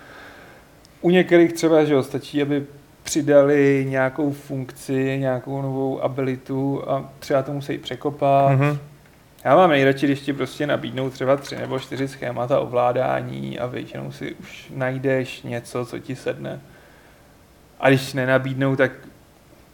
U 1.01 1.11
některých 1.11 1.53
třeba, 1.53 1.85
že 1.85 1.95
jo, 1.95 2.03
stačí, 2.03 2.43
aby 2.43 2.67
přidali 3.09 3.87
nějakou 3.89 4.33
funkci, 4.33 5.19
nějakou 5.19 5.63
novou 5.63 6.03
abilitu 6.03 6.91
a 6.91 7.11
třeba 7.19 7.43
to 7.43 7.53
musí 7.53 7.79
překopat. 7.79 8.59
Mm-hmm. 8.59 8.79
Já 9.45 9.57
mám 9.57 9.71
nejradši, 9.71 10.07
když 10.07 10.21
ti 10.21 10.33
prostě 10.33 10.67
nabídnou 10.67 11.11
třeba 11.11 11.37
tři 11.37 11.57
nebo 11.57 11.79
čtyři 11.79 12.09
schémata 12.09 12.61
ovládání 12.61 13.59
a 13.59 13.67
většinou 13.67 14.13
si 14.13 14.35
už 14.35 14.73
najdeš 14.75 15.43
něco, 15.43 15.87
co 15.87 15.99
ti 15.99 16.17
sedne. 16.17 16.61
A 17.81 17.89
když 17.89 18.13
nenabídnou, 18.15 18.77
tak 18.77 18.93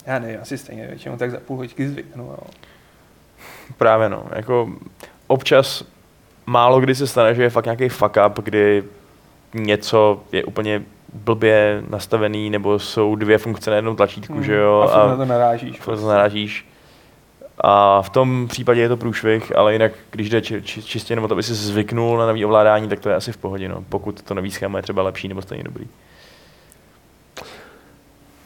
já 0.05 0.19
nevím, 0.19 0.39
asi 0.41 0.57
stejně 0.57 0.87
většinou 0.87 1.17
tak 1.17 1.31
za 1.31 1.39
půl 1.39 1.57
hoďky 1.57 1.89
zvyknu. 1.89 2.23
Jo. 2.23 2.47
Právě 3.77 4.09
no, 4.09 4.25
jako 4.35 4.69
občas 5.27 5.83
málo 6.45 6.79
kdy 6.79 6.95
se 6.95 7.07
stane, 7.07 7.35
že 7.35 7.43
je 7.43 7.49
fakt 7.49 7.65
nějaký 7.65 7.89
fuck 7.89 8.17
up, 8.27 8.39
kdy 8.43 8.83
něco 9.53 10.23
je 10.31 10.43
úplně 10.43 10.81
blbě 11.15 11.83
nastavený, 11.89 12.49
nebo 12.49 12.79
jsou 12.79 13.15
dvě 13.15 13.37
funkce 13.37 13.69
na 13.69 13.75
jednom 13.75 13.95
tlačítku, 13.95 14.33
hmm. 14.33 14.43
že 14.43 14.55
jo? 14.55 14.89
A, 14.91 15.01
a 15.01 15.07
na 15.07 15.15
to 15.15 15.25
narážíš. 15.25 15.81
A 15.81 15.95
to 15.95 16.07
narážíš. 16.07 16.65
A 17.57 18.01
v 18.01 18.09
tom 18.09 18.47
případě 18.47 18.81
je 18.81 18.89
to 18.89 18.97
průšvih, 18.97 19.57
ale 19.57 19.73
jinak, 19.73 19.91
když 20.11 20.29
jde 20.29 20.41
či, 20.41 20.61
či, 20.61 20.83
čistě 20.83 21.11
jenom 21.11 21.27
to, 21.27 21.33
aby 21.33 21.43
si 21.43 21.53
zvyknul 21.53 22.17
na 22.17 22.27
nový 22.27 22.45
ovládání, 22.45 22.89
tak 22.89 22.99
to 22.99 23.09
je 23.09 23.15
asi 23.15 23.31
v 23.31 23.37
pohodě, 23.37 23.69
no, 23.69 23.83
pokud 23.89 24.21
to 24.21 24.33
nový 24.33 24.51
schéma 24.51 24.79
je 24.79 24.83
třeba 24.83 25.01
lepší 25.01 25.27
nebo 25.27 25.41
stejně 25.41 25.63
dobrý. 25.63 25.87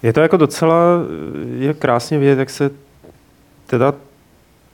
Je 0.03 0.13
to 0.13 0.21
jako 0.21 0.37
docela 0.37 0.75
je 1.57 1.73
krásně 1.73 2.19
vidět, 2.19 2.39
jak 2.39 2.49
se 2.49 2.71
teda 3.67 3.93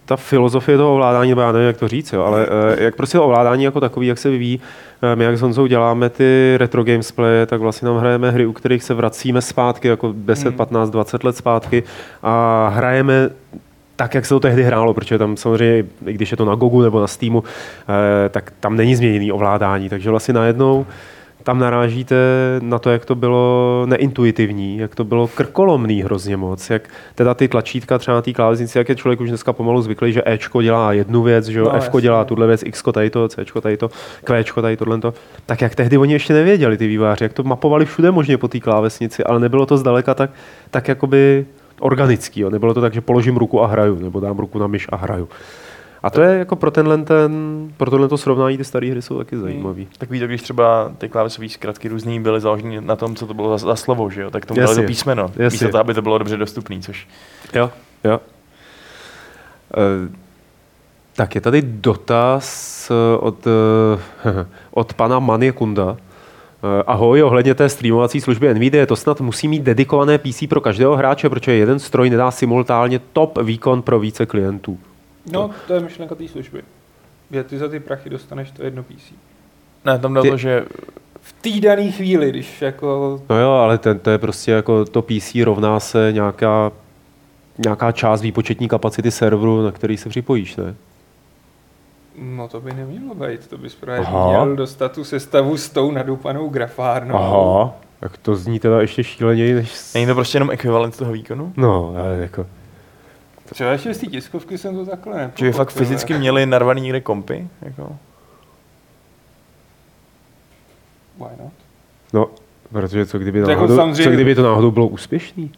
ta 0.06 0.16
filozofie 0.16 0.78
toho 0.78 0.94
ovládání, 0.94 1.30
nebo 1.30 1.42
já 1.42 1.52
nevím, 1.52 1.68
jak 1.68 1.78
to 1.78 1.88
říct, 1.88 2.14
jo, 2.14 2.24
ale 2.24 2.48
uh, 2.48 2.84
jak 2.84 2.96
prostě 2.96 3.18
to 3.18 3.26
ovládání 3.26 3.64
jako 3.64 3.80
takový, 3.80 4.08
jak 4.08 4.18
se 4.18 4.30
vyvíjí, 4.30 4.60
uh, 5.04 5.16
my 5.16 5.24
jak 5.24 5.38
s 5.38 5.42
Honzou 5.42 5.68
děláme 5.68 6.10
ty 6.10 6.56
retro 6.58 6.84
games 6.84 7.12
play, 7.12 7.46
tak 7.46 7.62
vlastně 7.62 7.86
nám 7.86 7.98
hrajeme 7.98 8.32
hry, 8.32 8.46
u 8.46 8.54
kterých 8.54 8.84
se 8.84 8.94
vracíme 8.94 9.42
zpátky, 9.42 9.88
jako 9.88 10.14
10, 10.18 10.48
hmm. 10.48 10.58
15, 10.58 10.90
20 10.90 11.24
let 11.24 11.38
zpátky 11.38 11.84
a 12.24 12.68
hrajeme 12.76 13.30
tak, 13.96 14.16
jak 14.16 14.26
se 14.26 14.30
to 14.30 14.40
tehdy 14.40 14.64
hrálo, 14.64 14.94
protože 14.94 15.18
tam 15.18 15.38
samozřejmě, 15.38 15.86
i 16.06 16.14
když 16.14 16.32
je 16.32 16.38
to 16.38 16.46
na 16.46 16.56
Gogu 16.56 16.82
nebo 16.82 17.02
na 17.02 17.08
Steamu, 17.08 17.44
eh, 17.46 18.30
tak 18.30 18.54
tam 18.60 18.76
není 18.76 18.96
změněný 18.96 19.32
ovládání, 19.32 19.90
takže 19.90 20.10
vlastně 20.10 20.34
najednou 20.34 20.86
tam 21.46 21.60
narážíte 21.60 22.16
na 22.62 22.80
to, 22.80 22.90
jak 22.90 23.06
to 23.06 23.16
bylo 23.16 23.86
neintuitivní, 23.86 24.78
jak 24.78 24.96
to 24.96 25.04
bylo 25.04 25.28
krkolomný 25.28 26.02
hrozně 26.02 26.38
moc, 26.38 26.70
jak 26.70 26.90
teda 27.16 27.34
ty 27.34 27.48
tlačítka 27.48 27.98
třeba 27.98 28.16
na 28.16 28.22
té 28.22 28.34
klávesnici, 28.34 28.78
jak 28.78 28.90
je 28.90 28.96
člověk 28.96 29.22
už 29.22 29.30
dneska 29.30 29.54
pomalu 29.54 29.82
zvyklý, 29.82 30.14
že 30.14 30.22
Ečko 30.26 30.62
dělá 30.62 30.94
jednu 30.94 31.24
věc, 31.24 31.46
že 31.46 31.60
jo, 31.60 31.72
no, 31.74 31.80
Fko 31.80 32.00
dělá 32.00 32.24
tuhle 32.24 32.48
věc, 32.48 32.64
Xko 32.72 32.92
tady 32.92 33.10
to, 33.10 33.28
Cčko 33.28 33.62
tady 33.62 33.78
to, 33.78 33.90
Qčko 34.24 34.62
tady 34.62 34.78
tohle 34.78 35.00
to. 35.00 35.14
Tak 35.46 35.62
jak 35.62 35.76
tehdy 35.76 35.98
oni 35.98 36.14
ještě 36.14 36.34
nevěděli 36.34 36.78
ty 36.78 36.88
výváři, 36.88 37.24
jak 37.24 37.34
to 37.34 37.44
mapovali 37.44 37.86
všude 37.86 38.12
možně 38.12 38.38
po 38.38 38.48
té 38.48 38.60
klávesnici, 38.60 39.24
ale 39.24 39.40
nebylo 39.40 39.66
to 39.66 39.78
zdaleka 39.78 40.14
tak, 40.14 40.30
tak 40.72 40.88
jakoby 40.88 41.46
organický. 41.80 42.40
Jo. 42.40 42.50
Nebylo 42.50 42.74
to 42.74 42.82
tak, 42.82 42.94
že 42.94 43.02
položím 43.02 43.38
ruku 43.38 43.62
a 43.62 43.68
hraju, 43.68 44.00
nebo 44.00 44.20
dám 44.20 44.40
ruku 44.40 44.60
na 44.60 44.68
myš 44.68 44.88
a 44.90 44.96
hraju. 44.96 45.30
A 46.06 46.10
to 46.10 46.22
je 46.22 46.40
jako 46.40 46.56
pro 46.56 46.72
tenhle 46.72 46.98
ten, 46.98 47.34
pro 47.78 47.92
tohle 47.92 48.08
to 48.08 48.18
srovnání 48.18 48.58
ty 48.58 48.64
staré 48.64 48.92
hry 48.92 49.02
jsou 49.02 49.18
taky 49.18 49.38
zajímavý. 49.38 49.84
Hmm. 49.84 49.92
Takový 49.98 50.20
to, 50.20 50.28
když 50.28 50.42
třeba 50.42 50.92
ty 50.98 51.10
klávesové 51.10 51.50
zkratky 51.50 51.88
různý 51.88 52.20
byly 52.20 52.42
založeny 52.42 52.82
na 52.82 52.96
tom, 52.96 53.16
co 53.16 53.28
to 53.28 53.34
bylo 53.34 53.58
za, 53.58 53.68
za 53.68 53.76
slovo, 53.76 54.10
že 54.10 54.22
jo? 54.22 54.32
Tak 54.32 54.46
tomu 54.46 54.62
dali 54.62 54.76
to 54.76 54.84
písmeno. 54.84 55.24
Jasně. 55.24 55.44
Místo 55.44 55.70
to, 55.70 55.78
aby 55.78 55.94
to 55.94 56.02
bylo 56.02 56.18
dobře 56.18 56.38
dostupné, 56.38 56.80
což... 56.80 57.08
Jo, 57.54 57.72
jo. 58.04 58.20
Uh, 59.78 60.16
tak 61.16 61.36
je 61.36 61.42
tady 61.42 61.62
dotaz 61.62 62.92
eh, 62.92 63.18
od, 63.18 63.48
uh, 63.48 63.54
od 64.72 64.94
pana 64.94 65.20
Manie 65.20 65.52
Kunda. 65.52 65.98
Ahoj, 66.88 67.24
ohledně 67.24 67.56
té 67.56 67.70
streamovací 67.70 68.22
služby 68.22 68.54
NVIDIA, 68.54 68.86
to 68.86 68.96
snad 68.96 69.22
musí 69.22 69.48
mít 69.48 69.64
dedikované 69.64 70.18
PC 70.18 70.44
pro 70.50 70.62
každého 70.62 70.96
hráče, 70.96 71.30
protože 71.30 71.54
jeden 71.54 71.80
stroj 71.80 72.10
nedá 72.10 72.32
simultánně 72.32 73.00
top 73.00 73.38
výkon 73.42 73.82
pro 73.82 74.00
více 74.00 74.26
klientů. 74.26 74.80
No, 75.32 75.52
to 75.68 75.74
je 75.74 75.80
myšlenka 75.80 76.16
té 76.16 76.28
služby. 76.28 76.64
Že 77.32 77.44
ty 77.44 77.58
za 77.58 77.70
ty 77.70 77.80
prachy 77.80 78.10
dostaneš 78.10 78.52
to 78.52 78.64
jedno 78.64 78.84
PC. 78.84 79.14
Ne, 79.86 80.00
tam 80.00 80.14
jde 80.14 80.22
ty... 80.22 80.30
to, 80.30 80.38
že 80.38 80.66
v 81.22 81.34
té 81.34 81.68
dané 81.68 81.92
chvíli, 81.92 82.30
když 82.30 82.62
jako... 82.62 83.22
No 83.30 83.40
jo, 83.40 83.52
ale 83.52 83.78
ten, 83.78 84.00
to 84.00 84.10
je 84.10 84.18
prostě 84.18 84.52
jako 84.52 84.86
to 84.86 85.02
PC 85.02 85.36
rovná 85.44 85.80
se 85.80 86.12
nějaká, 86.12 86.72
nějaká 87.58 87.92
část 87.92 88.22
výpočetní 88.22 88.68
kapacity 88.68 89.12
serveru, 89.12 89.64
na 89.64 89.72
který 89.72 89.98
se 89.98 90.10
připojíš, 90.10 90.56
ne? 90.56 90.76
No 92.22 92.48
to 92.48 92.62
by 92.62 92.74
nemělo 92.74 93.16
být, 93.16 93.48
to 93.48 93.58
bys 93.58 93.76
právě 93.76 94.06
Aha. 94.06 94.28
měl 94.28 94.56
dostat 94.56 94.92
tu 94.92 95.04
sestavu 95.04 95.58
s 95.58 95.70
tou 95.70 95.92
nadoupanou 95.92 96.50
grafárnou. 96.50 97.16
Aha, 97.16 97.74
tak 98.00 98.18
to 98.18 98.36
zní 98.36 98.60
teda 98.60 98.82
ještě 98.82 99.04
šíleněji 99.04 99.54
než... 99.54 99.94
Není 99.94 100.06
to 100.06 100.16
prostě 100.16 100.36
jenom 100.36 100.52
ekvivalent 100.52 100.98
toho 100.98 101.12
výkonu? 101.12 101.54
No, 101.58 101.96
ale 101.98 102.18
jako... 102.18 102.46
Třeba 103.54 103.72
ještě 103.72 103.94
z 103.94 103.98
té 103.98 104.06
tiskovky 104.08 104.58
jsem 104.58 104.76
to 104.76 104.86
takhle 104.86 105.18
nepochopil. 105.18 105.40
Že 105.40 105.46
by 105.46 105.52
fakt 105.58 105.70
fyzicky 105.72 106.14
měli 106.14 106.46
narvaný 106.46 106.82
někde 106.82 107.02
kompy? 107.02 107.48
Jako? 107.62 107.96
Why 111.18 111.44
not? 111.44 111.54
No, 112.14 112.30
protože 112.72 113.06
co 113.06 113.20
kdyby, 113.20 113.42
To 113.44 113.50
jako 113.50 113.62
náhodou, 113.62 113.76
samozřejmě- 113.76 114.04
co 114.04 114.10
kdyby 114.12 114.36
to 114.36 114.44
náhodou 114.44 114.72
bylo 114.72 114.88
úspěšný? 114.88 115.52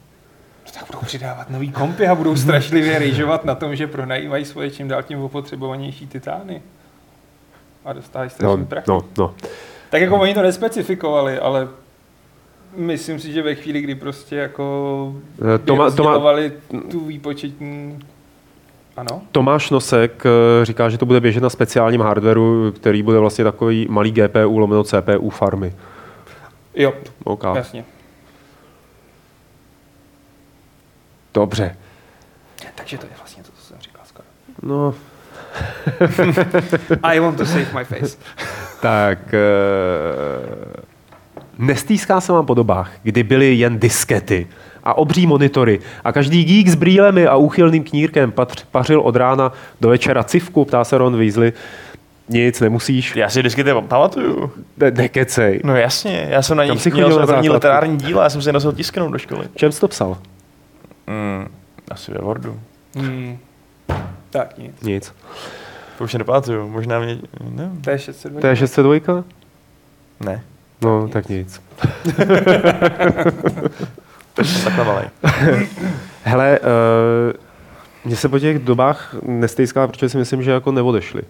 Tak 0.74 0.86
budou 0.88 1.00
přidávat 1.00 1.50
nový 1.50 1.72
kompy 1.72 2.08
a 2.08 2.16
budou 2.16 2.36
strašlivě 2.36 3.00
rejžovat 3.00 3.46
na 3.46 3.56
tom, 3.56 3.76
že 3.76 3.88
pronajímají 3.88 4.46
svoje 4.46 4.72
čím 4.72 4.88
dál 4.88 5.04
tím 5.04 5.20
opotřebovanější 5.20 6.08
titány. 6.08 6.62
A 7.86 7.94
dostávají 7.94 8.30
strašný 8.30 8.60
No, 8.60 8.66
prachy. 8.66 8.86
no, 8.92 9.02
no. 9.18 9.34
Tak 9.90 10.02
jako 10.02 10.16
oni 10.20 10.34
to 10.34 10.42
nespecifikovali, 10.42 11.40
ale 11.40 11.68
myslím 12.76 13.20
si, 13.20 13.32
že 13.32 13.42
ve 13.42 13.56
chvíli, 13.56 13.82
kdy 13.82 13.96
prostě 13.96 14.36
jako 14.36 15.16
Eh, 15.56 15.58
to 15.58 15.76
má- 15.76 15.92
to 15.92 16.04
má- 16.04 16.10
rozdělovali 16.10 16.52
tu 16.92 17.00
výpočetní... 17.06 18.00
Ano? 18.98 19.22
Tomáš 19.32 19.70
Nosek 19.70 20.24
eh, 20.26 20.66
říká, 20.66 20.90
že 20.90 20.98
to 20.98 21.06
bude 21.06 21.20
běžet 21.20 21.44
na 21.44 21.50
speciálním 21.50 22.02
hardwareu, 22.02 22.72
který 22.76 23.04
bude 23.04 23.20
vlastně 23.20 23.44
takový 23.44 23.88
malý 23.90 24.12
GPU 24.12 24.58
lomeno 24.60 24.84
CPU 24.84 25.30
farmy. 25.30 25.74
Jo, 26.76 26.94
OK. 27.24 27.44
jasně. 27.56 27.86
Dobře. 31.34 31.76
Takže 32.76 32.98
to 32.98 33.06
je 33.06 33.12
vlastně 33.18 33.44
to, 33.44 33.50
co 33.60 33.66
jsem 33.66 33.78
říkal 33.80 34.02
skoro. 34.06 34.28
No, 34.62 34.94
I 37.04 37.20
want 37.20 37.38
to 37.38 37.46
save 37.46 37.68
my 37.74 37.86
face. 37.86 38.18
tak... 38.82 39.20
Uh, 39.34 40.84
nestýská 41.58 42.22
se 42.22 42.34
vám 42.34 42.46
po 42.46 42.54
dobách, 42.54 42.92
kdy 43.04 43.24
byly 43.24 43.56
jen 43.56 43.80
diskety 43.80 44.48
a 44.84 44.98
obří 44.98 45.28
monitory 45.28 45.80
a 46.04 46.12
každý 46.12 46.44
geek 46.44 46.68
s 46.68 46.76
brýlemi 46.76 47.28
a 47.28 47.36
úchylným 47.36 47.84
knírkem 47.84 48.32
patř, 48.32 48.64
pařil 48.72 49.02
od 49.02 49.16
rána 49.16 49.52
do 49.82 49.90
večera 49.90 50.24
civku, 50.24 50.66
ptá 50.66 50.84
se 50.84 50.98
Ron 50.98 51.18
Weasley. 51.18 51.54
Nic, 52.30 52.60
nemusíš. 52.62 53.16
Já 53.16 53.30
si 53.30 53.40
vždycky 53.40 53.64
to 53.64 53.82
pamatuju. 53.82 54.52
Ne, 54.78 54.92
nekecej. 54.92 55.62
No 55.64 55.76
jasně, 55.76 56.28
já 56.30 56.42
jsem 56.42 56.58
na 56.58 56.64
jsi 56.64 56.92
měl 56.92 57.06
chodil 57.06 57.20
na 57.20 57.28
první 57.28 57.50
literární 57.50 57.98
díla, 57.98 58.24
já 58.24 58.30
jsem 58.30 58.42
si 58.42 58.52
nosil 58.52 58.72
tisknout 58.72 59.12
do 59.12 59.18
školy. 59.18 59.48
Čem 59.56 59.72
jsi 59.72 59.82
to 59.82 59.88
psal? 59.88 60.18
Mm, 61.08 61.48
asi 61.92 62.12
ve 62.12 62.18
Wordu. 62.18 62.60
Hmm. 62.96 63.38
Tak 64.30 64.58
nic. 64.58 64.82
Nic. 64.82 65.14
To 65.98 66.04
už 66.04 66.14
nepamatuju, 66.14 66.68
možná 66.68 67.00
mě... 67.00 67.18
Ne, 67.50 67.72
To 67.84 67.90
je 67.90 68.00
602. 68.00 68.42
To 68.42 68.48
je 68.48 68.56
602? 68.56 69.24
ne. 70.20 70.44
No, 70.82 71.08
tak 71.08 71.30
nic. 71.30 71.62
to 74.34 74.44
jsem 74.44 74.74
takhle. 74.76 75.10
Hele, 76.24 76.60
uh, 76.60 76.68
mně 78.06 78.16
se 78.16 78.30
po 78.30 78.40
těch 78.40 78.60
dobách 78.60 79.16
nestejská, 79.26 79.88
protože 79.88 80.10
si 80.10 80.18
myslím, 80.18 80.44
že 80.44 80.52
jako 80.52 80.72
neodešli. 80.72 81.22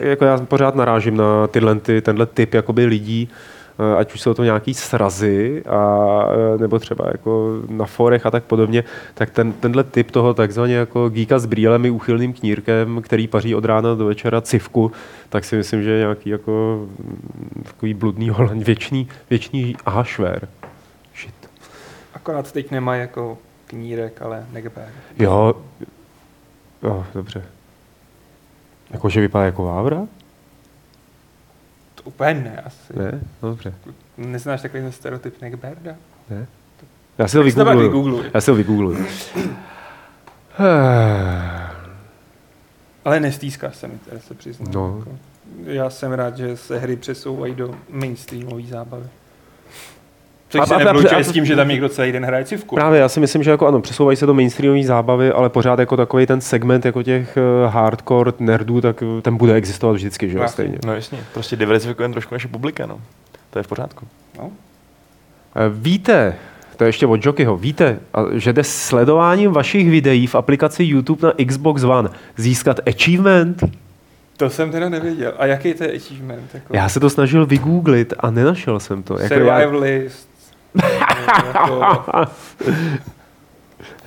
Jako 0.00 0.24
já 0.24 0.38
pořád 0.38 0.74
narážím 0.74 1.16
na 1.16 1.46
tyhle, 1.46 1.74
ty, 1.74 2.00
tenhle 2.00 2.26
typ 2.26 2.54
jakoby 2.54 2.86
lidí, 2.86 3.28
eh, 3.30 3.34
ať 3.98 4.14
už 4.14 4.20
jsou 4.20 4.34
to 4.34 4.44
nějaký 4.44 4.74
srazy, 4.74 5.62
a, 5.66 6.20
eh, 6.54 6.58
nebo 6.58 6.78
třeba 6.78 7.04
jako 7.12 7.60
na 7.68 7.84
forech 7.84 8.26
a 8.26 8.30
tak 8.30 8.44
podobně, 8.44 8.84
tak 9.14 9.30
ten, 9.30 9.52
tenhle 9.52 9.84
typ 9.84 10.10
toho 10.10 10.34
takzvaně 10.34 10.74
jako 10.74 11.08
geeka 11.08 11.38
s 11.38 11.46
brýlemi, 11.46 11.90
úchylným 11.90 12.32
knírkem, 12.32 13.02
který 13.02 13.26
paří 13.26 13.54
od 13.54 13.64
rána 13.64 13.94
do 13.94 14.04
večera 14.06 14.40
civku, 14.40 14.92
tak 15.28 15.44
si 15.44 15.56
myslím, 15.56 15.82
že 15.82 15.90
je 15.90 15.98
nějaký 15.98 16.30
jako 16.30 16.86
mm, 16.98 17.62
takový 17.64 17.94
bludný 17.94 18.28
holand, 18.28 18.62
věčný, 18.62 19.08
věčný 19.30 19.76
ahašvér. 19.86 20.48
Shit. 21.20 21.34
Akorát 22.14 22.52
teď 22.52 22.70
nemá 22.70 22.96
jako 22.96 23.38
knírek, 23.66 24.22
ale 24.22 24.46
negbé. 24.52 24.88
Jo, 25.18 25.54
jo 26.82 27.06
dobře. 27.14 27.44
Jakože 28.90 29.20
vypadá 29.20 29.44
jako 29.44 29.64
vávra? 29.64 30.06
Úplně 32.04 32.34
ne, 32.34 32.62
asi. 32.66 32.92
Ne, 32.98 33.20
no, 33.42 33.48
dobře. 33.48 33.74
Neznáš 34.18 34.62
takový 34.62 34.92
stereotyp 34.92 35.40
Negberda? 35.42 35.94
Ne. 36.30 36.46
Já 37.18 37.28
si 37.28 37.36
to 37.36 37.42
Tak 37.42 37.50
si 37.50 37.56
to 37.56 37.64
pak 37.64 37.76
vygoogluju. 37.76 38.04
vygoogluj. 38.04 38.30
Já 38.34 38.40
si 38.40 38.46
to 38.46 38.54
vygoogluju. 38.54 39.06
Ale 43.04 43.20
nestýská 43.20 43.70
se 43.70 43.88
mi, 43.88 43.98
teda 43.98 44.20
se 44.20 44.34
přiznám. 44.34 44.72
No. 44.74 45.04
Já 45.64 45.90
jsem 45.90 46.12
rád, 46.12 46.36
že 46.36 46.56
se 46.56 46.78
hry 46.78 46.96
přesouvají 46.96 47.54
do 47.54 47.74
mainstreamové 47.90 48.62
zábavy. 48.62 49.06
Což 50.54 50.60
A- 50.60 50.66
se 50.66 50.74
a- 50.74 51.16
a- 51.16 51.22
s 51.22 51.32
tím, 51.32 51.44
že 51.44 51.56
tam 51.56 51.68
někdo 51.68 51.88
celý 51.88 52.12
den 52.12 52.24
hraje 52.24 52.44
civku. 52.44 52.74
Právě, 52.76 53.00
já 53.00 53.08
si 53.08 53.20
myslím, 53.20 53.42
že 53.42 53.50
jako 53.50 53.66
ano, 53.66 53.80
přesouvají 53.80 54.16
se 54.16 54.26
do 54.26 54.34
mainstreamové 54.34 54.82
zábavy, 54.84 55.30
ale 55.30 55.48
pořád 55.48 55.78
jako 55.78 55.96
takový 55.96 56.26
ten 56.26 56.40
segment 56.40 56.84
jako 56.84 57.02
těch 57.02 57.36
eh, 57.36 57.68
hardcore 57.68 58.32
nerdů, 58.38 58.80
tak 58.80 59.02
eh, 59.02 59.22
ten 59.22 59.36
bude 59.36 59.54
existovat 59.54 59.96
vždycky, 59.96 60.30
že 60.30 60.38
jo, 60.38 60.48
stejně. 60.48 60.78
No 60.86 60.94
jasně, 60.94 61.18
prostě 61.32 61.56
diverzifikujeme 61.56 62.12
trošku 62.12 62.34
naše 62.34 62.48
publika, 62.48 62.86
no. 62.86 63.00
To 63.50 63.58
je 63.58 63.62
v 63.62 63.66
pořádku. 63.66 64.06
No. 64.38 64.50
Eh, 65.56 65.70
Víte, 65.74 66.34
to 66.76 66.84
je 66.84 66.88
ještě 66.88 67.06
od 67.06 67.26
Jokyho, 67.26 67.56
víte, 67.56 67.98
a- 68.14 68.22
že 68.32 68.52
jde 68.52 68.64
sledováním 68.64 69.52
vašich 69.52 69.90
videí 69.90 70.26
v 70.26 70.34
aplikaci 70.34 70.84
YouTube 70.84 71.28
na 71.28 71.44
Xbox 71.46 71.82
One 71.84 72.08
získat 72.36 72.80
achievement? 72.88 73.64
To 74.36 74.50
jsem 74.50 74.70
teda 74.70 74.88
nevěděl. 74.88 75.32
A 75.38 75.46
jaký 75.46 75.74
to 75.74 75.84
je 75.84 75.92
achievement? 75.92 76.50
Jako 76.54 76.76
Já 76.76 76.88
se 76.88 77.00
to 77.00 77.10
snažil 77.10 77.46
vygooglit 77.46 78.14
a 78.20 78.30
nenašel 78.30 78.80
jsem 78.80 79.02
to. 79.02 79.14
Jako 79.20 79.34
já, 79.34 79.60
survival 79.60 79.80
list. 79.80 80.28
Jako, 81.46 81.82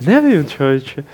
nevím, 0.00 0.46
člověče. 0.46 1.04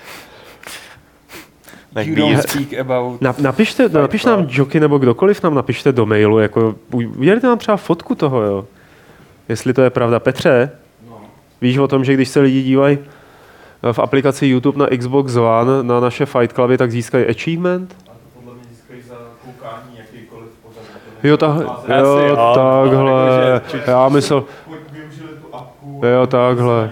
Tak 1.93 2.07
you 2.07 2.15
don't 2.15 2.49
speak 2.49 2.73
about... 2.73 3.21
Na, 3.21 3.35
napište, 3.39 3.89
napiš 3.89 4.25
nám 4.25 4.47
Joky 4.49 4.79
nebo 4.79 4.97
kdokoliv 4.97 5.43
nám 5.43 5.55
napište 5.55 5.91
do 5.91 6.05
mailu, 6.05 6.39
jako 6.39 6.75
udělejte 6.91 7.47
nám 7.47 7.57
třeba 7.57 7.77
fotku 7.77 8.15
toho, 8.15 8.41
jo. 8.41 8.65
Jestli 9.49 9.73
to 9.73 9.81
je 9.81 9.89
pravda. 9.89 10.19
Petře, 10.19 10.71
víš 11.61 11.77
o 11.77 11.87
tom, 11.87 12.05
že 12.05 12.13
když 12.13 12.29
se 12.29 12.39
lidi 12.39 12.63
dívají 12.63 12.97
eh, 13.83 13.93
v 13.93 13.99
aplikaci 13.99 14.47
YouTube 14.47 14.79
na 14.79 14.97
Xbox 14.97 15.35
One 15.35 15.83
na 15.83 15.99
naše 15.99 16.25
Fight 16.25 16.53
Cluby, 16.53 16.77
tak 16.77 16.91
získají 16.91 17.25
achievement? 17.25 17.95
podle 18.33 18.53
mě 18.53 18.63
získají 18.69 19.01
za 19.01 19.15
koukání 19.45 19.97
jakýkoliv 19.97 20.49
pořad. 20.63 20.83
Jo, 21.23 21.37
ta, 21.37 21.57
jo 21.97 22.35
takhle. 22.55 23.61
Já 23.87 24.09
myslel. 24.09 24.43
Jo, 26.13 26.27
takhle. 26.27 26.91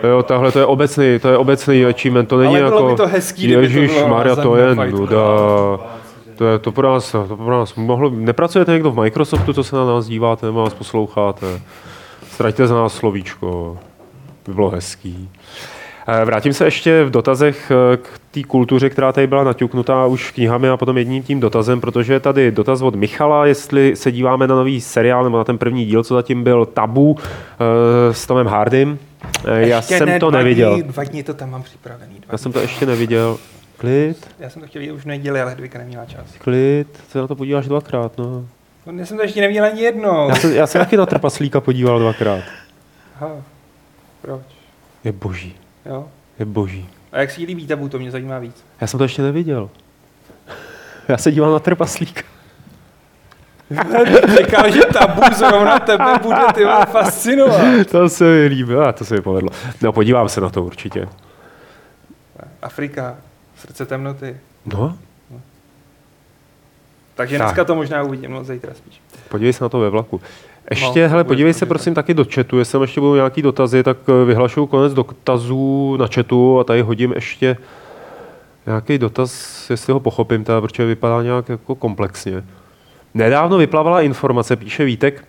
To 0.00 0.06
jo, 0.06 0.22
takhle, 0.22 0.52
to 0.52 0.58
je 0.58 0.66
obecný, 0.66 1.18
to 1.18 1.28
je 1.28 1.36
obecný 1.36 1.84
achievement, 1.84 2.28
to 2.28 2.38
není 2.38 2.56
Ale 2.56 2.68
bylo 2.68 2.80
jako... 2.80 2.90
by 2.90 2.96
to 2.96 3.06
hezký, 3.06 3.52
to 3.52 3.60
Ježíš 3.60 3.90
bylo 3.92 4.08
Maria, 4.08 4.36
to 4.36 4.56
je 4.56 4.74
nuda. 4.74 5.20
To 6.36 6.46
je 6.46 6.58
to 6.58 6.72
pro 6.72 6.92
nás, 6.92 7.10
to 7.12 7.36
pro 7.36 7.58
nás 7.58 7.74
mohlo, 7.74 8.10
nepracujete 8.10 8.72
někdo 8.72 8.90
v 8.90 9.00
Microsoftu, 9.00 9.52
co 9.52 9.64
se 9.64 9.76
na 9.76 9.86
nás 9.86 10.06
díváte, 10.06 10.46
nebo 10.46 10.64
nás 10.64 10.74
posloucháte. 10.74 11.46
Ztraťte 12.30 12.66
za 12.66 12.74
nás 12.74 12.94
slovíčko, 12.94 13.78
by 14.46 14.54
bylo 14.54 14.70
hezký. 14.70 15.30
Eh, 16.10 16.24
Vrátím 16.24 16.52
se 16.52 16.64
ještě 16.64 17.04
v 17.04 17.10
dotazech 17.10 17.70
eh, 17.92 17.96
k 17.96 18.20
té 18.30 18.42
kultuře, 18.42 18.90
která 18.90 19.12
tady 19.12 19.26
byla 19.26 19.44
naťuknutá 19.44 20.06
už 20.06 20.30
knihami 20.30 20.68
a 20.68 20.76
potom 20.76 20.98
jedním 20.98 21.22
tím 21.22 21.40
dotazem, 21.40 21.80
protože 21.80 22.12
je 22.12 22.20
tady 22.20 22.50
dotaz 22.52 22.82
od 22.82 22.94
Michala, 22.94 23.46
jestli 23.46 23.96
se 23.96 24.12
díváme 24.12 24.46
na 24.46 24.54
nový 24.54 24.80
seriál 24.80 25.24
nebo 25.24 25.38
na 25.38 25.44
ten 25.44 25.58
první 25.58 25.86
díl, 25.86 26.04
co 26.04 26.14
zatím 26.14 26.44
byl 26.44 26.66
Tabu 26.66 27.16
eh, 27.20 28.14
s 28.14 28.26
Tomem 28.26 28.46
Hardym. 28.46 28.98
Eh, 29.46 29.68
Já 29.68 29.76
Ještě 29.76 29.98
jsem 29.98 30.08
ne, 30.08 30.20
to 30.20 30.30
dva 30.30 30.38
neviděl. 30.38 30.74
Dní, 30.74 30.82
dva 30.82 31.04
dní 31.04 31.22
to 31.22 31.34
tam 31.34 31.50
mám 31.50 31.62
připravený. 31.62 32.14
Dva 32.14 32.28
Já 32.32 32.38
jsem 32.38 32.52
to 32.52 32.60
ještě 32.60 32.86
neviděl. 32.86 33.38
Klid, 33.76 34.28
Já 34.38 34.50
jsem 34.50 34.62
to 34.62 34.68
chtěl 34.68 34.80
vidět 34.80 34.92
už 34.92 35.02
v 35.02 35.06
neděli, 35.06 35.40
ale 35.40 35.50
Hedvika 35.50 35.78
neměla 35.78 36.04
čas. 36.04 36.26
klid, 36.38 36.88
se 37.10 37.18
na 37.18 37.26
to 37.26 37.36
podíváš 37.36 37.68
dvakrát, 37.68 38.18
no. 38.18 38.44
No, 38.86 38.92
Já 38.98 39.06
jsem 39.06 39.16
to 39.16 39.22
ještě 39.22 39.40
neviděl 39.40 39.64
ani 39.64 39.82
jednou. 39.82 40.28
Já 40.28 40.34
se, 40.34 40.54
já 40.54 40.66
se 40.66 40.78
taky 40.78 40.96
na 40.96 41.06
trpaslíka 41.06 41.60
podíval 41.60 41.98
dvakrát. 41.98 42.40
Aha. 43.20 43.30
Proč? 44.22 44.40
Je 45.04 45.12
boží, 45.12 45.54
Jo. 45.86 46.08
je 46.38 46.44
boží. 46.44 46.88
A 47.12 47.18
jak 47.20 47.30
si 47.30 47.40
jí 47.40 47.46
líbí 47.46 47.66
tabu, 47.66 47.88
to 47.88 47.98
mě 47.98 48.10
zajímá 48.10 48.38
víc. 48.38 48.64
Já 48.80 48.86
jsem 48.86 48.98
to 48.98 49.04
ještě 49.04 49.22
neviděl. 49.22 49.70
Já 51.08 51.16
se 51.18 51.32
dívám 51.32 51.52
na 51.52 51.58
trpaslíka. 51.58 52.22
Čekal, 54.36 54.70
že 54.70 54.80
tabu 54.92 55.22
zrovna 55.36 55.78
tebe 55.78 56.18
bude 56.22 56.36
ty 56.54 56.64
fascinovat. 56.92 57.60
To 57.90 58.08
se 58.08 58.24
mi 58.24 58.46
líbí, 58.46 58.74
a 58.74 58.92
to 58.92 59.04
se 59.04 59.14
mi 59.14 59.20
povedlo. 59.20 59.50
No 59.82 59.92
podívám 59.92 60.28
se 60.28 60.40
na 60.40 60.48
to 60.48 60.64
určitě. 60.64 61.08
Afrika, 62.62 63.16
srdce 63.56 63.86
temnoty. 63.86 64.36
No, 64.66 64.96
Takže 67.14 67.38
Tak. 67.38 67.46
dneska 67.46 67.64
to 67.64 67.74
možná 67.74 68.02
uvidím, 68.02 68.30
no 68.30 68.44
zítra 68.44 68.74
spíš. 68.74 69.00
podívej 69.28 69.52
se 69.52 69.64
na 69.64 69.68
to 69.68 69.78
ve 69.80 69.90
vlaku. 69.90 70.20
Ještě, 70.70 71.02
No, 71.02 71.08
hele, 71.08 71.24
podívej 71.24 71.54
se 71.54 71.66
prosím 71.66 71.94
taky 71.94 72.14
do 72.14 72.26
chatu, 72.34 72.58
jestli 72.58 72.72
tam 72.72 72.82
ještě 72.82 73.00
budou 73.00 73.14
nějaký 73.14 73.42
dotazy, 73.42 73.82
tak 73.82 73.96
eh, 74.08 74.24
vyhlašuju 74.24 74.66
konec 74.66 74.94
dotazů 74.94 75.96
na 75.96 76.06
chatu 76.14 76.58
a 76.60 76.64
tady 76.64 76.82
hodím 76.82 77.12
ještě 77.12 77.56
nějaký 78.66 78.98
dotaz, 78.98 79.70
jestli 79.70 79.92
ho 79.92 80.00
pochopím, 80.00 80.44
teda, 80.44 80.60
protože 80.60 80.86
vypadá 80.86 81.22
nějak 81.22 81.48
jako 81.48 81.74
komplexně. 81.74 82.44
Nedávno 83.14 83.58
vyplavala 83.58 84.00
informace, 84.00 84.56
píše 84.56 84.84
Vítek, 84.84 85.24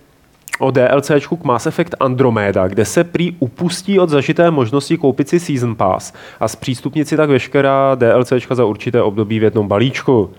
o 0.59 0.71
DLCčku 0.71 1.37
k 1.37 1.43
Mass 1.43 1.65
Effect 1.67 1.95
Andromeda, 1.99 2.67
kde 2.67 2.85
se 2.85 3.03
prý 3.03 3.35
upustí 3.39 3.99
od 3.99 4.09
zažité 4.09 4.51
možnosti 4.51 4.97
koupit 4.97 5.29
si 5.29 5.39
Season 5.39 5.75
Pass 5.75 6.13
a 6.39 6.47
zpřístupnit 6.47 7.07
si 7.07 7.17
tak 7.17 7.29
veškerá 7.29 7.95
DLCčka 7.95 8.55
za 8.55 8.65
určité 8.65 9.01
období 9.01 9.39
v 9.39 9.43
jednom 9.43 9.67
balíčku. 9.67 10.29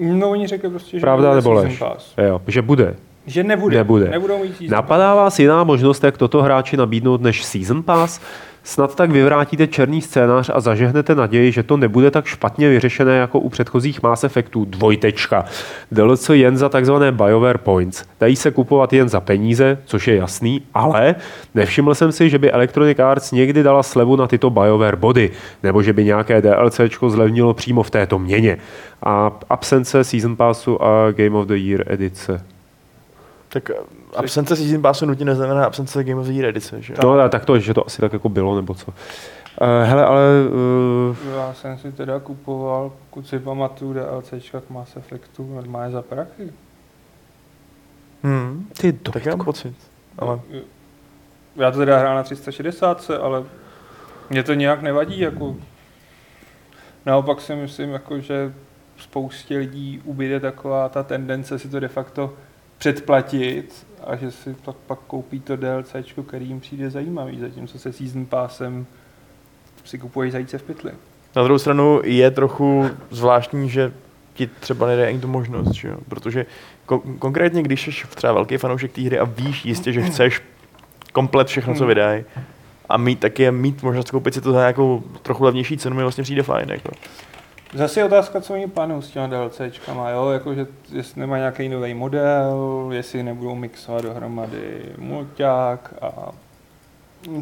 No 0.00 0.30
oni 0.30 0.46
řekli 0.46 0.70
prostě, 0.70 0.96
že 0.96 1.00
Pravda 1.00 1.28
bude 1.28 1.36
nebo 1.36 1.50
season 1.50 1.70
lež? 1.70 1.78
pass. 1.78 2.14
Jo, 2.28 2.40
že 2.46 2.62
bude. 2.62 2.96
Že 3.26 3.44
nebude. 3.44 3.76
Nebude. 3.76 4.08
Nebudou 4.10 4.38
mít 4.38 4.56
season 4.56 4.70
Napadá 4.70 5.14
vás 5.14 5.38
jiná 5.38 5.64
možnost, 5.64 6.04
jak 6.04 6.18
toto 6.18 6.42
hráči 6.42 6.76
nabídnout 6.76 7.20
než 7.20 7.44
Season 7.44 7.82
Pass? 7.82 8.20
Snad 8.66 8.94
tak 8.94 9.10
vyvrátíte 9.10 9.66
černý 9.66 10.02
scénář 10.02 10.50
a 10.54 10.60
zažehnete 10.60 11.14
naději, 11.14 11.52
že 11.52 11.62
to 11.62 11.76
nebude 11.76 12.10
tak 12.10 12.26
špatně 12.26 12.68
vyřešené 12.68 13.16
jako 13.16 13.40
u 13.40 13.48
předchozích 13.48 14.02
Mass 14.02 14.24
Effectů. 14.24 14.64
Dvojtečka. 14.64 15.44
DLC 15.92 16.28
jen 16.28 16.56
za 16.56 16.68
takzvané 16.68 17.12
BioWare 17.12 17.58
Points. 17.58 18.04
Dají 18.20 18.36
se 18.36 18.50
kupovat 18.50 18.92
jen 18.92 19.08
za 19.08 19.20
peníze, 19.20 19.78
což 19.84 20.08
je 20.08 20.16
jasný, 20.16 20.62
ale 20.74 21.14
nevšiml 21.54 21.94
jsem 21.94 22.12
si, 22.12 22.30
že 22.30 22.38
by 22.38 22.52
Electronic 22.52 22.98
Arts 22.98 23.32
někdy 23.32 23.62
dala 23.62 23.82
slevu 23.82 24.16
na 24.16 24.26
tyto 24.26 24.50
BioWare 24.50 24.96
body, 24.96 25.30
nebo 25.62 25.82
že 25.82 25.92
by 25.92 26.04
nějaké 26.04 26.42
DLCčko 26.42 27.10
zlevnilo 27.10 27.54
přímo 27.54 27.82
v 27.82 27.90
této 27.90 28.18
měně. 28.18 28.58
A 29.02 29.38
absence 29.50 30.04
Season 30.04 30.36
Passu 30.36 30.82
a 30.82 31.12
Game 31.12 31.38
of 31.38 31.46
the 31.46 31.56
Year 31.56 31.84
edice. 31.86 32.55
Tak 33.56 33.70
eh, 33.70 33.74
absence 34.16 34.56
Season 34.56 34.82
Passu 34.82 35.06
nutně 35.06 35.24
neznamená 35.24 35.64
absence 35.64 36.04
Game 36.04 36.20
of 36.20 36.26
the 36.26 36.32
Year 36.32 36.44
edice, 36.44 36.82
že? 36.82 36.94
No, 37.02 37.10
ale 37.10 37.28
tak 37.28 37.44
to, 37.44 37.58
že 37.58 37.74
to 37.74 37.86
asi 37.86 38.00
tak 38.00 38.12
jako 38.12 38.28
bylo, 38.28 38.56
nebo 38.56 38.74
co. 38.74 38.86
Uh, 38.86 39.66
hele, 39.84 40.04
ale 40.04 40.22
uh, 40.48 41.16
Já 41.36 41.54
jsem 41.54 41.78
si 41.78 41.92
teda 41.92 42.20
kupoval, 42.20 42.92
pokud 42.98 43.28
si 43.28 43.38
pamatuju, 43.38 43.92
DLCčka 43.92 44.60
k 44.60 44.70
Mass 44.70 44.96
Effectu 44.96 45.54
normálně 45.54 45.92
za 45.92 46.02
prachy. 46.02 46.52
Hmm. 48.22 48.68
ty 48.80 48.92
Tak 48.92 49.26
já 49.26 49.36
mám 49.36 49.44
pocit. 49.44 49.74
Ale 50.18 50.40
Já 51.56 51.70
to 51.70 51.78
teda 51.78 51.98
hrál 51.98 52.14
na 52.14 52.22
360, 52.22 53.10
ale 53.20 53.44
mě 54.30 54.42
to 54.42 54.54
nějak 54.54 54.82
nevadí, 54.82 55.20
jako 55.20 55.56
naopak 57.06 57.40
si 57.40 57.54
myslím, 57.54 57.90
jako, 57.90 58.20
že 58.20 58.52
spoustě 58.98 59.58
lidí 59.58 60.00
ubyde 60.04 60.40
taková 60.40 60.88
ta 60.88 61.02
tendence 61.02 61.58
si 61.58 61.68
to 61.68 61.80
de 61.80 61.88
facto 61.88 62.32
předplatit 62.78 63.86
a 64.04 64.16
že 64.16 64.30
si 64.30 64.54
pak, 64.64 64.76
pak 64.76 64.98
koupí 64.98 65.40
to 65.40 65.56
DLCčko, 65.56 66.22
který 66.22 66.48
jim 66.48 66.60
přijde 66.60 66.90
zajímavý, 66.90 67.40
zatímco 67.40 67.78
se 67.78 67.92
Season 67.92 68.26
Passem 68.26 68.86
si 69.84 69.98
kupuješ 69.98 70.32
zajíce 70.32 70.58
v 70.58 70.62
pytli. 70.62 70.92
na 71.36 71.42
druhou 71.42 71.58
stranu 71.58 72.00
je 72.04 72.30
trochu 72.30 72.90
zvláštní, 73.10 73.70
že 73.70 73.92
ti 74.34 74.46
třeba 74.46 74.86
nedá 74.86 75.06
ani 75.06 75.20
tu 75.20 75.28
možnost, 75.28 75.70
že 75.72 75.88
jo? 75.88 75.96
protože 76.08 76.46
kon- 76.88 77.18
konkrétně, 77.18 77.62
když 77.62 77.82
jsi 77.82 78.06
třeba 78.14 78.32
velký 78.32 78.56
fanoušek 78.56 78.92
té 78.92 79.02
hry 79.02 79.18
a 79.18 79.24
víš 79.24 79.64
jistě, 79.64 79.92
že 79.92 80.02
chceš 80.02 80.42
komplet 81.12 81.48
všechno, 81.48 81.74
co 81.74 81.86
vydají, 81.86 82.24
a 82.88 82.96
mít 82.96 83.20
taky 83.20 83.50
mít 83.50 83.82
možnost 83.82 84.10
koupit 84.10 84.34
si 84.34 84.40
to 84.40 84.52
za 84.52 84.58
nějakou 84.58 85.02
trochu 85.22 85.44
levnější 85.44 85.78
cenu 85.78 85.96
mi 85.96 86.02
vlastně 86.02 86.24
přijde 86.24 86.42
fajn. 86.42 86.70
Jako. 86.70 86.88
Zase 87.76 88.00
je 88.00 88.04
otázka, 88.04 88.40
co 88.40 88.54
oni 88.54 88.66
plánují 88.66 89.02
s 89.02 89.08
těma 89.10 89.26
DLCčkama, 89.26 90.10
jo? 90.10 90.28
Jako, 90.30 90.54
že 90.54 90.66
jestli 90.92 91.20
nemá 91.20 91.38
nějaký 91.38 91.68
nový 91.68 91.94
model, 91.94 92.88
jestli 92.92 93.22
nebudou 93.22 93.54
mixovat 93.54 94.02
dohromady 94.02 94.82
mulťák 94.98 95.94
a 96.02 96.32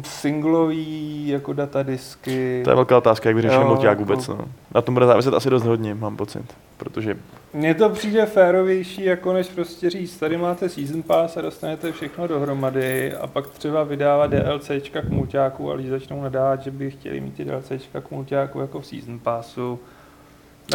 singlový 0.03 1.27
jako 1.27 1.53
datadisky. 1.53 2.61
To 2.63 2.69
je 2.69 2.75
velká 2.75 2.97
otázka, 2.97 3.29
jak 3.29 3.35
vyřešíme 3.35 3.63
mulťák 3.63 3.83
jako- 3.83 3.99
vůbec. 4.01 4.27
No. 4.27 4.37
Na 4.75 4.81
tom 4.81 4.93
bude 4.93 5.05
záviset 5.05 5.33
asi 5.33 5.49
dost 5.49 5.63
hodně, 5.63 5.95
mám 5.95 6.17
pocit. 6.17 6.53
Protože 6.77 7.17
Mně 7.53 7.73
to 7.73 7.89
přijde 7.89 8.25
férovější, 8.25 9.03
jako 9.03 9.33
než 9.33 9.47
prostě 9.47 9.89
říct, 9.89 10.17
tady 10.17 10.37
máte 10.37 10.69
Season 10.69 11.03
Pass 11.03 11.37
a 11.37 11.41
dostanete 11.41 11.91
všechno 11.91 12.27
dohromady 12.27 13.13
a 13.13 13.27
pak 13.27 13.47
třeba 13.47 13.83
vydávat 13.83 14.31
DLCčka 14.31 15.01
k 15.01 15.09
mulťáku 15.09 15.71
a 15.71 15.73
lidi 15.73 15.89
začnou 15.89 16.21
nadávat, 16.23 16.61
že 16.61 16.71
by 16.71 16.91
chtěli 16.91 17.21
mít 17.21 17.33
ty 17.35 17.45
DLCčka 17.45 18.01
k 18.01 18.11
mulťáku 18.11 18.59
jako 18.59 18.81
v 18.81 18.85
Season 18.85 19.19
Passu. 19.19 19.79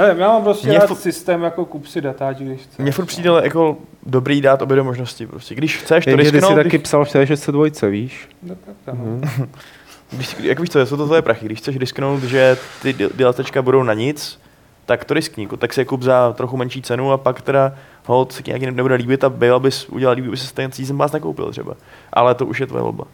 Nevím, 0.00 0.20
já 0.20 0.28
mám 0.28 0.42
prostě 0.44 0.68
Mně 0.68 0.78
rád 0.78 0.90
fu- 0.90 0.94
systém 0.96 1.42
jako 1.42 1.64
kup 1.64 1.86
si 1.86 2.00
datáč, 2.00 2.36
když 2.36 2.60
chceš. 2.60 2.78
mně 2.78 2.92
furt 2.92 3.06
přijde 3.06 3.30
jako 3.42 3.76
dobrý 4.06 4.40
dát 4.40 4.62
obě 4.62 4.74
dvě 4.74 4.82
možnosti. 4.84 5.26
Prostě. 5.26 5.54
Když 5.54 5.76
chceš 5.76 6.04
to 6.04 6.10
Jenže 6.10 6.24
ty 6.24 6.28
si 6.30 6.36
risknout, 6.36 6.56
taky 6.56 6.68
když, 6.68 6.82
psal 6.82 7.04
v 7.04 7.08
602, 7.24 7.66
víš? 7.88 8.28
No, 8.42 8.54
tak 8.54 8.74
tam. 8.84 8.96
Mhm. 8.96 9.48
když, 10.10 10.36
jak 10.40 10.60
víš 10.60 10.70
co, 10.70 10.86
jsou 10.86 10.96
to 10.96 11.06
tvoje 11.06 11.22
prachy. 11.22 11.46
Když 11.46 11.58
chceš 11.58 11.76
risknout, 11.76 12.22
že 12.22 12.56
ty 12.82 12.92
DLCčka 12.92 13.62
budou 13.62 13.82
na 13.82 13.94
nic, 13.94 14.40
tak 14.86 15.04
to 15.04 15.14
riskni. 15.14 15.48
Tak 15.58 15.72
si 15.72 15.80
je 15.80 15.84
kup 15.84 16.02
za 16.02 16.32
trochu 16.32 16.56
menší 16.56 16.82
cenu 16.82 17.12
a 17.12 17.18
pak 17.18 17.42
teda 17.42 17.74
hold 18.06 18.32
se 18.32 18.42
ti 18.42 18.50
nějaký 18.50 18.66
nebude 18.76 18.94
líbit 18.94 19.24
a 19.24 19.28
byl 19.28 19.60
bys 19.60 19.88
udělal 19.88 20.14
líbit, 20.14 20.30
by 20.30 20.36
se 20.36 20.54
ten 20.54 20.72
season 20.72 20.98
pass 20.98 21.12
nakoupil 21.12 21.50
třeba. 21.50 21.74
Ale 22.12 22.34
to 22.34 22.46
už 22.46 22.60
je 22.60 22.66
tvoje 22.66 22.82
volba. 22.82 23.04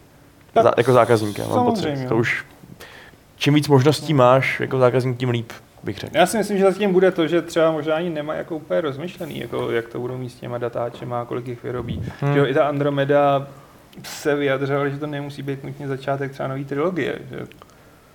Za, 0.63 0.71
jako 0.77 0.93
zákazníka, 0.93 1.43
mám 1.47 1.65
pocit. 1.65 2.05
To 2.09 2.15
už, 2.17 2.45
čím 3.35 3.53
víc 3.53 3.67
možností 3.67 4.13
máš 4.13 4.59
jako 4.59 4.79
zákazník, 4.79 5.17
tím 5.17 5.29
líp, 5.29 5.51
bych 5.87 5.97
řekl. 5.97 6.17
Já 6.17 6.25
si 6.25 6.37
myslím, 6.37 6.57
že 6.57 6.63
zatím 6.63 6.93
bude 6.93 7.11
to, 7.11 7.27
že 7.27 7.41
třeba 7.41 7.71
možná 7.71 7.95
ani 7.95 8.09
nemá 8.09 8.33
jako 8.33 8.55
úplně 8.55 8.81
rozmyšlený, 8.81 9.39
jako 9.39 9.71
jak 9.71 9.87
to 9.87 9.99
budou 9.99 10.17
mít 10.17 10.29
s 10.29 10.35
těma 10.35 10.57
datáčema 10.57 11.21
a 11.21 11.25
kolik 11.25 11.47
jich 11.47 11.63
vyrobí. 11.63 12.03
Hmm. 12.19 12.33
Že 12.33 12.39
jo, 12.39 12.45
i 12.45 12.53
ta 12.53 12.67
Andromeda 12.67 13.47
se 14.03 14.35
vyjadřovala, 14.35 14.89
že 14.89 14.97
to 14.97 15.07
nemusí 15.07 15.41
být 15.41 15.63
nutně 15.63 15.87
začátek 15.87 16.31
třeba 16.31 16.49
nový 16.49 16.65
trilogie, 16.65 17.19
že 17.29 17.47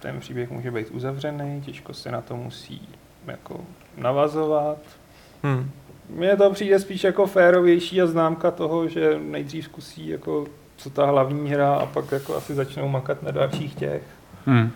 ten 0.01 0.20
příběh 0.20 0.51
může 0.51 0.70
být 0.70 0.90
uzavřený, 0.90 1.61
těžko 1.61 1.94
se 1.94 2.11
na 2.11 2.20
to 2.20 2.36
musí 2.36 2.89
jako 3.27 3.61
navazovat. 3.97 4.78
Hmm. 5.43 5.70
Mně 6.11 6.36
to 6.36 6.51
přijde 6.51 6.78
spíš 6.78 7.05
jako 7.05 7.27
férovější 7.27 8.03
a 8.03 8.07
známka 8.07 8.51
toho, 8.51 8.89
že 8.89 9.19
nejdřív 9.23 9.65
zkusí 9.65 10.09
jako 10.09 10.47
co 10.77 10.90
ta 10.90 11.07
hlavní 11.07 11.51
hra 11.51 11.74
a 11.74 11.86
pak 11.86 12.12
jako 12.12 12.36
asi 12.36 12.55
začnou 12.55 12.89
makat 12.89 13.23
na 13.23 13.31
dalších 13.31 13.74
těch, 13.74 14.03
Hmm. 14.47 14.70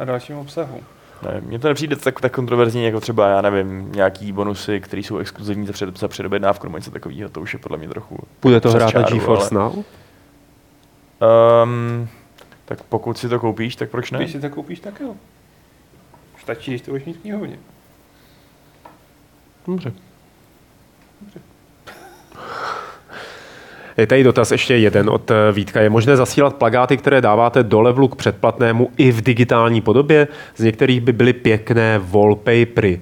na 0.00 0.04
dalším 0.06 0.36
obsahu. 0.36 0.80
Ne, 1.22 1.40
mně 1.40 1.58
to 1.58 1.68
nepřijde 1.68 1.96
tak, 1.96 2.20
tak 2.20 2.32
kontroverzní, 2.32 2.84
jako 2.84 3.00
třeba, 3.00 3.28
já 3.28 3.42
nevím, 3.42 3.92
nějaký 3.92 4.32
bonusy, 4.32 4.80
které 4.80 5.02
jsou 5.02 5.18
exkluzivní 5.18 5.66
za, 5.66 5.72
před, 5.72 5.98
za 5.98 6.08
předobjednávku 6.08 6.66
nebo 6.66 6.78
něco 6.78 6.90
takového, 6.90 7.28
to 7.28 7.40
už 7.40 7.52
je 7.52 7.58
podle 7.58 7.78
mě 7.78 7.88
trochu... 7.88 8.18
Bude 8.42 8.60
to 8.60 8.70
hrát 8.70 8.94
na 8.94 9.02
čáru, 9.02 9.14
GeForce 9.14 9.54
ale- 9.54 9.64
Now? 9.64 9.84
Um, 11.62 12.08
tak 12.64 12.82
pokud 12.82 13.18
si 13.18 13.28
to 13.28 13.40
koupíš, 13.40 13.76
tak 13.76 13.90
proč 13.90 14.10
ne? 14.10 14.18
Když 14.18 14.32
si 14.32 14.40
to 14.40 14.50
koupíš, 14.50 14.80
tak 14.80 15.00
jo. 15.00 15.14
Stačí, 16.42 16.70
když 16.70 16.82
to 16.82 16.90
budeš 16.90 17.04
mít 17.06 17.16
v 17.16 17.20
knihovně. 17.20 17.58
Dobře. 19.66 19.92
Je 23.98 24.06
tady 24.06 24.24
dotaz 24.24 24.50
ještě 24.50 24.76
jeden 24.76 25.10
od 25.10 25.30
eh, 25.30 25.34
Vítka. 25.52 25.80
Je 25.80 25.90
možné 25.90 26.16
zasílat 26.16 26.54
plagáty, 26.54 26.96
které 26.96 27.20
dáváte 27.20 27.62
do 27.62 27.80
levelu 27.80 28.08
k 28.08 28.16
předplatnému 28.16 28.90
i 28.96 29.12
v 29.12 29.22
digitální 29.22 29.80
podobě? 29.80 30.28
Z 30.56 30.64
některých 30.64 31.00
by 31.00 31.12
byly 31.12 31.32
pěkné 31.32 32.00
wallpapery. 32.02 33.00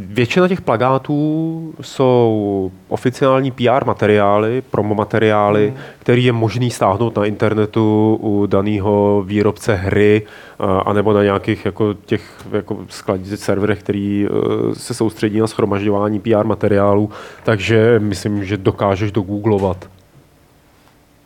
Většina 0.00 0.48
těch 0.48 0.60
plagátů 0.60 1.74
jsou 1.80 2.70
oficiální 2.88 3.50
PR 3.50 3.84
materiály, 3.86 4.62
promo 4.70 4.94
materiály, 4.94 5.70
Mhm. 5.74 5.82
který 5.98 6.24
je 6.24 6.32
možný 6.32 6.70
stáhnout 6.70 7.16
na 7.16 7.24
internetu 7.24 8.18
u 8.22 8.46
daného 8.46 9.22
výrobce 9.26 9.74
hry 9.74 10.22
eh, 10.26 10.64
anebo 10.86 11.12
na 11.12 11.22
nějakých 11.22 11.64
jako 11.64 11.94
těch 11.94 12.22
jako 12.52 12.78
skladí 12.88 13.36
serverech, 13.36 13.80
který 13.80 14.26
eh, 14.26 14.74
se 14.74 14.94
soustředí 14.94 15.38
na 15.38 15.46
schromažďování 15.46 16.20
PR 16.20 16.44
materiálů, 16.46 17.10
takže 17.44 17.98
myslím, 17.98 18.44
že 18.44 18.56
dokážeš 18.56 19.12
dogooglovat. 19.12 19.88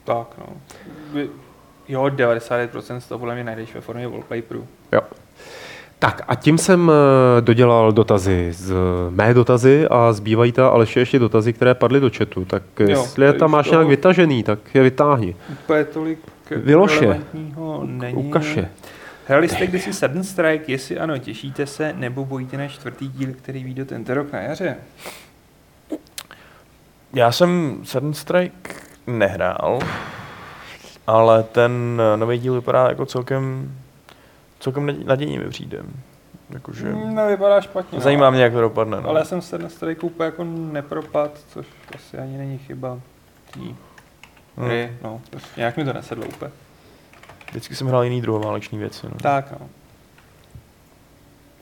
Tak, 0.05 0.27
no. 0.39 0.47
Jo, 1.89 2.03
99% 2.05 2.97
z 3.01 3.09
toho 3.09 3.19
podle 3.19 3.35
mě 3.35 3.45
najdeš 3.45 3.75
ve 3.75 3.81
formě 3.81 4.09
wallpaperu. 4.09 4.67
Jo. 4.93 5.01
Tak 6.03 6.23
a 6.29 6.35
tím 6.35 6.59
jsem 6.59 6.91
eh, 6.91 7.41
dodělal 7.41 7.93
dotazy 7.93 8.49
z 8.53 8.75
mé 9.11 9.35
dotazy 9.35 9.87
a 9.91 10.13
zbývají 10.13 10.53
ta 10.53 10.69
ale 10.69 10.83
ještě, 10.83 11.01
ještě 11.01 11.19
dotazy, 11.19 11.53
které 11.53 11.75
padly 11.75 12.01
do 12.01 12.11
chatu. 12.17 12.45
Tak 12.45 12.63
jo, 12.79 12.89
jestli 12.89 13.27
je 13.27 13.33
tam 13.33 13.51
máš 13.51 13.71
nějak 13.71 13.87
vytažený, 13.87 14.43
tak 14.43 14.59
je 14.75 14.83
vytáhni. 14.83 15.37
Úplně 15.53 15.85
tolik 15.85 16.19
relevantního 16.51 17.83
není. 17.85 18.17
Ukaž 18.17 18.57
je. 18.57 18.69
Hrali 19.27 19.49
jste 19.49 19.67
kdysi 19.67 19.93
Sudden 19.93 20.25
Strike, 20.25 20.73
jestli 20.73 20.99
ano, 20.99 21.19
těšíte 21.19 21.67
se, 21.67 21.93
nebo 21.97 22.25
bojíte 22.25 22.57
na 22.57 22.69
čtvrtý 22.69 23.09
díl, 23.09 23.29
který 23.33 23.65
vyjde 23.65 23.85
tento 23.85 24.15
rok 24.15 24.33
na 24.33 24.41
jaře? 24.41 24.77
Já 27.15 27.33
jsem 27.33 27.81
Sudden 27.85 28.15
Strike 28.15 28.75
nehrál, 29.07 29.79
ale 31.07 31.43
ten 31.43 32.03
eh, 32.15 32.17
nový 32.17 32.39
díl 32.39 32.55
vypadá 32.55 32.89
jako 32.89 33.07
celkem, 33.07 33.73
celkem 34.63 34.87
naděj- 34.87 35.05
nadějně 35.07 35.39
mi 35.39 35.49
přijde. 35.49 35.83
Jakože, 36.51 36.93
Hmm, 36.93 37.15
nevypadá 37.15 37.61
špatně. 37.61 37.99
no. 37.99 38.05
zajímá 38.05 38.31
mě, 38.31 38.43
jak 38.43 38.53
to 38.53 38.61
dopadne. 38.61 39.01
No. 39.01 39.09
Ale 39.09 39.21
já 39.21 39.25
jsem 39.25 39.43
Sudden 39.43 39.71
Strike 39.71 40.01
úplně 40.07 40.25
jako 40.25 40.45
nepropad, 40.45 41.39
což 41.49 41.67
asi 41.95 42.19
ani 42.19 42.39
není 42.39 42.59
chyba 42.59 43.01
tý 43.51 43.61
Hmm. 43.61 43.77
hry. 44.67 44.93
No, 45.03 45.21
nějak 45.57 45.77
mi 45.77 45.85
to 45.85 45.93
nesedlo 45.93 46.27
úplně. 46.27 46.51
Vždycky 47.51 47.75
jsem 47.75 47.87
hrál 47.87 48.05
jiný 48.05 48.21
druhováleční 48.21 48.79
věci. 48.79 49.07
No. 49.07 49.15
Tak, 49.23 49.51
no. 49.61 49.69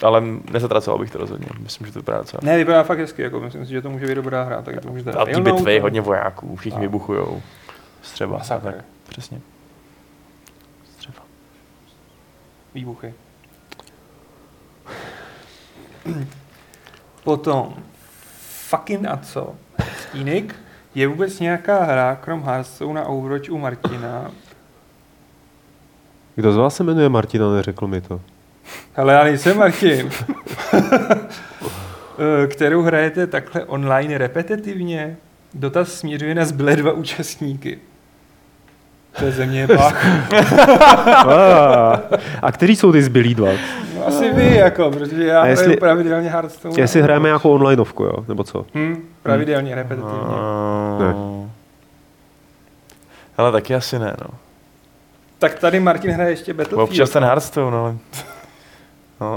Ale 0.07 0.23
nezatracoval 0.53 0.99
bych 0.99 1.11
to 1.11 1.19
rozhodně. 1.19 1.47
Myslím, 1.61 1.87
že 1.87 1.93
to 1.93 1.99
vypadá 1.99 2.19
docela. 2.19 2.41
Ne, 2.45 2.57
vypadá 2.57 2.83
fakt 2.83 2.99
hezky, 2.99 3.23
jako 3.23 3.41
myslím 3.41 3.67
si, 3.67 3.73
že 3.73 3.83
to 3.83 3.91
může 3.91 4.07
být 4.07 4.15
dobrá 4.15 4.43
hra, 4.45 4.63
tak 4.63 4.81
to 4.81 4.89
můžete 4.91 5.13
A 5.13 5.25
ty 5.25 5.41
bitvy, 5.41 5.79
hodně 5.79 6.01
vojáků, 6.01 6.57
všichni 6.57 6.81
vybuchujou. 6.81 7.43
Střeba. 8.03 8.39
Masakr. 8.39 8.73
Tak, 8.73 8.85
přesně. 9.09 9.41
Střeba. 10.93 11.19
Výbuchy. 12.75 13.15
Potom 17.25 17.75
fucking 18.69 19.07
a 19.07 19.17
co? 19.17 19.55
Stínik. 20.01 20.55
Je 20.95 21.09
vůbec 21.09 21.41
nějaká 21.41 21.85
hra, 21.85 22.17
krom 22.17 22.43
Hearthstone 22.43 23.01
a 23.01 23.05
Overwatch 23.07 23.51
u 23.51 23.59
Martina? 23.59 24.31
Kdo 26.35 26.53
z 26.53 26.57
vás 26.57 26.77
se 26.77 26.85
jmenuje 26.85 27.09
Martina, 27.09 27.53
neřekl 27.55 27.87
mi 27.87 28.01
to. 28.01 28.21
Hele, 28.95 29.13
já 29.15 29.25
nejsem 29.25 29.59
Martin. 29.59 30.11
Eh, 32.43 32.47
Kterou 32.47 32.83
hrajete 32.83 33.27
takhle 33.27 33.65
online 33.65 34.19
repetitivně? 34.19 35.17
Dotaz 35.55 35.93
směřuje 35.93 36.35
na 36.35 36.45
zbylé 36.45 36.77
dva 36.77 36.93
účastníky. 36.93 37.79
To 39.19 39.25
je 39.25 39.33
země 39.33 39.67
Bach. 39.67 40.07
A, 41.29 42.01
a 42.43 42.53
kteří 42.53 42.77
jsou 42.77 42.93
ty 42.93 43.03
zbylí 43.03 43.35
dva? 43.35 43.51
No, 43.97 44.07
asi 44.07 44.31
vy, 44.33 44.55
jako, 44.57 44.91
protože 44.91 45.25
já 45.27 45.41
A 45.43 45.47
jestli- 45.47 45.65
hraju 45.65 45.81
pravidelně 45.81 46.31
Hearthstone. 46.31 46.75
Jestli 46.81 47.03
hrajeme 47.03 47.29
jako 47.29 47.51
onlineovku, 47.51 48.05
jo? 48.05 48.13
Nebo 48.29 48.45
co? 48.45 48.67
Hm, 48.75 49.09
pravidelně, 49.23 49.75
repetitivně. 49.75 50.19
Ne. 50.99 51.15
Ale 53.37 53.53
taky 53.53 53.75
asi 53.75 53.99
ne, 53.99 54.15
no. 54.25 54.31
Tak 55.39 55.55
tady 55.59 55.81
Martin 55.81 56.11
hraje 56.11 56.31
ještě 56.31 56.55
Battlefield. 56.55 56.89
Občas 56.91 57.11
ten 57.11 57.25
Hearthstone, 57.25 57.77
ale... 57.77 57.95
No. 59.21 59.37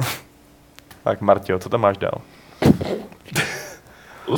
Tak 1.03 1.21
Martio, 1.21 1.59
co 1.59 1.69
tam 1.69 1.81
máš 1.81 1.97
dál? 1.97 2.21
Uh, 4.27 4.37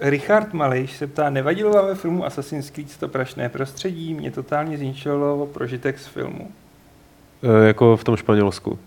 Richard 0.00 0.52
Malejš 0.52 0.96
se 0.96 1.06
ptá, 1.06 1.30
nevadilo 1.30 1.72
vám 1.72 1.86
ve 1.86 1.94
filmu 1.94 2.26
Assassin's 2.26 2.70
Creed 2.70 2.96
to 2.96 3.08
prašné 3.08 3.48
prostředí? 3.48 4.14
Mě 4.14 4.30
totálně 4.30 4.78
zničilo 4.78 5.46
prožitek 5.46 5.98
z 5.98 6.06
filmu. 6.06 6.50
E, 7.42 7.66
jako 7.66 7.96
v 7.96 8.04
tom 8.04 8.16
Španělsku. 8.16 8.78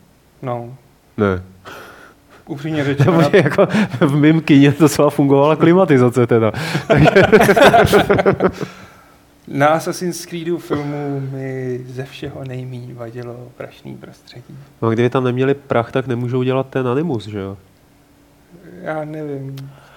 No, 0.42 0.74
Ne. 1.18 1.44
upřímně 2.48 2.84
řečeno, 2.84 3.14
Protože 3.24 3.38
jako 3.38 3.68
v 4.00 4.16
mém 4.16 4.42
kině 4.42 4.74
docela 4.80 5.10
fungovala 5.10 5.56
klimatizace 5.56 6.28
teda. 6.28 6.52
na 9.48 9.68
Assassin's 9.68 10.26
Creedu 10.26 10.58
filmu 10.58 11.22
mi 11.32 11.80
ze 11.88 12.04
všeho 12.04 12.44
nejméně 12.48 12.94
vadilo 12.94 13.36
prašný 13.58 13.98
prostředí. 13.98 14.58
No 14.82 14.88
a 14.88 14.92
kdyby 14.92 15.10
tam 15.10 15.24
neměli 15.24 15.54
prach, 15.54 15.92
tak 15.92 16.08
nemůžou 16.08 16.44
dělat 16.44 16.68
ten 16.70 16.88
animus, 16.88 17.28
že 17.28 17.40
jo? 17.40 17.58
Já 18.82 19.06
nevím. 19.06 19.56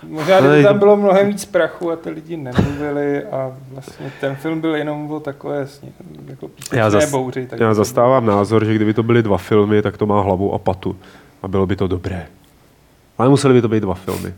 Možná 0.08 0.40
kdyby 0.40 0.62
to- 0.62 0.68
tam 0.68 0.78
bylo 0.78 0.96
mnohem 0.96 1.28
víc 1.28 1.44
prachu 1.44 1.90
a 1.90 1.96
ty 1.96 2.10
lidi 2.10 2.36
nemluvili 2.36 3.24
a 3.24 3.56
vlastně 3.72 4.12
ten 4.20 4.36
film 4.36 4.60
byl 4.60 4.74
jenom 4.76 5.10
o 5.10 5.20
takové 5.20 5.66
sně, 5.66 5.88
jako 6.26 6.50
Já 6.72 6.90
zas- 6.90 7.10
bouři. 7.10 7.46
Tak 7.46 7.60
Já 7.60 7.74
zastávám 7.74 8.26
názor, 8.26 8.64
že 8.64 8.74
kdyby 8.74 8.94
to 8.94 9.02
byly 9.02 9.22
dva 9.22 9.38
filmy, 9.38 9.82
tak 9.82 9.96
to 9.96 10.06
má 10.06 10.20
hlavu 10.22 10.52
a 10.54 10.58
patu. 10.58 10.96
A 11.42 11.48
bylo 11.48 11.66
by 11.66 11.76
to 11.76 11.86
dobré. 11.88 12.26
Ale 13.18 13.28
museli 13.28 13.54
by 13.54 13.62
to 13.62 13.68
být 13.68 13.80
dva 13.80 13.94
filmy. 13.94 14.34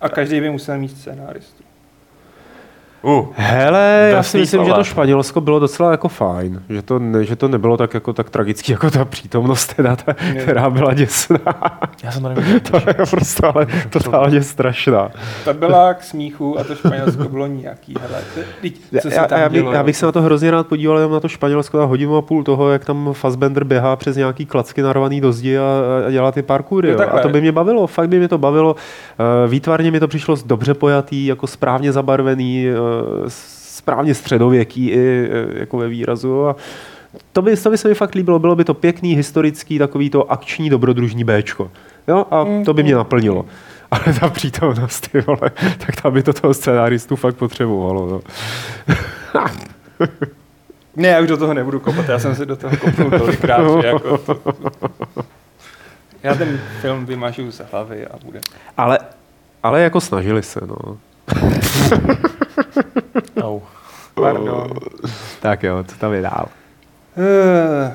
A 0.00 0.08
každý 0.08 0.40
by 0.40 0.50
musel 0.50 0.78
mít 0.78 0.98
scénáristu. 0.98 1.62
Uh, 3.02 3.26
Hele, 3.34 4.08
já 4.12 4.22
si 4.22 4.38
myslím, 4.38 4.60
že 4.60 4.64
slova. 4.64 4.76
to 4.78 4.84
Španělsko 4.84 5.40
bylo 5.40 5.58
docela 5.58 5.90
jako 5.90 6.08
fajn. 6.08 6.62
Že 6.68 6.82
to, 6.82 6.98
ne, 6.98 7.24
že 7.24 7.36
to 7.36 7.48
nebylo 7.48 7.76
tak 7.76 7.94
jako 7.94 8.12
tak 8.12 8.30
tragický, 8.30 8.72
jako 8.72 8.90
ta 8.90 9.04
přítomnost, 9.04 9.74
teda, 9.74 9.96
ta, 9.96 10.14
Ne. 10.34 10.34
která 10.34 10.70
byla 10.70 10.94
děsná. 10.94 11.38
já 12.04 12.10
jsem 12.12 12.22
to 12.22 12.28
neviděl. 12.34 12.60
to 12.60 12.76
je 12.76 12.94
prostě 13.10 13.46
ale 13.46 13.66
totálně 13.90 14.42
strašná. 14.42 15.10
Ta 15.44 15.52
byla 15.52 15.94
k 15.94 16.02
smíchu 16.02 16.58
a 16.58 16.64
to 16.64 16.74
Španělsko 16.74 17.24
bylo 17.28 17.46
nějaký. 17.46 17.94
Hele, 18.00 18.22
to- 18.34 18.40
vždyť, 18.58 18.80
co 19.02 19.08
se 19.10 19.14
já, 19.14 19.26
tam 19.26 19.40
já, 19.40 19.48
bych, 19.48 19.60
dělo? 19.62 19.72
já 19.72 19.82
bych 19.82 19.96
se 19.96 20.06
na 20.06 20.12
to 20.12 20.22
hrozně 20.22 20.50
rád 20.50 20.66
podíval 20.66 20.96
jenom 20.98 21.12
na 21.12 21.20
to 21.20 21.28
Španělsko 21.28 21.80
a 21.80 21.84
hodinu 21.84 22.16
a 22.16 22.22
půl 22.22 22.42
toho, 22.44 22.70
jak 22.70 22.84
tam 22.84 23.10
Fassbender 23.12 23.64
běhá 23.64 23.96
přes 23.96 24.16
nějaký 24.16 24.46
klacky 24.46 24.82
narvaný 24.82 25.20
do 25.20 25.32
zdi 25.32 25.58
a, 25.58 25.62
a 26.06 26.10
dělá 26.10 26.32
ty 26.32 26.42
parkoury. 26.42 26.94
Takhle. 26.96 27.20
a 27.20 27.22
to 27.22 27.28
by 27.28 27.40
mě 27.40 27.52
bavilo, 27.52 27.86
fakt 27.86 28.08
by 28.08 28.18
mě 28.18 28.28
to 28.28 28.38
bavilo. 28.38 28.76
Eh, 29.44 29.48
Výtvarně 29.48 29.90
mi 29.90 30.00
to 30.00 30.08
přišlo 30.08 30.36
dobře 30.46 30.74
pojatý, 30.74 31.26
jako 31.26 31.46
správně 31.46 31.92
zabarvený, 31.92 32.66
eh, 32.68 32.72
správně 33.86 34.14
středověký 34.14 34.90
i 34.90 35.28
eh, 35.30 35.58
jako 35.58 35.76
ve 35.76 35.88
výrazu. 35.88 36.46
A 36.46 36.56
to 37.32 37.42
by, 37.42 37.56
to 37.56 37.70
by 37.70 37.78
se 37.78 37.88
mi 37.88 37.94
fakt 37.94 38.14
líbilo, 38.14 38.38
bylo 38.38 38.56
by 38.56 38.64
to 38.64 38.74
pěkný, 38.74 39.16
historický, 39.16 39.78
takový 39.78 40.10
to 40.10 40.32
akční 40.32 40.70
dobrodružní 40.70 41.24
Bčko. 41.24 41.70
Jo, 42.08 42.26
a 42.30 42.46
to 42.64 42.74
by 42.74 42.82
mě 42.82 42.94
naplnilo. 42.94 43.46
Ale 43.90 44.14
ta 44.20 44.28
přítomnost, 44.28 45.08
ty 45.08 45.20
vole, 45.20 45.50
tak 45.86 46.02
tam 46.02 46.12
by 46.12 46.22
to 46.22 46.32
toho 46.32 46.54
scénáristu 46.54 47.16
fakt 47.16 47.34
potřebovalo. 47.34 48.06
No. 48.06 48.20
Ne, 50.96 51.08
já 51.08 51.20
už 51.20 51.28
do 51.28 51.36
toho 51.36 51.54
nebudu 51.54 51.80
kopat, 51.80 52.08
já 52.08 52.18
jsem 52.18 52.34
se 52.34 52.46
do 52.46 52.56
toho 52.56 52.76
kopnul 52.76 53.10
tolikrát, 53.10 53.80
že 53.80 53.86
jako 53.86 54.18
to... 54.18 54.40
Já 56.22 56.34
ten 56.34 56.60
film 56.80 57.06
vymažu 57.06 57.52
z 57.52 57.62
hlavy 57.72 58.06
a 58.06 58.16
bude. 58.24 58.40
Ale, 58.76 58.98
ale 59.62 59.82
jako 59.82 60.00
snažili 60.00 60.42
se, 60.42 60.60
no. 60.66 60.98
Au. 63.42 63.60
Pardon. 64.14 64.70
Tak 65.40 65.62
jo, 65.62 65.84
co 65.88 65.96
tam 65.96 66.12
je 66.12 66.22
dál? 66.22 66.48
Uh, 67.16 67.24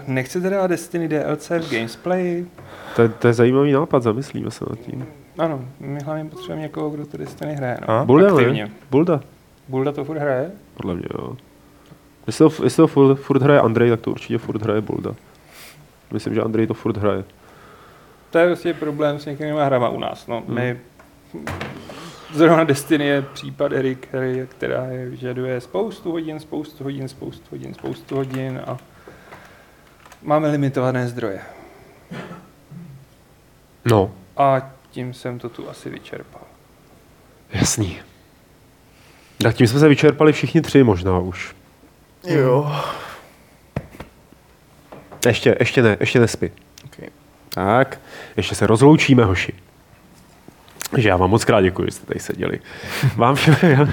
nechcete 0.08 0.50
dát 0.50 0.68
Destiny 0.68 1.08
DLC 1.08 1.50
v 1.50 1.72
Gamesplay? 1.72 2.46
To, 2.96 3.02
je- 3.02 3.10
to 3.10 3.28
je 3.28 3.34
zajímavý 3.34 3.72
nápad, 3.72 4.04
zamyslíme 4.04 4.52
se 4.52 4.66
nad 4.70 4.80
tím. 4.80 5.06
Ano, 5.38 5.62
my 5.80 6.00
hlavně 6.00 6.26
potřebujeme 6.26 6.62
někoho, 6.62 6.90
kdo 6.90 7.06
to 7.06 7.18
Destiny 7.18 7.56
hraje. 7.56 7.78
No. 7.88 7.94
A? 7.94 8.06
Bulda, 8.06 8.32
aktivně. 8.34 8.66
ne? 8.66 8.72
Bulda, 8.92 9.20
Bulda 9.68 9.92
to 9.92 10.04
furt 10.06 10.18
hraje? 10.18 10.52
podle 10.74 10.96
mě, 10.96 11.06
jo. 11.14 11.36
Jestli 12.28 12.50
to, 12.50 12.64
jestli 12.64 12.78
to 12.82 12.88
furt, 12.88 13.16
furt 13.16 13.42
hraje 13.42 13.60
Andrej, 13.62 13.90
tak 13.90 14.02
to 14.02 14.12
určitě 14.12 14.38
furt 14.38 14.62
hraje 14.62 14.82
Bulda. 14.82 15.12
Myslím, 16.14 16.34
že 16.34 16.42
Andrej 16.42 16.68
to 16.68 16.74
furt 16.74 16.98
hraje. 16.98 17.24
To 18.30 18.38
je 18.38 18.48
vlastně 18.48 18.74
problém 18.74 19.20
s 19.20 19.26
některými 19.26 19.60
hrama 19.62 19.90
u 19.90 20.00
nás. 20.00 20.28
No. 20.28 20.44
Hmm. 20.48 20.56
My 20.56 20.78
Zrovna 22.34 22.64
Destiny 22.64 23.06
je 23.06 23.22
případ 23.22 23.72
Erik, 23.72 24.08
hry, 24.14 24.48
která 24.52 24.86
je, 24.86 25.10
vyžaduje 25.10 25.62
spoustu 25.62 26.12
hodin, 26.12 26.40
spoustu 26.40 26.84
hodin, 26.84 27.08
spoustu 27.08 27.46
hodin, 27.52 27.74
spoustu 27.74 28.16
hodin 28.16 28.62
a 28.68 28.78
máme 30.22 30.50
limitované 30.50 31.08
zdroje. 31.08 31.42
No, 33.86 34.12
A 34.38 34.72
tím 34.92 35.14
jsem 35.14 35.40
to 35.40 35.50
tu 35.50 35.70
asi 35.70 35.90
vyčerpal. 35.90 36.42
jasný. 37.54 38.00
Tak 39.38 39.56
tím 39.56 39.68
jsme 39.68 39.80
se 39.80 39.88
vyčerpali 39.90 40.34
všichni 40.34 40.62
tři 40.62 40.84
možná 40.84 41.20
už. 41.20 41.56
Jo. 42.28 42.76
Ještě, 45.28 45.56
ještě 45.60 45.82
ne, 45.82 45.98
ještě 46.00 46.20
nespí. 46.20 46.52
Okay. 46.86 47.10
Tak, 47.50 48.00
ještě 48.38 48.56
se 48.56 48.68
rozloučíme, 48.68 49.26
hoši. 49.26 49.54
Že 50.98 51.10
já 51.10 51.18
vám 51.18 51.30
moc 51.30 51.46
krát 51.46 51.62
děkuji, 51.62 51.86
že 51.86 51.92
jste 51.92 52.06
tady 52.06 52.20
seděli. 52.20 52.60
Vám 53.16 53.36
všem... 53.36 53.56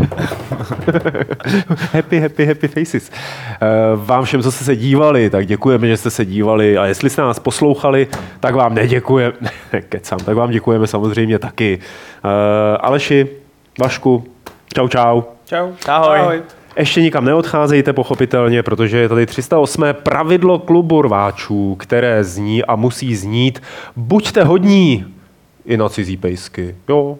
happy, 1.92 2.20
happy, 2.20 2.46
happy 2.46 2.68
faces. 2.68 3.10
Eh, 3.10 3.66
Vám 3.96 4.24
všem, 4.24 4.42
co 4.42 4.52
jste 4.52 4.64
se 4.64 4.76
dívali, 4.76 5.30
tak 5.30 5.46
děkujeme, 5.46 5.88
že 5.88 5.96
jste 5.96 6.10
se 6.10 6.24
dívali. 6.24 6.78
A 6.78 6.86
jestli 6.86 7.10
jste 7.10 7.22
nás 7.22 7.38
poslouchali, 7.38 8.06
tak 8.40 8.54
vám 8.54 8.74
neděkujeme. 8.74 9.32
Kecám, 9.88 10.18
tak 10.18 10.36
vám 10.36 10.50
děkujeme 10.50 10.86
samozřejmě 10.86 11.38
taky. 11.38 11.78
Eh, 12.24 12.76
Aleši, 12.76 13.28
Vašku, 13.78 14.24
čau, 14.74 14.88
čau. 14.88 15.22
Čau. 15.44 15.72
Ahoj. 15.88 16.18
Ahoj. 16.18 16.42
Ještě 16.76 17.02
nikam 17.02 17.24
neodcházejte, 17.24 17.92
pochopitelně, 17.92 18.62
protože 18.62 18.98
je 18.98 19.08
tady 19.08 19.26
308. 19.26 19.84
pravidlo 19.92 20.58
klubu 20.58 21.02
rváčů, 21.02 21.74
které 21.74 22.24
zní 22.24 22.64
a 22.64 22.76
musí 22.76 23.16
znít 23.16 23.62
buďte 23.96 24.44
hodní 24.44 25.14
i 25.68 25.76
na 25.76 25.88
cizí 25.88 26.16
pejsky. 26.16 26.74
Jo. 26.88 27.18